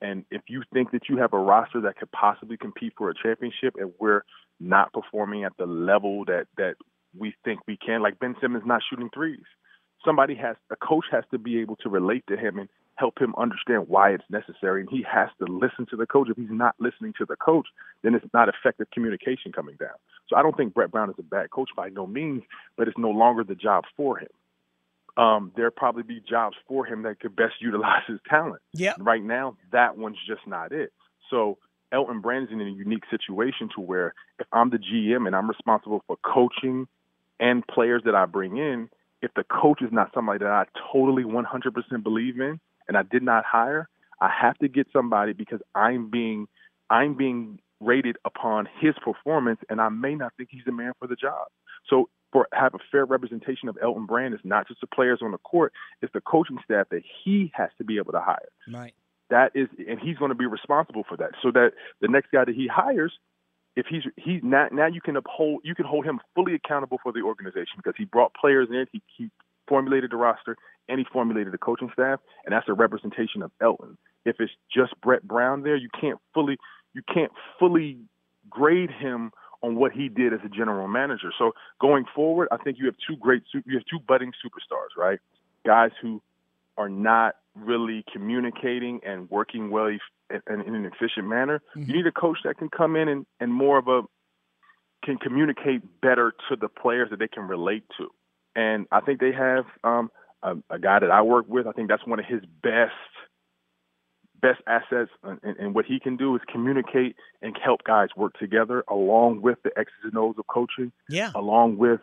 And 0.00 0.24
if 0.30 0.42
you 0.48 0.62
think 0.72 0.92
that 0.92 1.08
you 1.08 1.16
have 1.18 1.32
a 1.32 1.38
roster 1.38 1.80
that 1.82 1.96
could 1.96 2.12
possibly 2.12 2.56
compete 2.56 2.94
for 2.96 3.10
a 3.10 3.14
championship 3.14 3.74
and 3.78 3.92
we're 3.98 4.22
not 4.60 4.92
performing 4.92 5.44
at 5.44 5.52
the 5.58 5.66
level 5.66 6.24
that 6.26 6.46
that 6.56 6.74
we 7.16 7.34
think 7.44 7.60
we 7.66 7.76
can, 7.76 8.02
like 8.02 8.18
Ben 8.18 8.36
Simmons 8.40 8.64
not 8.66 8.82
shooting 8.88 9.10
threes, 9.12 9.44
somebody 10.04 10.34
has 10.36 10.56
a 10.70 10.76
coach 10.76 11.06
has 11.10 11.24
to 11.30 11.38
be 11.38 11.60
able 11.60 11.76
to 11.76 11.88
relate 11.88 12.24
to 12.28 12.36
him 12.36 12.58
and 12.58 12.68
help 12.98 13.20
him 13.20 13.34
understand 13.38 13.88
why 13.88 14.10
it's 14.10 14.24
necessary 14.28 14.80
and 14.80 14.90
he 14.90 15.04
has 15.10 15.28
to 15.38 15.44
listen 15.50 15.86
to 15.86 15.96
the 15.96 16.06
coach. 16.06 16.28
If 16.28 16.36
he's 16.36 16.48
not 16.50 16.74
listening 16.78 17.14
to 17.18 17.24
the 17.24 17.36
coach 17.36 17.66
then 18.02 18.14
it's 18.14 18.26
not 18.34 18.48
effective 18.48 18.88
communication 18.92 19.52
coming 19.52 19.76
down. 19.78 19.96
So 20.28 20.36
i 20.36 20.42
don't 20.42 20.56
think 20.56 20.74
brett 20.74 20.90
brown 20.90 21.10
is 21.10 21.16
a 21.18 21.22
bad 21.22 21.50
coach 21.50 21.70
by 21.76 21.88
no 21.88 22.06
means 22.06 22.42
but 22.76 22.88
it's 22.88 22.98
no 22.98 23.10
longer 23.10 23.44
the 23.44 23.54
job 23.54 23.84
for 23.96 24.18
him. 24.18 24.28
Um, 25.16 25.52
there 25.56 25.70
probably 25.70 26.04
be 26.04 26.20
jobs 26.28 26.56
for 26.68 26.86
him 26.86 27.02
that 27.02 27.18
could 27.20 27.34
best 27.34 27.54
utilize 27.60 28.02
his 28.06 28.20
talent. 28.28 28.62
Yeah. 28.72 28.94
Right 28.98 29.22
now 29.22 29.56
that 29.72 29.96
one's 29.96 30.18
just 30.26 30.46
not 30.46 30.72
it. 30.72 30.92
So 31.30 31.58
elton 31.92 32.20
brand 32.20 32.48
is 32.48 32.52
in 32.52 32.60
a 32.60 32.64
unique 32.64 33.04
situation 33.10 33.70
to 33.74 33.80
where 33.80 34.12
if 34.38 34.46
i'm 34.52 34.68
the 34.68 34.76
gm 34.76 35.26
and 35.26 35.34
i'm 35.34 35.48
responsible 35.48 36.04
for 36.06 36.18
coaching 36.18 36.86
and 37.40 37.66
players 37.66 38.02
that 38.04 38.14
i 38.14 38.26
bring 38.26 38.58
in 38.58 38.90
if 39.22 39.32
the 39.34 39.44
coach 39.44 39.82
is 39.82 39.90
not 39.92 40.10
somebody 40.14 40.38
that 40.40 40.50
I 40.50 40.64
totally 40.92 41.24
100% 41.24 42.02
believe 42.02 42.40
in 42.40 42.60
and 42.88 42.96
I 42.96 43.02
did 43.02 43.22
not 43.22 43.44
hire, 43.44 43.88
I 44.20 44.30
have 44.30 44.58
to 44.58 44.68
get 44.68 44.88
somebody 44.92 45.32
because 45.32 45.60
I'm 45.74 46.10
being 46.10 46.48
I'm 46.90 47.14
being 47.14 47.60
rated 47.80 48.16
upon 48.24 48.68
his 48.80 48.94
performance 49.04 49.60
and 49.68 49.80
I 49.80 49.88
may 49.88 50.14
not 50.14 50.32
think 50.36 50.48
he's 50.50 50.64
the 50.66 50.72
man 50.72 50.92
for 50.98 51.06
the 51.06 51.14
job. 51.14 51.46
So 51.88 52.08
for 52.32 52.48
have 52.52 52.74
a 52.74 52.78
fair 52.90 53.04
representation 53.04 53.68
of 53.68 53.78
Elton 53.82 54.06
Brand 54.06 54.34
is 54.34 54.40
not 54.42 54.66
just 54.66 54.80
the 54.80 54.86
players 54.86 55.20
on 55.22 55.30
the 55.30 55.38
court, 55.38 55.72
it's 56.02 56.12
the 56.12 56.20
coaching 56.20 56.58
staff 56.64 56.88
that 56.90 57.02
he 57.24 57.52
has 57.54 57.70
to 57.78 57.84
be 57.84 57.98
able 57.98 58.12
to 58.12 58.20
hire. 58.20 58.48
Right. 58.72 58.94
That 59.30 59.52
is 59.54 59.68
and 59.86 60.00
he's 60.00 60.16
going 60.16 60.30
to 60.30 60.34
be 60.34 60.46
responsible 60.46 61.04
for 61.08 61.16
that. 61.18 61.30
So 61.42 61.50
that 61.52 61.72
the 62.00 62.08
next 62.08 62.30
guy 62.32 62.44
that 62.44 62.54
he 62.54 62.66
hires 62.66 63.12
if 63.76 63.86
he's 63.86 64.02
he 64.16 64.40
now 64.42 64.68
now 64.72 64.86
you 64.86 65.00
can 65.00 65.16
uphold 65.16 65.60
you 65.62 65.74
can 65.74 65.84
hold 65.84 66.04
him 66.04 66.18
fully 66.34 66.54
accountable 66.54 66.98
for 67.02 67.12
the 67.12 67.20
organization 67.20 67.76
because 67.76 67.94
he 67.96 68.04
brought 68.04 68.34
players 68.34 68.68
in, 68.70 68.86
he, 68.90 69.02
he 69.16 69.30
formulated 69.68 70.10
the 70.10 70.16
roster, 70.16 70.56
and 70.88 70.98
he 70.98 71.06
formulated 71.12 71.52
the 71.52 71.58
coaching 71.58 71.90
staff, 71.92 72.20
and 72.44 72.52
that's 72.52 72.68
a 72.68 72.72
representation 72.72 73.42
of 73.42 73.50
Elton. 73.60 73.96
If 74.24 74.36
it's 74.40 74.52
just 74.74 74.98
Brett 75.00 75.22
Brown 75.26 75.62
there, 75.62 75.76
you 75.76 75.88
can't 76.00 76.18
fully 76.34 76.58
you 76.94 77.02
can't 77.12 77.32
fully 77.58 77.98
grade 78.50 78.90
him 78.90 79.30
on 79.62 79.76
what 79.76 79.92
he 79.92 80.08
did 80.08 80.32
as 80.32 80.40
a 80.44 80.48
general 80.48 80.88
manager. 80.88 81.32
So 81.38 81.52
going 81.80 82.04
forward, 82.14 82.48
I 82.50 82.56
think 82.58 82.78
you 82.78 82.86
have 82.86 82.96
two 83.06 83.16
great 83.16 83.42
you 83.52 83.76
have 83.76 83.84
two 83.90 83.98
budding 84.06 84.32
superstars, 84.44 84.96
right? 84.96 85.18
Guys 85.66 85.90
who 86.00 86.22
are 86.76 86.88
not 86.88 87.36
really 87.54 88.04
communicating 88.12 89.00
and 89.04 89.28
working 89.30 89.70
well 89.70 89.88
in, 89.88 90.00
in 90.48 90.74
an 90.74 90.84
efficient 90.84 91.26
manner. 91.26 91.60
Mm-hmm. 91.76 91.90
You 91.90 91.96
need 91.96 92.06
a 92.06 92.12
coach 92.12 92.38
that 92.44 92.56
can 92.58 92.68
come 92.68 92.94
in 92.96 93.08
and, 93.08 93.26
and 93.40 93.52
more 93.52 93.78
of 93.78 93.88
a 93.88 94.02
can 95.04 95.16
communicate 95.16 95.82
better 96.00 96.32
to 96.48 96.56
the 96.56 96.68
players 96.68 97.10
that 97.10 97.18
they 97.18 97.28
can 97.28 97.44
relate 97.44 97.84
to. 97.98 98.08
And 98.58 98.88
I 98.90 99.00
think 99.00 99.20
they 99.20 99.30
have 99.30 99.66
um, 99.84 100.10
a, 100.42 100.56
a 100.68 100.80
guy 100.80 100.98
that 100.98 101.12
I 101.12 101.22
work 101.22 101.46
with. 101.48 101.68
I 101.68 101.72
think 101.72 101.88
that's 101.88 102.04
one 102.04 102.18
of 102.18 102.24
his 102.24 102.42
best 102.60 102.92
best 104.40 104.60
assets 104.68 105.10
and, 105.24 105.40
and 105.42 105.74
what 105.74 105.84
he 105.84 105.98
can 105.98 106.16
do 106.16 106.36
is 106.36 106.42
communicate 106.50 107.16
and 107.42 107.56
help 107.64 107.82
guys 107.82 108.08
work 108.16 108.38
together 108.38 108.84
along 108.88 109.42
with 109.42 109.58
the 109.64 109.70
X's 109.76 109.94
and 110.04 110.16
O's 110.16 110.36
of 110.38 110.46
coaching. 110.46 110.92
Yeah. 111.08 111.32
Along 111.34 111.76
with 111.76 112.00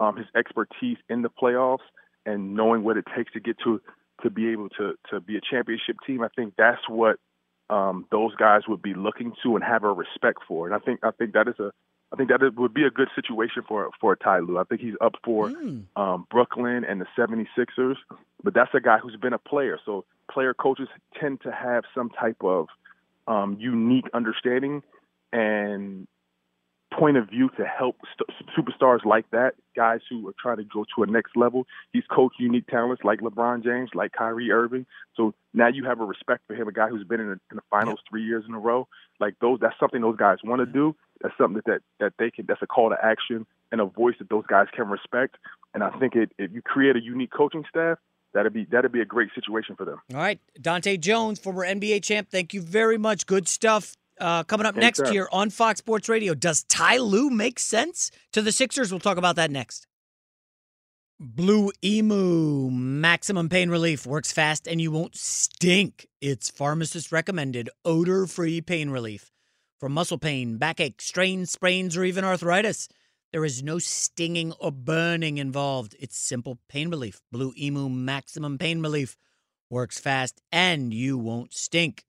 um, 0.00 0.16
his 0.16 0.26
expertise 0.36 0.98
in 1.08 1.22
the 1.22 1.30
playoffs 1.30 1.86
and 2.24 2.54
knowing 2.54 2.84
what 2.84 2.96
it 2.96 3.04
takes 3.16 3.32
to 3.32 3.40
get 3.40 3.56
to 3.64 3.80
to 4.22 4.30
be 4.30 4.50
able 4.50 4.68
to 4.78 4.94
to 5.10 5.20
be 5.20 5.36
a 5.36 5.40
championship 5.40 5.96
team. 6.06 6.22
I 6.22 6.28
think 6.36 6.54
that's 6.56 6.88
what 6.88 7.18
um, 7.68 8.06
those 8.12 8.34
guys 8.36 8.62
would 8.68 8.82
be 8.82 8.94
looking 8.94 9.32
to 9.42 9.56
and 9.56 9.64
have 9.64 9.82
a 9.82 9.92
respect 9.92 10.38
for. 10.46 10.66
And 10.66 10.74
I 10.74 10.78
think 10.78 11.00
I 11.02 11.10
think 11.10 11.32
that 11.32 11.48
is 11.48 11.58
a 11.58 11.72
I 12.12 12.16
think 12.16 12.28
that 12.30 12.42
it 12.42 12.54
would 12.56 12.72
be 12.72 12.84
a 12.84 12.90
good 12.90 13.08
situation 13.14 13.62
for 13.66 13.90
for 14.00 14.14
Ty 14.16 14.40
Lue. 14.40 14.58
I 14.58 14.64
think 14.64 14.80
he's 14.80 14.94
up 15.00 15.14
for 15.24 15.50
Mm. 15.50 15.84
um, 15.96 16.26
Brooklyn 16.30 16.84
and 16.84 17.00
the 17.00 17.06
76ers, 17.16 17.96
but 18.42 18.54
that's 18.54 18.72
a 18.74 18.80
guy 18.80 18.98
who's 18.98 19.16
been 19.16 19.32
a 19.32 19.38
player. 19.38 19.78
So 19.84 20.04
player 20.30 20.54
coaches 20.54 20.88
tend 21.18 21.40
to 21.42 21.50
have 21.52 21.84
some 21.94 22.10
type 22.10 22.42
of 22.42 22.68
um, 23.26 23.56
unique 23.58 24.06
understanding 24.14 24.82
and 25.32 26.06
point 26.92 27.16
of 27.16 27.28
view 27.28 27.50
to 27.58 27.64
help 27.64 27.96
st- 28.14 28.46
superstars 28.56 29.04
like 29.04 29.28
that, 29.30 29.54
guys 29.74 30.00
who 30.08 30.26
are 30.28 30.34
trying 30.40 30.56
to 30.58 30.64
go 30.64 30.84
to 30.94 31.02
a 31.02 31.06
next 31.06 31.36
level. 31.36 31.66
He's 31.92 32.04
coached 32.10 32.36
unique 32.38 32.66
talents 32.68 33.02
like 33.04 33.20
LeBron 33.20 33.64
James, 33.64 33.90
like 33.94 34.12
Kyrie 34.12 34.50
Irving. 34.50 34.86
So 35.16 35.34
now 35.52 35.68
you 35.68 35.84
have 35.84 36.00
a 36.00 36.04
respect 36.04 36.42
for 36.46 36.54
him, 36.54 36.68
a 36.68 36.72
guy 36.72 36.88
who's 36.88 37.04
been 37.04 37.20
in 37.20 37.28
the, 37.28 37.40
in 37.50 37.56
the 37.56 37.62
finals 37.70 38.00
three 38.08 38.24
years 38.24 38.44
in 38.48 38.54
a 38.54 38.58
row. 38.58 38.88
Like 39.20 39.34
those, 39.40 39.58
that's 39.60 39.78
something 39.78 40.00
those 40.00 40.16
guys 40.16 40.38
want 40.44 40.60
to 40.60 40.66
do. 40.66 40.94
That's 41.22 41.34
something 41.38 41.62
that, 41.66 41.66
that 41.66 41.82
that 41.98 42.12
they 42.18 42.30
can. 42.30 42.44
That's 42.46 42.62
a 42.62 42.66
call 42.66 42.90
to 42.90 42.96
action 43.02 43.46
and 43.72 43.80
a 43.80 43.86
voice 43.86 44.14
that 44.18 44.28
those 44.28 44.44
guys 44.46 44.66
can 44.74 44.88
respect. 44.88 45.36
And 45.74 45.82
I 45.82 45.90
think 45.98 46.14
it, 46.14 46.30
if 46.38 46.52
you 46.52 46.62
create 46.62 46.96
a 46.96 47.02
unique 47.02 47.32
coaching 47.32 47.64
staff, 47.68 47.98
that'd 48.34 48.52
be 48.52 48.66
that'd 48.70 48.92
be 48.92 49.00
a 49.00 49.06
great 49.06 49.30
situation 49.34 49.76
for 49.76 49.84
them. 49.84 49.98
All 50.12 50.20
right, 50.20 50.38
Dahntay 50.60 51.00
Jones, 51.00 51.38
former 51.38 51.64
NBA 51.64 52.02
champ. 52.02 52.28
Thank 52.30 52.54
you 52.54 52.60
very 52.60 52.98
much. 52.98 53.26
Good 53.26 53.48
stuff. 53.48 53.96
Uh, 54.18 54.44
coming 54.44 54.66
up 54.66 54.74
Thanks, 54.74 54.98
next 54.98 55.08
sir. 55.10 55.14
year 55.14 55.28
on 55.30 55.50
Fox 55.50 55.78
Sports 55.78 56.08
Radio. 56.08 56.34
Does 56.34 56.64
Ty 56.64 56.98
Lue 56.98 57.30
make 57.30 57.58
sense 57.58 58.10
to 58.32 58.40
the 58.40 58.52
Sixers? 58.52 58.90
We'll 58.90 59.00
talk 59.00 59.18
about 59.18 59.36
that 59.36 59.50
next. 59.50 59.86
Blue 61.18 61.72
Emu 61.82 62.70
Maximum 62.70 63.48
Pain 63.48 63.70
Relief 63.70 64.06
works 64.06 64.32
fast 64.32 64.66
and 64.66 64.80
you 64.80 64.90
won't 64.90 65.16
stink. 65.16 66.06
It's 66.20 66.50
pharmacist 66.50 67.10
recommended 67.10 67.70
odor 67.84 68.26
free 68.26 68.60
pain 68.60 68.90
relief 68.90 69.30
for 69.78 69.88
muscle 69.88 70.18
pain, 70.18 70.58
backache, 70.58 71.00
strains, 71.00 71.50
sprains, 71.50 71.96
or 71.96 72.04
even 72.04 72.24
arthritis. 72.24 72.88
There 73.32 73.44
is 73.44 73.62
no 73.62 73.78
stinging 73.78 74.52
or 74.52 74.72
burning 74.72 75.38
involved. 75.38 75.94
It's 75.98 76.16
simple 76.16 76.58
pain 76.68 76.88
relief. 76.88 77.20
Blue 77.30 77.52
Emu 77.58 77.88
Maximum 77.88 78.56
Pain 78.56 78.80
Relief 78.80 79.16
works 79.68 79.98
fast 79.98 80.40
and 80.52 80.94
you 80.94 81.18
won't 81.18 81.52
stink. 81.52 82.05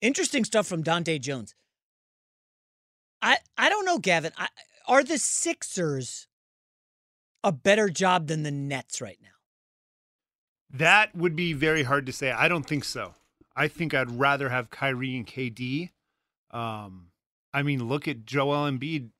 Interesting 0.00 0.44
stuff 0.44 0.66
from 0.66 0.84
Dahntay 0.84 1.20
Jones. 1.20 1.54
I 3.20 3.38
I 3.56 3.68
don't 3.68 3.84
know, 3.84 3.98
Gavin. 3.98 4.32
I, 4.36 4.48
are 4.86 5.02
the 5.02 5.18
Sixers 5.18 6.28
a 7.42 7.52
better 7.52 7.88
job 7.88 8.26
than 8.26 8.42
the 8.42 8.50
Nets 8.50 9.00
right 9.00 9.18
now? 9.22 9.28
That 10.70 11.14
would 11.14 11.34
be 11.34 11.52
very 11.52 11.82
hard 11.82 12.06
to 12.06 12.12
say. 12.12 12.30
I 12.30 12.48
don't 12.48 12.66
think 12.66 12.84
so. 12.84 13.14
I 13.56 13.68
think 13.68 13.94
I'd 13.94 14.18
rather 14.18 14.50
have 14.50 14.70
Kyrie 14.70 15.16
and 15.16 15.26
KD. 15.26 15.90
Um, 16.50 17.08
I 17.52 17.62
mean, 17.62 17.88
look 17.88 18.06
at 18.06 18.24
Joel 18.24 18.70
Embiid 18.70 19.10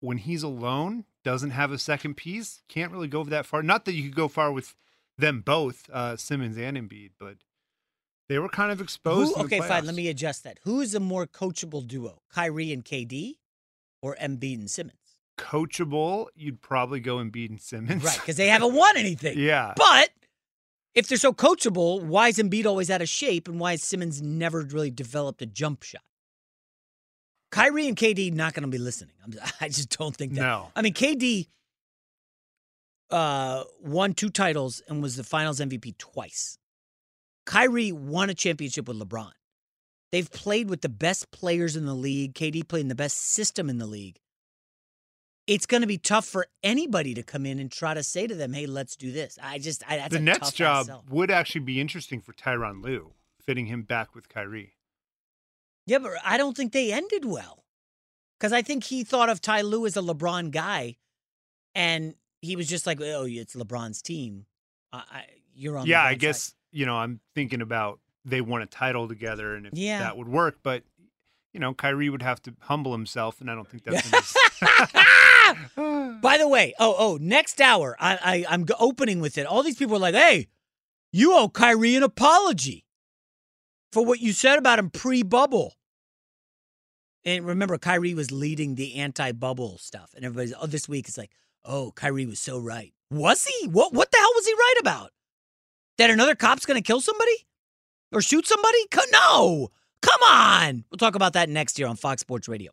when 0.00 0.18
he's 0.18 0.42
alone, 0.42 1.04
doesn't 1.24 1.50
have 1.50 1.72
a 1.72 1.78
second 1.78 2.16
piece, 2.16 2.62
can't 2.68 2.92
really 2.92 3.08
go 3.08 3.24
that 3.24 3.46
far. 3.46 3.62
Not 3.62 3.84
that 3.84 3.94
you 3.94 4.04
could 4.04 4.16
go 4.16 4.28
far 4.28 4.52
with 4.52 4.76
them 5.16 5.40
both, 5.40 5.88
uh, 5.90 6.16
Simmons 6.16 6.58
and 6.58 6.76
Embiid, 6.76 7.12
but 7.18 7.36
they 8.28 8.38
were 8.38 8.48
kind 8.48 8.72
of 8.72 8.80
exposed. 8.80 9.36
Who, 9.36 9.44
okay, 9.44 9.60
fine. 9.60 9.86
Let 9.86 9.94
me 9.94 10.08
adjust 10.08 10.44
that. 10.44 10.58
Who 10.62 10.80
is 10.80 10.94
a 10.94 11.00
more 11.00 11.26
coachable 11.26 11.86
duo, 11.86 12.22
Kyrie 12.32 12.72
and 12.72 12.84
KD, 12.84 13.34
or 14.02 14.16
Embiid 14.20 14.58
and 14.58 14.70
Simmons? 14.70 14.98
coachable. 15.36 16.26
You'd 16.34 16.62
probably 16.62 17.00
go 17.00 17.16
Embiid 17.16 17.50
and 17.50 17.60
Simmons, 17.60 18.02
Right, 18.02 18.18
because 18.18 18.36
they 18.36 18.48
haven't 18.48 18.74
won 18.74 18.96
anything. 18.96 19.38
Yeah. 19.46 19.74
But 19.76 20.10
if 20.94 21.08
they're 21.08 21.18
so 21.18 21.32
coachable, 21.32 22.02
why 22.02 22.28
is 22.28 22.38
Embiid 22.38 22.64
always 22.64 22.90
out 22.90 23.02
of 23.02 23.08
shape, 23.08 23.48
and 23.48 23.60
why 23.60 23.74
is 23.74 23.82
Simmons 23.82 24.22
never 24.22 24.62
really 24.62 24.90
developed 24.90 25.42
a 25.42 25.46
jump 25.46 25.82
shot? 25.82 26.02
Kyrie 27.52 27.86
and 27.86 27.96
KD 27.96 28.32
not 28.32 28.54
going 28.54 28.62
to 28.62 28.68
be 28.68 28.78
listening. 28.78 29.14
I'm, 29.24 29.34
I 29.60 29.68
just 29.68 29.96
don't 29.96 30.16
think 30.16 30.34
that. 30.34 30.40
No. 30.40 30.72
I 30.74 30.82
mean, 30.82 30.94
KD 30.94 31.48
uh, 33.10 33.64
won 33.82 34.14
two 34.14 34.30
titles 34.30 34.82
and 34.88 35.02
was 35.02 35.16
the 35.16 35.24
Finals 35.24 35.60
MVP 35.60 35.98
twice. 35.98 36.58
Kyrie 37.46 37.92
won 37.92 38.28
a 38.28 38.34
championship 38.34 38.88
with 38.88 38.98
LeBron. 38.98 39.30
They've 40.12 40.30
played 40.30 40.68
with 40.68 40.82
the 40.82 40.88
best 40.88 41.30
players 41.30 41.76
in 41.76 41.86
the 41.86 41.94
league. 41.94 42.34
KD 42.34 42.68
played 42.68 42.82
in 42.82 42.88
the 42.88 42.94
best 42.94 43.18
system 43.18 43.70
in 43.70 43.78
the 43.78 43.86
league. 43.86 44.18
It's 45.46 45.66
going 45.66 45.80
to 45.80 45.86
be 45.86 45.98
tough 45.98 46.26
for 46.26 46.46
anybody 46.64 47.14
to 47.14 47.22
come 47.22 47.46
in 47.46 47.60
and 47.60 47.70
try 47.70 47.94
to 47.94 48.02
say 48.02 48.26
to 48.26 48.34
them, 48.34 48.52
"Hey, 48.52 48.66
let's 48.66 48.96
do 48.96 49.12
this." 49.12 49.38
I 49.40 49.58
just 49.58 49.88
I, 49.88 49.98
that's 49.98 50.16
the 50.16 50.24
tough 50.24 50.54
job 50.54 50.86
sell. 50.86 51.04
would 51.08 51.30
actually 51.30 51.60
be 51.60 51.80
interesting 51.80 52.20
for 52.20 52.32
Tyronn 52.32 52.82
Lue, 52.82 53.12
fitting 53.40 53.66
him 53.66 53.82
back 53.82 54.14
with 54.14 54.28
Kyrie. 54.28 54.74
Yeah, 55.86 55.98
but 55.98 56.12
I 56.24 56.36
don't 56.36 56.56
think 56.56 56.72
they 56.72 56.92
ended 56.92 57.24
well. 57.24 57.64
Because 58.38 58.52
I 58.52 58.62
think 58.62 58.84
he 58.84 59.04
thought 59.04 59.28
of 59.28 59.40
Ty 59.40 59.62
Lue 59.62 59.86
as 59.86 59.96
a 59.96 60.02
LeBron 60.02 60.50
guy, 60.50 60.96
and 61.74 62.14
he 62.42 62.56
was 62.56 62.66
just 62.66 62.86
like, 62.86 63.00
"Oh, 63.00 63.24
it's 63.28 63.54
LeBron's 63.54 64.02
team. 64.02 64.46
I, 64.92 64.98
I, 65.10 65.24
you're 65.54 65.78
on." 65.78 65.86
yeah, 65.86 66.02
I 66.02 66.14
guess 66.14 66.42
side." 66.42 66.54
You 66.76 66.86
know 66.86 66.96
I'm 66.96 67.20
thinking 67.34 67.60
about 67.62 68.00
they 68.24 68.40
won 68.40 68.60
a 68.62 68.66
title 68.66 69.08
together, 69.08 69.54
and 69.54 69.66
if 69.66 69.72
Yeah. 69.74 70.00
that 70.00 70.16
would 70.16 70.28
work. 70.28 70.58
But 70.62 70.82
you 71.52 71.60
know, 71.60 71.72
Kyrie 71.72 72.10
would 72.10 72.22
have 72.22 72.42
to 72.42 72.54
humble 72.60 72.92
himself, 72.92 73.40
and 73.40 73.50
I 73.50 73.54
don't 73.54 73.66
think 73.68 73.84
that's. 73.84 74.08
his- 74.08 74.36
By 76.20 76.36
the 76.38 76.48
way, 76.48 76.74
oh 76.78 76.94
oh, 76.98 77.18
next 77.20 77.60
hour, 77.60 77.96
I, 78.00 78.44
I 78.48 78.52
I'm 78.54 78.66
opening 78.78 79.20
with 79.20 79.38
it. 79.38 79.46
All 79.46 79.62
these 79.62 79.76
people 79.76 79.96
are 79.96 80.00
like, 80.00 80.14
"Hey, 80.14 80.48
you 81.12 81.34
owe 81.34 81.48
Kyrie 81.48 81.96
an 81.96 82.02
apology 82.02 82.84
for 83.92 84.04
what 84.04 84.20
you 84.20 84.32
said 84.32 84.58
about 84.58 84.78
him 84.78 84.90
pre-bubble." 84.90 85.74
And 87.24 87.44
remember, 87.46 87.76
Kyrie 87.78 88.14
was 88.14 88.30
leading 88.30 88.74
the 88.76 88.96
anti-bubble 88.96 89.78
stuff, 89.78 90.12
and 90.14 90.24
everybody's 90.24 90.54
oh, 90.60 90.66
this 90.66 90.88
week 90.88 91.08
it's 91.08 91.18
like, 91.18 91.30
"Oh, 91.64 91.92
Kyrie 91.94 92.26
was 92.26 92.40
so 92.40 92.58
right." 92.58 92.92
Was 93.10 93.44
he? 93.46 93.68
What 93.68 93.92
what 93.94 94.10
the 94.10 94.18
hell 94.18 94.32
was 94.34 94.46
he 94.46 94.52
right 94.52 94.74
about? 94.80 95.10
That 95.98 96.10
another 96.10 96.34
cop's 96.34 96.66
going 96.66 96.80
to 96.80 96.86
kill 96.86 97.00
somebody 97.00 97.46
or 98.12 98.20
shoot 98.20 98.46
somebody? 98.46 98.78
No, 99.12 99.68
come 100.02 100.20
on. 100.22 100.84
We'll 100.90 100.98
talk 100.98 101.14
about 101.14 101.32
that 101.34 101.48
next 101.48 101.78
year 101.78 101.88
on 101.88 101.96
Fox 101.96 102.20
Sports 102.20 102.48
Radio. 102.48 102.72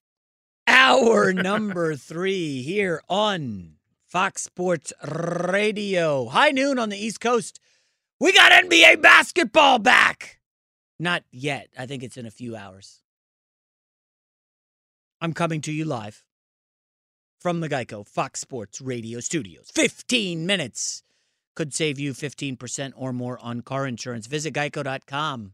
Hour 0.91 1.31
number 1.31 1.95
three 1.95 2.63
here 2.63 3.01
on 3.07 3.75
Fox 4.09 4.41
Sports 4.41 4.91
Radio. 5.01 6.25
High 6.25 6.49
noon 6.49 6.77
on 6.77 6.89
the 6.89 6.97
East 6.97 7.21
Coast. 7.21 7.61
We 8.19 8.33
got 8.33 8.51
NBA 8.51 9.01
basketball 9.01 9.79
back. 9.79 10.41
Not 10.99 11.23
yet. 11.31 11.69
I 11.79 11.85
think 11.85 12.03
it's 12.03 12.17
in 12.17 12.25
a 12.25 12.29
few 12.29 12.57
hours. 12.57 13.03
I'm 15.21 15.31
coming 15.31 15.61
to 15.61 15.71
you 15.71 15.85
live 15.85 16.25
from 17.39 17.61
the 17.61 17.69
Geico 17.69 18.05
Fox 18.05 18.41
Sports 18.41 18.81
Radio 18.81 19.21
studios. 19.21 19.71
15 19.73 20.45
minutes 20.45 21.03
could 21.55 21.73
save 21.73 21.99
you 21.99 22.11
15% 22.11 22.91
or 22.97 23.13
more 23.13 23.39
on 23.41 23.61
car 23.61 23.87
insurance. 23.87 24.27
Visit 24.27 24.53
geico.com 24.53 25.53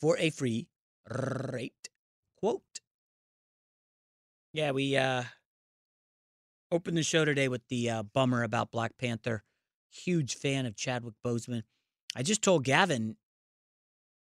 for 0.00 0.18
a 0.18 0.30
free 0.30 0.66
rate 1.08 1.88
quote. 2.36 2.81
Yeah, 4.52 4.72
we 4.72 4.96
uh 4.96 5.24
opened 6.70 6.96
the 6.96 7.02
show 7.02 7.24
today 7.24 7.48
with 7.48 7.66
the 7.68 7.88
uh, 7.90 8.02
bummer 8.02 8.42
about 8.42 8.70
Black 8.70 8.96
Panther. 8.98 9.44
Huge 9.90 10.36
fan 10.36 10.66
of 10.66 10.76
Chadwick 10.76 11.14
Boseman. 11.24 11.62
I 12.16 12.22
just 12.22 12.42
told 12.42 12.64
Gavin 12.64 13.16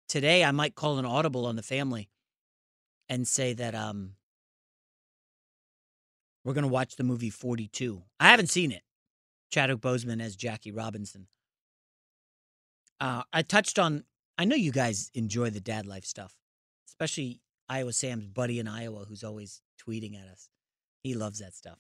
today 0.09 0.45
I 0.45 0.51
might 0.51 0.75
call 0.75 0.99
an 0.99 1.05
audible 1.05 1.47
on 1.47 1.57
the 1.57 1.63
family 1.63 2.09
and 3.09 3.27
say 3.27 3.53
that 3.55 3.75
um 3.75 4.15
we're 6.45 6.55
going 6.55 6.63
to 6.63 6.69
watch 6.69 6.97
the 6.97 7.05
movie 7.05 7.31
42. 7.31 8.03
I 8.21 8.31
haven't 8.31 8.49
seen 8.49 8.73
it. 8.73 8.83
Chadwick 9.51 9.81
Boseman 9.81 10.23
as 10.23 10.37
Jackie 10.37 10.73
Robinson. 10.73 11.27
Uh, 13.01 13.23
I 13.33 13.43
touched 13.43 13.79
on, 13.79 14.05
I 14.39 14.45
know 14.47 14.57
you 14.57 14.73
guys 14.73 15.11
enjoy 15.15 15.51
the 15.51 15.61
dad 15.61 15.85
life 15.85 16.05
stuff, 16.05 16.37
especially 16.89 17.41
Iowa 17.69 17.93
Sam's 17.93 18.27
buddy 18.27 18.59
in 18.59 18.69
Iowa 18.69 19.05
who's 19.09 19.25
always 19.25 19.61
tweeting 19.87 20.21
at 20.21 20.29
us. 20.29 20.49
He 21.03 21.15
loves 21.15 21.39
that 21.41 21.55
stuff. 21.55 21.79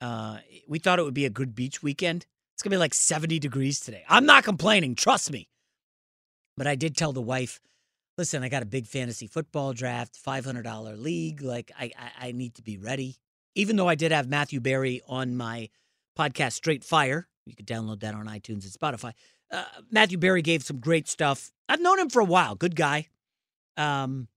Uh, 0.00 0.38
we 0.68 0.78
thought 0.78 0.98
it 0.98 1.04
would 1.04 1.14
be 1.14 1.26
a 1.26 1.30
good 1.30 1.54
beach 1.54 1.82
weekend. 1.82 2.26
It's 2.54 2.62
going 2.62 2.70
to 2.70 2.74
be 2.76 2.80
like 2.80 2.94
70 2.94 3.38
degrees 3.38 3.80
today. 3.80 4.04
I'm 4.08 4.26
not 4.26 4.44
complaining, 4.44 4.94
trust 4.94 5.30
me. 5.30 5.48
But 6.56 6.66
I 6.66 6.74
did 6.74 6.96
tell 6.96 7.12
the 7.12 7.22
wife, 7.22 7.60
listen, 8.16 8.42
I 8.42 8.48
got 8.48 8.62
a 8.62 8.66
big 8.66 8.86
fantasy 8.86 9.28
football 9.28 9.72
draft, 9.72 10.18
$500 10.24 11.00
league. 11.00 11.40
Like, 11.40 11.70
I, 11.78 11.92
I, 11.96 12.28
I 12.28 12.32
need 12.32 12.56
to 12.56 12.62
be 12.62 12.76
ready. 12.76 13.16
Even 13.54 13.76
though 13.76 13.88
I 13.88 13.94
did 13.94 14.12
have 14.12 14.28
Matthew 14.28 14.60
Berry 14.60 15.00
on 15.06 15.36
my 15.36 15.68
podcast, 16.18 16.52
Straight 16.52 16.84
Fire, 16.84 17.28
you 17.46 17.54
can 17.54 17.64
download 17.64 18.00
that 18.00 18.14
on 18.14 18.26
iTunes 18.26 18.64
and 18.64 18.72
Spotify. 18.72 19.12
Uh, 19.50 19.64
Matthew 19.90 20.18
Berry 20.18 20.42
gave 20.42 20.62
some 20.62 20.80
great 20.80 21.08
stuff. 21.08 21.52
I've 21.68 21.80
known 21.80 21.98
him 21.98 22.10
for 22.10 22.20
a 22.20 22.24
while. 22.24 22.54
Good 22.54 22.76
guy. 22.76 23.06
Um, 23.76 24.28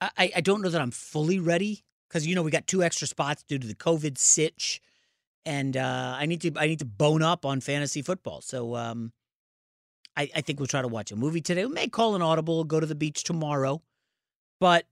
I, 0.00 0.32
I 0.36 0.40
don't 0.40 0.62
know 0.62 0.68
that 0.68 0.80
I'm 0.80 0.90
fully 0.90 1.38
ready 1.38 1.84
because 2.08 2.26
you 2.26 2.34
know 2.34 2.42
we 2.42 2.50
got 2.50 2.66
two 2.66 2.82
extra 2.82 3.06
spots 3.06 3.42
due 3.42 3.58
to 3.58 3.66
the 3.66 3.74
COVID 3.74 4.18
sitch, 4.18 4.80
and 5.44 5.76
uh, 5.76 6.16
I 6.18 6.26
need 6.26 6.40
to 6.42 6.52
I 6.56 6.66
need 6.66 6.80
to 6.80 6.84
bone 6.84 7.22
up 7.22 7.44
on 7.44 7.60
fantasy 7.60 8.02
football. 8.02 8.40
So 8.40 8.76
um, 8.76 9.12
I, 10.16 10.30
I 10.34 10.40
think 10.40 10.58
we'll 10.58 10.66
try 10.66 10.82
to 10.82 10.88
watch 10.88 11.12
a 11.12 11.16
movie 11.16 11.40
today. 11.40 11.64
We 11.64 11.72
may 11.72 11.88
call 11.88 12.14
an 12.14 12.22
audible, 12.22 12.64
go 12.64 12.80
to 12.80 12.86
the 12.86 12.94
beach 12.94 13.24
tomorrow, 13.24 13.82
but 14.60 14.86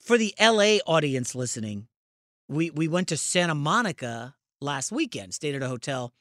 for 0.00 0.16
the 0.16 0.34
LA 0.40 0.78
audience 0.86 1.34
listening, 1.34 1.88
we 2.48 2.70
we 2.70 2.88
went 2.88 3.08
to 3.08 3.16
Santa 3.16 3.54
Monica 3.54 4.34
last 4.60 4.90
weekend, 4.90 5.34
stayed 5.34 5.54
at 5.54 5.62
a 5.62 5.68
hotel, 5.68 6.12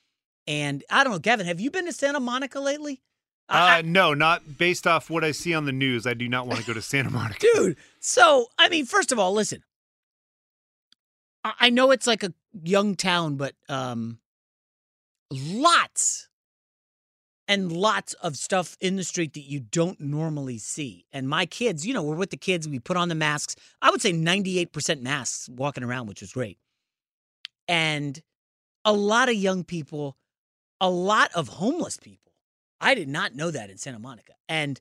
and 0.45 0.83
I 0.89 1.03
don't 1.03 1.13
know, 1.13 1.19
Gavin, 1.19 1.45
have 1.45 1.59
you 1.59 1.71
been 1.71 1.85
to 1.85 1.93
Santa 1.93 2.19
Monica 2.19 2.59
lately? 2.59 3.01
Uh, 3.49 3.81
no, 3.85 4.13
not 4.13 4.57
based 4.57 4.85
off 4.85 5.09
what 5.09 5.23
I 5.23 5.31
see 5.31 5.53
on 5.53 5.65
the 5.65 5.71
news. 5.71 6.05
I 6.05 6.13
do 6.13 6.27
not 6.27 6.47
want 6.47 6.59
to 6.59 6.65
go 6.65 6.73
to 6.73 6.81
Santa 6.81 7.09
Monica. 7.11 7.39
Dude, 7.53 7.77
so, 7.99 8.47
I 8.57 8.67
mean, 8.69 8.85
first 8.85 9.11
of 9.11 9.19
all, 9.19 9.33
listen. 9.33 9.63
I 11.43 11.53
I 11.59 11.69
know 11.69 11.91
it's 11.91 12.07
like 12.07 12.23
a 12.23 12.33
young 12.63 12.95
town, 12.95 13.35
but 13.37 13.53
um 13.69 14.19
lots 15.31 16.29
and 17.47 17.71
lots 17.71 18.13
of 18.15 18.35
stuff 18.35 18.75
in 18.81 18.97
the 18.97 19.03
street 19.03 19.33
that 19.33 19.41
you 19.41 19.59
don't 19.59 19.99
normally 20.01 20.57
see. 20.57 21.05
And 21.13 21.29
my 21.29 21.45
kids, 21.45 21.87
you 21.87 21.93
know, 21.93 22.03
we're 22.03 22.15
with 22.15 22.29
the 22.29 22.37
kids, 22.37 22.67
we 22.67 22.79
put 22.79 22.97
on 22.97 23.07
the 23.07 23.15
masks. 23.15 23.55
I 23.81 23.89
would 23.89 24.01
say 24.01 24.11
98% 24.11 25.01
masks 25.01 25.47
walking 25.49 25.83
around, 25.83 26.07
which 26.07 26.21
was 26.21 26.33
great. 26.33 26.57
And 27.67 28.21
a 28.83 28.91
lot 28.91 29.29
of 29.29 29.35
young 29.35 29.63
people, 29.63 30.17
a 30.81 30.89
lot 30.89 31.31
of 31.33 31.47
homeless 31.47 31.97
people. 31.97 32.26
I 32.79 32.93
did 32.93 33.07
not 33.07 33.35
know 33.35 33.51
that 33.51 33.69
in 33.69 33.77
Santa 33.77 33.99
Monica. 33.99 34.33
And, 34.47 34.79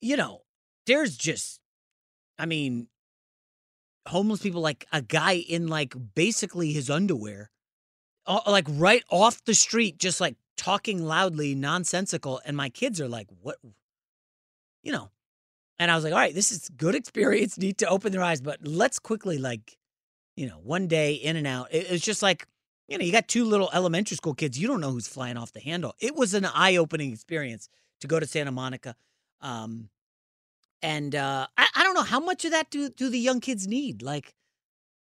you 0.00 0.16
know, 0.16 0.42
there's 0.86 1.16
just, 1.16 1.60
I 2.38 2.46
mean, 2.46 2.88
homeless 4.08 4.40
people 4.40 4.60
like 4.60 4.86
a 4.92 5.02
guy 5.02 5.34
in 5.34 5.68
like 5.68 5.94
basically 6.14 6.72
his 6.72 6.90
underwear, 6.90 7.50
like 8.46 8.66
right 8.68 9.04
off 9.10 9.44
the 9.44 9.54
street, 9.54 9.98
just 9.98 10.20
like 10.20 10.36
talking 10.56 11.04
loudly, 11.04 11.54
nonsensical. 11.54 12.40
And 12.44 12.56
my 12.56 12.68
kids 12.68 13.00
are 13.00 13.08
like, 13.08 13.28
what? 13.40 13.58
You 14.82 14.92
know. 14.92 15.10
And 15.78 15.90
I 15.90 15.94
was 15.94 16.04
like, 16.04 16.12
all 16.12 16.18
right, 16.18 16.34
this 16.34 16.52
is 16.52 16.68
good 16.76 16.94
experience. 16.94 17.58
Need 17.58 17.78
to 17.78 17.88
open 17.88 18.12
their 18.12 18.22
eyes, 18.22 18.40
but 18.40 18.60
let's 18.62 18.98
quickly 18.98 19.38
like, 19.38 19.76
you 20.36 20.46
know, 20.46 20.58
one 20.62 20.86
day 20.86 21.14
in 21.14 21.36
and 21.36 21.46
out. 21.46 21.68
It, 21.72 21.90
it's 21.90 22.04
just 22.04 22.22
like, 22.22 22.46
you 22.88 22.98
know, 22.98 23.04
you 23.04 23.12
got 23.12 23.28
two 23.28 23.44
little 23.44 23.70
elementary 23.72 24.16
school 24.16 24.34
kids. 24.34 24.58
You 24.58 24.68
don't 24.68 24.80
know 24.80 24.90
who's 24.90 25.08
flying 25.08 25.36
off 25.36 25.52
the 25.52 25.60
handle. 25.60 25.94
It 26.00 26.14
was 26.14 26.34
an 26.34 26.44
eye 26.44 26.76
opening 26.76 27.12
experience 27.12 27.68
to 28.00 28.06
go 28.06 28.20
to 28.20 28.26
Santa 28.26 28.52
Monica. 28.52 28.94
Um, 29.40 29.88
and 30.82 31.14
uh, 31.14 31.46
I, 31.56 31.68
I 31.76 31.84
don't 31.84 31.94
know 31.94 32.02
how 32.02 32.20
much 32.20 32.44
of 32.44 32.50
that 32.50 32.70
do, 32.70 32.90
do 32.90 33.08
the 33.08 33.18
young 33.18 33.40
kids 33.40 33.66
need. 33.66 34.02
Like, 34.02 34.34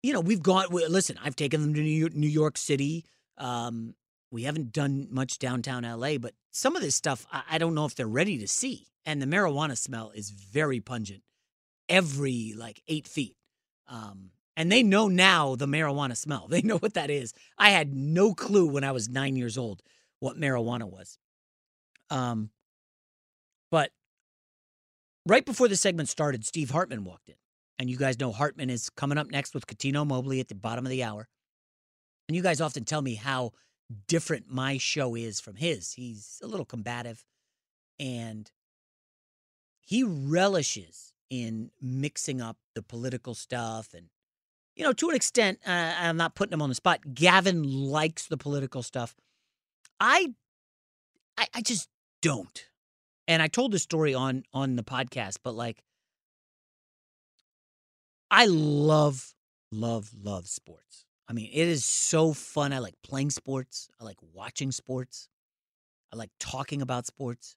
you 0.02 0.12
know, 0.12 0.20
we've 0.20 0.42
gone. 0.42 0.66
we- 0.70 0.86
Listen, 0.86 1.18
I've 1.22 1.36
taken 1.36 1.62
them 1.62 1.74
to 1.74 1.80
New 1.80 1.88
York, 1.90 2.14
New 2.14 2.28
York 2.28 2.56
City. 2.58 3.04
Um, 3.38 3.94
We 4.30 4.42
haven't 4.44 4.72
done 4.72 5.08
much 5.10 5.38
downtown 5.38 5.82
LA, 5.84 6.18
but 6.18 6.34
some 6.50 6.76
of 6.76 6.82
this 6.82 6.94
stuff 6.94 7.26
I, 7.32 7.42
I 7.52 7.58
don't 7.58 7.74
know 7.74 7.86
if 7.86 7.94
they're 7.94 8.06
ready 8.06 8.38
to 8.38 8.48
see. 8.48 8.86
And 9.06 9.20
the 9.20 9.26
marijuana 9.26 9.76
smell 9.76 10.10
is 10.14 10.30
very 10.30 10.80
pungent 10.80 11.22
every 11.88 12.52
like 12.56 12.82
eight 12.86 13.08
feet. 13.08 13.36
Um, 13.88 14.30
and 14.60 14.70
they 14.70 14.82
know 14.82 15.08
now 15.08 15.56
the 15.56 15.64
marijuana 15.64 16.14
smell. 16.14 16.46
They 16.46 16.60
know 16.60 16.76
what 16.76 16.92
that 16.92 17.08
is. 17.08 17.32
I 17.56 17.70
had 17.70 17.94
no 17.94 18.34
clue 18.34 18.66
when 18.66 18.84
I 18.84 18.92
was 18.92 19.08
nine 19.08 19.34
years 19.34 19.56
old 19.56 19.82
what 20.18 20.36
marijuana 20.36 20.84
was. 20.84 21.16
Um, 22.10 22.50
but 23.70 23.90
right 25.26 25.46
before 25.46 25.66
the 25.66 25.76
segment 25.76 26.10
started, 26.10 26.44
Steve 26.44 26.68
Hartman 26.68 27.04
walked 27.04 27.30
in. 27.30 27.36
And 27.78 27.88
you 27.88 27.96
guys 27.96 28.20
know 28.20 28.32
Hartman 28.32 28.68
is 28.68 28.90
coming 28.90 29.16
up 29.16 29.30
next 29.30 29.54
with 29.54 29.66
Cuttino 29.66 30.06
Mobley 30.06 30.40
at 30.40 30.48
the 30.48 30.54
bottom 30.54 30.84
of 30.84 30.90
the 30.90 31.04
hour. 31.04 31.26
And 32.28 32.36
you 32.36 32.42
guys 32.42 32.60
often 32.60 32.84
tell 32.84 33.00
me 33.00 33.14
how 33.14 33.52
different 34.08 34.50
my 34.50 34.76
show 34.76 35.14
is 35.14 35.40
from 35.40 35.56
his. 35.56 35.94
He's 35.94 36.38
a 36.42 36.46
little 36.46 36.66
combative 36.66 37.24
and 37.98 38.50
he 39.80 40.04
relishes 40.04 41.14
in 41.30 41.70
mixing 41.80 42.42
up 42.42 42.58
the 42.74 42.82
political 42.82 43.34
stuff 43.34 43.94
and 43.94 44.08
you 44.76 44.84
know 44.84 44.92
to 44.92 45.08
an 45.10 45.16
extent 45.16 45.58
uh, 45.66 45.94
i'm 45.98 46.16
not 46.16 46.34
putting 46.34 46.52
him 46.52 46.62
on 46.62 46.68
the 46.68 46.74
spot 46.74 47.00
gavin 47.14 47.62
likes 47.62 48.26
the 48.26 48.36
political 48.36 48.82
stuff. 48.82 49.14
I, 49.98 50.34
I 51.36 51.46
i 51.54 51.60
just 51.62 51.88
don't. 52.22 52.66
And 53.28 53.42
i 53.42 53.46
told 53.46 53.72
this 53.72 53.82
story 53.82 54.14
on 54.14 54.44
on 54.52 54.76
the 54.76 54.82
podcast 54.82 55.38
but 55.42 55.54
like 55.54 55.82
i 58.30 58.46
love 58.46 59.34
love 59.72 60.10
love 60.22 60.46
sports. 60.48 61.04
I 61.28 61.32
mean 61.32 61.50
it 61.52 61.68
is 61.68 61.84
so 61.84 62.32
fun. 62.32 62.72
I 62.72 62.78
like 62.78 62.94
playing 63.02 63.30
sports. 63.30 63.88
I 64.00 64.04
like 64.04 64.18
watching 64.32 64.72
sports. 64.72 65.28
I 66.12 66.16
like 66.16 66.30
talking 66.40 66.82
about 66.82 67.06
sports. 67.06 67.56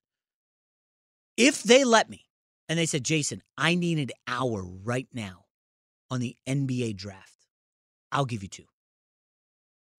If 1.36 1.64
they 1.64 1.82
let 1.82 2.08
me 2.08 2.26
and 2.68 2.78
they 2.78 2.86
said, 2.86 3.04
Jason, 3.04 3.42
I 3.58 3.74
need 3.74 3.98
an 3.98 4.10
hour 4.26 4.64
right 4.64 5.08
now 5.12 5.43
on 6.10 6.20
the 6.20 6.36
NBA 6.46 6.96
draft. 6.96 7.46
I'll 8.12 8.24
give 8.24 8.42
you 8.42 8.48
two. 8.48 8.64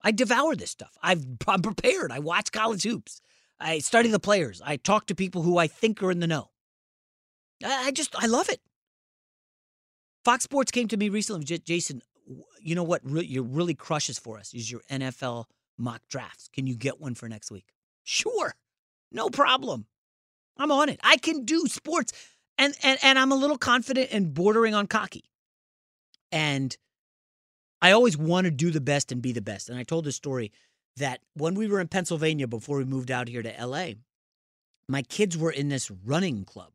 I 0.02 0.12
devour 0.12 0.54
this 0.54 0.70
stuff. 0.70 0.96
I've, 1.02 1.24
I'm 1.48 1.62
prepared. 1.62 2.12
I 2.12 2.18
watch 2.18 2.52
college 2.52 2.82
hoops. 2.82 3.20
I 3.58 3.78
study 3.78 4.10
the 4.10 4.20
players. 4.20 4.60
I 4.64 4.76
talk 4.76 5.06
to 5.06 5.14
people 5.14 5.42
who 5.42 5.58
I 5.58 5.66
think 5.66 6.02
are 6.02 6.10
in 6.10 6.20
the 6.20 6.26
know. 6.26 6.50
I, 7.64 7.86
I 7.86 7.90
just, 7.90 8.14
I 8.16 8.26
love 8.26 8.48
it. 8.48 8.60
Fox 10.24 10.44
Sports 10.44 10.72
came 10.72 10.88
to 10.88 10.96
me 10.96 11.08
recently, 11.08 11.44
Jason. 11.44 12.02
You 12.60 12.74
know 12.74 12.82
what 12.82 13.00
re- 13.04 13.24
you 13.24 13.42
really 13.42 13.74
crushes 13.74 14.18
for 14.18 14.38
us 14.38 14.52
is 14.52 14.70
your 14.70 14.80
NFL 14.90 15.44
mock 15.78 16.02
drafts. 16.08 16.48
Can 16.52 16.66
you 16.66 16.74
get 16.74 17.00
one 17.00 17.14
for 17.14 17.28
next 17.28 17.50
week? 17.50 17.66
Sure, 18.02 18.54
no 19.12 19.30
problem. 19.30 19.86
I'm 20.58 20.72
on 20.72 20.88
it. 20.88 20.98
I 21.04 21.16
can 21.16 21.44
do 21.44 21.66
sports 21.66 22.12
and 22.58 22.74
and 22.82 22.98
and 23.02 23.18
I'm 23.18 23.32
a 23.32 23.36
little 23.36 23.58
confident 23.58 24.08
and 24.12 24.34
bordering 24.34 24.74
on 24.74 24.86
cocky. 24.86 25.24
And 26.32 26.76
I 27.80 27.92
always 27.92 28.16
want 28.16 28.46
to 28.46 28.50
do 28.50 28.70
the 28.70 28.80
best 28.80 29.12
and 29.12 29.22
be 29.22 29.32
the 29.32 29.42
best. 29.42 29.68
And 29.68 29.78
I 29.78 29.82
told 29.82 30.04
this 30.04 30.16
story 30.16 30.52
that 30.96 31.20
when 31.34 31.54
we 31.54 31.68
were 31.68 31.80
in 31.80 31.88
Pennsylvania 31.88 32.46
before 32.46 32.78
we 32.78 32.84
moved 32.84 33.10
out 33.10 33.28
here 33.28 33.42
to 33.42 33.66
LA, 33.66 33.90
my 34.88 35.02
kids 35.02 35.36
were 35.36 35.50
in 35.50 35.68
this 35.68 35.90
running 35.90 36.44
club. 36.44 36.72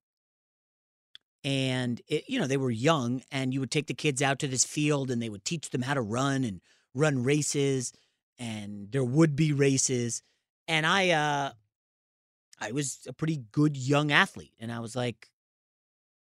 And 1.43 2.01
it, 2.07 2.25
you 2.27 2.39
know, 2.39 2.45
they 2.45 2.57
were 2.57 2.69
young 2.69 3.23
and 3.31 3.53
you 3.53 3.59
would 3.59 3.71
take 3.71 3.87
the 3.87 3.95
kids 3.95 4.21
out 4.21 4.37
to 4.39 4.47
this 4.47 4.63
field 4.63 5.09
and 5.09 5.21
they 5.21 5.29
would 5.29 5.43
teach 5.43 5.71
them 5.71 5.81
how 5.81 5.95
to 5.95 6.01
run 6.01 6.43
and 6.43 6.61
run 6.93 7.23
races 7.23 7.93
and 8.37 8.91
there 8.91 9.03
would 9.03 9.35
be 9.35 9.51
races. 9.51 10.21
And 10.67 10.85
I 10.85 11.09
uh 11.09 11.51
I 12.59 12.71
was 12.73 12.99
a 13.07 13.13
pretty 13.13 13.37
good 13.51 13.75
young 13.75 14.11
athlete 14.11 14.53
and 14.59 14.71
I 14.71 14.79
was 14.79 14.95
like 14.95 15.31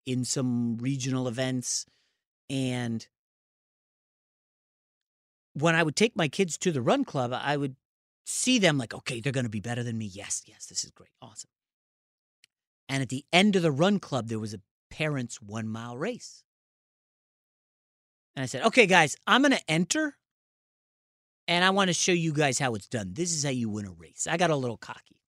in 0.06 0.26
some 0.26 0.78
regional 0.78 1.30
events. 1.30 1.86
And 2.50 3.08
when 5.56 5.76
I 5.76 5.84
would 5.84 5.96
take 5.96 6.16
my 6.16 6.28
kids 6.28 6.58
to 6.60 6.72
the 6.72 6.82
run 6.82 7.06
club, 7.06 7.34
I 7.34 7.58
would 7.58 7.76
see 8.26 8.60
them 8.60 8.78
like, 8.78 8.94
okay, 8.94 9.20
they're 9.20 9.32
going 9.32 9.46
to 9.46 9.50
be 9.50 9.60
better 9.60 9.84
than 9.84 9.98
me. 9.98 10.06
Yes, 10.06 10.44
yes, 10.46 10.66
this 10.66 10.84
is 10.84 10.92
great. 10.92 11.12
Awesome. 11.22 11.50
And 12.90 13.02
at 13.02 13.10
the 13.10 13.26
end 13.34 13.56
of 13.56 13.62
the 13.62 13.72
run 13.72 14.00
club, 14.00 14.28
there 14.28 14.40
was 14.40 14.54
a 14.54 14.62
parents' 14.90 15.42
one 15.42 15.68
mile 15.68 15.98
race. 15.98 16.44
And 18.36 18.44
I 18.44 18.46
said, 18.48 18.66
okay, 18.66 18.86
guys, 18.86 19.16
I'm 19.26 19.42
going 19.42 19.54
to 19.54 19.72
enter 19.72 20.16
and 21.48 21.64
I 21.64 21.70
want 21.70 21.90
to 21.90 21.94
show 21.94 22.12
you 22.12 22.34
guys 22.34 22.60
how 22.60 22.76
it's 22.76 22.88
done. 22.88 23.14
This 23.14 23.32
is 23.32 23.44
how 23.44 23.52
you 23.52 23.70
win 23.70 23.86
a 23.86 23.92
race. 23.92 24.28
I 24.30 24.38
got 24.38 24.50
a 24.50 24.56
little 24.56 24.78
cocky. 24.78 25.22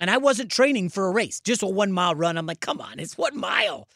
And 0.00 0.10
I 0.10 0.18
wasn't 0.18 0.50
training 0.50 0.88
for 0.88 1.06
a 1.06 1.12
race, 1.12 1.40
just 1.40 1.62
a 1.62 1.66
one 1.66 1.92
mile 1.92 2.14
run. 2.14 2.36
I'm 2.36 2.46
like, 2.46 2.60
come 2.60 2.80
on, 2.80 2.98
it's 2.98 3.16
one 3.16 3.38
mile. 3.38 3.88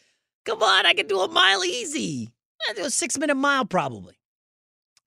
Come 0.44 0.62
on, 0.62 0.86
I 0.86 0.94
can 0.94 1.08
do 1.08 1.20
a 1.20 1.28
mile 1.28 1.64
easy. 1.64 2.30
I 2.68 2.72
do 2.74 2.84
a 2.84 2.90
six 2.90 3.18
minute 3.18 3.34
mile 3.34 3.64
probably. 3.64 4.15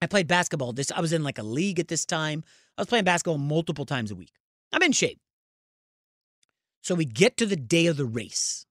I 0.02 0.06
played 0.06 0.26
basketball. 0.26 0.72
This 0.72 0.90
I 0.90 1.00
was 1.00 1.12
in 1.12 1.22
like 1.22 1.38
a 1.38 1.42
league 1.42 1.78
at 1.78 1.88
this 1.88 2.04
time. 2.04 2.44
I 2.76 2.82
was 2.82 2.88
playing 2.88 3.04
basketball 3.04 3.38
multiple 3.38 3.84
times 3.84 4.10
a 4.10 4.14
week. 4.14 4.32
I'm 4.72 4.82
in 4.82 4.92
shape. 4.92 5.20
So 6.82 6.94
we 6.94 7.04
get 7.04 7.36
to 7.38 7.46
the 7.46 7.56
day 7.56 7.86
of 7.86 7.96
the 7.96 8.06
race. 8.06 8.64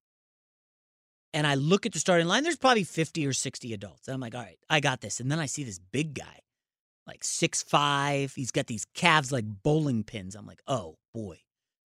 And 1.32 1.46
I 1.46 1.54
look 1.54 1.86
at 1.86 1.94
the 1.94 2.00
starting 2.00 2.28
line. 2.28 2.42
There's 2.42 2.58
probably 2.58 2.84
50 2.84 3.28
or 3.28 3.34
60 3.34 3.74
adults. 3.74 4.08
And 4.08 4.16
I'm 4.16 4.22
like, 4.22 4.34
all 4.34 4.42
right, 4.42 4.58
I 4.68 4.80
got 4.80 5.02
this. 5.02 5.20
And 5.20 5.32
then 5.32 5.38
I 5.38 5.46
see 5.46 5.64
this 5.64 5.78
big 5.78 6.16
guy, 6.16 6.40
like 7.06 7.24
six 7.24 7.62
five. 7.62 8.34
He's 8.34 8.52
got 8.52 8.66
these 8.66 8.86
calves 8.96 9.32
like 9.32 9.46
bowling 9.64 10.04
pins. 10.04 10.36
I'm 10.36 10.48
like, 10.48 10.62
oh 10.68 10.98
boy, 11.14 11.42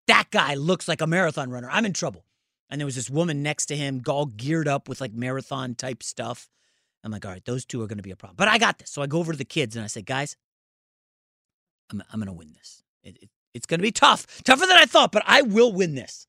that 0.06 0.30
guy 0.30 0.54
looks 0.54 0.86
like 0.86 1.00
a 1.00 1.06
marathon 1.08 1.50
runner. 1.50 1.68
I'm 1.70 1.86
in 1.86 1.92
trouble 1.92 2.24
and 2.72 2.80
there 2.80 2.86
was 2.86 2.96
this 2.96 3.10
woman 3.10 3.42
next 3.42 3.66
to 3.66 3.76
him, 3.76 4.00
all 4.08 4.24
geared 4.24 4.66
up 4.66 4.88
with 4.88 4.98
like 5.02 5.12
marathon 5.12 5.74
type 5.74 6.02
stuff. 6.02 6.48
I'm 7.04 7.10
like, 7.10 7.24
all 7.24 7.32
right, 7.32 7.44
those 7.44 7.64
two 7.64 7.82
are 7.82 7.86
going 7.86 7.98
to 7.98 8.02
be 8.02 8.10
a 8.10 8.16
problem. 8.16 8.36
But 8.36 8.48
I 8.48 8.58
got 8.58 8.78
this. 8.78 8.90
So 8.90 9.02
I 9.02 9.06
go 9.06 9.18
over 9.18 9.32
to 9.32 9.38
the 9.38 9.44
kids 9.44 9.76
and 9.76 9.84
I 9.84 9.88
say, 9.88 10.02
guys, 10.02 10.36
I'm, 11.90 12.02
I'm 12.12 12.20
going 12.20 12.26
to 12.26 12.32
win 12.32 12.52
this. 12.52 12.82
It, 13.02 13.18
it, 13.22 13.28
it's 13.54 13.66
going 13.66 13.78
to 13.78 13.82
be 13.82 13.92
tough, 13.92 14.42
tougher 14.44 14.66
than 14.66 14.76
I 14.76 14.86
thought, 14.86 15.12
but 15.12 15.22
I 15.26 15.42
will 15.42 15.72
win 15.72 15.94
this. 15.94 16.26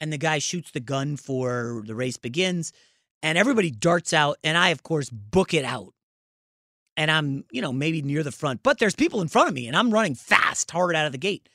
And 0.00 0.12
the 0.12 0.18
guy 0.18 0.38
shoots 0.38 0.70
the 0.70 0.80
gun 0.80 1.16
for 1.16 1.82
the 1.86 1.94
race 1.94 2.16
begins, 2.16 2.72
and 3.22 3.36
everybody 3.36 3.70
darts 3.70 4.12
out. 4.12 4.38
And 4.42 4.56
I, 4.56 4.70
of 4.70 4.82
course, 4.82 5.10
book 5.10 5.54
it 5.54 5.64
out. 5.64 5.94
And 6.96 7.10
I'm, 7.10 7.44
you 7.50 7.62
know, 7.62 7.72
maybe 7.72 8.02
near 8.02 8.22
the 8.22 8.32
front, 8.32 8.62
but 8.62 8.78
there's 8.78 8.94
people 8.94 9.22
in 9.22 9.28
front 9.28 9.48
of 9.48 9.54
me, 9.54 9.66
and 9.66 9.76
I'm 9.76 9.90
running 9.90 10.14
fast, 10.14 10.70
hard 10.70 10.96
out 10.96 11.06
of 11.06 11.12
the 11.12 11.18
gate. 11.18 11.48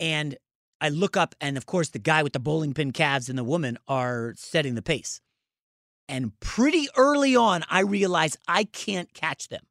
And 0.00 0.36
I 0.80 0.88
look 0.90 1.16
up, 1.16 1.34
and 1.40 1.56
of 1.56 1.66
course, 1.66 1.88
the 1.90 1.98
guy 1.98 2.22
with 2.22 2.32
the 2.32 2.38
bowling 2.38 2.72
pin 2.72 2.92
calves 2.92 3.28
and 3.28 3.38
the 3.38 3.44
woman 3.44 3.78
are 3.88 4.34
setting 4.36 4.76
the 4.76 4.82
pace. 4.82 5.20
And 6.08 6.38
pretty 6.40 6.88
early 6.96 7.36
on, 7.36 7.64
I 7.68 7.80
realize 7.80 8.36
I 8.46 8.64
can't 8.64 9.12
catch 9.12 9.48
them. 9.48 9.64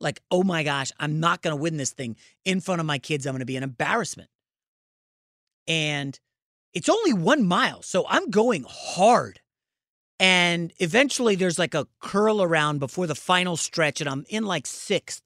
Like, 0.00 0.20
oh 0.30 0.44
my 0.44 0.62
gosh, 0.62 0.92
I'm 1.00 1.18
not 1.18 1.42
going 1.42 1.56
to 1.56 1.60
win 1.60 1.76
this 1.76 1.92
thing 1.92 2.16
in 2.44 2.60
front 2.60 2.80
of 2.80 2.86
my 2.86 2.98
kids. 2.98 3.26
I'm 3.26 3.32
going 3.32 3.40
to 3.40 3.46
be 3.46 3.56
an 3.56 3.62
embarrassment. 3.62 4.28
And 5.66 6.18
it's 6.72 6.88
only 6.88 7.12
one 7.12 7.46
mile. 7.46 7.82
So 7.82 8.06
I'm 8.08 8.30
going 8.30 8.64
hard. 8.68 9.40
And 10.20 10.72
eventually 10.78 11.36
there's 11.36 11.58
like 11.58 11.74
a 11.74 11.86
curl 12.00 12.42
around 12.42 12.78
before 12.78 13.06
the 13.06 13.14
final 13.14 13.56
stretch, 13.56 14.00
and 14.00 14.10
I'm 14.10 14.24
in 14.28 14.44
like 14.44 14.66
sixth. 14.66 15.22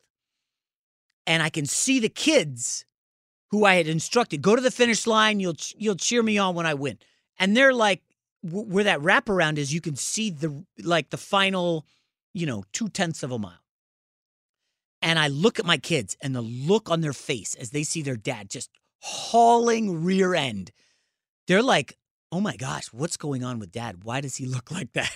And 1.27 1.43
I 1.43 1.51
can 1.51 1.67
see 1.67 1.99
the 1.99 2.09
kids 2.09 2.85
who 3.51 3.65
I 3.65 3.75
had 3.75 3.87
instructed, 3.87 4.43
go 4.43 4.57
to 4.57 4.63
the 4.63 4.71
finish 4.71 5.07
line. 5.07 5.41
You'll 5.41 5.57
you'll 5.77 5.97
cheer 5.97 6.23
me 6.23 6.39
on 6.39 6.55
when 6.55 6.67
I 6.67 6.75
win. 6.75 6.99
And 7.39 7.57
they're 7.57 7.73
like, 7.73 8.03
where 8.43 8.85
that 8.85 9.01
wraparound 9.01 9.59
is, 9.59 9.73
you 9.73 9.81
can 9.81 9.97
see 9.97 10.31
the 10.31 10.65
like 10.83 11.11
the 11.11 11.17
final, 11.17 11.87
you 12.35 12.47
know, 12.47 12.65
two 12.73 12.89
tenths 12.89 13.23
of 13.23 13.31
a 13.31 13.39
mile. 13.39 13.59
And 15.01 15.19
I 15.19 15.29
look 15.29 15.59
at 15.59 15.67
my 15.67 15.79
kids 15.79 16.17
and 16.23 16.35
the 16.35 16.43
look 16.43 16.91
on 16.91 17.01
their 17.01 17.13
face 17.13 17.55
as 17.55 17.71
they 17.71 17.83
see 17.83 18.03
their 18.03 18.17
dad 18.17 18.49
just 18.49 18.71
hauling 19.01 20.05
rear 20.05 20.35
end. 20.35 20.71
They're 21.49 21.63
like, 21.63 21.97
"Oh 22.31 22.41
my 22.41 22.57
gosh, 22.57 22.87
what's 22.93 23.17
going 23.17 23.43
on 23.43 23.59
with 23.59 23.73
dad? 23.73 24.05
Why 24.05 24.21
does 24.21 24.37
he 24.37 24.47
look 24.47 24.71
like 24.71 24.93
that?" 24.93 25.13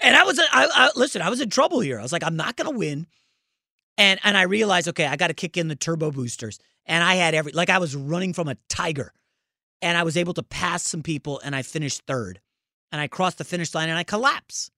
and 0.00 0.16
I 0.16 0.24
was, 0.24 0.38
uh, 0.38 0.46
I, 0.50 0.68
I 0.72 0.90
listen, 0.96 1.22
I 1.22 1.30
was 1.30 1.40
in 1.40 1.50
trouble 1.50 1.80
here. 1.80 1.98
I 1.98 2.02
was 2.02 2.12
like, 2.12 2.24
"I'm 2.24 2.36
not 2.36 2.56
to 2.56 2.70
win." 2.70 3.06
And 3.98 4.20
and 4.24 4.36
I 4.36 4.42
realized, 4.42 4.88
okay, 4.88 5.06
I 5.06 5.16
got 5.16 5.28
to 5.28 5.34
kick 5.34 5.56
in 5.56 5.68
the 5.68 5.76
turbo 5.76 6.10
boosters 6.10 6.58
and 6.86 7.04
I 7.04 7.14
had 7.14 7.34
every 7.34 7.52
like 7.52 7.70
I 7.70 7.78
was 7.78 7.94
running 7.94 8.32
from 8.32 8.48
a 8.48 8.56
tiger, 8.68 9.12
and 9.80 9.96
I 9.96 10.02
was 10.02 10.16
able 10.16 10.34
to 10.34 10.42
pass 10.42 10.82
some 10.82 11.02
people, 11.02 11.40
and 11.44 11.54
I 11.54 11.62
finished 11.62 12.02
third, 12.06 12.40
and 12.92 13.00
I 13.00 13.08
cross 13.08 13.34
the 13.34 13.44
finish 13.44 13.74
line, 13.74 13.88
and 13.88 13.98
I 13.98 14.04
collapse, 14.04 14.70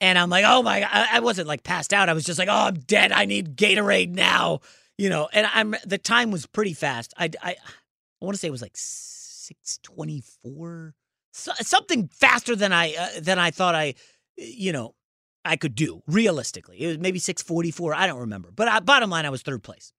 and 0.00 0.18
I'm 0.18 0.30
like, 0.30 0.44
oh 0.46 0.62
my, 0.62 0.82
I, 0.82 1.16
I 1.16 1.20
wasn't 1.20 1.48
like 1.48 1.62
passed 1.62 1.92
out, 1.92 2.08
I 2.08 2.12
was 2.12 2.24
just 2.24 2.38
like, 2.38 2.48
oh, 2.48 2.52
I'm 2.52 2.74
dead, 2.74 3.12
I 3.12 3.24
need 3.24 3.56
Gatorade 3.56 4.14
now, 4.14 4.60
you 4.98 5.08
know, 5.08 5.28
and 5.32 5.46
I'm 5.52 5.74
the 5.84 5.98
time 5.98 6.30
was 6.30 6.46
pretty 6.46 6.74
fast. 6.74 7.14
I 7.16 7.30
I, 7.42 7.50
I 7.50 8.24
want 8.24 8.34
to 8.34 8.38
say 8.38 8.48
it 8.48 8.52
was 8.52 8.62
like 8.62 8.76
six 8.76 9.78
twenty 9.82 10.22
four, 10.42 10.94
so, 11.32 11.52
something 11.60 12.08
faster 12.08 12.56
than 12.56 12.72
I 12.72 12.94
uh, 12.94 13.20
than 13.20 13.38
I 13.38 13.50
thought 13.50 13.74
I, 13.74 13.94
you 14.36 14.72
know. 14.72 14.94
I 15.42 15.56
could 15.56 15.74
do 15.74 16.02
realistically. 16.06 16.82
It 16.82 16.86
was 16.86 16.98
maybe 16.98 17.18
644. 17.18 17.94
I 17.94 18.06
don't 18.06 18.20
remember. 18.20 18.50
But 18.54 18.68
I, 18.68 18.80
bottom 18.80 19.08
line, 19.08 19.24
I 19.24 19.30
was 19.30 19.40
third 19.40 19.62
place. 19.62 19.90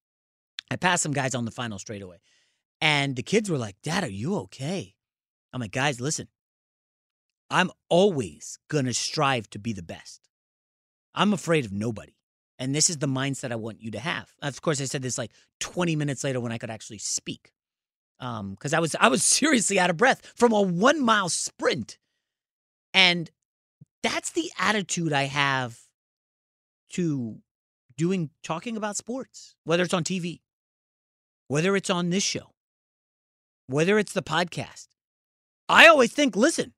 I 0.69 0.75
passed 0.75 1.01
some 1.01 1.13
guys 1.13 1.33
on 1.33 1.45
the 1.45 1.51
final 1.51 1.79
straightaway. 1.79 2.17
And 2.79 3.15
the 3.15 3.23
kids 3.23 3.49
were 3.49 3.57
like, 3.57 3.75
Dad, 3.83 4.03
are 4.03 4.09
you 4.09 4.35
okay? 4.37 4.95
I'm 5.53 5.59
like, 5.59 5.71
guys, 5.71 5.99
listen, 5.99 6.27
I'm 7.51 7.69
always 7.89 8.57
going 8.69 8.85
to 8.85 8.93
strive 8.93 9.49
to 9.51 9.59
be 9.59 9.73
the 9.73 9.83
best. 9.83 10.21
I'm 11.13 11.33
afraid 11.33 11.65
of 11.65 11.71
nobody. 11.71 12.13
And 12.57 12.73
this 12.73 12.89
is 12.89 12.97
the 12.97 13.07
mindset 13.07 13.51
I 13.51 13.55
want 13.55 13.81
you 13.81 13.91
to 13.91 13.99
have. 13.99 14.31
Of 14.41 14.61
course, 14.61 14.79
I 14.79 14.85
said 14.85 15.01
this 15.01 15.17
like 15.17 15.31
20 15.59 15.95
minutes 15.95 16.23
later 16.23 16.39
when 16.39 16.51
I 16.51 16.57
could 16.57 16.69
actually 16.69 16.99
speak. 16.99 17.51
Um, 18.19 18.51
because 18.51 18.73
I 18.73 18.79
was 18.79 18.95
I 18.99 19.07
was 19.07 19.23
seriously 19.39 19.79
out 19.79 19.89
of 19.89 19.97
breath 19.97 20.31
from 20.35 20.53
a 20.53 20.61
one 20.61 21.01
mile 21.01 21.27
sprint. 21.27 21.97
And 22.93 23.29
that's 24.03 24.31
the 24.31 24.51
attitude 24.59 25.11
I 25.11 25.23
have 25.23 25.79
to 26.91 27.37
doing 27.97 28.29
talking 28.43 28.77
about 28.77 28.95
sports, 28.97 29.55
whether 29.63 29.83
it's 29.83 29.93
on 29.93 30.03
TV, 30.03 30.41
whether 31.47 31.75
it's 31.75 31.89
on 31.89 32.09
this 32.09 32.23
show, 32.23 32.53
whether 33.67 33.97
it's 33.97 34.13
the 34.13 34.23
podcast. 34.23 34.87
I 35.67 35.87
always 35.87 36.11
think, 36.11 36.35
listen, 36.35 36.73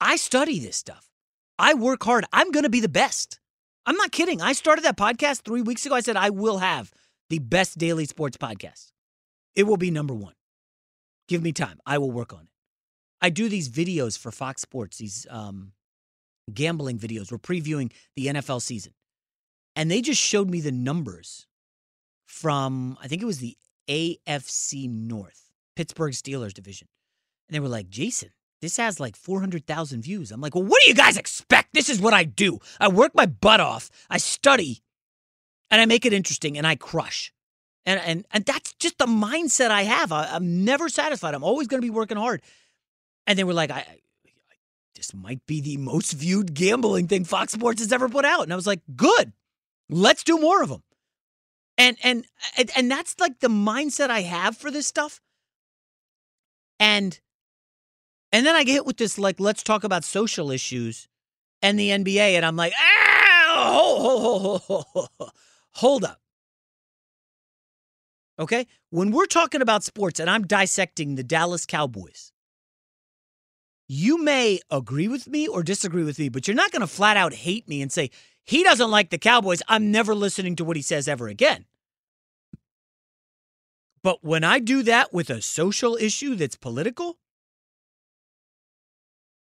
I 0.00 0.16
study 0.16 0.58
this 0.58 0.76
stuff. 0.76 1.10
I 1.58 1.74
work 1.74 2.02
hard. 2.02 2.24
I'm 2.32 2.50
going 2.50 2.62
to 2.62 2.70
be 2.70 2.80
the 2.80 2.88
best. 2.88 3.38
I'm 3.86 3.96
not 3.96 4.12
kidding. 4.12 4.40
I 4.40 4.52
started 4.52 4.84
that 4.84 4.96
podcast 4.96 5.42
three 5.42 5.62
weeks 5.62 5.84
ago. 5.84 5.94
I 5.94 6.00
said 6.00 6.16
I 6.16 6.30
will 6.30 6.58
have 6.58 6.92
the 7.28 7.38
best 7.38 7.78
daily 7.78 8.06
sports 8.06 8.36
podcast. 8.36 8.92
It 9.54 9.64
will 9.64 9.76
be 9.76 9.90
number 9.90 10.14
one. 10.14 10.34
Give 11.28 11.42
me 11.42 11.52
time. 11.52 11.80
I 11.86 11.98
will 11.98 12.10
work 12.10 12.32
on 12.32 12.40
it. 12.40 12.48
I 13.20 13.30
do 13.30 13.48
these 13.48 13.68
videos 13.68 14.18
for 14.18 14.30
Fox 14.30 14.62
Sports, 14.62 14.98
these 14.98 15.26
um, 15.30 15.72
gambling 16.52 16.98
videos. 16.98 17.30
We're 17.30 17.38
previewing 17.38 17.92
the 18.16 18.26
NFL 18.26 18.62
season. 18.62 18.94
And 19.76 19.90
they 19.90 20.00
just 20.00 20.20
showed 20.20 20.50
me 20.50 20.60
the 20.60 20.72
numbers 20.72 21.46
from, 22.26 22.96
I 23.02 23.08
think 23.08 23.22
it 23.22 23.26
was 23.26 23.38
the 23.38 23.56
AFC 23.88 24.88
North, 24.88 25.50
Pittsburgh 25.76 26.12
Steelers 26.12 26.52
division. 26.52 26.88
And 27.48 27.54
they 27.54 27.60
were 27.60 27.68
like, 27.68 27.90
Jason, 27.90 28.30
this 28.60 28.76
has 28.76 29.00
like 29.00 29.16
400,000 29.16 30.02
views. 30.02 30.30
I'm 30.30 30.40
like, 30.40 30.54
well, 30.54 30.64
what 30.64 30.80
do 30.82 30.88
you 30.88 30.94
guys 30.94 31.16
expect? 31.16 31.72
This 31.72 31.88
is 31.88 32.00
what 32.00 32.14
I 32.14 32.24
do. 32.24 32.58
I 32.78 32.88
work 32.88 33.14
my 33.14 33.26
butt 33.26 33.60
off, 33.60 33.90
I 34.08 34.18
study, 34.18 34.82
and 35.70 35.80
I 35.80 35.86
make 35.86 36.04
it 36.04 36.12
interesting, 36.12 36.58
and 36.58 36.66
I 36.66 36.76
crush. 36.76 37.32
And, 37.86 38.00
and, 38.00 38.26
and 38.32 38.44
that's 38.44 38.74
just 38.74 38.98
the 38.98 39.06
mindset 39.06 39.70
I 39.70 39.82
have. 39.82 40.12
I, 40.12 40.36
am 40.36 40.64
never 40.64 40.88
satisfied. 40.88 41.34
I'm 41.34 41.44
always 41.44 41.68
going 41.68 41.80
to 41.80 41.86
be 41.86 41.90
working 41.90 42.18
hard. 42.18 42.42
And 43.26 43.38
they 43.38 43.44
were 43.44 43.54
like, 43.54 43.70
I, 43.70 43.78
I, 43.78 44.00
this 44.94 45.14
might 45.14 45.44
be 45.46 45.60
the 45.60 45.78
most 45.78 46.12
viewed 46.12 46.52
gambling 46.52 47.08
thing 47.08 47.24
Fox 47.24 47.52
Sports 47.52 47.80
has 47.80 47.92
ever 47.92 48.08
put 48.08 48.26
out. 48.26 48.42
And 48.42 48.52
I 48.52 48.56
was 48.56 48.66
like, 48.66 48.80
good. 48.96 49.32
Let's 49.88 50.22
do 50.22 50.38
more 50.38 50.62
of 50.62 50.68
them. 50.68 50.82
And 51.78 51.96
and 52.02 52.26
and, 52.58 52.70
and 52.76 52.90
that's 52.90 53.18
like 53.18 53.40
the 53.40 53.48
mindset 53.48 54.10
I 54.10 54.20
have 54.20 54.56
for 54.56 54.70
this 54.70 54.86
stuff. 54.86 55.20
And 56.78 57.18
and 58.32 58.46
then 58.46 58.54
I 58.54 58.64
get 58.64 58.72
hit 58.72 58.86
with 58.86 58.96
this 58.96 59.18
like 59.18 59.40
let's 59.40 59.62
talk 59.62 59.84
about 59.84 60.04
social 60.04 60.50
issues 60.50 61.08
and 61.62 61.78
the 61.78 61.90
NBA 61.90 62.34
and 62.34 62.44
I'm 62.44 62.56
like, 62.56 62.72
ah, 62.76 63.50
hold 65.72 66.04
up. 66.04 66.20
Okay? 68.38 68.66
When 68.90 69.10
we're 69.10 69.26
talking 69.26 69.60
about 69.60 69.84
sports 69.84 70.18
and 70.18 70.30
I'm 70.30 70.46
dissecting 70.46 71.14
the 71.14 71.22
Dallas 71.22 71.66
Cowboys, 71.66 72.32
you 73.86 74.22
may 74.22 74.60
agree 74.70 75.08
with 75.08 75.28
me 75.28 75.46
or 75.46 75.62
disagree 75.62 76.04
with 76.04 76.18
me, 76.18 76.28
but 76.28 76.46
you're 76.46 76.54
not 76.54 76.70
going 76.70 76.80
to 76.80 76.86
flat 76.86 77.16
out 77.16 77.34
hate 77.34 77.68
me 77.68 77.82
and 77.82 77.92
say, 77.92 78.10
he 78.44 78.62
doesn't 78.62 78.90
like 78.90 79.10
the 79.10 79.18
Cowboys. 79.18 79.62
I'm 79.68 79.90
never 79.90 80.14
listening 80.14 80.56
to 80.56 80.64
what 80.64 80.76
he 80.76 80.82
says 80.82 81.06
ever 81.08 81.28
again. 81.28 81.66
But 84.02 84.24
when 84.24 84.44
I 84.44 84.60
do 84.60 84.82
that 84.84 85.12
with 85.12 85.28
a 85.28 85.42
social 85.42 85.96
issue 85.96 86.34
that's 86.34 86.56
political, 86.56 87.18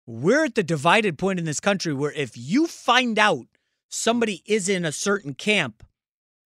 we're 0.08 0.46
at 0.46 0.56
the 0.56 0.64
divided 0.64 1.18
point 1.18 1.38
in 1.38 1.46
this 1.46 1.60
country 1.60 1.94
where 1.94 2.14
if 2.14 2.38
you 2.38 2.66
find 2.66 3.20
out 3.20 3.46
somebody 3.90 4.42
is 4.46 4.70
in 4.70 4.86
a 4.86 4.92
certain 4.92 5.34
camp, 5.34 5.84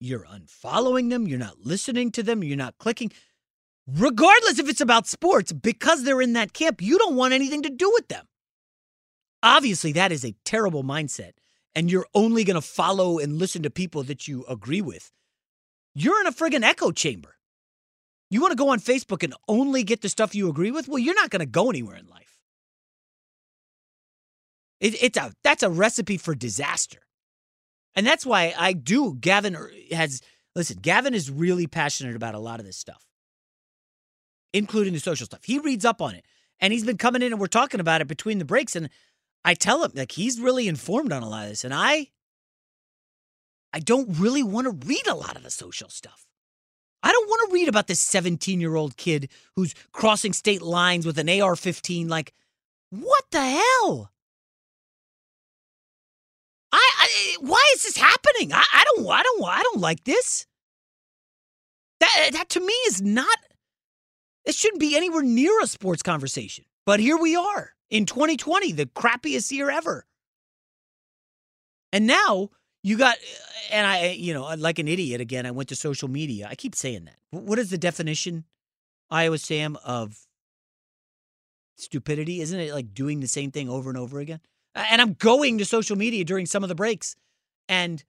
you're 0.01 0.27
unfollowing 0.27 1.09
them, 1.09 1.29
you're 1.29 1.39
not 1.39 1.61
listening 1.61 2.11
to 2.11 2.23
them, 2.23 2.43
you're 2.43 2.57
not 2.57 2.77
clicking. 2.79 3.13
Regardless 3.87 4.59
if 4.59 4.69
it's 4.69 4.81
about 4.81 5.07
sports, 5.07 5.53
because 5.53 6.03
they're 6.03 6.21
in 6.21 6.33
that 6.33 6.53
camp, 6.53 6.83
you 6.83 6.99
don't 6.99 7.15
want 7.15 7.33
anything 7.33 7.63
to 7.63 7.71
do 7.71 7.91
with 7.95 8.09
them. 8.09 8.27
Obviously, 9.43 9.93
that 9.93 10.11
is 10.11 10.25
a 10.25 10.35
terrible 10.45 10.83
mindset, 10.83 11.33
and 11.77 11.91
you're 11.91 12.07
only 12.13 12.43
going 12.45 12.55
to 12.55 12.61
follow 12.61 13.19
and 13.19 13.39
listen 13.39 13.63
to 13.63 13.71
people 13.71 14.03
that 14.05 14.27
you 14.27 14.45
agree 14.49 14.81
with. 14.81 15.13
You're 15.95 16.21
in 16.21 16.27
a 16.27 16.33
friggin' 16.33 16.65
echo 16.65 16.91
chamber. 16.91 17.37
You 18.31 18.41
want 18.41 18.51
to 18.53 18.57
go 18.57 18.71
on 18.71 18.81
Facebook 18.81 19.23
and 19.23 19.35
only 19.47 19.85
get 19.85 20.01
the 20.01 20.09
stuff 20.09 20.35
you 20.35 20.49
agree 20.49 20.73
with? 20.73 20.89
Well, 20.89 20.99
you're 20.99 21.15
not 21.15 21.31
going 21.31 21.41
to 21.41 21.47
go 21.47 21.71
anywhere 21.71 21.97
in 21.97 22.07
life. 22.09 22.34
It, 24.85 25.02
it's 25.02 25.16
a 25.16 25.32
that's 25.43 25.62
a 25.62 25.70
recipe 25.70 26.19
for 26.19 26.35
disaster, 26.35 26.98
and 27.94 28.06
that's 28.06 28.27
why 28.27 28.55
I 28.56 28.74
do. 28.74 29.15
Gavin 29.19 29.56
er, 29.56 29.73
has 29.90 30.20
listen. 30.55 30.77
Gavin 30.82 31.15
is 31.15 31.31
really 31.31 31.66
passionate 31.66 32.15
about 32.15 32.35
a 32.35 32.39
lot 32.39 32.61
of 32.61 32.66
this 32.66 32.77
stuff, 32.77 33.02
including 34.52 34.93
the 34.93 35.01
social 35.01 35.24
stuff. 35.24 35.40
He 35.43 35.59
reads 35.59 35.86
up 35.86 36.02
on 36.02 36.15
it, 36.15 36.27
and 36.61 36.70
he's 36.70 36.85
been 36.85 36.98
coming 36.98 37.23
in 37.23 37.32
and 37.32 37.40
we're 37.40 37.47
talking 37.47 37.81
about 37.81 38.02
it 38.02 38.09
between 38.09 38.39
the 38.39 38.44
breaks. 38.44 38.77
And 38.77 38.90
I 39.43 39.55
tell 39.55 39.82
him 39.82 39.93
like 39.94 40.12
he's 40.12 40.39
really 40.39 40.69
informed 40.69 41.15
on 41.15 41.23
a 41.23 41.28
lot 41.31 41.44
of 41.44 41.48
this, 41.48 41.65
and 41.65 41.73
I 41.73 42.09
I 43.73 43.81
don't 43.81 44.20
really 44.20 44.43
want 44.43 44.66
to 44.66 44.86
read 44.86 45.06
a 45.06 45.15
lot 45.15 45.35
of 45.35 45.44
the 45.44 45.51
social 45.51 45.89
stuff. 45.89 46.27
I 47.02 47.11
don't 47.11 47.28
want 47.28 47.48
to 47.48 47.55
read 47.55 47.69
about 47.69 47.86
this 47.86 48.02
17 48.02 48.61
year 48.61 48.74
old 48.74 48.98
kid 48.98 49.31
who's 49.56 49.74
crossing 49.93 50.35
state 50.35 50.61
lines 50.61 51.06
with 51.06 51.19
an 51.19 51.31
AR 51.31 51.56
15. 51.56 52.06
Like, 52.06 52.35
what 52.90 53.24
the 53.31 53.40
hell? 53.40 54.11
I, 57.05 57.07
I 57.07 57.37
why 57.41 57.63
is 57.75 57.83
this 57.83 57.97
happening? 57.97 58.53
I, 58.53 58.65
I 58.73 58.85
don't 58.85 59.09
I 59.09 59.23
don't 59.23 59.45
I 59.45 59.63
don't 59.63 59.81
like 59.81 60.05
this. 60.05 60.47
That 62.01 62.15
eh, 62.27 62.31
that 62.31 62.49
to 62.51 62.61
me 62.61 62.73
is 62.87 63.03
not 63.03 63.39
it 64.45 64.55
shouldn't 64.55 64.81
be 64.81 64.97
anywhere 64.97 65.23
near 65.23 65.61
a 65.63 65.67
sports 65.67 66.03
conversation. 66.03 66.65
But 66.87 67.01
here 67.01 67.17
we 67.17 67.35
are 67.35 67.73
in 67.91 68.05
2020, 68.05 68.73
the 68.73 68.87
crappiest 68.87 69.51
year 69.51 69.71
ever. 69.71 70.07
And 71.93 72.07
now 72.07 72.51
you 72.83 72.99
got, 72.99 73.17
eh, 73.17 73.73
and 73.73 73.87
I, 73.87 74.09
you 74.11 74.35
know, 74.35 74.55
like 74.59 74.79
an 74.79 74.89
idiot 74.89 75.21
again, 75.21 75.47
I 75.47 75.51
went 75.51 75.71
to 75.71 75.77
social 75.77 76.09
media. 76.09 76.49
I 76.51 76.55
keep 76.57 76.75
saying 76.75 77.07
that. 77.07 77.17
What 77.31 77.59
is 77.59 77.71
the 77.71 77.79
definition, 77.79 78.45
Iowa 79.11 79.39
Sam, 79.39 79.79
of 79.85 80.27
stupidity? 81.77 82.41
Isn't 82.43 82.61
it 82.61 82.75
like 82.75 82.93
doing 82.93 83.21
the 83.21 83.29
same 83.29 83.51
thing 83.51 83.71
over 83.71 83.89
and 83.89 83.99
over 83.99 84.21
again? 84.21 84.41
And 84.75 85.01
I'm 85.01 85.15
going 85.15 85.59
to 85.59 85.65
social 85.65 85.97
media 85.97 86.25
during 86.25 86.47
some 86.47 86.63
of 86.63 86.69
the 86.69 86.75
breaks. 86.75 87.17
And 87.69 88.03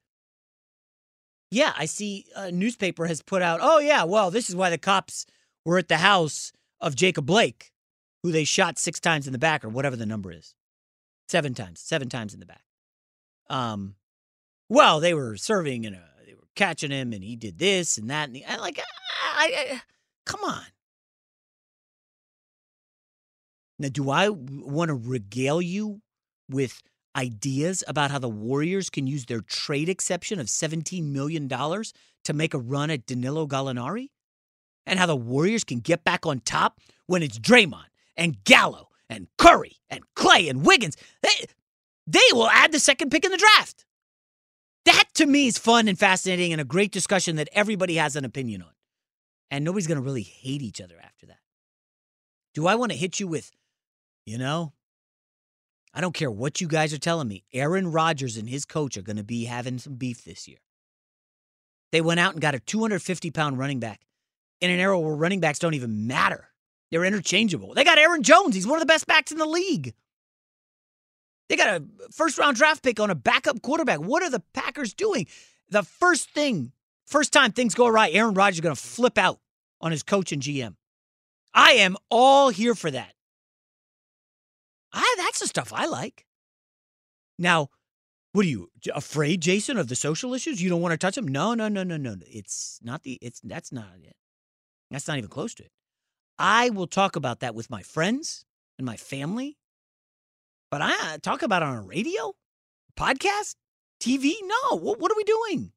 yeah, 1.50 1.72
I 1.76 1.86
see 1.86 2.26
a 2.34 2.50
newspaper 2.50 3.06
has 3.06 3.22
put 3.22 3.42
out, 3.42 3.60
oh, 3.62 3.78
yeah, 3.78 4.04
well, 4.04 4.30
this 4.30 4.48
is 4.48 4.56
why 4.56 4.70
the 4.70 4.78
cops 4.78 5.26
were 5.64 5.78
at 5.78 5.88
the 5.88 5.98
house 5.98 6.52
of 6.80 6.96
Jacob 6.96 7.26
Blake, 7.26 7.72
who 8.22 8.32
they 8.32 8.44
shot 8.44 8.78
six 8.78 8.98
times 9.00 9.26
in 9.26 9.32
the 9.32 9.38
back 9.38 9.64
or 9.64 9.68
whatever 9.68 9.96
the 9.96 10.06
number 10.06 10.32
is. 10.32 10.54
Seven 11.28 11.54
times, 11.54 11.80
seven 11.80 12.08
times 12.08 12.34
in 12.34 12.40
the 12.40 12.46
back. 12.46 12.62
Um, 13.48 13.94
well, 14.68 15.00
they 15.00 15.14
were 15.14 15.36
serving 15.36 15.86
and 15.86 15.96
they 16.26 16.34
were 16.34 16.48
catching 16.54 16.90
him, 16.90 17.12
and 17.12 17.22
he 17.22 17.36
did 17.36 17.58
this 17.58 17.98
and 17.98 18.10
that, 18.10 18.28
and 18.28 18.34
the, 18.34 18.44
I, 18.44 18.56
like, 18.56 18.80
I, 19.34 19.68
I, 19.72 19.82
come 20.24 20.40
on. 20.44 20.62
Now, 23.78 23.88
do 23.88 24.10
I 24.10 24.28
want 24.30 24.88
to 24.88 24.94
regale 24.94 25.60
you 25.60 26.00
with 26.48 26.82
ideas 27.16 27.82
about 27.88 28.10
how 28.10 28.18
the 28.18 28.28
Warriors 28.28 28.90
can 28.90 29.06
use 29.06 29.26
their 29.26 29.40
trade 29.40 29.88
exception 29.88 30.38
of 30.38 30.46
$17 30.46 31.04
million 31.04 31.48
to 31.48 32.32
make 32.32 32.54
a 32.54 32.58
run 32.58 32.90
at 32.90 33.06
Danilo 33.06 33.46
Gallinari? 33.46 34.08
And 34.86 34.98
how 34.98 35.06
the 35.06 35.16
Warriors 35.16 35.64
can 35.64 35.80
get 35.80 36.04
back 36.04 36.26
on 36.26 36.40
top 36.40 36.80
when 37.06 37.22
it's 37.22 37.38
Draymond 37.38 37.86
and 38.16 38.42
Gallo 38.44 38.88
and 39.08 39.26
Curry 39.38 39.76
and 39.90 40.04
Clay 40.14 40.48
and 40.48 40.64
Wiggins? 40.64 40.96
They, 41.22 41.46
they 42.06 42.20
will 42.32 42.48
add 42.48 42.70
the 42.70 42.78
second 42.78 43.10
pick 43.10 43.24
in 43.24 43.32
the 43.32 43.36
draft. 43.36 43.84
That 44.84 45.04
to 45.14 45.26
me 45.26 45.48
is 45.48 45.58
fun 45.58 45.88
and 45.88 45.98
fascinating 45.98 46.52
and 46.52 46.60
a 46.60 46.64
great 46.64 46.92
discussion 46.92 47.36
that 47.36 47.48
everybody 47.52 47.96
has 47.96 48.14
an 48.14 48.24
opinion 48.24 48.62
on. 48.62 48.70
And 49.50 49.64
nobody's 49.64 49.88
going 49.88 49.96
to 49.96 50.02
really 50.02 50.22
hate 50.22 50.62
each 50.62 50.80
other 50.80 50.96
after 51.02 51.26
that. 51.26 51.38
Do 52.54 52.66
I 52.66 52.76
want 52.76 52.92
to 52.92 52.98
hit 52.98 53.18
you 53.18 53.26
with, 53.26 53.50
you 54.24 54.38
know, 54.38 54.72
I 55.96 56.00
don't 56.00 56.14
care 56.14 56.30
what 56.30 56.60
you 56.60 56.68
guys 56.68 56.92
are 56.92 56.98
telling 56.98 57.26
me. 57.26 57.44
Aaron 57.52 57.90
Rodgers 57.90 58.36
and 58.36 58.48
his 58.48 58.64
coach 58.64 58.96
are 58.96 59.02
going 59.02 59.16
to 59.16 59.24
be 59.24 59.46
having 59.46 59.78
some 59.78 59.94
beef 59.94 60.22
this 60.22 60.46
year. 60.46 60.58
They 61.90 62.00
went 62.00 62.20
out 62.20 62.32
and 62.32 62.40
got 62.40 62.54
a 62.54 62.60
250 62.60 63.30
pound 63.32 63.58
running 63.58 63.80
back 63.80 64.02
in 64.60 64.70
an 64.70 64.78
era 64.78 64.98
where 65.00 65.16
running 65.16 65.40
backs 65.40 65.58
don't 65.58 65.74
even 65.74 66.06
matter. 66.06 66.48
They're 66.90 67.04
interchangeable. 67.04 67.74
They 67.74 67.82
got 67.82 67.98
Aaron 67.98 68.22
Jones. 68.22 68.54
He's 68.54 68.66
one 68.66 68.76
of 68.76 68.82
the 68.82 68.92
best 68.92 69.08
backs 69.08 69.32
in 69.32 69.38
the 69.38 69.46
league. 69.46 69.94
They 71.48 71.56
got 71.56 71.68
a 71.68 71.76
uh, 71.76 71.80
first 72.12 72.38
round 72.38 72.56
draft 72.56 72.84
pick 72.84 73.00
on 73.00 73.10
a 73.10 73.14
backup 73.14 73.62
quarterback. 73.62 73.98
What 73.98 74.22
are 74.22 74.30
the 74.30 74.42
Packers 74.52 74.94
doing? 74.94 75.26
The 75.70 75.82
first 75.82 76.30
thing 76.30 76.72
First 77.06 77.32
time 77.32 77.52
things 77.52 77.74
go 77.74 77.88
right, 77.88 78.12
Aaron 78.14 78.34
Rodgers 78.34 78.56
is 78.56 78.60
going 78.60 78.74
to 78.74 78.80
flip 78.80 79.16
out 79.16 79.38
on 79.80 79.92
his 79.92 80.02
coach 80.02 80.32
and 80.32 80.42
GM. 80.42 80.74
I 81.54 81.72
am 81.72 81.96
all 82.10 82.50
here 82.50 82.74
for 82.74 82.90
that. 82.90 83.12
I, 84.92 85.14
that's 85.36 85.52
the 85.52 85.60
stuff 85.60 85.72
I 85.74 85.86
like. 85.86 86.24
Now, 87.38 87.68
what 88.32 88.46
are 88.46 88.48
you 88.48 88.70
afraid, 88.94 89.42
Jason, 89.42 89.76
of 89.76 89.88
the 89.88 89.96
social 89.96 90.32
issues? 90.32 90.62
You 90.62 90.70
don't 90.70 90.80
want 90.80 90.92
to 90.92 90.98
touch 90.98 91.14
them? 91.14 91.28
No, 91.28 91.52
no, 91.52 91.68
no, 91.68 91.82
no, 91.82 91.98
no. 91.98 92.16
It's 92.26 92.80
not 92.82 93.02
the. 93.02 93.18
It's 93.20 93.40
that's 93.44 93.70
not 93.70 93.84
it. 94.02 94.16
That's 94.90 95.06
not 95.06 95.18
even 95.18 95.28
close 95.28 95.54
to 95.56 95.64
it. 95.64 95.72
I 96.38 96.70
will 96.70 96.86
talk 96.86 97.16
about 97.16 97.40
that 97.40 97.54
with 97.54 97.68
my 97.68 97.82
friends 97.82 98.44
and 98.78 98.86
my 98.86 98.96
family, 98.96 99.58
but 100.70 100.80
I 100.80 100.92
uh, 101.14 101.18
talk 101.20 101.42
about 101.42 101.62
it 101.62 101.68
on 101.68 101.76
a 101.76 101.82
radio, 101.82 102.34
podcast, 102.98 103.56
TV. 104.00 104.32
No, 104.42 104.78
what, 104.78 104.98
what 105.00 105.12
are 105.12 105.16
we 105.16 105.24
doing? 105.24 105.72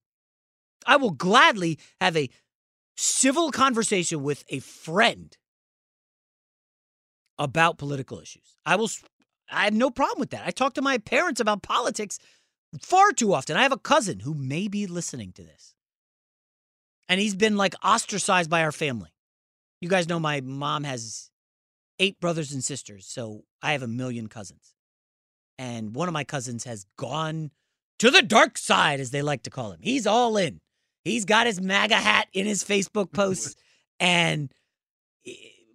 I 0.86 0.96
will 0.96 1.12
gladly 1.12 1.80
have 2.00 2.16
a 2.16 2.30
civil 2.96 3.52
conversation 3.52 4.24
with 4.24 4.46
a 4.50 4.60
friend 4.60 5.36
about 7.38 7.78
political 7.78 8.20
issues. 8.20 8.56
I 8.66 8.78
will. 8.78 8.90
I 9.52 9.66
have 9.66 9.74
no 9.74 9.90
problem 9.90 10.20
with 10.20 10.32
that. 10.32 10.44
I 10.46 10.52
talk 10.52 10.74
to 10.76 10.82
my 10.82 10.98
parents 10.98 11.40
about 11.40 11.64
politics 11.64 12.20
far 12.82 13.12
too 13.12 13.34
often. 13.34 13.58
I 13.58 13.64
have 13.64 13.72
a 13.72 13.78
cousin 13.78 14.20
who 14.20 14.34
may 14.34 14.68
be 14.68 14.88
listening 14.88 15.32
to 15.34 15.44
this, 15.44 15.74
and 17.08 17.20
he's 17.20 17.36
been 17.36 17.58
like 17.58 17.76
ostracized 17.84 18.50
by 18.50 18.64
our 18.64 18.72
family. 18.72 19.10
You 19.82 19.90
guys 19.90 20.10
know 20.10 20.20
my 20.20 20.42
mom 20.42 20.84
has 20.84 21.32
eight 22.00 22.20
brothers 22.20 22.52
and 22.52 22.64
sisters, 22.64 23.06
so 23.08 23.44
I 23.62 23.74
have 23.74 23.84
a 23.84 23.88
million 23.88 24.28
cousins. 24.28 24.74
And 25.58 25.94
one 25.94 26.08
of 26.08 26.14
my 26.14 26.24
cousins 26.24 26.64
has 26.64 26.86
gone 26.98 27.52
to 28.00 28.10
the 28.10 28.22
dark 28.22 28.58
side, 28.58 29.00
as 29.00 29.12
they 29.12 29.22
like 29.22 29.44
to 29.44 29.50
call 29.50 29.72
him. 29.72 29.80
He's 29.82 30.08
all 30.08 30.38
in. 30.38 30.62
He's 31.04 31.26
got 31.26 31.48
his 31.48 31.62
MAGA 31.62 31.96
hat 31.96 32.28
in 32.34 32.46
his 32.46 32.64
Facebook 32.64 33.12
posts, 33.14 33.56
and 34.00 34.54
eh, 35.28 35.32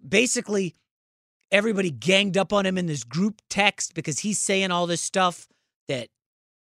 basically 0.07 0.75
everybody 1.55 1.89
ganged 1.89 2.37
up 2.37 2.51
on 2.51 2.65
him 2.65 2.77
in 2.77 2.85
this 2.85 3.05
group 3.05 3.41
text 3.49 3.93
because 3.93 4.19
he's 4.19 4.37
saying 4.37 4.71
all 4.71 4.87
this 4.87 5.01
stuff 5.01 5.47
that 5.87 6.09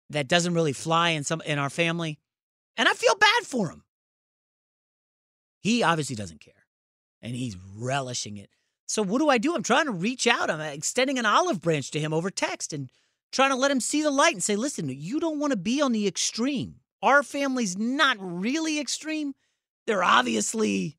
that 0.09 0.29
doesn't 0.29 0.53
really 0.53 0.71
fly 0.71 1.09
in 1.09 1.25
some 1.25 1.41
in 1.45 1.59
our 1.59 1.69
family. 1.69 2.17
And 2.77 2.87
I 2.87 2.93
feel 2.93 3.15
bad 3.15 3.43
for 3.43 3.69
him. 3.69 3.83
He 5.59 5.83
obviously 5.83 6.15
doesn't 6.15 6.39
care. 6.39 6.53
And 7.21 7.35
he's 7.35 7.57
relishing 7.75 8.37
it. 8.37 8.49
So 8.87 9.03
what 9.03 9.19
do 9.19 9.27
I 9.27 9.37
do? 9.37 9.53
I'm 9.53 9.63
trying 9.63 9.85
to 9.87 9.91
reach 9.91 10.25
out. 10.25 10.49
I'm 10.49 10.61
extending 10.61 11.19
an 11.19 11.25
olive 11.25 11.59
branch 11.59 11.91
to 11.91 11.99
him 11.99 12.13
over 12.13 12.31
text 12.31 12.71
and 12.71 12.89
trying 13.33 13.49
to 13.49 13.57
let 13.57 13.71
him 13.71 13.81
see 13.81 14.01
the 14.01 14.09
light 14.09 14.33
and 14.33 14.41
say, 14.41 14.55
listen, 14.55 14.87
you 14.89 15.19
don't 15.19 15.39
want 15.39 15.51
to 15.51 15.57
be 15.57 15.81
on 15.81 15.91
the 15.91 16.07
extreme. 16.07 16.75
Our 17.01 17.21
family's 17.21 17.77
not 17.77 18.15
really 18.19 18.79
extreme. 18.79 19.35
They're 19.85 20.03
obviously 20.03 20.97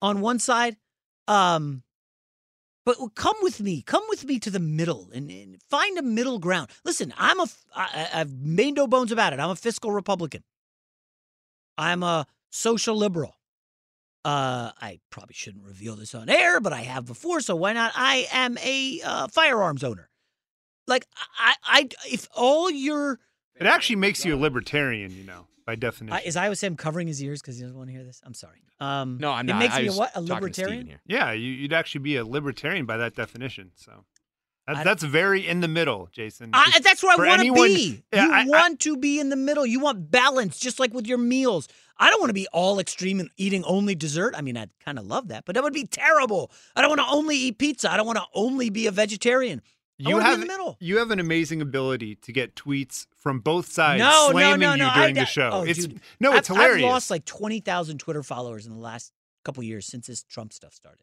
on 0.00 0.20
one 0.20 0.38
side. 0.38 0.76
Um, 1.26 1.82
but 2.88 3.14
come 3.14 3.36
with 3.42 3.60
me. 3.60 3.82
Come 3.82 4.02
with 4.08 4.24
me 4.24 4.38
to 4.38 4.48
the 4.48 4.58
middle 4.58 5.10
and, 5.12 5.30
and 5.30 5.60
find 5.68 5.98
a 5.98 6.02
middle 6.02 6.38
ground. 6.38 6.70
Listen, 6.86 7.12
I'm 7.18 7.38
a. 7.38 7.46
I, 7.76 8.08
I've 8.14 8.32
made 8.32 8.76
no 8.76 8.86
bones 8.86 9.12
about 9.12 9.34
it. 9.34 9.40
I'm 9.40 9.50
a 9.50 9.56
fiscal 9.56 9.92
Republican. 9.92 10.42
I'm 11.76 12.02
a 12.02 12.26
social 12.48 12.96
liberal. 12.96 13.34
Uh, 14.24 14.72
I 14.80 15.00
probably 15.10 15.34
shouldn't 15.34 15.64
reveal 15.66 15.96
this 15.96 16.14
on 16.14 16.30
air, 16.30 16.60
but 16.60 16.72
I 16.72 16.80
have 16.80 17.04
before, 17.04 17.40
so 17.40 17.54
why 17.56 17.74
not? 17.74 17.92
I 17.94 18.26
am 18.32 18.56
a 18.56 19.02
uh, 19.04 19.28
firearms 19.28 19.84
owner. 19.84 20.08
Like 20.86 21.06
I, 21.38 21.54
I, 21.64 21.88
if 22.10 22.26
all 22.34 22.70
your 22.70 23.20
It 23.56 23.66
actually 23.66 23.96
makes 23.96 24.24
you 24.24 24.34
a 24.34 24.38
libertarian, 24.38 25.14
you 25.14 25.24
know, 25.24 25.46
by 25.68 25.74
definition. 25.74 26.14
I, 26.16 26.22
is 26.26 26.34
I 26.34 26.48
would 26.48 26.56
say 26.56 26.66
I'm 26.66 26.76
covering 26.76 27.06
his 27.08 27.22
ears 27.22 27.42
because 27.42 27.56
he 27.56 27.62
doesn't 27.62 27.76
want 27.76 27.90
to 27.90 27.94
hear 27.94 28.02
this. 28.02 28.22
I'm 28.24 28.32
sorry. 28.32 28.62
Um, 28.80 29.18
No, 29.20 29.30
I'm 29.32 29.44
not. 29.44 29.50
it 29.50 29.54
not. 29.54 29.58
makes 29.58 29.74
I 29.74 29.82
me 29.82 29.88
a 29.88 29.92
what? 29.92 30.10
A 30.10 30.12
talking 30.14 30.24
to 30.24 30.24
Steven 30.24 30.42
libertarian? 30.42 30.86
here. 30.86 31.00
yeah, 31.06 31.32
you, 31.32 31.50
you'd 31.52 31.74
actually 31.74 32.00
be 32.00 32.16
a 32.16 32.24
libertarian 32.24 32.86
by 32.86 32.96
that 32.96 33.14
definition. 33.14 33.72
So 33.76 34.04
that's, 34.66 34.82
that's 34.82 35.02
very 35.02 35.46
in 35.46 35.60
the 35.60 35.68
middle, 35.68 36.08
Jason. 36.10 36.50
I, 36.54 36.80
that's 36.82 37.02
where 37.02 37.12
I 37.12 37.16
want 37.36 37.42
to 37.42 37.52
be. 37.52 38.02
Yeah, 38.14 38.24
you 38.26 38.32
I- 38.32 38.42
I- 38.42 38.46
want 38.46 38.80
to 38.80 38.96
be 38.96 39.20
in 39.20 39.28
the 39.28 39.36
middle. 39.36 39.66
You 39.66 39.80
want 39.80 40.10
balance, 40.10 40.58
just 40.58 40.80
like 40.80 40.94
with 40.94 41.06
your 41.06 41.18
meals. 41.18 41.68
I 41.98 42.08
don't 42.10 42.20
want 42.20 42.30
to 42.30 42.34
be 42.34 42.46
all 42.52 42.78
extreme 42.78 43.20
and 43.20 43.28
eating 43.36 43.62
only 43.64 43.94
dessert. 43.94 44.34
I 44.38 44.40
mean, 44.40 44.56
I'd 44.56 44.70
kind 44.82 44.98
of 44.98 45.06
love 45.06 45.28
that, 45.28 45.44
but 45.44 45.54
that 45.54 45.62
would 45.64 45.72
be 45.74 45.84
terrible. 45.86 46.50
I 46.76 46.80
don't 46.80 46.90
want 46.90 47.00
to 47.02 47.06
only 47.14 47.36
eat 47.36 47.58
pizza. 47.58 47.92
I 47.92 47.96
don't 47.98 48.06
want 48.06 48.18
to 48.18 48.24
only 48.34 48.70
be 48.70 48.86
a 48.86 48.90
vegetarian. 48.92 49.60
You 49.98 50.14
oh, 50.14 50.18
be 50.18 50.24
have 50.24 50.34
in 50.34 50.40
the 50.40 50.46
middle. 50.46 50.76
you 50.80 50.98
have 50.98 51.10
an 51.10 51.18
amazing 51.18 51.60
ability 51.60 52.14
to 52.16 52.32
get 52.32 52.54
tweets 52.54 53.06
from 53.16 53.40
both 53.40 53.70
sides 53.70 53.98
No, 53.98 54.26
no, 54.26 54.30
slamming 54.30 54.60
no, 54.60 54.72
you 54.72 54.78
no. 54.78 54.94
during 54.94 55.18
I, 55.18 55.22
the 55.22 55.26
show. 55.26 55.50
Oh, 55.52 55.62
it's 55.62 55.86
dude. 55.86 56.00
no, 56.20 56.34
it's 56.34 56.48
I've, 56.50 56.56
hilarious. 56.56 56.84
I've 56.84 56.90
lost 56.90 57.10
like 57.10 57.24
twenty 57.24 57.60
thousand 57.60 57.98
Twitter 57.98 58.22
followers 58.22 58.66
in 58.66 58.72
the 58.72 58.80
last 58.80 59.12
couple 59.44 59.62
years 59.62 59.86
since 59.86 60.06
this 60.06 60.22
Trump 60.22 60.52
stuff 60.52 60.72
started, 60.72 61.02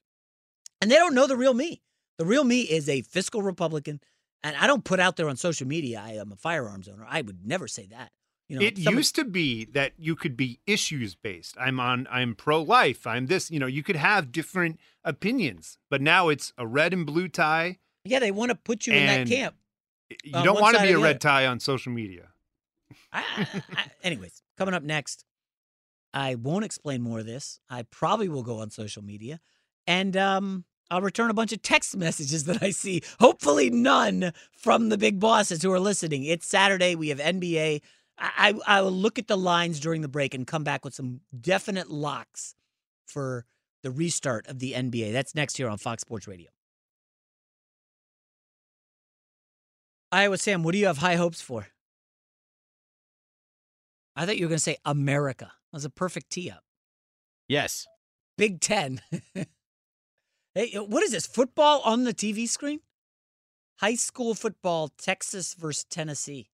and 0.81 0.89
they 0.89 0.95
don't 0.95 1.13
know 1.13 1.27
the 1.27 1.35
real 1.35 1.53
me. 1.53 1.81
The 2.17 2.25
real 2.25 2.45
me 2.45 2.61
is 2.61 2.87
a 2.87 3.01
fiscal 3.01 3.41
Republican, 3.41 3.99
and 4.43 4.55
I 4.55 4.67
don't 4.67 4.85
put 4.85 5.01
out 5.01 5.17
there 5.17 5.27
on 5.27 5.35
social 5.35 5.67
media 5.67 6.01
I 6.01 6.11
am 6.11 6.31
a 6.31 6.37
firearms 6.37 6.87
owner. 6.87 7.05
I 7.09 7.21
would 7.21 7.45
never 7.45 7.67
say 7.67 7.87
that. 7.87 8.11
You 8.47 8.59
know, 8.59 8.65
it 8.65 8.77
used 8.77 9.15
to 9.15 9.25
be 9.25 9.65
that 9.65 9.93
you 9.97 10.15
could 10.15 10.37
be 10.37 10.59
issues 10.67 11.15
based. 11.15 11.57
I'm 11.59 11.79
on 11.79 12.07
I'm 12.11 12.35
pro 12.35 12.61
life. 12.61 13.07
I'm 13.07 13.25
this, 13.25 13.49
you 13.49 13.59
know, 13.59 13.65
you 13.65 13.81
could 13.81 13.95
have 13.95 14.31
different 14.31 14.79
opinions. 15.03 15.79
But 15.89 16.01
now 16.01 16.29
it's 16.29 16.53
a 16.57 16.67
red 16.67 16.93
and 16.93 17.05
blue 17.07 17.27
tie. 17.27 17.79
Yeah, 18.05 18.19
they 18.19 18.31
want 18.31 18.49
to 18.49 18.55
put 18.55 18.87
you 18.87 18.93
in 18.93 19.05
that 19.07 19.27
camp. 19.27 19.55
You 20.23 20.31
don't 20.31 20.61
want 20.61 20.77
to 20.77 20.83
be 20.83 20.91
a 20.91 20.99
red 20.99 21.19
tie 21.19 21.47
on 21.47 21.59
social 21.59 21.91
media. 21.91 22.29
I, 23.11 23.23
I, 23.37 23.63
I, 23.75 23.85
anyways, 24.03 24.43
coming 24.57 24.73
up 24.73 24.83
next, 24.83 25.25
I 26.13 26.35
won't 26.35 26.63
explain 26.63 27.01
more 27.01 27.19
of 27.19 27.25
this. 27.25 27.59
I 27.69 27.83
probably 27.83 28.29
will 28.29 28.43
go 28.43 28.59
on 28.59 28.69
social 28.69 29.03
media, 29.03 29.39
and 29.87 30.15
um, 30.15 30.65
I'll 30.91 31.01
return 31.01 31.31
a 31.31 31.33
bunch 31.33 31.51
of 31.51 31.61
text 31.61 31.97
messages 31.97 32.45
that 32.45 32.61
I 32.61 32.69
see. 32.69 33.01
Hopefully, 33.19 33.69
none 33.69 34.31
from 34.51 34.89
the 34.89 34.97
big 34.97 35.19
bosses 35.19 35.61
who 35.61 35.71
are 35.71 35.79
listening. 35.79 36.23
It's 36.23 36.47
Saturday. 36.47 36.95
We 36.95 37.09
have 37.09 37.19
NBA. 37.19 37.81
I, 38.17 38.53
I, 38.67 38.77
I 38.77 38.81
will 38.81 38.91
look 38.91 39.19
at 39.19 39.27
the 39.27 39.37
lines 39.37 39.79
during 39.79 40.01
the 40.01 40.07
break 40.07 40.33
and 40.33 40.45
come 40.45 40.63
back 40.63 40.85
with 40.85 40.93
some 40.93 41.21
definite 41.41 41.89
locks 41.89 42.55
for 43.07 43.45
the 43.83 43.91
restart 43.91 44.47
of 44.47 44.59
the 44.59 44.73
NBA. 44.73 45.11
That's 45.11 45.35
next 45.35 45.57
here 45.57 45.69
on 45.69 45.77
Fox 45.77 46.01
Sports 46.01 46.27
Radio. 46.27 46.49
Iowa 50.15 50.37
Sam, 50.37 50.63
what 50.63 50.71
do 50.71 50.77
you 50.77 50.85
have 50.85 50.99
high 50.99 51.17
hopes 51.17 51.41
for? 51.41 51.67
I 54.15 54.25
thought 54.25 54.37
you 54.37 54.45
were 54.45 54.49
going 54.49 54.59
to 54.59 54.63
say 54.63 54.77
America. 54.85 55.51
That 55.71 55.75
was 55.75 55.83
a 55.83 55.89
perfect 55.89 56.29
tee 56.29 56.49
up. 56.49 56.63
Yes. 57.49 57.85
Big 58.37 58.61
Ten. 58.61 59.01
hey, 60.55 60.71
what 60.75 61.03
is 61.03 61.11
this? 61.11 61.27
Football 61.27 61.81
on 61.83 62.05
the 62.05 62.13
TV 62.13 62.47
screen? 62.47 62.79
High 63.81 63.95
school 63.95 64.35
football, 64.35 64.87
Texas 64.97 65.53
versus 65.53 65.83
Tennessee. 65.83 66.49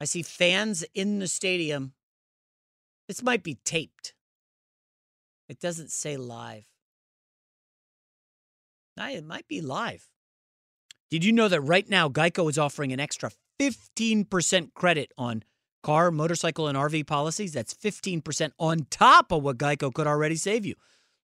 I 0.00 0.06
see 0.06 0.22
fans 0.22 0.82
in 0.94 1.18
the 1.18 1.28
stadium. 1.28 1.92
This 3.06 3.22
might 3.22 3.42
be 3.42 3.58
taped. 3.66 4.14
It 5.46 5.60
doesn't 5.60 5.90
say 5.90 6.16
live. 6.16 6.64
It 8.96 9.26
might 9.26 9.46
be 9.46 9.60
live. 9.60 10.08
Did 11.10 11.24
you 11.24 11.32
know 11.32 11.48
that 11.48 11.60
right 11.60 11.88
now 11.88 12.08
Geico 12.08 12.48
is 12.48 12.56
offering 12.56 12.92
an 12.92 13.00
extra 13.00 13.32
15% 13.58 14.74
credit 14.74 15.12
on 15.18 15.42
car, 15.82 16.12
motorcycle, 16.12 16.68
and 16.68 16.78
RV 16.78 17.08
policies? 17.08 17.52
That's 17.52 17.74
15% 17.74 18.52
on 18.60 18.86
top 18.90 19.32
of 19.32 19.42
what 19.42 19.58
Geico 19.58 19.92
could 19.92 20.06
already 20.06 20.36
save 20.36 20.64
you. 20.64 20.76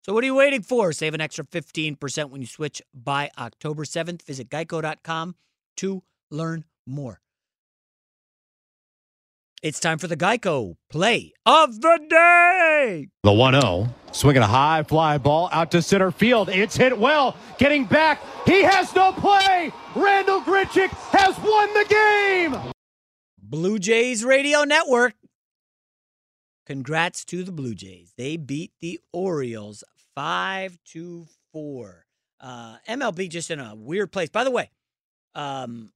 So 0.03 0.13
what 0.13 0.25
are 0.25 0.27
you 0.27 0.35
waiting 0.35 0.63
for? 0.63 0.93
Save 0.93 1.15
an 1.15 1.21
extra 1.21 1.45
15% 1.45 2.31
when 2.31 2.41
you 2.41 2.49
switch 2.49 2.83
by 2.93 3.31
October 3.39 3.85
7th. 3.85 4.23
Visit 4.23 4.49
geico.com 4.49 5.37
to 5.77 6.03
learn 6.33 6.65
more. 6.85 7.21
It's 9.63 9.81
time 9.81 9.97
for 9.97 10.07
the 10.07 10.19
Geico 10.19 10.77
play 10.91 11.33
of 11.47 11.81
the 11.81 11.99
day. 12.11 13.09
The 13.23 13.33
1 13.33 13.59
0, 13.59 13.89
swinging 14.13 14.43
a 14.43 14.47
high 14.47 14.83
fly 14.83 15.17
ball 15.17 15.49
out 15.51 15.71
to 15.71 15.81
center 15.81 16.11
field. 16.11 16.51
It's 16.51 16.77
hit 16.77 16.99
well, 16.99 17.35
getting 17.57 17.87
back. 17.87 18.21
He 18.45 18.63
has 18.63 18.95
no 18.95 19.13
play. 19.13 19.73
Randal 19.95 20.43
Grichuk 20.43 20.91
has 21.11 21.39
won 21.39 21.73
the 21.73 21.87
game. 21.89 22.73
Blue 23.39 23.79
Jays 23.79 24.25
Radio 24.25 24.65
Network. 24.65 25.15
Congrats 26.67 27.25
to 27.25 27.43
the 27.43 27.53
Blue 27.53 27.75
Jays. 27.75 28.13
They 28.19 28.37
beat 28.37 28.73
the 28.83 29.01
Orioles 29.11 29.85
5 30.15 30.79
to 30.93 31.29
4. 31.53 32.05
Uh, 32.41 32.77
MLB 32.87 33.31
just 33.31 33.51
in 33.51 33.59
a 33.59 33.75
weird 33.75 34.13
place. 34.13 34.29
By 34.29 34.45
the 34.45 34.51
way, 34.51 34.71
um, 35.35 35.93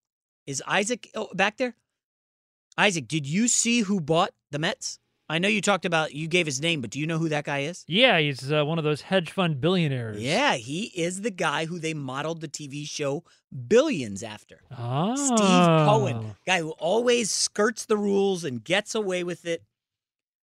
is 0.46 0.62
Isaac 0.66 1.10
oh, 1.14 1.28
back 1.34 1.58
there? 1.58 1.74
Isaac, 2.80 3.08
did 3.08 3.26
you 3.26 3.46
see 3.46 3.80
who 3.80 4.00
bought 4.00 4.30
the 4.50 4.58
Mets? 4.58 4.98
I 5.28 5.38
know 5.38 5.48
you 5.48 5.60
talked 5.60 5.84
about, 5.84 6.14
you 6.14 6.26
gave 6.26 6.46
his 6.46 6.62
name, 6.62 6.80
but 6.80 6.88
do 6.88 6.98
you 6.98 7.06
know 7.06 7.18
who 7.18 7.28
that 7.28 7.44
guy 7.44 7.60
is? 7.60 7.84
Yeah, 7.86 8.18
he's 8.18 8.50
uh, 8.50 8.64
one 8.64 8.78
of 8.78 8.84
those 8.84 9.02
hedge 9.02 9.30
fund 9.30 9.60
billionaires. 9.60 10.18
Yeah, 10.18 10.54
he 10.54 10.84
is 10.86 11.20
the 11.20 11.30
guy 11.30 11.66
who 11.66 11.78
they 11.78 11.92
modeled 11.92 12.40
the 12.40 12.48
TV 12.48 12.88
show 12.88 13.22
Billions 13.68 14.22
after. 14.22 14.62
Oh. 14.78 15.14
Steve 15.14 15.86
Cohen, 15.86 16.34
guy 16.46 16.60
who 16.60 16.70
always 16.70 17.30
skirts 17.30 17.84
the 17.84 17.98
rules 17.98 18.44
and 18.44 18.64
gets 18.64 18.94
away 18.94 19.24
with 19.24 19.44
it. 19.44 19.62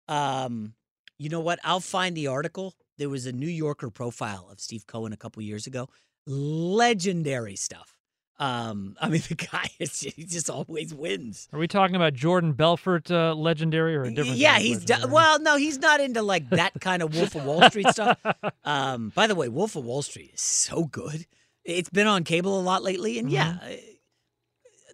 Um, 0.08 0.74
you 1.18 1.28
know 1.28 1.40
what? 1.40 1.60
I'll 1.62 1.78
find 1.78 2.16
the 2.16 2.26
article. 2.26 2.74
There 2.98 3.08
was 3.08 3.26
a 3.26 3.32
New 3.32 3.46
Yorker 3.46 3.90
profile 3.90 4.48
of 4.50 4.58
Steve 4.58 4.88
Cohen 4.88 5.12
a 5.12 5.16
couple 5.16 5.40
years 5.40 5.68
ago. 5.68 5.88
Legendary 6.26 7.54
stuff. 7.54 7.93
Um, 8.38 8.96
I 9.00 9.08
mean, 9.08 9.22
the 9.28 9.34
guy 9.34 9.68
is 9.78 10.00
he 10.00 10.24
just 10.24 10.50
always 10.50 10.92
wins. 10.92 11.48
Are 11.52 11.58
we 11.58 11.68
talking 11.68 11.96
about 11.96 12.14
Jordan 12.14 12.52
Belfort 12.52 13.10
uh, 13.10 13.34
legendary 13.34 13.94
or 13.94 14.02
a 14.02 14.12
different? 14.12 14.38
Yeah, 14.38 14.58
he's 14.58 14.84
well, 15.08 15.40
no, 15.40 15.56
he's 15.56 15.78
not 15.78 16.00
into 16.00 16.22
like 16.22 16.50
that 16.50 16.72
kind 16.80 17.02
of 17.02 17.14
Wolf 17.14 17.34
of 17.34 17.44
Wall 17.44 17.62
Street 17.68 17.88
stuff. 17.88 18.18
Um, 18.66 19.12
by 19.14 19.26
the 19.26 19.34
way, 19.34 19.48
Wolf 19.48 19.76
of 19.76 19.84
Wall 19.84 20.00
Street 20.00 20.30
is 20.32 20.40
so 20.40 20.84
good. 20.84 21.26
It's 21.64 21.90
been 21.90 22.06
on 22.06 22.24
cable 22.24 22.58
a 22.58 22.62
lot 22.62 22.82
lately, 22.82 23.18
and 23.18 23.30
yeah, 23.30 23.58
uh, 23.62 23.68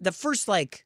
the 0.01 0.11
first 0.11 0.47
like 0.47 0.85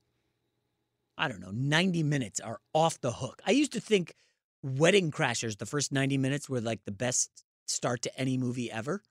I 1.18 1.27
don't 1.27 1.40
know, 1.40 1.52
ninety 1.52 2.03
minutes 2.03 2.40
are 2.40 2.60
off 2.73 3.02
the 3.02 3.11
hook. 3.11 3.41
I 3.45 3.52
used 3.52 3.73
to 3.73 3.80
think 3.80 4.14
Wedding 4.61 5.11
Crashers, 5.11 5.57
the 5.57 5.65
first 5.65 5.91
ninety 5.91 6.18
minutes 6.18 6.48
were 6.48 6.61
like 6.61 6.82
the 6.86 6.91
best 6.91 7.44
start 7.65 8.03
to 8.03 8.19
any 8.19 8.38
movie 8.38 8.72
ever, 8.72 9.02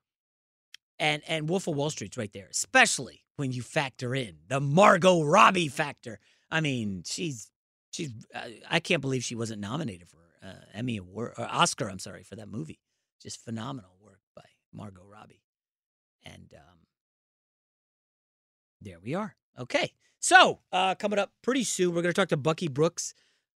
and 0.99 1.23
and 1.27 1.49
Wolf 1.49 1.67
of 1.67 1.75
Wall 1.75 1.91
Street's 1.91 2.17
right 2.17 2.33
there, 2.33 2.49
especially 2.51 3.24
when 3.37 3.53
you 3.53 3.63
factor 3.63 4.15
in 4.15 4.37
the 4.49 4.61
Margot 4.61 5.23
Robbie 5.23 5.69
factor. 5.69 6.19
I 6.51 6.61
mean, 6.61 7.03
she's 7.07 7.51
she's 7.91 8.11
I, 8.35 8.61
I 8.71 8.81
can't 8.81 9.01
believe 9.01 9.25
she 9.25 9.35
wasn't 9.35 9.61
nominated 9.61 10.09
for 10.09 10.19
uh, 10.47 10.53
Emmy 10.73 10.97
award 10.97 11.35
or 11.39 11.45
Oscar. 11.45 11.89
I'm 11.89 11.99
sorry 11.99 12.23
for 12.23 12.37
that 12.37 12.49
movie. 12.49 12.81
Just 13.23 13.45
phenomenal 13.45 13.97
work 14.03 14.21
by 14.37 14.45
Margot 14.73 15.05
Robbie, 15.05 15.43
and 16.25 16.53
um, 16.55 16.79
there 18.81 18.99
we 19.03 19.15
are. 19.15 19.35
Okay, 19.59 19.93
so 20.21 20.61
uh, 20.73 20.95
coming 20.95 21.19
up 21.19 21.33
pretty 21.43 21.65
soon, 21.65 21.95
we're 21.95 22.03
going 22.03 22.15
to 22.15 22.21
talk 22.21 22.29
to 22.29 22.37
Bucky 22.37 22.69
Brooks. 22.69 23.15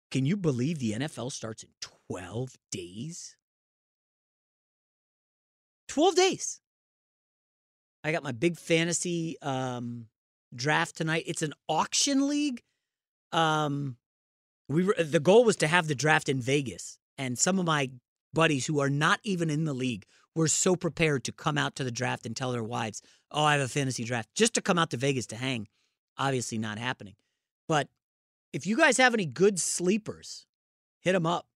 Can 0.09 0.25
you 0.25 0.37
believe 0.37 0.79
the 0.79 0.93
NFL 0.93 1.31
starts 1.33 1.63
in 1.63 1.69
12 2.09 2.55
days? 2.71 3.35
12 5.89 6.15
days. 6.15 6.61
I 8.03 8.11
got 8.11 8.23
my 8.23 8.31
big 8.31 8.57
fantasy 8.57 9.37
um, 9.41 10.07
draft 10.53 10.95
tonight. 10.95 11.23
It's 11.27 11.41
an 11.41 11.53
auction 11.67 12.27
league. 12.27 12.61
Um, 13.31 13.97
we 14.69 14.83
were, 14.83 14.95
the 14.97 15.19
goal 15.19 15.43
was 15.43 15.55
to 15.57 15.67
have 15.67 15.87
the 15.87 15.95
draft 15.95 16.29
in 16.29 16.39
Vegas, 16.39 16.99
and 17.17 17.37
some 17.37 17.59
of 17.59 17.65
my 17.65 17.91
buddies 18.33 18.65
who 18.65 18.79
are 18.79 18.89
not 18.89 19.19
even 19.23 19.49
in 19.49 19.65
the 19.65 19.73
league 19.73 20.05
were 20.35 20.47
so 20.47 20.75
prepared 20.75 21.23
to 21.23 21.31
come 21.31 21.57
out 21.57 21.75
to 21.75 21.83
the 21.83 21.91
draft 21.91 22.25
and 22.25 22.35
tell 22.35 22.51
their 22.51 22.63
wives, 22.63 23.01
"Oh, 23.31 23.43
I 23.43 23.53
have 23.53 23.61
a 23.61 23.67
fantasy 23.67 24.03
draft," 24.03 24.29
just 24.35 24.53
to 24.53 24.61
come 24.61 24.77
out 24.77 24.91
to 24.91 24.97
Vegas 24.97 25.25
to 25.27 25.35
hang. 25.35 25.67
Obviously, 26.17 26.57
not 26.57 26.77
happening. 26.77 27.15
But 27.67 27.89
if 28.53 28.65
you 28.65 28.77
guys 28.77 28.97
have 28.97 29.13
any 29.13 29.25
good 29.25 29.59
sleepers, 29.59 30.45
hit 30.99 31.13
them 31.13 31.25
up 31.25 31.47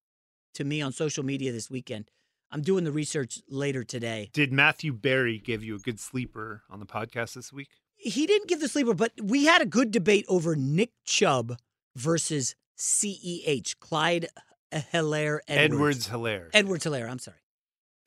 to 0.56 0.64
me 0.64 0.82
on 0.82 0.92
social 0.92 1.24
media 1.24 1.52
this 1.52 1.70
weekend. 1.70 2.10
I'm 2.52 2.62
doing 2.62 2.84
the 2.84 2.92
research 2.92 3.42
later 3.48 3.84
today. 3.84 4.30
Did 4.34 4.52
Matthew 4.52 4.92
Berry 4.94 5.38
give 5.40 5.64
you 5.64 5.76
a 5.76 5.80
good 5.80 6.00
sleeper 6.00 6.64
on 6.70 6.80
the 6.80 6.86
podcast 6.86 7.34
this 7.34 7.54
week? 7.54 7.70
He 7.96 8.26
didn't 8.26 8.50
give 8.50 8.60
the 8.60 8.68
sleeper, 8.68 8.94
but 8.94 9.14
we 9.22 9.46
had 9.46 9.62
a 9.62 9.66
good 9.66 9.92
debate 9.92 10.26
over 10.28 10.56
Nick 10.56 10.92
Chubb 11.06 11.58
versus 11.96 12.56
CEH, 12.78 13.80
Clyde 13.80 14.28
Helaire 14.74 15.40
Edwards. 15.48 15.74
Edwards 15.74 16.08
Helaire. 16.10 16.50
Edwards 16.54 16.86
Helaire, 16.86 17.10
I'm 17.10 17.20
sorry. 17.20 17.38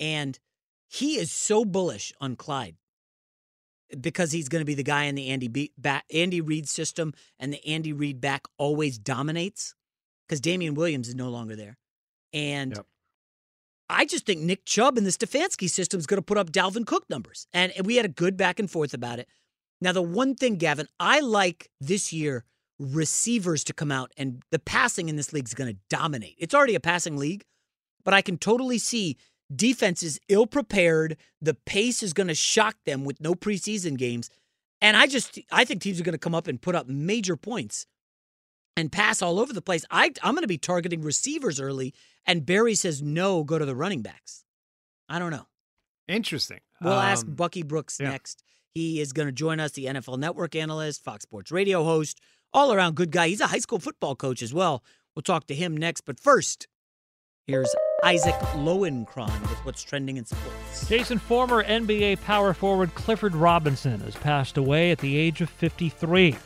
And 0.00 0.38
he 0.88 1.16
is 1.16 1.30
so 1.30 1.64
bullish 1.64 2.12
on 2.20 2.36
Clyde 2.36 2.76
because 4.00 4.32
he's 4.32 4.48
going 4.48 4.60
to 4.60 4.66
be 4.66 4.74
the 4.74 4.82
guy 4.82 5.04
in 5.04 5.14
the 5.14 5.28
Andy 5.28 5.48
B- 5.48 5.72
back, 5.78 6.04
Andy 6.12 6.40
Reid 6.40 6.68
system, 6.68 7.12
and 7.38 7.52
the 7.52 7.64
Andy 7.66 7.92
Reid 7.92 8.20
back 8.20 8.42
always 8.58 8.98
dominates 8.98 9.74
because 10.26 10.40
Damien 10.40 10.74
Williams 10.74 11.08
is 11.08 11.14
no 11.14 11.28
longer 11.30 11.54
there. 11.54 11.78
And 12.32 12.72
Yep. 12.76 12.86
I 13.88 14.04
just 14.04 14.26
think 14.26 14.40
Nick 14.40 14.64
Chubb 14.64 14.96
in 14.96 15.04
the 15.04 15.10
Stefanski 15.10 15.68
system 15.68 16.00
is 16.00 16.06
going 16.06 16.18
to 16.18 16.22
put 16.22 16.38
up 16.38 16.50
Dalvin 16.50 16.86
Cook 16.86 17.04
numbers. 17.10 17.46
And 17.52 17.72
we 17.84 17.96
had 17.96 18.04
a 18.04 18.08
good 18.08 18.36
back 18.36 18.58
and 18.58 18.70
forth 18.70 18.94
about 18.94 19.18
it. 19.18 19.28
Now, 19.80 19.92
the 19.92 20.02
one 20.02 20.34
thing, 20.34 20.56
Gavin, 20.56 20.88
I 20.98 21.20
like 21.20 21.70
this 21.80 22.12
year 22.12 22.44
receivers 22.78 23.62
to 23.64 23.72
come 23.72 23.92
out, 23.92 24.10
and 24.16 24.42
the 24.50 24.58
passing 24.58 25.08
in 25.08 25.16
this 25.16 25.32
league 25.32 25.46
is 25.46 25.54
going 25.54 25.72
to 25.72 25.80
dominate. 25.88 26.36
It's 26.38 26.54
already 26.54 26.74
a 26.74 26.80
passing 26.80 27.16
league, 27.16 27.44
but 28.04 28.14
I 28.14 28.22
can 28.22 28.38
totally 28.38 28.78
see 28.78 29.16
defenses 29.54 30.18
ill 30.28 30.46
prepared. 30.46 31.16
The 31.40 31.54
pace 31.54 32.02
is 32.02 32.12
going 32.12 32.28
to 32.28 32.34
shock 32.34 32.76
them 32.86 33.04
with 33.04 33.20
no 33.20 33.34
preseason 33.34 33.96
games. 33.96 34.30
And 34.80 34.96
I 34.96 35.06
just, 35.06 35.38
I 35.52 35.64
think 35.64 35.82
teams 35.82 36.00
are 36.00 36.04
going 36.04 36.14
to 36.14 36.18
come 36.18 36.34
up 36.34 36.48
and 36.48 36.60
put 36.60 36.74
up 36.74 36.88
major 36.88 37.36
points 37.36 37.86
and 38.76 38.90
pass 38.90 39.22
all 39.22 39.38
over 39.38 39.52
the 39.52 39.62
place. 39.62 39.84
I, 39.90 40.10
I'm 40.22 40.34
going 40.34 40.42
to 40.42 40.48
be 40.48 40.58
targeting 40.58 41.02
receivers 41.02 41.60
early, 41.60 41.94
and 42.26 42.44
Berry 42.46 42.74
says 42.74 43.02
no, 43.02 43.44
go 43.44 43.58
to 43.58 43.64
the 43.64 43.76
running 43.76 44.02
backs. 44.02 44.44
I 45.08 45.18
don't 45.18 45.30
know. 45.30 45.46
Interesting. 46.08 46.60
We'll 46.80 46.92
ask 46.92 47.26
Um, 47.26 47.34
Bucky 47.34 47.62
Brooks 47.62 47.98
yeah. 48.00 48.10
next. 48.10 48.42
He 48.74 49.00
is 49.00 49.12
going 49.12 49.26
to 49.28 49.32
join 49.32 49.60
us, 49.60 49.72
the 49.72 49.86
NFL 49.86 50.18
Network 50.18 50.54
analyst, 50.56 51.04
Fox 51.04 51.22
Sports 51.22 51.52
radio 51.52 51.84
host, 51.84 52.20
all 52.52 52.72
around 52.72 52.96
good 52.96 53.10
guy. 53.12 53.28
He's 53.28 53.40
a 53.40 53.46
high 53.46 53.58
school 53.58 53.78
football 53.78 54.16
coach 54.16 54.42
as 54.42 54.52
well. 54.52 54.82
We'll 55.14 55.22
talk 55.22 55.46
to 55.46 55.54
him 55.54 55.76
next. 55.76 56.02
But 56.02 56.18
first, 56.18 56.66
here's 57.46 57.72
Isaac 58.04 58.34
Lowenkron 58.54 59.40
with 59.40 59.64
what's 59.64 59.82
trending 59.82 60.18
in 60.18 60.26
sports. 60.26 60.86
Jason, 60.86 61.18
former 61.18 61.64
NBA 61.64 62.20
power 62.20 62.52
forward 62.52 62.94
Clifford 62.94 63.34
Robinson 63.34 63.98
has 64.00 64.14
passed 64.14 64.58
away 64.58 64.90
at 64.90 64.98
the 64.98 65.16
age 65.16 65.40
of 65.40 65.48
53. 65.48 66.36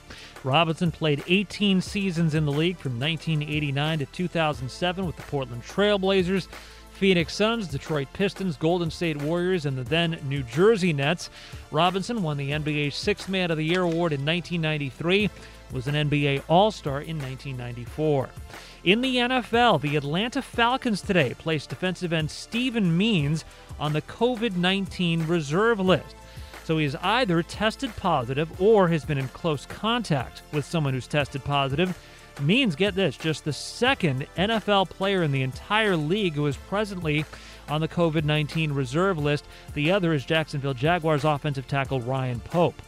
Robinson 0.44 0.92
played 0.92 1.24
18 1.26 1.80
seasons 1.80 2.36
in 2.36 2.44
the 2.44 2.52
league 2.52 2.78
from 2.78 2.92
1989 2.92 3.98
to 3.98 4.06
2007 4.06 5.04
with 5.04 5.16
the 5.16 5.22
Portland 5.22 5.64
Trailblazers, 5.64 6.46
Phoenix 6.92 7.34
Suns, 7.34 7.66
Detroit 7.66 8.06
Pistons, 8.12 8.56
Golden 8.56 8.88
State 8.88 9.20
Warriors, 9.20 9.66
and 9.66 9.76
the 9.76 9.82
then 9.82 10.16
New 10.28 10.44
Jersey 10.44 10.92
Nets. 10.92 11.28
Robinson 11.72 12.22
won 12.22 12.36
the 12.36 12.52
NBA's 12.52 12.94
Sixth 12.94 13.28
Man 13.28 13.50
of 13.50 13.56
the 13.56 13.64
Year 13.64 13.82
award 13.82 14.12
in 14.12 14.24
1993, 14.24 15.28
was 15.72 15.88
an 15.88 15.96
NBA 15.96 16.44
All 16.48 16.70
Star 16.70 17.00
in 17.00 17.18
1994. 17.18 18.28
In 18.88 19.02
the 19.02 19.16
NFL, 19.16 19.82
the 19.82 19.96
Atlanta 19.96 20.40
Falcons 20.40 21.02
today 21.02 21.34
placed 21.36 21.68
defensive 21.68 22.10
end 22.10 22.30
Steven 22.30 22.96
Means 22.96 23.44
on 23.78 23.92
the 23.92 24.00
COVID 24.00 24.56
19 24.56 25.26
reserve 25.26 25.78
list. 25.78 26.16
So 26.64 26.78
he 26.78 26.86
is 26.86 26.96
either 27.02 27.42
tested 27.42 27.94
positive 27.96 28.48
or 28.58 28.88
has 28.88 29.04
been 29.04 29.18
in 29.18 29.28
close 29.28 29.66
contact 29.66 30.40
with 30.52 30.64
someone 30.64 30.94
who's 30.94 31.06
tested 31.06 31.44
positive. 31.44 31.98
Means, 32.40 32.74
get 32.74 32.94
this, 32.94 33.18
just 33.18 33.44
the 33.44 33.52
second 33.52 34.26
NFL 34.38 34.88
player 34.88 35.22
in 35.22 35.32
the 35.32 35.42
entire 35.42 35.94
league 35.94 36.32
who 36.32 36.46
is 36.46 36.56
presently 36.56 37.26
on 37.68 37.82
the 37.82 37.88
COVID 37.88 38.24
19 38.24 38.72
reserve 38.72 39.18
list. 39.18 39.44
The 39.74 39.92
other 39.92 40.14
is 40.14 40.24
Jacksonville 40.24 40.72
Jaguars 40.72 41.26
offensive 41.26 41.68
tackle 41.68 42.00
Ryan 42.00 42.40
Pope. 42.40 42.80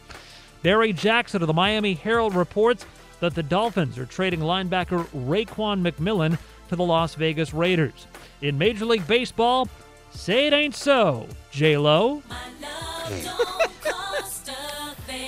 Barry 0.63 0.93
Jackson 0.93 1.43
of 1.43 1.47
the 1.47 1.53
Miami 1.53 1.93
Herald 1.93 2.33
reports 2.33 2.87
that 3.21 3.33
the 3.33 3.43
Dolphins 3.43 3.97
are 3.97 4.05
trading 4.05 4.41
linebacker 4.41 5.05
Raekwon 5.15 5.81
McMillan 5.81 6.37
to 6.67 6.75
the 6.75 6.83
Las 6.83 7.15
Vegas 7.15 7.53
Raiders. 7.53 8.07
In 8.41 8.57
Major 8.57 8.85
League 8.85 9.07
Baseball, 9.07 9.69
say 10.11 10.47
it 10.47 10.53
ain't 10.53 10.75
so, 10.75 11.27
J 11.51 11.77
Lo. 11.77 12.21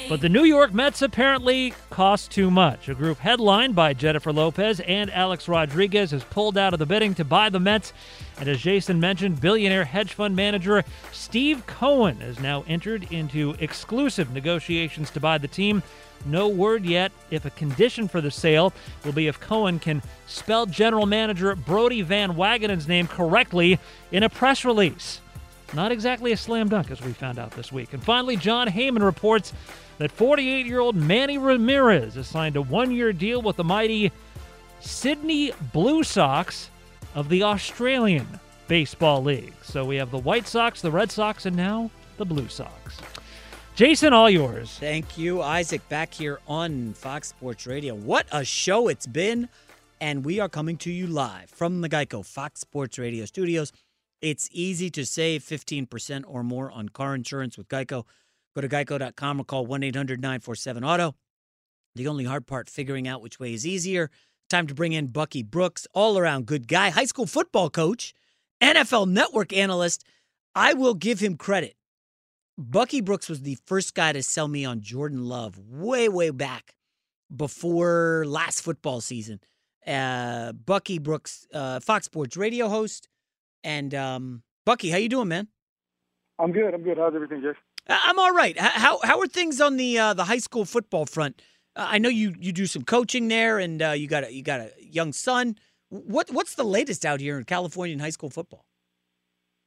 But 0.10 0.20
the 0.20 0.30
New 0.30 0.44
York 0.44 0.74
Mets 0.74 1.02
apparently 1.02 1.74
cost 1.90 2.30
too 2.30 2.52
much. 2.52 2.90
A 2.90 2.94
group 2.94 3.20
headlined 3.20 3.74
by 3.74 3.94
Jennifer 3.94 4.34
Lopez 4.34 4.82
and 4.82 5.10
Alex 5.12 5.48
Rodriguez 5.48 6.12
has 6.12 6.24
pulled 6.26 6.58
out 6.58 6.74
of 6.74 6.80
the 6.80 6.86
bidding 6.86 7.16
to 7.16 7.24
buy 7.24 7.50
the 7.50 7.60
Mets. 7.60 7.94
And 8.38 8.50
as 8.50 8.62
Jason 8.62 9.00
mentioned, 9.00 9.40
billionaire 9.40 9.86
hedge 9.86 10.14
fund 10.14 10.36
manager 10.36 10.84
Steve 11.14 11.66
Cohen 11.68 12.18
has 12.18 12.40
now 12.40 12.66
entered 12.68 13.12
into 13.12 13.56
exclusive 13.60 14.32
negotiations 14.34 15.10
to 15.12 15.20
buy 15.20 15.38
the 15.38 15.48
team. 15.48 15.82
No 16.26 16.48
word 16.48 16.86
yet 16.86 17.12
if 17.32 17.46
a 17.46 17.50
condition 17.52 18.08
for 18.08 18.22
the 18.22 18.32
sale 18.32 18.74
will 19.06 19.14
be 19.14 19.28
if 19.28 19.40
Cohen 19.40 19.80
can 19.80 20.02
spell 20.28 20.66
general 20.66 21.06
manager 21.06 21.56
Brodie 21.56 22.02
Van 22.02 22.34
Wagenen's 22.34 22.88
name 22.88 23.08
correctly 23.08 23.80
in 24.12 24.24
a 24.24 24.30
press 24.30 24.66
release. 24.66 25.22
Not 25.74 25.92
exactly 25.92 26.32
a 26.32 26.38
slam 26.38 26.70
dunk, 26.70 26.92
as 26.92 27.02
we 27.02 27.14
found 27.14 27.40
out 27.40 27.52
this 27.52 27.72
week. 27.72 27.94
And 27.94 28.04
finally, 28.04 28.38
Jon 28.38 28.68
Heyman 28.68 29.02
reports 29.02 29.54
that 29.98 30.12
48 30.12 30.66
year 30.66 30.80
old 30.80 30.96
Manny 30.96 31.38
Ramirez 31.38 32.16
has 32.16 32.28
signed 32.28 32.56
a 32.56 32.62
one 32.62 32.92
year 32.92 33.14
deal 33.14 33.42
with 33.42 33.56
the 33.56 33.64
mighty 33.64 34.12
Sydney 34.80 35.52
Blue 35.72 36.04
Sox 36.04 36.70
of 37.16 37.30
the 37.30 37.44
Australian 37.44 38.28
Baseball 38.68 39.24
League. 39.24 39.54
So 39.64 39.86
we 39.86 39.96
have 39.98 40.12
the 40.12 40.18
White 40.18 40.48
Sox, 40.48 40.82
the 40.82 40.92
Red 40.92 41.12
Sox, 41.12 41.46
and 41.46 41.56
now 41.56 41.90
the 42.18 42.26
Blue 42.26 42.48
Sox. 42.48 42.98
Jason, 43.76 44.14
all 44.14 44.30
yours. 44.30 44.78
Thank 44.80 45.18
you, 45.18 45.42
Isaac, 45.42 45.88
back 45.90 46.14
here 46.14 46.40
on 46.48 46.94
Fox 46.94 47.30
Sports 47.30 47.66
Radio. 47.66 47.96
What 47.96 48.28
a 48.32 48.46
show 48.46 48.88
it's 48.88 49.08
been. 49.08 49.50
And 50.00 50.26
we 50.26 50.40
are 50.40 50.50
coming 50.50 50.78
to 50.78 50.92
you 50.92 51.08
live 51.08 51.50
from 51.50 51.82
the 51.82 51.90
Geico 51.90 52.26
Fox 52.26 52.60
Sports 52.60 53.00
Radio 53.00 53.26
studios. 53.26 53.72
It's 54.22 54.50
easy 54.52 54.90
to 54.92 55.06
save 55.06 55.44
15% 55.44 56.24
or 56.28 56.44
more 56.44 56.70
on 56.72 56.90
car 56.90 57.16
insurance 57.16 57.58
with 57.58 57.68
Geico. 57.68 58.06
Go 58.56 58.62
to 58.62 58.70
geico.com 58.70 59.42
or 59.42 59.44
call 59.44 59.66
1 59.66 59.84
800 59.84 60.22
947 60.22 60.84
Auto. 60.84 61.16
The 61.96 62.08
only 62.08 62.26
hard 62.26 62.48
part, 62.48 62.70
figuring 62.70 63.08
out 63.08 63.22
which 63.22 63.40
way 63.40 63.54
is 63.54 63.66
easier. 63.68 64.10
time 64.50 64.68
to 64.68 64.74
bring 64.76 64.94
in 64.94 65.08
Bucky 65.08 65.42
Brooks, 65.42 65.88
all 65.94 66.18
around 66.18 66.46
good 66.46 66.68
guy, 66.68 66.90
high 66.90 67.06
school 67.06 67.26
football 67.26 67.70
coach, 67.70 68.14
NFL 68.62 69.08
network 69.08 69.54
analyst. 69.54 70.04
I 70.54 70.74
will 70.74 70.94
give 70.94 71.20
him 71.20 71.38
credit. 71.38 71.76
Bucky 72.58 73.02
Brooks 73.02 73.30
was 73.30 73.42
the 73.42 73.58
first 73.66 73.96
guy 73.96 74.12
to 74.14 74.22
sell 74.22 74.48
me 74.48 74.64
on 74.64 74.82
Jordan 74.82 75.26
Love 75.26 75.58
way, 75.58 76.08
way 76.08 76.30
back 76.30 76.76
before 77.36 78.26
last 78.28 78.62
football 78.62 79.02
season. 79.02 79.40
Uh, 79.88 80.52
Bucky 80.52 81.00
Brooks, 81.00 81.48
uh, 81.54 81.80
Fox 81.80 82.06
Sports 82.06 82.38
radio 82.38 82.70
host, 82.70 83.10
and 83.64 83.94
um, 83.96 84.44
Bucky, 84.66 84.90
how 84.92 84.98
you 84.98 85.10
doing, 85.10 85.28
man? 85.28 85.48
I'm 86.38 86.52
good. 86.52 86.74
I'm 86.74 86.84
good. 86.84 86.98
How's 86.98 87.16
everything, 87.16 87.42
Jeff? 87.42 87.56
I'm 87.88 88.18
all 88.18 88.32
right. 88.32 88.58
How 88.58 89.00
how 89.04 89.20
are 89.20 89.28
things 89.28 89.60
on 89.60 89.78
the 89.78 89.98
uh, 89.98 90.14
the 90.14 90.26
high 90.26 90.38
school 90.38 90.66
football 90.66 91.06
front? 91.06 91.42
Uh, 91.76 91.88
I 91.90 91.98
know 91.98 92.10
you 92.10 92.34
you 92.40 92.52
do 92.52 92.66
some 92.66 92.84
coaching 92.84 93.28
there, 93.28 93.60
and 93.60 93.82
uh, 93.82 93.92
you 93.92 94.08
got 94.08 94.24
a 94.24 94.34
you 94.34 94.42
got 94.42 94.62
a 94.62 94.72
young 94.80 95.12
son. 95.12 95.58
What 95.90 96.32
what's 96.32 96.56
the 96.56 96.64
latest 96.64 97.06
out 97.06 97.20
here 97.20 97.38
in 97.38 97.44
California 97.44 97.94
in 97.94 98.00
high 98.00 98.10
school 98.10 98.30
football? 98.30 98.66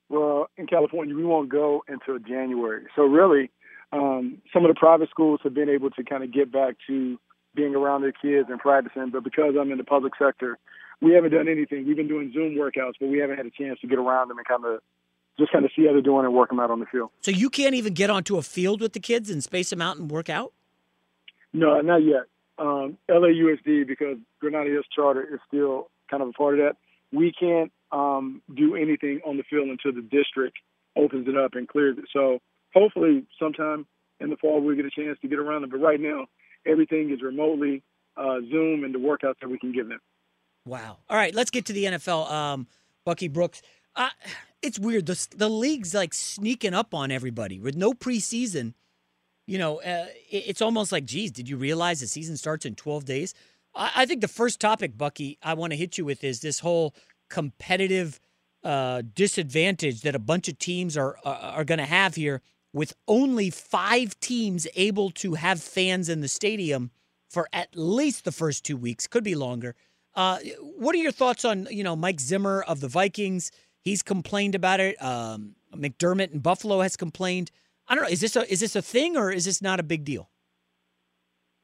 Well, 0.09 0.49
in 0.57 0.67
California, 0.67 1.15
we 1.15 1.25
won't 1.25 1.49
go 1.49 1.85
until 1.89 2.19
January. 2.19 2.85
So 2.95 3.03
really, 3.03 3.51
um, 3.93 4.39
some 4.53 4.65
of 4.65 4.69
the 4.69 4.79
private 4.79 5.11
schools 5.11 5.41
have 5.43 5.53
been 5.53 5.69
able 5.69 5.91
to 5.91 6.05
kind 6.05 6.23
of 6.23 6.33
get 6.33 6.53
back 6.53 6.77
to 6.87 7.19
being 7.55 7.75
around 7.75 8.03
their 8.03 8.13
kids 8.13 8.49
and 8.49 8.61
practicing. 8.61 9.11
But 9.11 9.25
because 9.25 9.55
I'm 9.61 9.73
in 9.73 9.79
the 9.79 9.85
public 9.85 10.13
sector, 10.17 10.59
we 11.01 11.13
haven't 11.13 11.33
done 11.33 11.49
anything. 11.49 11.87
We've 11.87 11.97
been 11.97 12.09
doing 12.09 12.31
Zoom 12.33 12.55
workouts, 12.55 12.95
but 13.01 13.09
we 13.09 13.19
haven't 13.19 13.37
had 13.37 13.47
a 13.47 13.51
chance 13.51 13.81
to 13.81 13.89
get 13.89 13.99
around 13.99 14.29
them 14.29 14.39
and 14.39 14.47
kind 14.47 14.65
of 14.65 14.81
just 15.39 15.53
kind 15.53 15.65
of 15.65 15.71
see 15.77 15.87
how 15.87 15.93
they're 15.93 16.03
doing 16.03 16.25
and 16.25 16.35
work 16.35 16.49
them 16.49 16.61
out 16.61 16.71
on 16.71 16.81
the 16.81 16.87
field. 16.87 17.11
So 17.21 17.31
you 17.31 17.51
can't 17.51 17.75
even 17.75 17.95
get 17.95 18.11
onto 18.11 18.39
a 18.39 18.43
field 18.43 18.81
with 18.81 18.93
the 18.93 19.01
kids 19.01 19.31
and 19.31 19.43
space 19.43 19.71
them 19.71 19.83
out 19.83 19.97
and 19.97 20.11
work 20.11 20.29
out? 20.31 20.53
No, 21.53 21.81
not 21.81 22.05
yet. 22.05 22.25
Um, 22.59 22.97
LAUSD, 23.11 23.87
because 23.87 24.17
Granada 24.41 24.71
Hills 24.71 24.87
Charter 24.95 25.23
is 25.23 25.41
still 25.47 25.89
kind 26.11 26.23
of 26.23 26.31
a 26.31 26.33
part 26.33 26.59
of 26.59 26.61
that, 26.61 26.77
we 27.13 27.33
can't 27.33 27.71
um, 27.93 28.43
do 28.55 28.75
anything 28.77 29.21
on 29.27 29.37
the 29.37 29.43
field 29.49 29.69
until 29.69 29.93
the 29.93 30.07
district 30.09 30.59
opens 30.97 31.29
it 31.29 31.37
up 31.37 31.55
and 31.55 31.69
clears 31.69 31.99
it. 31.99 32.05
So 32.13 32.41
hopefully 32.75 33.25
sometime 33.39 33.87
in 34.21 34.31
the 34.31 34.37
fall 34.37 34.61
we 34.61 34.77
get 34.77 34.87
a 34.87 34.91
chance 34.91 35.19
to 35.21 35.29
get 35.29 35.39
around 35.39 35.63
them. 35.63 35.71
But 35.71 35.81
right 35.81 36.01
now, 36.01 36.27
everything 36.67 37.11
is 37.11 37.23
remotely 37.23 37.83
uh, 38.17 38.41
Zoom 38.51 38.85
and 38.85 38.95
the 38.95 38.99
workouts 38.99 39.41
that 39.41 39.49
we 39.49 39.59
can 39.59 39.73
give 39.73 39.89
them. 39.89 40.01
Wow. 40.65 40.99
All 41.09 41.17
right, 41.17 41.35
let's 41.35 41.51
get 41.51 41.67
to 41.67 41.73
the 41.73 41.85
NFL. 41.85 42.31
Um, 42.31 42.67
Bucky 43.05 43.29
Brooks. 43.29 43.63
Uh, 43.97 44.11
it's 44.63 44.79
weird. 44.79 45.07
The 45.07 45.27
the 45.37 45.49
league's 45.49 45.95
like 45.95 46.15
sneaking 46.15 46.75
up 46.75 46.95
on 46.95 47.11
everybody 47.11 47.59
with 47.59 47.77
no 47.77 47.93
preseason. 47.93 48.75
You 49.47 49.59
know, 49.59 49.81
uh, 49.81 50.07
it, 50.31 50.45
it's 50.47 50.63
almost 50.63 50.93
like, 50.93 51.05
geez, 51.05 51.31
did 51.31 51.49
you 51.49 51.57
realize 51.57 52.01
the 52.01 52.07
season 52.07 52.37
starts 52.37 52.67
in 52.67 52.75
12 52.75 53.05
days? 53.05 53.35
I, 53.75 53.93
I 53.97 54.07
think 54.07 54.21
the 54.21 54.29
first 54.29 54.61
topic, 54.61 54.99
Bucky, 54.99 55.39
I 55.43 55.55
want 55.55 55.73
to 55.73 55.77
hit 55.77 55.99
you 55.99 56.05
with 56.05 56.25
is 56.25 56.41
this 56.41 56.61
whole 56.61 56.95
competitive 57.31 58.21
uh, 58.65 59.03
disadvantage 59.15 60.03
that 60.03 60.15
a 60.15 60.19
bunch 60.21 60.49
of 60.49 60.59
teams 60.59 60.97
are 60.97 61.17
are, 61.25 61.37
are 61.37 61.65
going 61.65 61.79
to 61.79 61.87
have 61.87 62.17
here 62.17 62.43
with 62.73 62.95
only 63.09 63.49
five 63.49 64.19
teams 64.21 64.67
able 64.77 65.11
to 65.11 65.35
have 65.35 65.63
fans 65.63 66.11
in 66.11 66.21
the 66.21 66.29
stadium 66.29 66.91
for 67.31 67.49
at 67.53 67.69
least 67.75 68.25
the 68.25 68.33
first 68.33 68.65
two 68.65 68.77
weeks, 68.77 69.07
could 69.07 69.25
be 69.25 69.35
longer. 69.35 69.75
Uh, 70.15 70.39
what 70.79 70.95
are 70.95 70.99
your 70.99 71.13
thoughts 71.13 71.45
on 71.45 71.69
you 71.71 71.85
know 71.85 71.95
Mike 71.95 72.21
Zimmer 72.21 72.63
of 72.63 72.81
the 72.81 72.89
Vikings? 72.89 73.51
He's 73.87 74.03
complained 74.03 74.57
about 74.57 74.81
it. 74.81 75.01
Um, 75.01 75.55
McDermott 75.73 76.33
in 76.33 76.41
Buffalo 76.41 76.81
has 76.81 76.97
complained. 76.97 77.53
I 77.87 77.95
don't 77.95 78.03
know. 78.03 78.11
Is 78.11 78.21
this 78.21 78.35
a 78.35 78.53
is 78.53 78.59
this 78.59 78.75
a 78.75 78.83
thing 78.83 79.17
or 79.17 79.31
is 79.31 79.45
this 79.45 79.63
not 79.63 79.79
a 79.79 79.85
big 79.85 80.05
deal? 80.05 80.29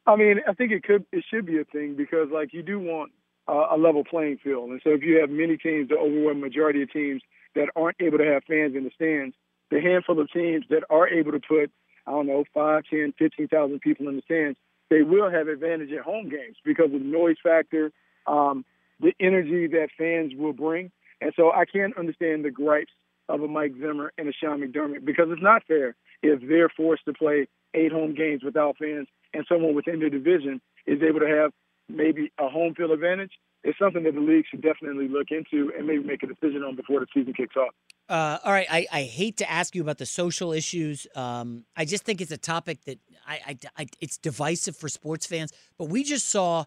I 0.07 0.15
mean, 0.15 0.39
I 0.49 0.53
think 0.53 0.71
it 0.71 0.85
could 0.85 1.05
it 1.11 1.25
should 1.29 1.47
be 1.47 1.59
a 1.59 1.65
thing 1.65 1.97
because 1.97 2.29
like 2.33 2.53
you 2.53 2.63
do 2.63 2.79
want 2.79 3.11
uh, 3.49 3.67
a 3.73 3.77
level 3.77 4.05
playing 4.05 4.39
field, 4.39 4.71
and 4.71 4.81
so 4.85 4.91
if 4.91 5.03
you 5.03 5.19
have 5.19 5.31
many 5.31 5.57
teams, 5.57 5.89
the 5.89 5.97
overwhelming 5.97 6.41
majority 6.41 6.85
of 6.85 6.93
teams 6.93 7.23
that 7.57 7.71
aren't 7.75 7.97
able 8.01 8.19
to 8.19 8.25
have 8.25 8.45
fans 8.45 8.77
in 8.77 8.85
the 8.85 8.93
stands, 8.95 9.35
the 9.73 9.81
handful 9.81 10.21
of 10.21 10.31
teams 10.31 10.65
that 10.71 10.85
are 10.91 11.09
able 11.09 11.33
to 11.33 11.41
put 11.41 11.73
I 12.07 12.13
don't 12.13 12.29
know 12.29 12.45
five, 12.55 12.85
ten, 12.89 13.13
fifteen 13.19 13.49
thousand 13.49 13.81
people 13.81 14.07
in 14.07 14.15
the 14.15 14.23
stands, 14.23 14.57
they 14.91 15.03
will 15.03 15.29
have 15.29 15.49
advantage 15.49 15.91
at 15.91 16.05
home 16.05 16.29
games 16.29 16.57
because 16.65 16.87
of 16.87 16.93
the 16.93 16.99
noise 17.01 17.39
factor, 17.43 17.91
um, 18.29 18.65
the 19.01 19.13
energy 19.19 19.67
that 19.67 19.89
fans 19.99 20.35
will 20.37 20.53
bring. 20.53 20.93
And 21.23 21.33
so 21.37 21.53
I 21.53 21.65
can't 21.65 21.97
understand 21.97 22.45
the 22.45 22.51
gripes 22.51 22.93
of 23.29 23.43
a 23.43 23.49
Mike 23.49 23.73
Zimmer 23.81 24.13
and 24.19 24.29
a 24.29 24.33
Sean 24.33 24.61
McDermott 24.61 25.05
because 25.05 25.27
it's 25.31 25.43
not 25.43 25.63
fair 25.67 25.95
if 26.23 26.41
they're 26.49 26.69
forced 26.69 27.05
to 27.05 27.13
play 27.13 27.47
eight 27.75 27.93
home 27.93 28.15
games 28.15 28.43
without 28.45 28.77
fans 28.77 29.07
and 29.33 29.47
someone 29.49 29.75
within 29.75 30.01
their 30.01 30.11
division 30.11 30.61
is 30.87 31.01
able 31.03 31.21
to 31.21 31.29
have 31.29 31.53
maybe 31.89 32.33
a 32.39 32.49
home 32.49 32.75
field 32.75 32.91
advantage. 32.91 33.33
It's 33.65 33.79
something 33.79 34.03
that 34.03 34.15
the 34.15 34.21
league 34.21 34.45
should 34.51 34.63
definitely 34.63 35.07
look 35.07 35.29
into 35.31 35.73
and 35.79 35.87
maybe 35.87 36.03
make 36.03 36.25
a 36.25 36.27
decision 36.27 36.65
on 36.65 36.75
before 36.75 36.99
the 36.99 37.07
season 37.15 37.33
kicks 37.33 37.55
off. 37.57 37.73
Uh, 38.09 38.39
all 38.45 38.53
right, 38.53 38.67
I, 38.69 38.87
I 38.93 39.03
hate 39.05 39.37
to 39.37 39.51
ask 39.51 39.77
you 39.77 39.83
about 39.83 39.99
the 39.99 40.07
social 40.07 40.53
issues. 40.53 41.07
Um, 41.15 41.65
I 41.77 41.85
just 41.85 42.03
think 42.03 42.21
it's 42.21 42.33
a 42.33 42.37
topic 42.37 42.85
that 42.87 42.99
I, 43.27 43.41
I, 43.47 43.59
I, 43.79 43.87
it's 44.01 44.19
divisive 44.19 44.77
for 44.77 44.89
sports 44.89 45.27
fans. 45.27 45.53
But 45.79 45.89
we 45.89 46.03
just 46.03 46.29
saw 46.29 46.65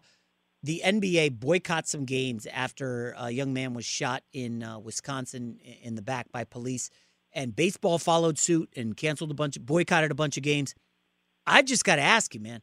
the 0.66 0.82
NBA 0.84 1.38
boycott 1.38 1.86
some 1.86 2.04
games 2.04 2.44
after 2.52 3.14
a 3.16 3.30
young 3.30 3.52
man 3.52 3.72
was 3.72 3.84
shot 3.84 4.24
in 4.32 4.64
uh, 4.64 4.80
Wisconsin 4.80 5.60
in 5.80 5.94
the 5.94 6.02
back 6.02 6.32
by 6.32 6.42
police, 6.42 6.90
and 7.32 7.54
baseball 7.54 7.98
followed 7.98 8.36
suit 8.36 8.68
and 8.76 8.96
canceled 8.96 9.30
a 9.30 9.34
bunch, 9.34 9.56
of, 9.56 9.64
boycotted 9.64 10.10
a 10.10 10.14
bunch 10.16 10.36
of 10.36 10.42
games. 10.42 10.74
I 11.46 11.62
just 11.62 11.84
got 11.84 11.96
to 11.96 12.02
ask 12.02 12.34
you, 12.34 12.40
man. 12.40 12.62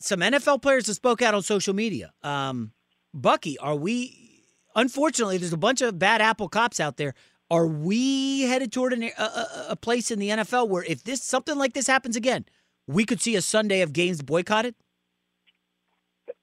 Some 0.00 0.20
NFL 0.20 0.60
players 0.60 0.88
have 0.88 0.96
spoke 0.96 1.22
out 1.22 1.34
on 1.34 1.42
social 1.42 1.72
media. 1.72 2.12
Um, 2.24 2.72
Bucky, 3.14 3.56
are 3.58 3.76
we? 3.76 4.42
Unfortunately, 4.74 5.38
there's 5.38 5.52
a 5.52 5.58
bunch 5.58 5.82
of 5.82 6.00
bad 6.00 6.20
apple 6.20 6.48
cops 6.48 6.80
out 6.80 6.96
there. 6.96 7.14
Are 7.48 7.66
we 7.66 8.42
headed 8.42 8.72
toward 8.72 8.92
an, 8.92 9.04
a, 9.16 9.66
a 9.68 9.76
place 9.76 10.10
in 10.10 10.18
the 10.18 10.30
NFL 10.30 10.68
where 10.68 10.82
if 10.82 11.04
this 11.04 11.22
something 11.22 11.56
like 11.56 11.74
this 11.74 11.86
happens 11.86 12.16
again, 12.16 12.46
we 12.88 13.04
could 13.04 13.20
see 13.20 13.36
a 13.36 13.42
Sunday 13.42 13.82
of 13.82 13.92
games 13.92 14.20
boycotted? 14.20 14.74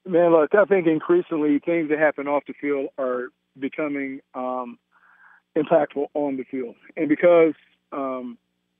Man, 0.10 0.32
look, 0.32 0.56
I 0.56 0.66
think 0.66 0.88
increasingly 0.88 1.60
things 1.60 1.90
that 1.90 2.00
happen 2.00 2.28
off 2.28 2.44
the 2.48 2.54
field 2.60 2.88
are 2.98 3.28
becoming 3.60 4.22
um, 4.34 4.80
impactful 5.56 6.08
on 6.16 6.36
the 6.36 6.46
field. 6.50 6.74
And 6.98 7.08
because 7.08 7.54
um, 7.92 8.36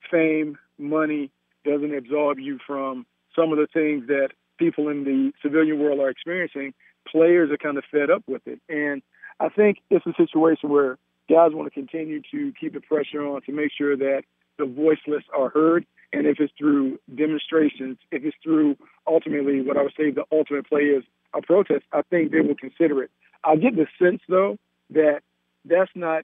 fame, 0.10 0.58
money 0.80 1.30
doesn't 1.64 1.94
absolve 1.94 2.40
you 2.40 2.58
from 2.66 3.06
some 3.36 3.52
of 3.52 3.60
the 3.60 3.68
things 3.72 4.08
that 4.08 4.30
people 4.58 4.90
in 4.90 5.04
the 5.04 5.32
civilian 5.44 5.78
world 5.80 6.00
are 6.00 6.10
experiencing, 6.10 6.74
players 7.08 7.52
are 7.52 7.58
kind 7.58 7.78
of 7.78 7.84
fed 7.92 8.10
up 8.10 8.24
with 8.26 8.42
it. 8.48 8.60
And 8.68 9.04
I 9.40 9.50
think 9.50 9.84
it's 9.92 10.08
a 10.08 10.14
situation 10.18 10.70
where 10.70 10.98
guys 11.30 11.52
want 11.54 11.72
to 11.72 11.72
continue 11.72 12.24
to 12.32 12.52
keep 12.60 12.74
the 12.74 12.82
pressure 12.82 13.24
on 13.24 13.44
to 13.44 13.52
make 13.52 13.72
sure 13.78 13.96
that 13.96 14.24
the 14.58 14.66
voiceless 14.66 15.24
are 15.38 15.50
heard 15.50 15.86
and 16.12 16.26
if 16.26 16.40
it's 16.40 16.52
through 16.58 17.00
demonstrations, 17.14 17.98
if 18.12 18.24
it's 18.24 18.36
through 18.42 18.78
ultimately 19.06 19.62
what 19.62 19.78
I 19.78 19.84
would 19.84 19.94
say 19.96 20.10
the 20.10 20.26
ultimate 20.32 20.68
play 20.68 20.82
is 20.82 21.04
a 21.36 21.42
protest, 21.42 21.86
I 21.92 22.02
think 22.04 22.32
they 22.32 22.42
will 22.42 22.56
consider 22.56 23.04
it. 23.04 23.12
I 23.44 23.56
get 23.56 23.76
the 23.76 23.88
sense 24.02 24.22
though 24.28 24.58
that 24.92 25.22
that's 25.66 25.92
not 25.96 26.24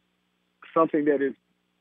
something 0.74 1.06
that 1.06 1.22
is 1.22 1.34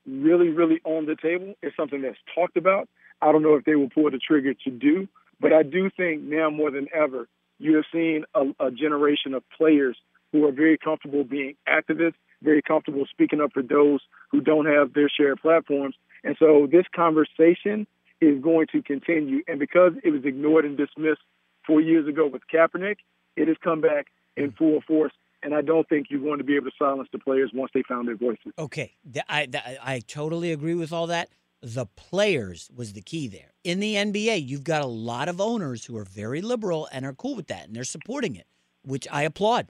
really, 0.06 0.48
really 0.48 0.80
on 0.84 1.06
the 1.06 1.16
table. 1.16 1.54
It's 1.62 1.76
something 1.76 2.02
that's 2.02 2.18
talked 2.34 2.56
about. 2.56 2.88
I 3.22 3.32
don't 3.32 3.42
know 3.42 3.54
if 3.54 3.64
they 3.64 3.74
will 3.74 3.90
pull 3.90 4.10
the 4.10 4.18
trigger 4.18 4.54
to 4.54 4.70
do, 4.70 5.08
but 5.40 5.52
I 5.52 5.62
do 5.62 5.90
think 5.90 6.22
now 6.22 6.50
more 6.50 6.70
than 6.70 6.88
ever, 6.94 7.26
you 7.58 7.76
have 7.76 7.84
seen 7.92 8.24
a, 8.34 8.66
a 8.66 8.70
generation 8.70 9.34
of 9.34 9.42
players 9.56 9.96
who 10.32 10.46
are 10.46 10.52
very 10.52 10.76
comfortable 10.76 11.24
being 11.24 11.54
activists, 11.68 12.14
very 12.42 12.60
comfortable 12.60 13.06
speaking 13.10 13.40
up 13.40 13.52
for 13.52 13.62
those 13.62 14.00
who 14.30 14.40
don't 14.40 14.66
have 14.66 14.92
their 14.92 15.08
share 15.08 15.32
of 15.32 15.38
platforms. 15.38 15.94
And 16.24 16.36
so 16.38 16.68
this 16.70 16.84
conversation 16.94 17.86
is 18.20 18.42
going 18.42 18.66
to 18.72 18.82
continue. 18.82 19.42
And 19.46 19.58
because 19.58 19.92
it 20.02 20.10
was 20.10 20.24
ignored 20.24 20.64
and 20.64 20.76
dismissed 20.76 21.22
four 21.66 21.80
years 21.80 22.08
ago 22.08 22.26
with 22.26 22.42
Kaepernick, 22.52 22.96
it 23.36 23.48
has 23.48 23.56
come 23.62 23.80
back 23.80 24.06
in 24.36 24.52
full 24.52 24.80
force. 24.86 25.12
And 25.42 25.54
I 25.54 25.60
don't 25.60 25.86
think 25.88 26.06
you're 26.08 26.22
going 26.22 26.38
to 26.38 26.44
be 26.44 26.56
able 26.56 26.70
to 26.70 26.76
silence 26.78 27.08
the 27.12 27.18
players 27.18 27.50
once 27.52 27.70
they 27.74 27.82
found 27.82 28.08
their 28.08 28.16
voices. 28.16 28.52
Okay, 28.58 28.94
I, 29.28 29.46
I, 29.54 29.78
I 29.82 30.00
totally 30.00 30.52
agree 30.52 30.74
with 30.74 30.90
all 30.92 31.06
that. 31.08 31.28
The 31.60 31.86
players 31.86 32.70
was 32.74 32.94
the 32.94 33.02
key 33.02 33.28
there. 33.28 33.52
In 33.62 33.78
the 33.80 33.94
NBA, 33.94 34.46
you've 34.46 34.64
got 34.64 34.82
a 34.82 34.86
lot 34.86 35.28
of 35.28 35.40
owners 35.40 35.84
who 35.84 35.96
are 35.98 36.04
very 36.04 36.40
liberal 36.40 36.88
and 36.92 37.04
are 37.04 37.12
cool 37.12 37.34
with 37.34 37.48
that, 37.48 37.66
and 37.66 37.76
they're 37.76 37.84
supporting 37.84 38.36
it, 38.36 38.46
which 38.84 39.06
I 39.10 39.22
applaud. 39.22 39.68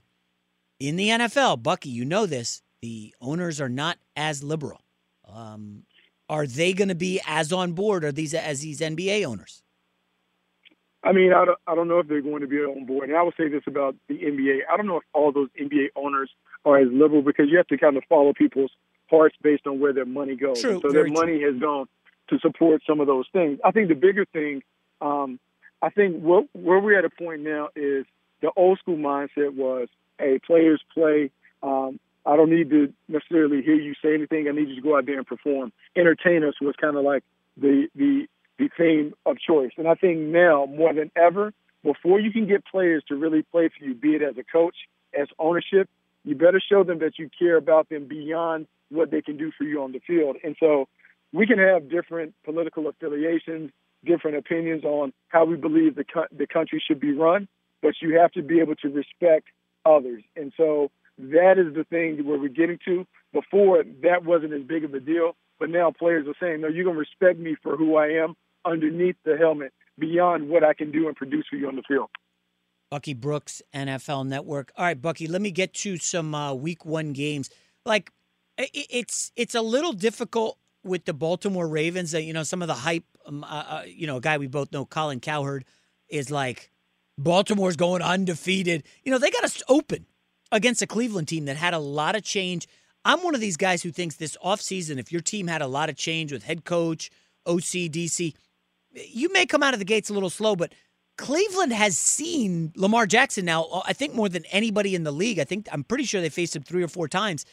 In 0.79 0.97
the 0.97 1.09
NFL, 1.09 1.63
Bucky, 1.63 1.89
you 1.89 2.05
know 2.05 2.27
this, 2.27 2.63
the 2.81 3.15
owners 3.21 3.61
are 3.61 3.69
not 3.69 3.99
as 4.17 4.45
liberal. 4.45 4.81
Um, 5.29 5.85
are 6.29 6.47
they 6.47 6.73
going 6.73 6.89
to 6.89 6.95
be 6.95 7.21
as 7.27 7.53
on 7.53 7.73
board 7.73 8.05
are 8.05 8.13
these 8.13 8.35
as 8.35 8.61
these 8.61 8.81
NBA 8.81 9.25
owners? 9.25 9.63
I 11.05 11.13
mean, 11.13 11.33
I 11.33 11.45
don't, 11.45 11.59
I 11.67 11.75
don't 11.75 11.89
know 11.89 11.99
if 11.99 12.09
they're 12.09 12.23
going 12.23 12.41
to 12.41 12.47
be 12.47 12.57
on 12.59 12.87
board. 12.87 13.09
And 13.11 13.19
I 13.19 13.23
would 13.23 13.35
say 13.37 13.49
this 13.49 13.63
about 13.67 13.95
the 14.09 14.15
NBA. 14.15 14.61
I 14.73 14.77
don't 14.77 14.87
know 14.87 14.97
if 14.97 15.05
all 15.13 15.33
those 15.33 15.51
NBA 15.61 15.89
owners 15.97 16.31
are 16.65 16.79
as 16.79 16.89
liberal 16.91 17.21
because 17.21 17.47
you 17.51 17.59
have 17.59 17.67
to 17.69 17.79
kind 17.79 17.97
of 17.97 18.05
follow 18.09 18.33
people's 18.33 18.71
hearts 19.11 19.37
based 19.43 19.67
on 19.67 19.81
where 19.81 19.93
their 19.93 20.07
money 20.07 20.35
goes. 20.35 20.61
True, 20.61 20.81
so 20.81 20.91
their 20.91 21.07
money 21.07 21.39
true. 21.39 21.53
has 21.53 21.61
gone 21.61 21.87
to 22.31 22.39
support 22.39 22.83
some 22.87 23.01
of 23.01 23.07
those 23.07 23.27
things. 23.33 23.59
I 23.63 23.71
think 23.71 23.89
the 23.89 23.95
bigger 23.95 24.25
thing, 24.25 24.63
um, 25.03 25.39
I 25.83 25.91
think 25.91 26.23
what, 26.23 26.47
where 26.55 26.81
we're 26.81 26.99
at 26.99 27.05
a 27.05 27.11
point 27.11 27.43
now 27.43 27.69
is 27.77 28.07
The 28.41 28.51
old 28.57 28.79
school 28.79 28.97
mindset 28.97 29.55
was, 29.55 29.89
hey, 30.19 30.39
players 30.39 30.81
play. 30.95 31.31
Um, 31.63 32.01
I 32.25 32.37
don't 32.37 32.51
need 32.51 32.71
to 32.71 32.93
necessarily 33.09 33.61
hear 33.61 33.75
you 33.75 33.95
say 34.03 34.15
anything. 34.15 34.49
I 34.49 34.53
need 34.53 34.69
you 34.69 34.77
to 34.77 34.81
go 34.81 34.97
out 34.97 35.05
there 35.05 35.19
and 35.19 35.27
perform. 35.27 35.73
Entertain 35.95 36.43
us 36.45 36.55
was 36.63 36.75
kind 36.81 36.97
of 36.97 37.05
like 37.05 37.23
the 37.59 37.89
the 37.95 38.27
the 38.59 38.69
theme 38.77 39.15
of 39.27 39.39
choice. 39.39 39.73
And 39.77 39.89
I 39.89 39.95
think 39.95 40.19
now 40.21 40.67
more 40.67 40.93
than 40.95 41.11
ever, 41.17 41.53
before 41.83 42.21
you 42.21 42.33
can 42.33 42.47
get 42.47 42.65
players 42.65 43.03
to 43.09 43.17
really 43.17 43.43
play 43.43 43.69
for 43.69 43.85
you, 43.85 43.95
be 43.95 44.15
it 44.15 44.23
as 44.23 44.37
a 44.39 44.45
coach, 44.45 44.77
as 45.19 45.29
ownership, 45.39 45.89
you 46.25 46.35
better 46.35 46.61
show 46.61 46.83
them 46.83 46.99
that 47.01 47.19
you 47.19 47.29
care 47.39 47.57
about 47.57 47.89
them 47.89 48.07
beyond 48.07 48.67
what 48.89 49.11
they 49.11 49.21
can 49.21 49.37
do 49.37 49.53
for 49.57 49.65
you 49.65 49.83
on 49.83 49.93
the 49.93 50.01
field. 50.07 50.37
And 50.43 50.57
so 50.59 50.89
we 51.33 51.47
can 51.47 51.59
have 51.59 51.91
different 51.91 52.35
political 52.45 52.89
affiliations, 52.89 53.71
different 54.05 54.37
opinions 54.37 54.85
on 54.85 55.13
how 55.29 55.45
we 55.45 55.57
believe 55.57 55.97
the 55.97 56.05
co- 56.05 56.27
the 56.37 56.47
country 56.47 56.83
should 56.85 57.01
be 57.01 57.13
run, 57.13 57.49
but 57.83 57.95
you 58.01 58.19
have 58.19 58.33
to 58.33 58.43
be 58.43 58.61
able 58.61 58.77
to 58.77 58.89
respect 58.89 59.49
others. 59.85 60.23
And 60.37 60.53
so 60.57 60.91
that 61.19 61.59
is 61.59 61.75
the 61.75 61.85
thing 61.85 62.25
where 62.25 62.39
we're 62.39 62.49
getting 62.49 62.79
to. 62.87 63.07
Before 63.33 63.85
that 64.03 64.25
wasn't 64.25 64.53
as 64.53 64.63
big 64.63 64.85
of 64.85 64.95
a 64.95 65.01
deal, 65.01 65.37
but 65.59 65.69
now 65.71 65.91
players 65.91 66.27
are 66.29 66.35
saying, 66.41 66.61
"No, 66.61 66.69
you're 66.69 66.85
gonna 66.85 66.99
respect 66.99 67.39
me 67.39 67.57
for 67.57 67.77
who 67.77 67.97
I 67.97 68.09
am 68.09 68.37
underneath 68.65 69.17
the 69.25 69.37
helmet, 69.37 69.73
beyond 69.99 70.49
what 70.49 70.65
I 70.65 70.75
can 70.75 70.91
do 70.91 71.07
and 71.07 71.17
produce 71.17 71.47
for 71.49 71.57
you 71.57 71.69
on 71.69 71.77
the 71.77 71.83
field." 71.87 72.11
Bucky 72.91 73.15
Brooks, 73.15 73.63
NFL 73.75 74.27
Network. 74.27 74.73
All 74.77 74.85
right, 74.85 75.01
Bucky, 75.01 75.27
let 75.27 75.43
me 75.43 75.51
get 75.51 75.75
to 75.75 75.97
some 75.97 76.35
uh, 76.35 76.55
Week 76.55 76.85
One 76.85 77.13
games. 77.13 77.51
Like, 77.85 78.11
it's 78.57 79.33
it's 79.37 79.55
a 79.55 79.63
little 79.63 79.93
difficult 79.93 80.59
with 80.85 81.05
the 81.05 81.13
Baltimore 81.13 81.67
Ravens. 81.67 82.13
That 82.13 82.23
you 82.23 82.33
know, 82.33 82.43
some 82.43 82.63
of 82.63 82.69
the 82.69 82.75
hype. 82.75 83.05
Um, 83.27 83.43
uh, 83.43 83.47
uh, 83.47 83.83
you 83.87 84.07
know, 84.07 84.19
a 84.19 84.21
guy 84.21 84.37
we 84.37 84.47
both 84.47 84.71
know, 84.71 84.85
Colin 84.85 85.19
Cowherd, 85.19 85.65
is 86.09 86.31
like 86.31 86.71
Baltimore's 87.19 87.77
going 87.77 88.03
undefeated. 88.03 88.85
You 89.03 89.13
know, 89.13 89.19
they 89.19 89.31
got 89.31 89.45
us 89.45 89.63
open 89.69 90.07
against 90.53 90.83
a 90.83 90.87
Cleveland 90.87 91.29
team 91.29 91.47
that 91.47 91.57
had 91.57 91.75
a 91.75 91.79
lot 91.79 92.17
of 92.17 92.23
change. 92.23 92.69
I'm 93.05 93.23
one 93.23 93.35
of 93.35 93.41
these 93.41 93.57
guys 93.57 93.83
who 93.83 93.91
thinks 93.91 94.17
this 94.17 94.37
offseason, 94.45 94.99
if 94.99 95.13
your 95.13 95.21
team 95.21 95.47
had 95.47 95.63
a 95.63 95.67
lot 95.67 95.89
of 95.89 95.97
change 95.97 96.33
with 96.33 96.45
head 96.45 96.65
coach, 96.65 97.11
OC, 97.47 97.91
DC, 97.91 98.35
you 98.95 99.33
may 99.33 99.47
come 99.47 99.63
out 99.63 99.75
of 99.75 99.79
the 99.79 99.85
gates 99.85 100.11
a 100.11 100.15
little 100.15 100.31
slow, 100.31 100.57
but 100.57 100.73
Cleveland 101.17 101.73
has 101.73 101.97
seen 101.97 102.73
Lamar 102.77 103.07
Jackson 103.07 103.45
now, 103.45 103.65
uh, 103.65 103.83
I 103.87 103.93
think 103.93 104.15
more 104.15 104.29
than 104.29 104.45
anybody 104.47 104.95
in 104.95 105.05
the 105.05 105.13
league. 105.13 105.39
I 105.39 105.45
think 105.45 105.69
I'm 105.71 105.85
pretty 105.85 106.05
sure 106.05 106.21
they 106.21 106.29
faced 106.29 106.57
him 106.57 106.63
three 106.63 106.83
or 106.83 106.89
four 106.89 107.09
times. 107.09 107.45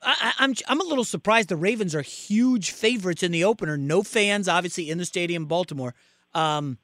I, 0.00 0.32
am 0.38 0.50
I'm, 0.50 0.54
I'm 0.68 0.80
a 0.80 0.84
little 0.84 1.04
surprised 1.04 1.48
the 1.48 1.56
Ravens 1.56 1.94
are 1.94 2.02
huge 2.02 2.70
favorites 2.70 3.22
in 3.22 3.32
the 3.32 3.44
opener. 3.44 3.76
No 3.76 4.02
fans, 4.02 4.48
obviously, 4.48 4.90
in 4.90 4.98
the 4.98 5.04
stadium, 5.04 5.46
Baltimore. 5.46 5.94
Um, 6.34 6.78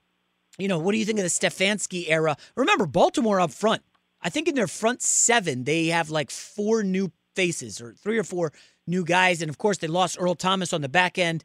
you 0.58 0.68
know, 0.68 0.78
what 0.78 0.92
do 0.92 0.98
you 0.98 1.04
think 1.04 1.18
of 1.18 1.24
the 1.24 1.28
Stefanski 1.28 2.06
era? 2.08 2.36
Remember, 2.56 2.86
Baltimore 2.86 3.40
up 3.40 3.52
front. 3.52 3.82
I 4.20 4.30
think 4.30 4.48
in 4.48 4.54
their 4.54 4.66
front 4.66 5.02
seven, 5.02 5.64
they 5.64 5.86
have 5.86 6.10
like 6.10 6.30
four 6.30 6.82
new 6.82 7.12
faces 7.34 7.80
or 7.80 7.92
three 7.92 8.18
or 8.18 8.24
four 8.24 8.52
new 8.86 9.04
guys. 9.04 9.42
And 9.42 9.50
of 9.50 9.58
course, 9.58 9.78
they 9.78 9.86
lost 9.86 10.16
Earl 10.18 10.34
Thomas 10.34 10.72
on 10.72 10.80
the 10.80 10.88
back 10.88 11.18
end. 11.18 11.44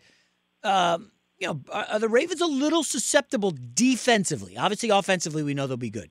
Um, 0.64 1.11
you 1.40 1.48
know, 1.48 1.61
are 1.72 1.99
the 1.99 2.10
Ravens 2.10 2.41
a 2.41 2.45
little 2.45 2.84
susceptible 2.84 3.53
defensively? 3.74 4.57
Obviously, 4.57 4.90
offensively, 4.90 5.41
we 5.41 5.53
know 5.53 5.68
they'll 5.68 5.78
be 5.78 5.90
good. 5.90 6.10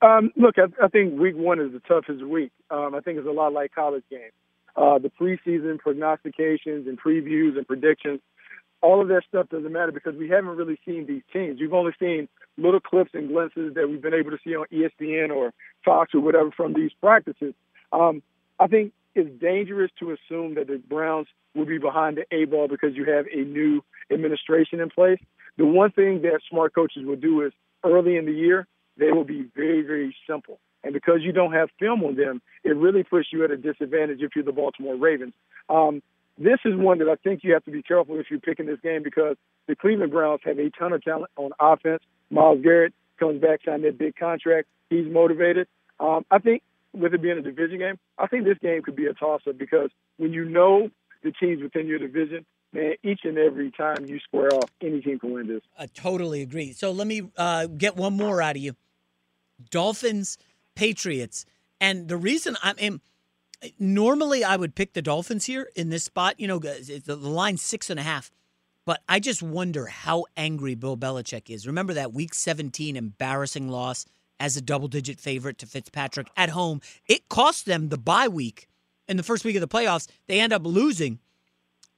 Um, 0.00 0.32
look, 0.36 0.56
I, 0.58 0.64
I, 0.82 0.88
think 0.88 1.18
week 1.18 1.36
one 1.36 1.60
is 1.60 1.72
the 1.72 1.80
toughest 1.80 2.24
week. 2.24 2.52
Um, 2.70 2.94
I 2.94 3.00
think 3.00 3.18
it's 3.18 3.26
a 3.26 3.32
lot 3.32 3.52
like 3.52 3.74
college 3.74 4.04
games. 4.10 4.32
Uh, 4.76 4.98
the 4.98 5.10
preseason 5.10 5.78
prognostications 5.78 6.86
and 6.86 6.98
previews 7.00 7.56
and 7.56 7.66
predictions, 7.66 8.20
all 8.80 9.00
of 9.00 9.08
that 9.08 9.22
stuff 9.28 9.48
doesn't 9.48 9.72
matter 9.72 9.92
because 9.92 10.14
we 10.14 10.28
haven't 10.28 10.56
really 10.56 10.78
seen 10.86 11.06
these 11.06 11.22
teams. 11.32 11.60
We've 11.60 11.72
only 11.72 11.92
seen 11.98 12.28
little 12.56 12.80
clips 12.80 13.10
and 13.12 13.28
glimpses 13.28 13.74
that 13.74 13.88
we've 13.88 14.00
been 14.00 14.14
able 14.14 14.30
to 14.30 14.38
see 14.44 14.54
on 14.54 14.66
ESPN 14.72 15.30
or 15.30 15.52
Fox 15.84 16.14
or 16.14 16.20
whatever 16.20 16.50
from 16.52 16.74
these 16.74 16.92
practices. 17.00 17.54
Um, 17.92 18.22
I 18.60 18.68
think 18.68 18.92
it's 19.14 19.30
dangerous 19.40 19.90
to 19.98 20.12
assume 20.12 20.54
that 20.54 20.68
the 20.68 20.78
Browns 20.88 21.26
will 21.58 21.66
be 21.66 21.78
behind 21.78 22.16
the 22.16 22.24
A 22.34 22.44
ball 22.46 22.68
because 22.68 22.94
you 22.94 23.04
have 23.04 23.26
a 23.32 23.44
new 23.44 23.82
administration 24.10 24.80
in 24.80 24.88
place. 24.88 25.18
The 25.58 25.66
one 25.66 25.90
thing 25.90 26.22
that 26.22 26.40
smart 26.48 26.74
coaches 26.74 27.04
will 27.04 27.16
do 27.16 27.42
is 27.42 27.52
early 27.84 28.16
in 28.16 28.26
the 28.26 28.32
year, 28.32 28.66
they 28.96 29.12
will 29.12 29.24
be 29.24 29.46
very, 29.54 29.82
very 29.82 30.16
simple. 30.28 30.58
And 30.84 30.94
because 30.94 31.20
you 31.20 31.32
don't 31.32 31.52
have 31.52 31.68
film 31.78 32.04
on 32.04 32.14
them, 32.14 32.40
it 32.64 32.76
really 32.76 33.02
puts 33.02 33.28
you 33.32 33.44
at 33.44 33.50
a 33.50 33.56
disadvantage 33.56 34.22
if 34.22 34.30
you're 34.34 34.44
the 34.44 34.52
Baltimore 34.52 34.96
Ravens. 34.96 35.34
Um, 35.68 36.02
this 36.38 36.58
is 36.64 36.74
one 36.76 36.98
that 36.98 37.08
I 37.08 37.16
think 37.16 37.42
you 37.42 37.52
have 37.52 37.64
to 37.64 37.72
be 37.72 37.82
careful 37.82 38.18
if 38.20 38.26
you're 38.30 38.38
picking 38.38 38.66
this 38.66 38.78
game 38.80 39.02
because 39.02 39.36
the 39.66 39.74
Cleveland 39.74 40.12
Browns 40.12 40.40
have 40.44 40.58
a 40.58 40.70
ton 40.70 40.92
of 40.92 41.02
talent 41.02 41.30
on 41.36 41.50
offense. 41.58 42.02
Myles 42.30 42.62
Garrett 42.62 42.94
comes 43.18 43.40
back, 43.40 43.60
signed 43.64 43.84
that 43.84 43.98
big 43.98 44.16
contract. 44.16 44.68
He's 44.88 45.06
motivated. 45.06 45.66
Um, 45.98 46.24
I 46.30 46.38
think 46.38 46.62
with 46.94 47.12
it 47.12 47.22
being 47.22 47.38
a 47.38 47.42
division 47.42 47.78
game, 47.78 47.98
I 48.16 48.28
think 48.28 48.44
this 48.44 48.58
game 48.58 48.82
could 48.82 48.96
be 48.96 49.06
a 49.06 49.14
toss-up 49.14 49.58
because 49.58 49.90
when 50.16 50.32
you 50.32 50.44
know 50.44 50.90
the 51.22 51.32
teams 51.32 51.62
within 51.62 51.86
your 51.86 51.98
division, 51.98 52.44
man, 52.72 52.94
each 53.02 53.20
and 53.24 53.38
every 53.38 53.70
time 53.70 54.06
you 54.06 54.18
square 54.20 54.52
off, 54.54 54.70
any 54.80 55.00
team 55.00 55.18
can 55.18 55.32
win 55.32 55.48
this. 55.48 55.62
I 55.78 55.86
totally 55.86 56.42
agree. 56.42 56.72
So 56.72 56.90
let 56.90 57.06
me 57.06 57.22
uh, 57.36 57.66
get 57.66 57.96
one 57.96 58.16
more 58.16 58.40
out 58.42 58.56
of 58.56 58.62
you: 58.62 58.74
Dolphins, 59.70 60.38
Patriots, 60.74 61.44
and 61.80 62.08
the 62.08 62.16
reason 62.16 62.56
I'm 62.62 62.76
In, 62.78 63.00
normally 63.78 64.44
I 64.44 64.56
would 64.56 64.74
pick 64.74 64.92
the 64.92 65.02
Dolphins 65.02 65.46
here 65.46 65.68
in 65.74 65.88
this 65.88 66.04
spot. 66.04 66.38
You 66.38 66.48
know, 66.48 66.58
the 66.58 67.16
line 67.16 67.56
six 67.56 67.90
and 67.90 67.98
a 67.98 68.04
half. 68.04 68.30
But 68.84 69.02
I 69.06 69.20
just 69.20 69.42
wonder 69.42 69.84
how 69.84 70.24
angry 70.34 70.74
Bill 70.74 70.96
Belichick 70.96 71.50
is. 71.50 71.66
Remember 71.66 71.92
that 71.92 72.14
Week 72.14 72.32
17 72.32 72.96
embarrassing 72.96 73.68
loss 73.68 74.06
as 74.40 74.56
a 74.56 74.62
double-digit 74.62 75.20
favorite 75.20 75.58
to 75.58 75.66
Fitzpatrick 75.66 76.28
at 76.36 76.50
home. 76.50 76.80
It 77.06 77.28
cost 77.28 77.66
them 77.66 77.88
the 77.88 77.98
bye 77.98 78.28
week 78.28 78.67
in 79.08 79.16
the 79.16 79.22
first 79.22 79.44
week 79.44 79.56
of 79.56 79.60
the 79.60 79.68
playoffs. 79.68 80.08
They 80.26 80.40
end 80.40 80.52
up 80.52 80.62
losing 80.64 81.18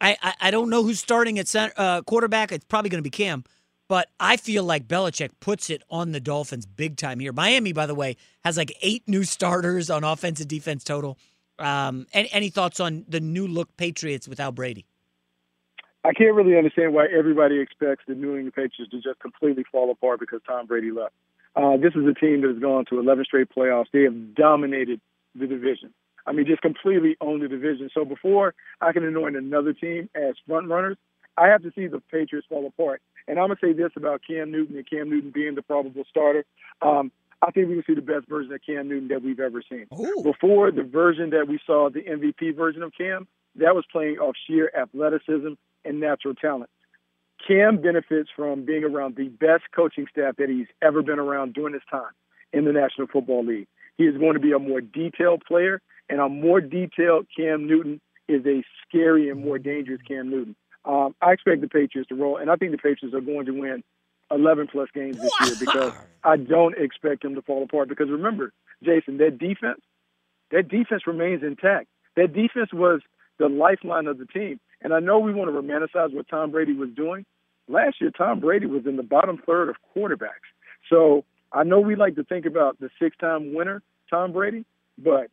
I, 0.00 0.16
I, 0.22 0.34
I 0.40 0.50
don't 0.50 0.70
know 0.70 0.82
who's 0.82 0.98
starting 0.98 1.38
at 1.38 1.46
center, 1.46 1.72
uh, 1.76 2.02
quarterback. 2.02 2.52
It's 2.52 2.64
probably 2.64 2.90
going 2.90 3.02
to 3.02 3.06
be 3.06 3.10
Cam, 3.10 3.44
but 3.88 4.08
I 4.18 4.36
feel 4.36 4.64
like 4.64 4.88
Belichick 4.88 5.30
puts 5.40 5.68
it 5.70 5.82
on 5.90 6.12
the 6.12 6.20
Dolphins 6.20 6.66
big 6.66 6.96
time 6.96 7.20
here. 7.20 7.32
Miami, 7.32 7.72
by 7.72 7.86
the 7.86 7.94
way, 7.94 8.16
has 8.44 8.56
like 8.56 8.72
eight 8.82 9.06
new 9.06 9.24
starters 9.24 9.90
on 9.90 10.04
offense 10.04 10.40
and 10.40 10.48
defense 10.48 10.84
total. 10.84 11.18
Um, 11.58 12.06
any, 12.14 12.32
any 12.32 12.48
thoughts 12.48 12.80
on 12.80 13.04
the 13.08 13.20
new 13.20 13.46
look 13.46 13.76
Patriots 13.76 14.26
without 14.26 14.54
Brady? 14.54 14.86
I 16.02 16.14
can't 16.14 16.34
really 16.34 16.56
understand 16.56 16.94
why 16.94 17.06
everybody 17.06 17.60
expects 17.60 18.04
the 18.08 18.14
New 18.14 18.34
England 18.34 18.54
Patriots 18.54 18.90
to 18.90 19.00
just 19.02 19.20
completely 19.20 19.64
fall 19.70 19.90
apart 19.90 20.18
because 20.18 20.40
Tom 20.46 20.66
Brady 20.66 20.90
left. 20.90 21.12
Uh, 21.54 21.76
this 21.76 21.92
is 21.94 22.06
a 22.06 22.14
team 22.14 22.40
that 22.40 22.48
has 22.48 22.58
gone 22.58 22.86
to 22.86 22.98
11 22.98 23.26
straight 23.26 23.48
playoffs. 23.54 23.86
They 23.92 24.04
have 24.04 24.34
dominated 24.34 25.02
the 25.34 25.46
division. 25.46 25.92
I 26.26 26.32
mean, 26.32 26.46
just 26.46 26.62
completely 26.62 27.16
own 27.20 27.40
the 27.40 27.48
division. 27.48 27.90
So 27.92 28.04
before 28.04 28.54
I 28.80 28.92
can 28.92 29.04
anoint 29.04 29.36
another 29.36 29.72
team 29.72 30.08
as 30.14 30.34
front 30.46 30.68
runners, 30.68 30.96
I 31.36 31.48
have 31.48 31.62
to 31.62 31.72
see 31.74 31.86
the 31.86 32.00
Patriots 32.10 32.46
fall 32.48 32.66
apart. 32.66 33.02
And 33.26 33.38
I'm 33.38 33.48
gonna 33.48 33.60
say 33.60 33.72
this 33.72 33.92
about 33.96 34.22
Cam 34.26 34.50
Newton 34.50 34.76
and 34.76 34.88
Cam 34.88 35.08
Newton 35.08 35.30
being 35.30 35.54
the 35.54 35.62
probable 35.62 36.04
starter. 36.08 36.44
Um, 36.82 37.12
I 37.42 37.50
think 37.50 37.68
we 37.68 37.74
can 37.74 37.84
see 37.86 37.94
the 37.94 38.02
best 38.02 38.28
version 38.28 38.52
of 38.52 38.60
Cam 38.64 38.88
Newton 38.88 39.08
that 39.08 39.22
we've 39.22 39.40
ever 39.40 39.62
seen. 39.68 39.86
Ooh. 39.98 40.22
Before 40.22 40.70
the 40.70 40.82
version 40.82 41.30
that 41.30 41.48
we 41.48 41.58
saw, 41.66 41.88
the 41.88 42.02
MVP 42.02 42.54
version 42.54 42.82
of 42.82 42.92
Cam, 42.96 43.26
that 43.56 43.74
was 43.74 43.84
playing 43.90 44.18
off 44.18 44.34
sheer 44.46 44.70
athleticism 44.78 45.52
and 45.84 46.00
natural 46.00 46.34
talent. 46.34 46.70
Cam 47.46 47.80
benefits 47.80 48.28
from 48.36 48.64
being 48.64 48.84
around 48.84 49.16
the 49.16 49.28
best 49.28 49.64
coaching 49.74 50.06
staff 50.10 50.36
that 50.36 50.50
he's 50.50 50.66
ever 50.82 51.02
been 51.02 51.18
around 51.18 51.54
during 51.54 51.72
his 51.72 51.82
time 51.90 52.12
in 52.52 52.64
the 52.64 52.72
National 52.72 53.06
Football 53.06 53.44
League. 53.44 53.68
He 53.96 54.04
is 54.04 54.16
going 54.18 54.34
to 54.34 54.40
be 54.40 54.52
a 54.52 54.58
more 54.58 54.80
detailed 54.80 55.42
player 55.46 55.80
and 56.10 56.20
a 56.20 56.28
more 56.28 56.60
detailed 56.60 57.26
Cam 57.34 57.66
Newton 57.66 58.00
is 58.28 58.44
a 58.46 58.62
scary 58.86 59.30
and 59.30 59.42
more 59.42 59.58
dangerous 59.58 60.00
Cam 60.06 60.30
Newton. 60.30 60.56
Um, 60.84 61.14
I 61.22 61.32
expect 61.32 61.60
the 61.60 61.68
Patriots 61.68 62.08
to 62.08 62.14
roll, 62.14 62.36
and 62.36 62.50
I 62.50 62.56
think 62.56 62.72
the 62.72 62.78
Patriots 62.78 63.14
are 63.14 63.20
going 63.20 63.46
to 63.46 63.52
win 63.52 63.82
11 64.30 64.68
plus 64.68 64.88
games 64.94 65.18
this 65.18 65.32
year 65.44 65.54
because 65.58 65.92
I 66.24 66.36
don't 66.36 66.76
expect 66.76 67.22
them 67.22 67.34
to 67.34 67.42
fall 67.42 67.62
apart. 67.62 67.88
Because 67.88 68.08
remember, 68.08 68.52
Jason, 68.82 69.18
that 69.18 69.38
defense, 69.38 69.80
that 70.50 70.68
defense 70.68 71.06
remains 71.06 71.42
intact. 71.42 71.88
That 72.16 72.32
defense 72.32 72.72
was 72.72 73.00
the 73.38 73.48
lifeline 73.48 74.06
of 74.06 74.18
the 74.18 74.26
team. 74.26 74.60
And 74.82 74.94
I 74.94 75.00
know 75.00 75.18
we 75.18 75.34
want 75.34 75.50
to 75.50 75.60
romanticize 75.60 76.14
what 76.14 76.28
Tom 76.28 76.50
Brady 76.50 76.72
was 76.72 76.90
doing. 76.96 77.26
Last 77.68 78.00
year, 78.00 78.10
Tom 78.10 78.40
Brady 78.40 78.66
was 78.66 78.86
in 78.86 78.96
the 78.96 79.02
bottom 79.02 79.40
third 79.46 79.68
of 79.68 79.76
quarterbacks. 79.94 80.48
So 80.88 81.24
I 81.52 81.64
know 81.64 81.80
we 81.80 81.94
like 81.94 82.16
to 82.16 82.24
think 82.24 82.46
about 82.46 82.80
the 82.80 82.88
six 83.00 83.16
time 83.18 83.54
winner, 83.54 83.82
Tom 84.08 84.32
Brady, 84.32 84.64
but 84.98 85.28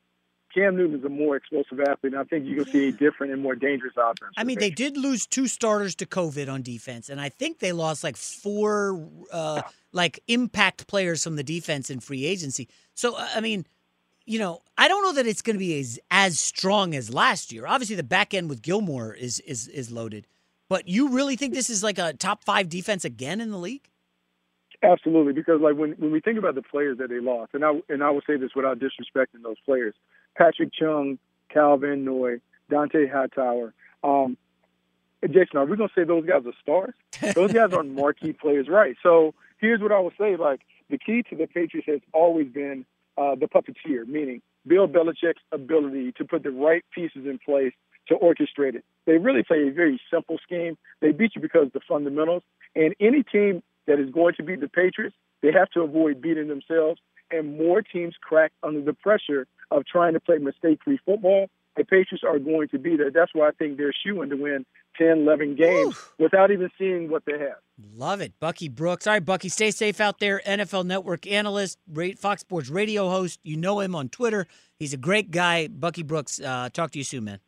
Cam 0.58 0.76
Newton 0.76 0.98
is 0.98 1.06
a 1.06 1.10
more 1.10 1.36
explosive 1.36 1.80
athlete, 1.82 2.14
and 2.14 2.16
I 2.16 2.24
think 2.24 2.46
you 2.46 2.56
can 2.56 2.66
see 2.66 2.88
a 2.88 2.92
different 2.92 3.32
and 3.32 3.44
more 3.44 3.54
dangerous 3.54 3.94
offense. 3.96 4.34
I 4.38 4.44
mean, 4.44 4.58
they 4.58 4.72
did 4.72 4.98
lose 4.98 5.28
two 5.28 5.46
starters 5.46 5.94
to 5.96 6.08
COVID 6.08 6.52
on 6.52 6.64
defense, 6.64 7.10
and 7.10 7.22
I 7.22 7.30
think 7.30 7.60
they 7.60 7.72
lost 7.72 8.04
like 8.04 8.18
four 8.18 9.08
uh, 9.32 9.62
like 9.92 10.20
impact 10.28 10.88
players 10.88 11.24
from 11.24 11.36
the 11.36 11.44
defense 11.44 11.92
in 11.92 12.00
free 12.00 12.26
agency. 12.26 12.68
So, 12.96 13.16
uh, 13.16 13.28
I 13.36 13.42
mean, 13.42 13.68
you 14.26 14.40
know, 14.40 14.64
I 14.80 14.88
don't 14.88 15.04
know 15.04 15.14
that 15.14 15.28
it's 15.28 15.44
going 15.44 15.56
to 15.56 15.60
be 15.60 15.80
as 15.80 16.00
as 16.10 16.40
strong 16.40 16.96
as 16.96 17.14
last 17.14 17.52
year. 17.52 17.68
Obviously, 17.68 17.96
the 17.96 18.02
back 18.02 18.34
end 18.34 18.50
with 18.50 18.64
Gilmore 18.64 19.14
is 19.14 19.40
is 19.42 19.68
is 19.68 19.92
loaded, 19.92 20.26
but 20.70 20.88
you 20.88 21.10
really 21.10 21.36
think 21.36 21.54
this 21.54 21.70
is 21.70 21.84
like 21.84 22.00
a 22.00 22.14
top 22.14 22.44
five 22.44 22.68
defense 22.68 23.06
again 23.06 23.42
in 23.42 23.52
the 23.52 23.60
league? 23.60 23.92
Absolutely, 24.82 25.34
because 25.34 25.62
like 25.62 25.76
when 25.76 25.92
when 25.94 26.12
we 26.12 26.20
think 26.20 26.40
about 26.40 26.56
the 26.56 26.64
players 26.64 26.98
that 26.98 27.10
they 27.10 27.20
lost, 27.20 27.54
and 27.54 27.64
I 27.64 27.80
and 27.90 28.04
I 28.04 28.10
will 28.10 28.22
say 28.26 28.38
this 28.38 28.52
without 28.56 28.80
disrespecting 28.80 29.44
those 29.44 29.60
players, 29.64 29.94
Patrick 30.38 30.74
Chung, 30.74 31.18
Kyle 31.54 31.78
Van 31.78 32.04
Noy, 32.06 32.40
Dont'a 32.72 33.12
Hightower. 33.12 33.74
Um, 34.04 34.38
Jason, 35.24 35.58
are 35.58 35.66
we 35.66 35.76
gonna 35.78 35.90
say 35.96 36.04
those 36.04 36.26
guys 36.26 36.44
are 36.46 36.54
stars? 36.62 36.94
Those 37.34 37.52
guys 37.52 37.74
are 37.74 37.84
marquee 37.84 38.34
players, 38.34 38.68
right? 38.70 38.96
So 39.02 39.34
here's 39.58 39.82
what 39.82 39.92
I 39.92 40.00
would 40.00 40.14
say: 40.18 40.36
like 40.36 40.62
the 40.90 40.98
key 40.98 41.24
to 41.30 41.36
the 41.36 41.48
Patriots 41.48 41.88
has 41.88 42.02
always 42.14 42.48
been 42.48 42.86
uh, 43.18 43.36
the 43.36 43.48
puppeteer, 43.48 44.08
meaning 44.08 44.42
Bill 44.68 44.88
Belichick's 44.88 45.42
ability 45.52 46.14
to 46.14 46.26
put 46.26 46.44
the 46.44 46.52
right 46.52 46.84
pieces 46.94 47.26
in 47.26 47.40
place 47.44 47.74
to 48.08 48.16
orchestrate 48.16 48.76
it. 48.76 48.86
They 49.06 49.18
really 49.18 49.44
play 49.44 49.68
a 49.68 49.72
very 49.72 50.00
simple 50.12 50.38
scheme. 50.44 50.78
They 51.02 51.12
beat 51.12 51.36
you 51.36 51.42
because 51.42 51.68
of 51.68 51.74
the 51.74 51.82
fundamentals. 51.88 52.44
And 52.76 52.96
any 53.00 53.24
team 53.24 53.64
that 53.86 54.00
is 54.00 54.10
going 54.12 54.36
to 54.36 54.44
beat 54.44 54.62
the 54.62 54.70
Patriots, 54.70 55.16
they 55.42 55.52
have 55.52 55.70
to 55.72 55.82
avoid 55.82 56.22
beating 56.22 56.48
themselves. 56.48 57.00
And 57.32 57.58
more 57.58 57.82
teams 57.82 58.16
crack 58.22 58.52
under 58.64 58.82
the 58.82 58.94
pressure 58.94 59.48
of 59.72 59.86
trying 59.86 60.14
to 60.14 60.20
play 60.20 60.38
mistake-free 60.38 61.00
football. 61.06 61.48
The 61.76 61.84
Patriots 61.84 62.24
are 62.24 62.40
going 62.40 62.70
to 62.70 62.80
be 62.80 62.96
there. 62.96 63.12
That's 63.12 63.34
why 63.36 63.50
I 63.50 63.52
think 63.52 63.78
they're 63.78 63.94
shooing 63.94 64.30
to 64.32 64.36
win 64.36 64.66
10, 64.98 65.20
11 65.20 65.56
games 65.56 65.88
Oof. 65.90 66.14
without 66.18 66.50
even 66.50 66.70
seeing 66.78 67.10
what 67.10 67.24
they 67.26 67.38
have. 67.38 67.58
Love 67.94 68.20
it. 68.22 68.34
Bucky 68.40 68.68
Brooks. 68.68 69.06
All 69.06 69.14
right, 69.14 69.24
Bucky, 69.24 69.50
stay 69.50 69.70
safe 69.70 70.02
out 70.02 70.20
there. 70.20 70.42
NFL 70.46 70.86
Network 70.86 71.28
analyst, 71.28 71.78
Fox 72.18 72.42
Sports 72.42 72.70
radio 72.70 73.10
host. 73.10 73.40
You 73.44 73.58
know 73.58 73.80
him 73.80 73.96
on 73.96 74.10
Twitter. 74.10 74.48
He's 74.80 74.94
a 74.94 74.98
great 74.98 75.30
guy. 75.30 75.68
Bucky 75.68 76.02
Brooks, 76.02 76.40
uh, 76.40 76.70
talk 76.74 76.92
to 76.92 76.98
you 76.98 77.04
soon, 77.04 77.26
man. 77.26 77.40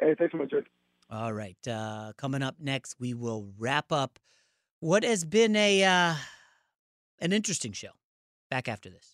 Hey, 0.00 0.14
thanks 0.18 0.32
so 0.32 0.38
much, 0.38 0.50
Jake. 0.50 0.64
All 1.10 1.32
right. 1.32 1.56
Uh, 1.68 2.12
coming 2.16 2.42
up 2.42 2.56
next, 2.58 2.96
we 2.98 3.12
will 3.12 3.48
wrap 3.58 3.92
up 3.92 4.18
what 4.80 5.04
has 5.04 5.24
been 5.24 5.54
a 5.54 5.84
uh, 5.84 6.14
an 7.20 7.32
interesting 7.32 7.72
show. 7.72 7.90
Back 8.54 8.68
after 8.68 8.88
this. 8.88 9.13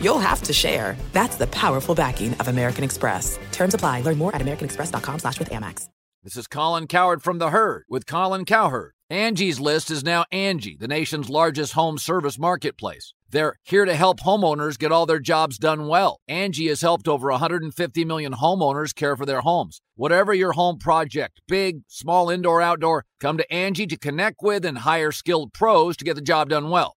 you'll 0.00 0.18
have 0.18 0.42
to 0.42 0.52
share. 0.52 0.96
That's 1.12 1.36
the 1.36 1.46
powerful 1.48 1.94
backing 1.94 2.34
of 2.34 2.48
American 2.48 2.84
Express. 2.84 3.38
Terms 3.52 3.74
apply. 3.74 4.00
Learn 4.02 4.18
more 4.18 4.34
at 4.34 4.40
americanexpress.com 4.40 5.18
slash 5.18 5.38
with 5.38 5.50
Amex. 5.50 5.88
This 6.24 6.38
is 6.38 6.46
Colin 6.46 6.86
Cowherd 6.86 7.22
from 7.22 7.36
The 7.36 7.50
Herd 7.50 7.84
with 7.86 8.06
Colin 8.06 8.46
Cowherd. 8.46 8.92
Angie's 9.10 9.60
List 9.60 9.90
is 9.90 10.02
now 10.02 10.24
Angie, 10.32 10.78
the 10.80 10.88
nation's 10.88 11.28
largest 11.28 11.74
home 11.74 11.98
service 11.98 12.38
marketplace. 12.38 13.12
They're 13.28 13.56
here 13.62 13.84
to 13.84 13.94
help 13.94 14.20
homeowners 14.20 14.78
get 14.78 14.90
all 14.90 15.04
their 15.04 15.18
jobs 15.18 15.58
done 15.58 15.86
well. 15.86 16.20
Angie 16.26 16.68
has 16.68 16.80
helped 16.80 17.06
over 17.06 17.28
150 17.28 18.04
million 18.06 18.32
homeowners 18.32 18.94
care 18.94 19.16
for 19.18 19.26
their 19.26 19.42
homes. 19.42 19.82
Whatever 19.96 20.32
your 20.32 20.52
home 20.52 20.78
project, 20.78 21.42
big, 21.46 21.82
small, 21.88 22.30
indoor, 22.30 22.62
outdoor, 22.62 23.04
come 23.20 23.36
to 23.36 23.52
Angie 23.52 23.86
to 23.88 23.98
connect 23.98 24.38
with 24.40 24.64
and 24.64 24.78
hire 24.78 25.12
skilled 25.12 25.52
pros 25.52 25.96
to 25.98 26.04
get 26.04 26.14
the 26.14 26.22
job 26.22 26.48
done 26.48 26.70
well. 26.70 26.96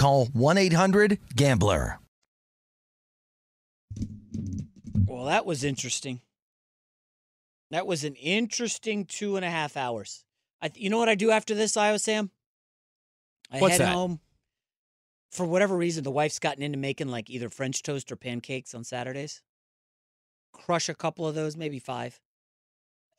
call 0.00 0.26
1-800-GAMBLER. 0.28 1.98
Well, 5.06 5.26
that 5.26 5.44
was 5.44 5.62
interesting. 5.62 6.20
That 7.70 7.86
was 7.86 8.02
an 8.04 8.14
interesting 8.14 9.04
two 9.04 9.36
and 9.36 9.44
a 9.44 9.50
half 9.50 9.76
hours. 9.76 10.24
I, 10.62 10.70
you 10.74 10.90
know 10.90 10.98
what 10.98 11.08
I 11.08 11.14
do 11.14 11.30
after 11.30 11.54
this, 11.54 11.76
Iowa 11.76 11.98
Sam? 11.98 12.30
I 13.52 13.58
What's 13.58 13.72
head 13.72 13.82
that? 13.82 13.92
home. 13.94 14.20
For 15.30 15.44
whatever 15.44 15.76
reason, 15.76 16.02
the 16.02 16.10
wife's 16.10 16.38
gotten 16.38 16.62
into 16.62 16.78
making 16.78 17.08
like 17.08 17.30
either 17.30 17.48
French 17.50 17.82
toast 17.82 18.10
or 18.10 18.16
pancakes 18.16 18.74
on 18.74 18.84
Saturdays. 18.84 19.42
Crush 20.52 20.88
a 20.88 20.94
couple 20.94 21.26
of 21.26 21.34
those, 21.34 21.56
maybe 21.56 21.78
five. 21.78 22.20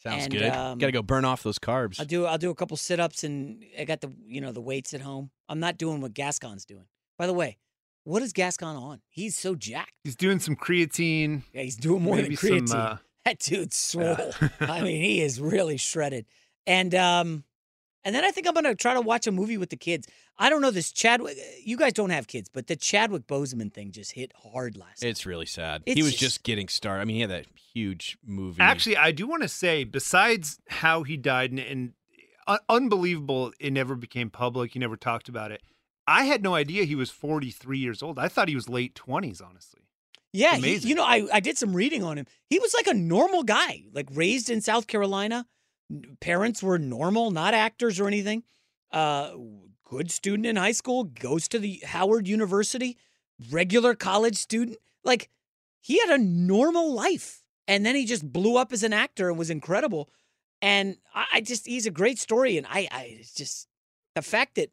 Sounds 0.04 0.24
And, 0.26 0.34
good. 0.34 0.50
um, 0.50 0.78
Got 0.80 0.88
to 0.88 0.92
go 0.92 1.02
burn 1.04 1.26
off 1.26 1.44
those 1.44 1.60
carbs. 1.60 2.00
I'll 2.00 2.06
do 2.06 2.26
I'll 2.26 2.38
do 2.38 2.50
a 2.50 2.56
couple 2.56 2.76
sit 2.78 3.00
ups 3.00 3.24
and 3.24 3.64
I 3.80 3.84
got 3.86 4.02
the 4.02 4.12
you 4.26 4.42
know 4.42 4.52
the 4.52 4.62
weights 4.62 4.94
at 4.94 5.02
home. 5.02 5.30
I'm 5.48 5.60
not 5.60 5.78
doing 5.78 6.02
what 6.02 6.14
Gascon's 6.14 6.66
doing. 6.66 6.86
By 7.20 7.28
the 7.28 7.34
way, 7.34 7.58
what 8.04 8.24
is 8.24 8.34
Gascon 8.34 8.76
on? 8.76 9.02
He's 9.10 9.38
so 9.38 9.54
jacked. 9.54 9.94
He's 10.04 10.16
doing 10.16 10.40
some 10.40 10.56
creatine. 10.56 11.44
Yeah, 11.54 11.62
he's 11.62 11.76
doing 11.76 12.02
more 12.02 12.18
than 12.18 12.32
creatine. 12.32 12.68
Some, 12.70 12.80
uh, 12.80 12.98
that 13.26 13.38
dude's 13.40 13.76
swole. 13.78 14.34
I 14.60 14.82
mean, 14.82 15.02
he 15.04 15.22
is 15.22 15.40
really 15.40 15.78
shredded. 15.78 16.26
And 16.66 16.96
um, 16.96 17.44
And 18.04 18.16
then 18.16 18.24
I 18.26 18.32
think 18.32 18.48
I'm 18.48 18.54
going 18.54 18.64
to 18.66 18.74
try 18.76 18.94
to 18.96 19.02
watch 19.02 19.28
a 19.28 19.32
movie 19.32 19.58
with 19.58 19.70
the 19.70 19.76
kids. 19.78 20.08
I 20.38 20.50
don't 20.50 20.62
know 20.62 20.72
this 20.72 20.92
Chadwick. 20.92 21.38
You 21.64 21.78
guys 21.78 21.94
don't 21.94 22.10
have 22.10 22.28
kids, 22.28 22.50
but 22.52 22.68
the 22.68 22.76
Chadwick 22.76 23.28
Boseman 23.28 23.72
thing 23.72 23.92
just 23.92 24.14
hit 24.14 24.32
hard 24.52 24.76
last. 24.76 25.04
It's 25.04 25.26
really 25.26 25.46
sad. 25.46 25.84
It's 25.86 25.96
he 25.96 26.02
was 26.04 26.12
just- 26.14 26.22
just 26.22 26.44
getting 26.44 26.68
started. 26.68 27.02
I 27.02 27.06
mean, 27.06 27.16
he 27.18 27.22
had 27.22 27.30
that 27.30 27.46
huge 27.74 28.18
movie. 28.26 28.60
Actually, 28.62 28.98
I 28.98 29.12
do 29.12 29.28
want 29.28 29.44
to 29.44 29.48
say, 29.48 29.84
besides 29.84 30.60
how 30.70 31.04
he 31.04 31.16
died, 31.16 31.52
and, 31.52 31.60
and 31.60 31.94
uh, 32.48 32.58
unbelievable, 32.70 33.54
it 33.60 33.72
never 33.72 33.96
became 33.96 34.30
public. 34.30 34.74
He 34.74 34.80
never 34.80 34.98
talked 34.98 35.30
about 35.30 35.52
it. 35.52 35.62
I 36.08 36.24
had 36.26 36.42
no 36.42 36.56
idea 36.56 36.84
he 36.86 36.96
was 36.96 37.12
43 37.12 37.78
years 37.78 38.02
old. 38.02 38.18
I 38.18 38.28
thought 38.28 38.50
he 38.50 38.56
was 38.56 38.68
late 38.68 38.96
20s, 38.96 39.42
honestly. 39.48 39.82
Yeah, 40.34 40.56
he, 40.56 40.76
you 40.78 40.96
know, 40.96 41.04
I, 41.04 41.28
I 41.32 41.40
did 41.40 41.58
some 41.58 41.74
reading 41.76 42.04
on 42.04 42.18
him. 42.18 42.26
He 42.50 42.58
was 42.58 42.74
like 42.74 42.88
a 42.88 42.94
normal 42.94 43.44
guy, 43.44 43.84
like 43.94 44.08
raised 44.12 44.50
in 44.50 44.62
South 44.62 44.88
Carolina. 44.88 45.46
Parents 46.20 46.62
were 46.64 46.80
normal, 46.80 47.32
not 47.32 47.54
actors 47.54 48.00
or 48.00 48.08
anything. 48.08 48.44
Uh, 48.92 49.32
good 49.84 50.12
student 50.12 50.46
in 50.46 50.56
high 50.56 50.72
school, 50.72 51.04
goes 51.04 51.48
to 51.50 51.60
the 51.60 51.82
Howard 51.86 52.28
University, 52.28 52.98
regular 53.50 53.96
college 53.96 54.38
student. 54.38 54.78
Like 55.04 55.30
he 55.82 56.00
had 56.00 56.10
a 56.10 56.18
normal 56.18 56.94
life, 56.94 57.44
and 57.68 57.86
then 57.86 57.96
he 57.96 58.06
just 58.06 58.32
blew 58.32 58.58
up 58.58 58.72
as 58.72 58.84
an 58.84 58.94
actor 58.94 59.30
and 59.30 59.38
was 59.38 59.50
incredible. 59.50 60.10
And 60.62 60.98
I, 61.14 61.26
I 61.34 61.42
just 61.42 61.66
he's 61.66 61.86
a 61.86 61.92
great 61.92 62.20
story, 62.20 62.58
and 62.58 62.68
I, 62.70 62.88
I 62.92 63.24
just 63.36 63.68
the 64.16 64.22
fact 64.22 64.56
that 64.56 64.72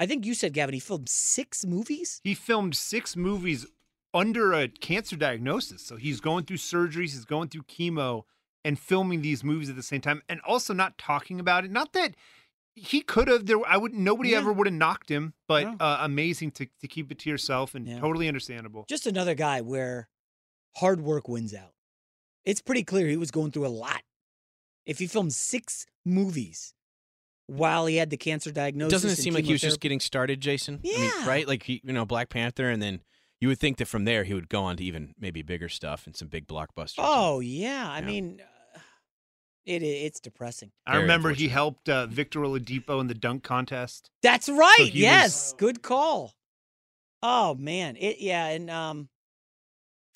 I 0.00 0.06
think 0.06 0.26
you 0.26 0.34
said 0.34 0.52
Gavin 0.52 0.74
he 0.74 0.80
filmed 0.80 1.08
six 1.08 1.64
movies. 1.64 2.20
He 2.24 2.34
filmed 2.34 2.76
six 2.76 3.16
movies 3.16 3.66
under 4.14 4.52
a 4.52 4.68
cancer 4.68 5.16
diagnosis. 5.16 5.82
So 5.82 5.96
he's 5.96 6.20
going 6.20 6.44
through 6.44 6.58
surgeries, 6.58 7.12
he's 7.12 7.24
going 7.24 7.48
through 7.48 7.62
chemo, 7.62 8.24
and 8.68 8.78
filming 8.78 9.22
these 9.22 9.42
movies 9.42 9.70
at 9.70 9.76
the 9.76 9.82
same 9.82 10.02
time, 10.02 10.20
and 10.28 10.40
also 10.42 10.74
not 10.74 10.98
talking 10.98 11.40
about 11.40 11.64
it. 11.64 11.70
Not 11.70 11.94
that 11.94 12.14
he 12.74 13.00
could 13.00 13.26
have. 13.28 13.46
There, 13.46 13.64
I 13.66 13.76
would. 13.78 13.94
Nobody 13.94 14.30
Yeah. 14.30 14.38
ever 14.38 14.52
would 14.52 14.66
have 14.66 14.74
knocked 14.74 15.08
him. 15.10 15.32
But 15.48 15.64
No. 15.64 15.76
uh, 15.80 15.98
amazing 16.02 16.50
to 16.52 16.66
to 16.80 16.86
keep 16.86 17.10
it 17.10 17.18
to 17.20 17.30
yourself 17.30 17.74
and 17.74 17.86
Yeah. 17.88 17.98
totally 18.00 18.28
understandable. 18.28 18.84
just 18.88 19.06
another 19.06 19.34
guy 19.34 19.62
where 19.62 20.08
hard 20.76 21.00
work 21.00 21.28
wins 21.28 21.54
out. 21.54 21.72
It's 22.44 22.60
pretty 22.60 22.84
clear 22.84 23.08
he 23.08 23.16
was 23.16 23.30
going 23.30 23.50
through 23.52 23.66
a 23.66 23.76
lot. 23.86 24.02
If 24.86 24.98
he 24.98 25.06
filmed 25.06 25.32
six 25.34 25.86
movies 26.04 26.72
while 27.46 27.86
he 27.86 27.96
had 27.96 28.10
the 28.10 28.16
cancer 28.16 28.50
diagnosis, 28.52 28.92
Doesn't 28.92 29.10
it 29.18 29.22
seem 29.22 29.34
like 29.34 29.44
he 29.46 29.52
was 29.52 29.60
just 29.62 29.80
getting 29.80 30.00
started, 30.00 30.40
Jason? 30.40 30.80
I 30.84 30.88
mean, 30.88 31.00
Yeah. 31.04 31.26
right? 31.26 31.48
Like 31.48 31.62
he, 31.64 31.80
you 31.84 31.92
know, 31.92 32.04
Black 32.04 32.28
Panther, 32.28 32.68
and 32.70 32.82
then 32.82 33.02
you 33.40 33.48
would 33.48 33.58
think 33.58 33.76
that 33.78 33.86
from 33.86 34.04
there 34.04 34.24
he 34.24 34.34
would 34.34 34.48
go 34.48 34.62
on 34.64 34.76
to 34.76 34.84
even 34.84 35.14
maybe 35.18 35.42
bigger 35.42 35.68
stuff 35.68 36.06
and 36.06 36.14
some 36.16 36.28
big 36.28 36.46
blockbusters. 36.46 36.94
Oh 36.98 37.40
yeah, 37.40 37.88
I 37.90 38.00
Yeah. 38.00 38.06
mean, 38.06 38.42
it 39.68 39.82
it's 39.82 40.20
depressing. 40.20 40.70
I 40.86 40.96
remember 40.96 41.30
he 41.32 41.48
helped 41.48 41.88
uh, 41.88 42.06
Victor 42.06 42.40
Oladipo 42.40 43.00
in 43.00 43.06
the 43.06 43.14
dunk 43.14 43.42
contest. 43.42 44.10
That's 44.22 44.48
right. 44.48 44.74
So 44.78 44.84
he 44.86 45.00
yes, 45.02 45.54
good 45.58 45.82
call. 45.82 46.34
Oh 47.22 47.54
man, 47.54 47.96
it 47.96 48.18
yeah, 48.20 48.46
and 48.46 48.70
um, 48.70 49.08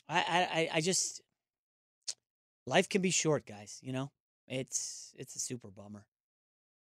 I 0.08 0.18
I 0.18 0.60
I- 0.60 0.68
I 0.74 0.80
just 0.80 1.20
life 2.66 2.88
can 2.88 3.02
be 3.02 3.10
short, 3.10 3.46
guys. 3.46 3.78
You 3.82 3.92
know, 3.92 4.10
it's 4.46 5.12
it's 5.16 5.34
a 5.36 5.38
super 5.38 5.68
bummer. 5.68 6.06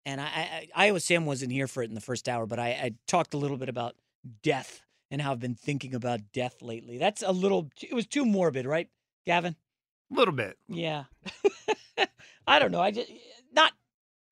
And 0.06 0.20
I, 0.20 0.24
I 0.24 0.68
I 0.74 0.86
Iowa 0.86 1.00
Sam 1.00 1.26
wasn't 1.26 1.52
here 1.52 1.66
for 1.66 1.82
it 1.82 1.88
in 1.88 1.94
the 1.94 2.00
first 2.00 2.28
hour, 2.28 2.46
but 2.46 2.58
I, 2.58 2.68
I 2.68 2.94
talked 3.06 3.34
a 3.34 3.38
little 3.38 3.56
bit 3.56 3.68
about 3.68 3.96
death 4.42 4.82
and 5.10 5.20
how 5.20 5.32
I've 5.32 5.40
been 5.40 5.54
thinking 5.54 5.94
about 5.94 6.32
death 6.32 6.62
lately. 6.62 6.98
That's 6.98 7.22
a 7.22 7.32
little. 7.32 7.70
It 7.82 7.94
was 7.94 8.06
too 8.06 8.24
morbid, 8.24 8.66
right, 8.66 8.88
Gavin? 9.26 9.56
A 10.10 10.14
little 10.14 10.34
bit. 10.34 10.56
Yeah. 10.68 11.04
I 12.46 12.58
don't 12.58 12.72
know. 12.72 12.80
I 12.80 12.90
just 12.90 13.10
eh, 13.10 13.14
not 13.52 13.72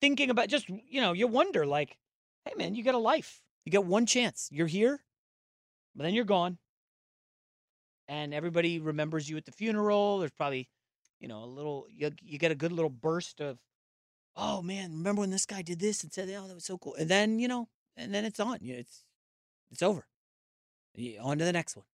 thinking 0.01 0.29
about 0.29 0.49
just 0.49 0.69
you 0.69 1.01
know, 1.01 1.13
you 1.13 1.27
wonder 1.27 1.65
like, 1.65 1.97
hey 2.45 2.53
man, 2.57 2.75
you 2.75 2.83
got 2.83 2.95
a 2.95 2.99
life. 2.99 3.41
You 3.65 3.71
got 3.71 3.85
one 3.85 4.05
chance. 4.05 4.49
You're 4.51 4.67
here, 4.67 5.01
but 5.95 6.03
then 6.03 6.13
you're 6.13 6.25
gone. 6.25 6.57
And 8.07 8.33
everybody 8.33 8.79
remembers 8.79 9.29
you 9.29 9.37
at 9.37 9.45
the 9.45 9.51
funeral. 9.51 10.19
There's 10.19 10.31
probably, 10.31 10.67
you 11.19 11.27
know, 11.27 11.43
a 11.43 11.45
little 11.45 11.85
you, 11.89 12.11
you 12.23 12.39
get 12.39 12.51
a 12.51 12.55
good 12.55 12.71
little 12.71 12.89
burst 12.89 13.39
of, 13.39 13.59
oh 14.35 14.61
man, 14.61 14.91
remember 14.91 15.21
when 15.21 15.29
this 15.29 15.45
guy 15.45 15.61
did 15.61 15.79
this 15.79 16.03
and 16.03 16.11
said, 16.11 16.29
oh, 16.29 16.47
that 16.47 16.55
was 16.55 16.65
so 16.65 16.77
cool. 16.77 16.95
And 16.95 17.09
then, 17.09 17.39
you 17.39 17.47
know, 17.47 17.69
and 17.95 18.13
then 18.13 18.25
it's 18.25 18.39
on. 18.39 18.59
It's 18.61 19.05
it's 19.71 19.83
over. 19.83 20.07
On 21.21 21.37
to 21.37 21.45
the 21.45 21.53
next 21.53 21.75
one. 21.75 21.85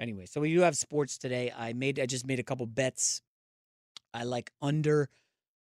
Anyway, 0.00 0.26
so 0.26 0.40
we 0.40 0.52
do 0.52 0.60
have 0.60 0.76
sports 0.76 1.18
today. 1.18 1.52
I 1.56 1.72
made 1.72 2.00
I 2.00 2.06
just 2.06 2.26
made 2.26 2.38
a 2.38 2.42
couple 2.44 2.66
bets. 2.66 3.22
I 4.12 4.24
like 4.24 4.50
under 4.60 5.08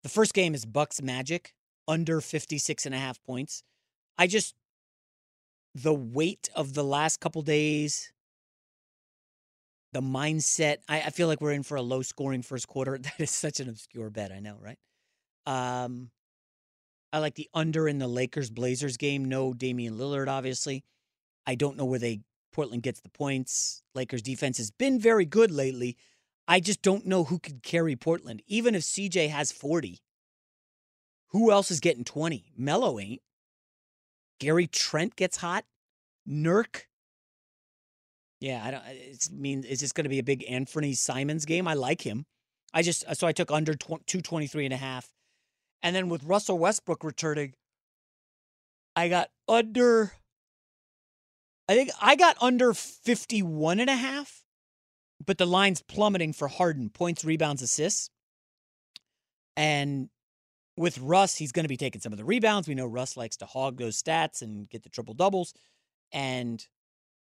the 0.03 0.09
first 0.09 0.35
game 0.35 0.55
is 0.55 0.65
Bucks 0.65 1.03
Magic 1.03 1.55
under 1.89 2.21
56 2.21 2.87
and 2.87 2.95
a 2.95 2.99
half 2.99 3.23
points. 3.25 3.63
I 4.19 4.27
just 4.27 4.55
the 5.75 5.95
weight 5.95 6.51
of 6.55 6.75
the 6.75 6.85
last 6.85 7.21
couple 7.21 7.43
days 7.43 8.13
the 9.93 10.01
mindset 10.01 10.79
I, 10.89 11.03
I 11.03 11.11
feel 11.11 11.29
like 11.29 11.41
we're 11.41 11.53
in 11.53 11.63
for 11.63 11.77
a 11.77 11.83
low 11.83 12.03
scoring 12.03 12.43
first 12.43 12.69
quarter. 12.69 12.99
That 13.03 13.21
is 13.21 13.31
such 13.31 13.61
an 13.61 13.69
obscure 13.69 14.11
bet, 14.11 14.33
I 14.33 14.41
know, 14.41 14.59
right? 14.61 14.79
Um 15.47 16.11
I 17.13 17.19
like 17.19 17.35
the 17.35 17.49
under 17.53 17.89
in 17.89 17.99
the 17.99 18.09
Lakers 18.09 18.51
Blazers 18.51 18.97
game. 18.97 19.27
No 19.27 19.53
Damian 19.53 19.99
Lillard, 19.99 20.29
obviously. 20.29 20.85
I 21.47 21.57
don't 21.57 21.77
know 21.77 21.85
where 21.85 21.99
they 21.99 22.21
Portland 22.53 22.83
gets 22.83 23.01
the 23.01 23.09
points. 23.09 23.83
Lakers 23.95 24.23
defense 24.23 24.59
has 24.59 24.71
been 24.71 24.99
very 24.99 25.25
good 25.25 25.51
lately. 25.51 25.97
I 26.47 26.61
just 26.61 26.83
don't 26.83 27.07
know 27.07 27.25
who 27.25 27.39
could 27.39 27.63
carry 27.63 27.97
Portland. 27.97 28.43
Even 28.47 28.75
if 28.75 28.83
CJ 28.83 29.31
has 29.31 29.53
40, 29.53 30.01
who 31.29 31.51
else 31.51 31.71
is 31.71 31.81
getting 31.81 32.05
20? 32.05 32.53
Melo 32.57 32.99
ain't. 32.99 33.23
Gary 34.39 34.67
Trent 34.67 35.17
gets 35.17 35.39
hot. 35.39 35.65
Nurk. 36.29 36.83
Yeah, 38.41 38.63
I 38.65 38.71
don't 38.73 38.83
it's 38.89 39.31
mean 39.31 39.63
is 39.63 39.81
this 39.81 39.93
going 39.93 40.05
to 40.05 40.11
be 40.11 40.19
a 40.19 40.25
big 40.25 40.45
Anfernee 40.47 40.97
Simons 40.97 41.45
game? 41.45 41.69
I 41.69 41.75
like 41.75 42.03
him. 42.03 42.27
I 42.75 42.83
just 42.83 43.05
so 43.15 43.27
I 43.27 43.33
took 43.33 43.53
under 43.53 43.75
tw- 43.75 44.05
223 44.07 44.65
and 44.65 44.75
a 44.75 44.79
half. 44.79 45.13
And 45.83 45.95
then 45.95 46.09
with 46.09 46.25
Russell 46.25 46.59
Westbrook 46.59 47.05
returning, 47.05 47.55
I 48.97 49.09
got 49.09 49.31
under 49.49 50.13
I 51.73 51.75
think 51.75 51.91
I 52.03 52.17
got 52.17 52.37
under 52.43 52.75
51 52.75 53.81
and 53.81 53.89
a 53.89 53.97
half, 53.97 54.45
but 55.25 55.39
the 55.39 55.47
line's 55.47 55.81
plummeting 55.81 56.35
for 56.35 56.49
Harden 56.49 56.91
points, 56.91 57.25
rebounds, 57.25 57.63
assists. 57.63 58.11
And 59.57 60.11
with 60.77 60.99
Russ, 60.99 61.37
he's 61.37 61.51
going 61.51 61.65
to 61.65 61.71
be 61.71 61.79
taking 61.79 62.03
some 62.03 62.13
of 62.13 62.19
the 62.19 62.27
rebounds. 62.27 62.69
We 62.69 62.75
know 62.75 62.85
Russ 62.85 63.17
likes 63.17 63.39
to 63.39 63.47
hog 63.47 63.79
those 63.79 64.03
stats 64.03 64.43
and 64.43 64.69
get 64.69 64.83
the 64.83 64.91
triple 64.91 65.15
doubles. 65.15 65.55
And 66.13 66.63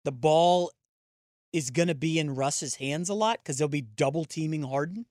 the 0.03 0.11
ball 0.11 0.71
is 1.53 1.69
going 1.69 1.89
to 1.89 1.95
be 1.95 2.17
in 2.17 2.33
Russ's 2.33 2.73
hands 2.73 3.07
a 3.07 3.13
lot 3.13 3.41
because 3.43 3.59
they'll 3.59 3.67
be 3.67 3.81
double 3.81 4.25
teaming 4.25 4.63
Harden. 4.63 5.05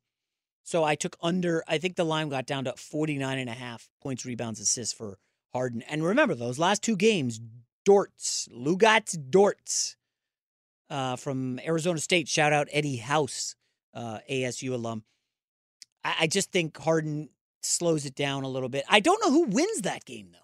So 0.64 0.82
I 0.82 0.96
took 0.96 1.16
under, 1.22 1.62
I 1.68 1.78
think 1.78 1.94
the 1.94 2.02
line 2.02 2.28
got 2.28 2.44
down 2.44 2.64
to 2.64 2.72
49 2.72 3.38
and 3.38 3.48
a 3.48 3.52
half 3.52 3.88
points, 4.02 4.26
rebounds, 4.26 4.58
assists 4.58 4.92
for 4.92 5.16
Harden. 5.52 5.82
And 5.82 6.02
remember, 6.02 6.34
those 6.34 6.58
last 6.58 6.82
two 6.82 6.96
games, 6.96 7.40
Dortz, 7.88 8.48
Luguentz 8.50 9.16
Dortz 9.30 9.96
uh, 10.90 11.16
from 11.16 11.58
Arizona 11.64 11.98
State. 11.98 12.28
Shout 12.28 12.52
out 12.52 12.68
Eddie 12.70 12.96
House, 12.96 13.56
uh, 13.94 14.18
ASU 14.30 14.72
alum. 14.74 15.04
I, 16.04 16.14
I 16.20 16.26
just 16.26 16.52
think 16.52 16.76
Harden 16.76 17.30
slows 17.62 18.04
it 18.04 18.14
down 18.14 18.44
a 18.44 18.48
little 18.48 18.68
bit. 18.68 18.84
I 18.90 19.00
don't 19.00 19.20
know 19.22 19.30
who 19.30 19.44
wins 19.44 19.82
that 19.82 20.04
game 20.04 20.28
though. 20.32 20.38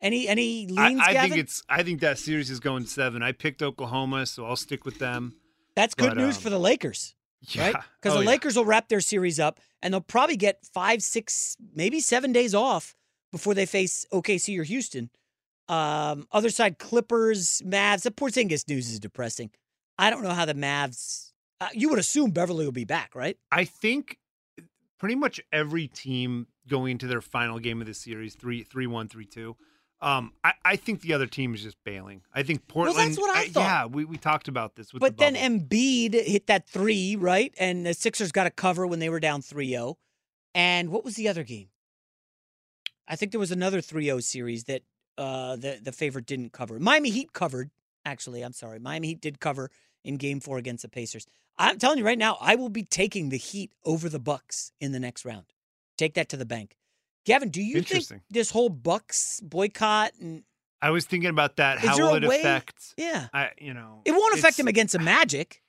Any 0.00 0.28
any 0.28 0.66
I, 0.76 0.88
leans, 0.88 1.00
I 1.04 1.12
Gavin? 1.12 1.30
think 1.30 1.42
it's. 1.42 1.62
I 1.68 1.82
think 1.82 2.00
that 2.00 2.18
series 2.18 2.50
is 2.50 2.60
going 2.60 2.86
seven. 2.86 3.22
I 3.22 3.32
picked 3.32 3.62
Oklahoma, 3.62 4.26
so 4.26 4.44
I'll 4.46 4.56
stick 4.56 4.84
with 4.84 4.98
them. 4.98 5.34
That's 5.74 5.94
good 5.94 6.10
But, 6.10 6.16
news 6.18 6.36
um, 6.36 6.42
for 6.42 6.50
the 6.50 6.58
Lakers, 6.58 7.14
right? 7.56 7.74
yeah. 7.74 7.82
Because 8.00 8.14
Oh, 8.14 8.18
the 8.18 8.24
yeah. 8.24 8.30
Lakers 8.30 8.56
will 8.56 8.64
wrap 8.64 8.88
their 8.88 9.00
series 9.00 9.38
up, 9.40 9.60
and 9.82 9.92
they'll 9.92 10.00
probably 10.00 10.36
get 10.36 10.64
five, 10.72 11.02
six, 11.02 11.56
maybe 11.74 12.00
seven 12.00 12.32
days 12.32 12.54
off 12.54 12.94
before 13.32 13.52
they 13.54 13.66
face 13.66 14.06
OKC 14.12 14.58
or 14.58 14.62
Houston. 14.64 15.10
Um, 15.68 16.26
other 16.32 16.50
side, 16.50 16.78
Clippers, 16.78 17.62
Mavs. 17.66 18.02
The 18.02 18.10
Porzingis 18.10 18.68
news 18.68 18.88
is 18.90 19.00
depressing. 19.00 19.50
I 19.98 20.10
don't 20.10 20.22
know 20.22 20.30
how 20.30 20.44
the 20.44 20.54
Mavs. 20.54 21.32
Uh, 21.60 21.68
you 21.72 21.88
would 21.88 21.98
assume 21.98 22.30
Beverley 22.30 22.64
will 22.64 22.72
be 22.72 22.84
back, 22.84 23.14
right? 23.14 23.36
I 23.50 23.64
think 23.64 24.18
pretty 24.98 25.14
much 25.14 25.40
every 25.52 25.88
team 25.88 26.46
going 26.68 26.92
into 26.92 27.06
their 27.06 27.20
final 27.20 27.58
game 27.58 27.80
of 27.80 27.86
the 27.86 27.94
series, 27.94 28.34
three, 28.34 28.62
three, 28.62 28.86
one, 28.86 29.08
three, 29.08 29.24
two. 29.24 29.56
Um, 30.02 30.32
I, 30.44 30.52
I 30.64 30.76
think 30.76 31.00
the 31.00 31.14
other 31.14 31.26
team 31.26 31.54
is 31.54 31.62
just 31.62 31.76
bailing. 31.82 32.20
I 32.34 32.42
think 32.42 32.60
Well, 32.68 32.84
Portland. 32.84 33.08
that's 33.12 33.18
what 33.18 33.34
I 33.34 33.48
thought. 33.48 33.60
Yeah, 33.60 33.86
we, 33.86 34.04
we 34.04 34.18
talked 34.18 34.46
about 34.48 34.76
this 34.76 34.92
with 34.92 35.00
But 35.00 35.16
the 35.16 35.30
then. 35.30 35.34
Embiid 35.34 36.12
hit 36.26 36.48
that 36.48 36.68
three, 36.68 37.16
right? 37.16 37.54
And 37.58 37.86
the 37.86 37.94
Sixers 37.94 38.30
got 38.30 38.46
a 38.46 38.50
cover 38.50 38.86
when 38.86 38.98
they 38.98 39.08
were 39.08 39.20
down 39.20 39.40
3 39.40 39.68
0. 39.70 39.96
And 40.54 40.90
what 40.90 41.02
was 41.02 41.14
the 41.16 41.28
other 41.28 41.44
game? 41.44 41.68
I 43.08 43.16
think 43.16 43.32
there 43.32 43.40
was 43.40 43.52
another 43.52 43.80
3 43.80 44.04
0 44.04 44.20
series 44.20 44.64
that 44.64 44.82
uh, 45.18 45.56
the, 45.56 45.78
the 45.82 45.92
favorite 45.92 46.26
didn't 46.26 46.52
cover. 46.52 46.78
Miami 46.78 47.10
Heat 47.10 47.32
covered, 47.32 47.70
actually. 48.04 48.42
I'm 48.42 48.52
sorry. 48.52 48.78
Miami 48.78 49.08
Heat 49.08 49.20
did 49.20 49.40
cover 49.40 49.70
in 50.04 50.16
game 50.16 50.40
four 50.40 50.58
against 50.58 50.82
the 50.82 50.88
Pacers. 50.88 51.26
I'm 51.58 51.78
telling 51.78 51.98
you 51.98 52.04
right 52.04 52.18
now, 52.18 52.36
I 52.40 52.54
will 52.56 52.68
be 52.68 52.82
taking 52.82 53.30
the 53.30 53.38
Heat 53.38 53.70
over 53.84 54.08
the 54.08 54.18
Bucks 54.18 54.72
in 54.80 54.92
the 54.92 55.00
next 55.00 55.24
round. 55.24 55.46
Take 55.96 56.14
that 56.14 56.28
to 56.30 56.36
the 56.36 56.44
bank. 56.44 56.76
Gavin, 57.24 57.48
do 57.48 57.62
you 57.62 57.82
think 57.82 58.04
this 58.30 58.50
whole 58.50 58.68
Bucks 58.68 59.40
boycott 59.40 60.12
and 60.20 60.44
I 60.82 60.90
was 60.90 61.06
thinking 61.06 61.30
about 61.30 61.56
that. 61.56 61.78
Is 61.82 61.88
How 61.88 61.98
will 61.98 62.14
it 62.14 62.24
way- 62.28 62.40
affect? 62.40 62.94
Yeah. 62.96 63.28
I, 63.32 63.50
you 63.58 63.72
know, 63.74 64.02
it 64.04 64.12
won't 64.12 64.38
affect 64.38 64.58
him 64.58 64.68
against 64.68 64.92
the 64.92 64.98
Magic? 64.98 65.62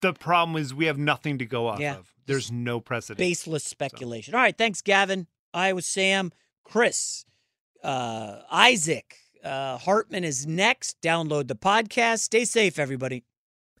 The 0.00 0.12
problem 0.12 0.56
is 0.56 0.72
we 0.72 0.86
have 0.86 0.96
nothing 0.98 1.38
to 1.38 1.46
go 1.46 1.66
off 1.66 1.80
Yeah. 1.80 1.96
of. 1.96 2.14
There's 2.26 2.52
no 2.52 2.78
precedent. 2.80 3.18
Baseless 3.18 3.64
speculation. 3.64 4.34
All 4.34 4.40
right, 4.40 4.56
thanks, 4.56 4.80
Gavin. 4.80 5.26
Iowa 5.52 5.82
Sam, 5.82 6.32
Chris, 6.62 7.24
uh, 7.84 8.42
Isaac, 8.50 9.16
uh, 9.44 9.78
Hartman 9.78 10.24
is 10.24 10.46
next. 10.46 11.00
Download 11.02 11.46
the 11.46 11.56
podcast. 11.56 12.20
Stay 12.20 12.44
safe, 12.44 12.78
everybody. 12.78 13.24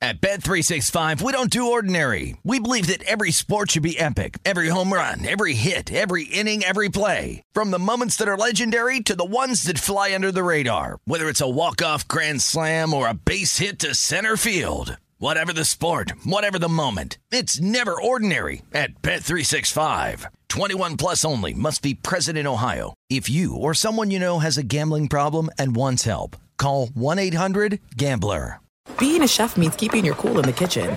At 0.02 0.20
Bet365, 0.20 1.22
we 1.22 1.32
don't 1.32 1.48
do 1.48 1.70
ordinary. 1.70 2.36
We 2.44 2.58
believe 2.58 2.88
that 2.88 3.02
every 3.04 3.30
sport 3.30 3.70
should 3.70 3.84
be 3.84 3.98
epic. 3.98 4.38
Every 4.44 4.68
home 4.68 4.92
run, 4.92 5.24
every 5.26 5.54
hit, 5.54 5.90
every 5.90 6.24
inning, 6.24 6.62
every 6.62 6.90
play. 6.90 7.42
From 7.54 7.70
the 7.70 7.78
moments 7.78 8.16
that 8.16 8.28
are 8.28 8.36
legendary 8.36 9.00
to 9.00 9.16
the 9.16 9.24
ones 9.24 9.62
that 9.62 9.78
fly 9.78 10.14
under 10.14 10.30
the 10.30 10.44
radar. 10.44 10.98
Whether 11.06 11.30
it's 11.30 11.40
a 11.40 11.48
walk-off 11.48 12.06
grand 12.06 12.42
slam 12.42 12.92
or 12.92 13.08
a 13.08 13.14
base 13.14 13.58
hit 13.58 13.78
to 13.78 13.94
center 13.94 14.36
field. 14.36 14.98
Whatever 15.18 15.52
the 15.52 15.64
sport, 15.64 16.12
whatever 16.24 16.58
the 16.58 16.68
moment. 16.68 17.18
It's 17.30 17.60
never 17.60 18.00
ordinary 18.00 18.62
at 18.72 19.00
Bet365. 19.00 20.26
21 20.48 20.96
plus 20.96 21.24
only 21.24 21.54
must 21.54 21.82
be 21.82 21.94
present 21.94 22.36
in 22.36 22.46
Ohio. 22.48 22.94
If 23.08 23.30
you 23.30 23.54
or 23.54 23.74
someone 23.74 24.10
you 24.10 24.18
know 24.18 24.40
has 24.40 24.58
a 24.58 24.64
gambling 24.64 25.06
problem 25.08 25.50
and 25.56 25.76
wants 25.76 26.02
help, 26.04 26.36
call 26.58 26.88
1-800-GAMBLER. 26.88 28.60
Being 28.98 29.22
a 29.22 29.28
chef 29.28 29.56
means 29.56 29.76
keeping 29.76 30.04
your 30.04 30.14
cool 30.16 30.38
in 30.38 30.44
the 30.44 30.52
kitchen. 30.52 30.96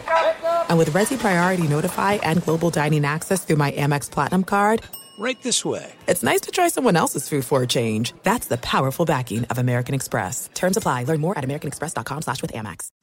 And 0.69 0.77
with 0.77 0.89
Resy 0.89 1.17
Priority 1.17 1.67
Notify 1.67 2.13
and 2.15 2.43
Global 2.43 2.69
Dining 2.69 3.05
Access 3.05 3.45
through 3.45 3.55
my 3.55 3.71
Amex 3.71 4.09
Platinum 4.11 4.43
card, 4.43 4.81
Right 5.19 5.41
this 5.41 5.63
way. 5.65 5.93
it's 6.07 6.21
nice 6.21 6.41
to 6.41 6.51
try 6.51 6.67
someone 6.67 6.95
else's 6.95 7.27
food 7.29 7.45
for 7.45 7.63
a 7.63 7.67
change. 7.67 8.13
That's 8.23 8.47
the 8.47 8.57
powerful 8.57 9.05
backing 9.05 9.45
of 9.45 9.57
American 9.57 9.95
Express. 9.95 10.49
Terms 10.53 10.75
apply. 10.77 11.03
Learn 11.05 11.21
more 11.21 11.37
at 11.37 11.43
americanexpress.com 11.43 12.21
slash 12.23 12.41
with 12.41 12.53
Amex. 12.53 12.89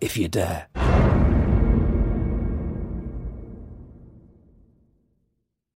if 0.00 0.16
you 0.16 0.28
dare. 0.28 1.07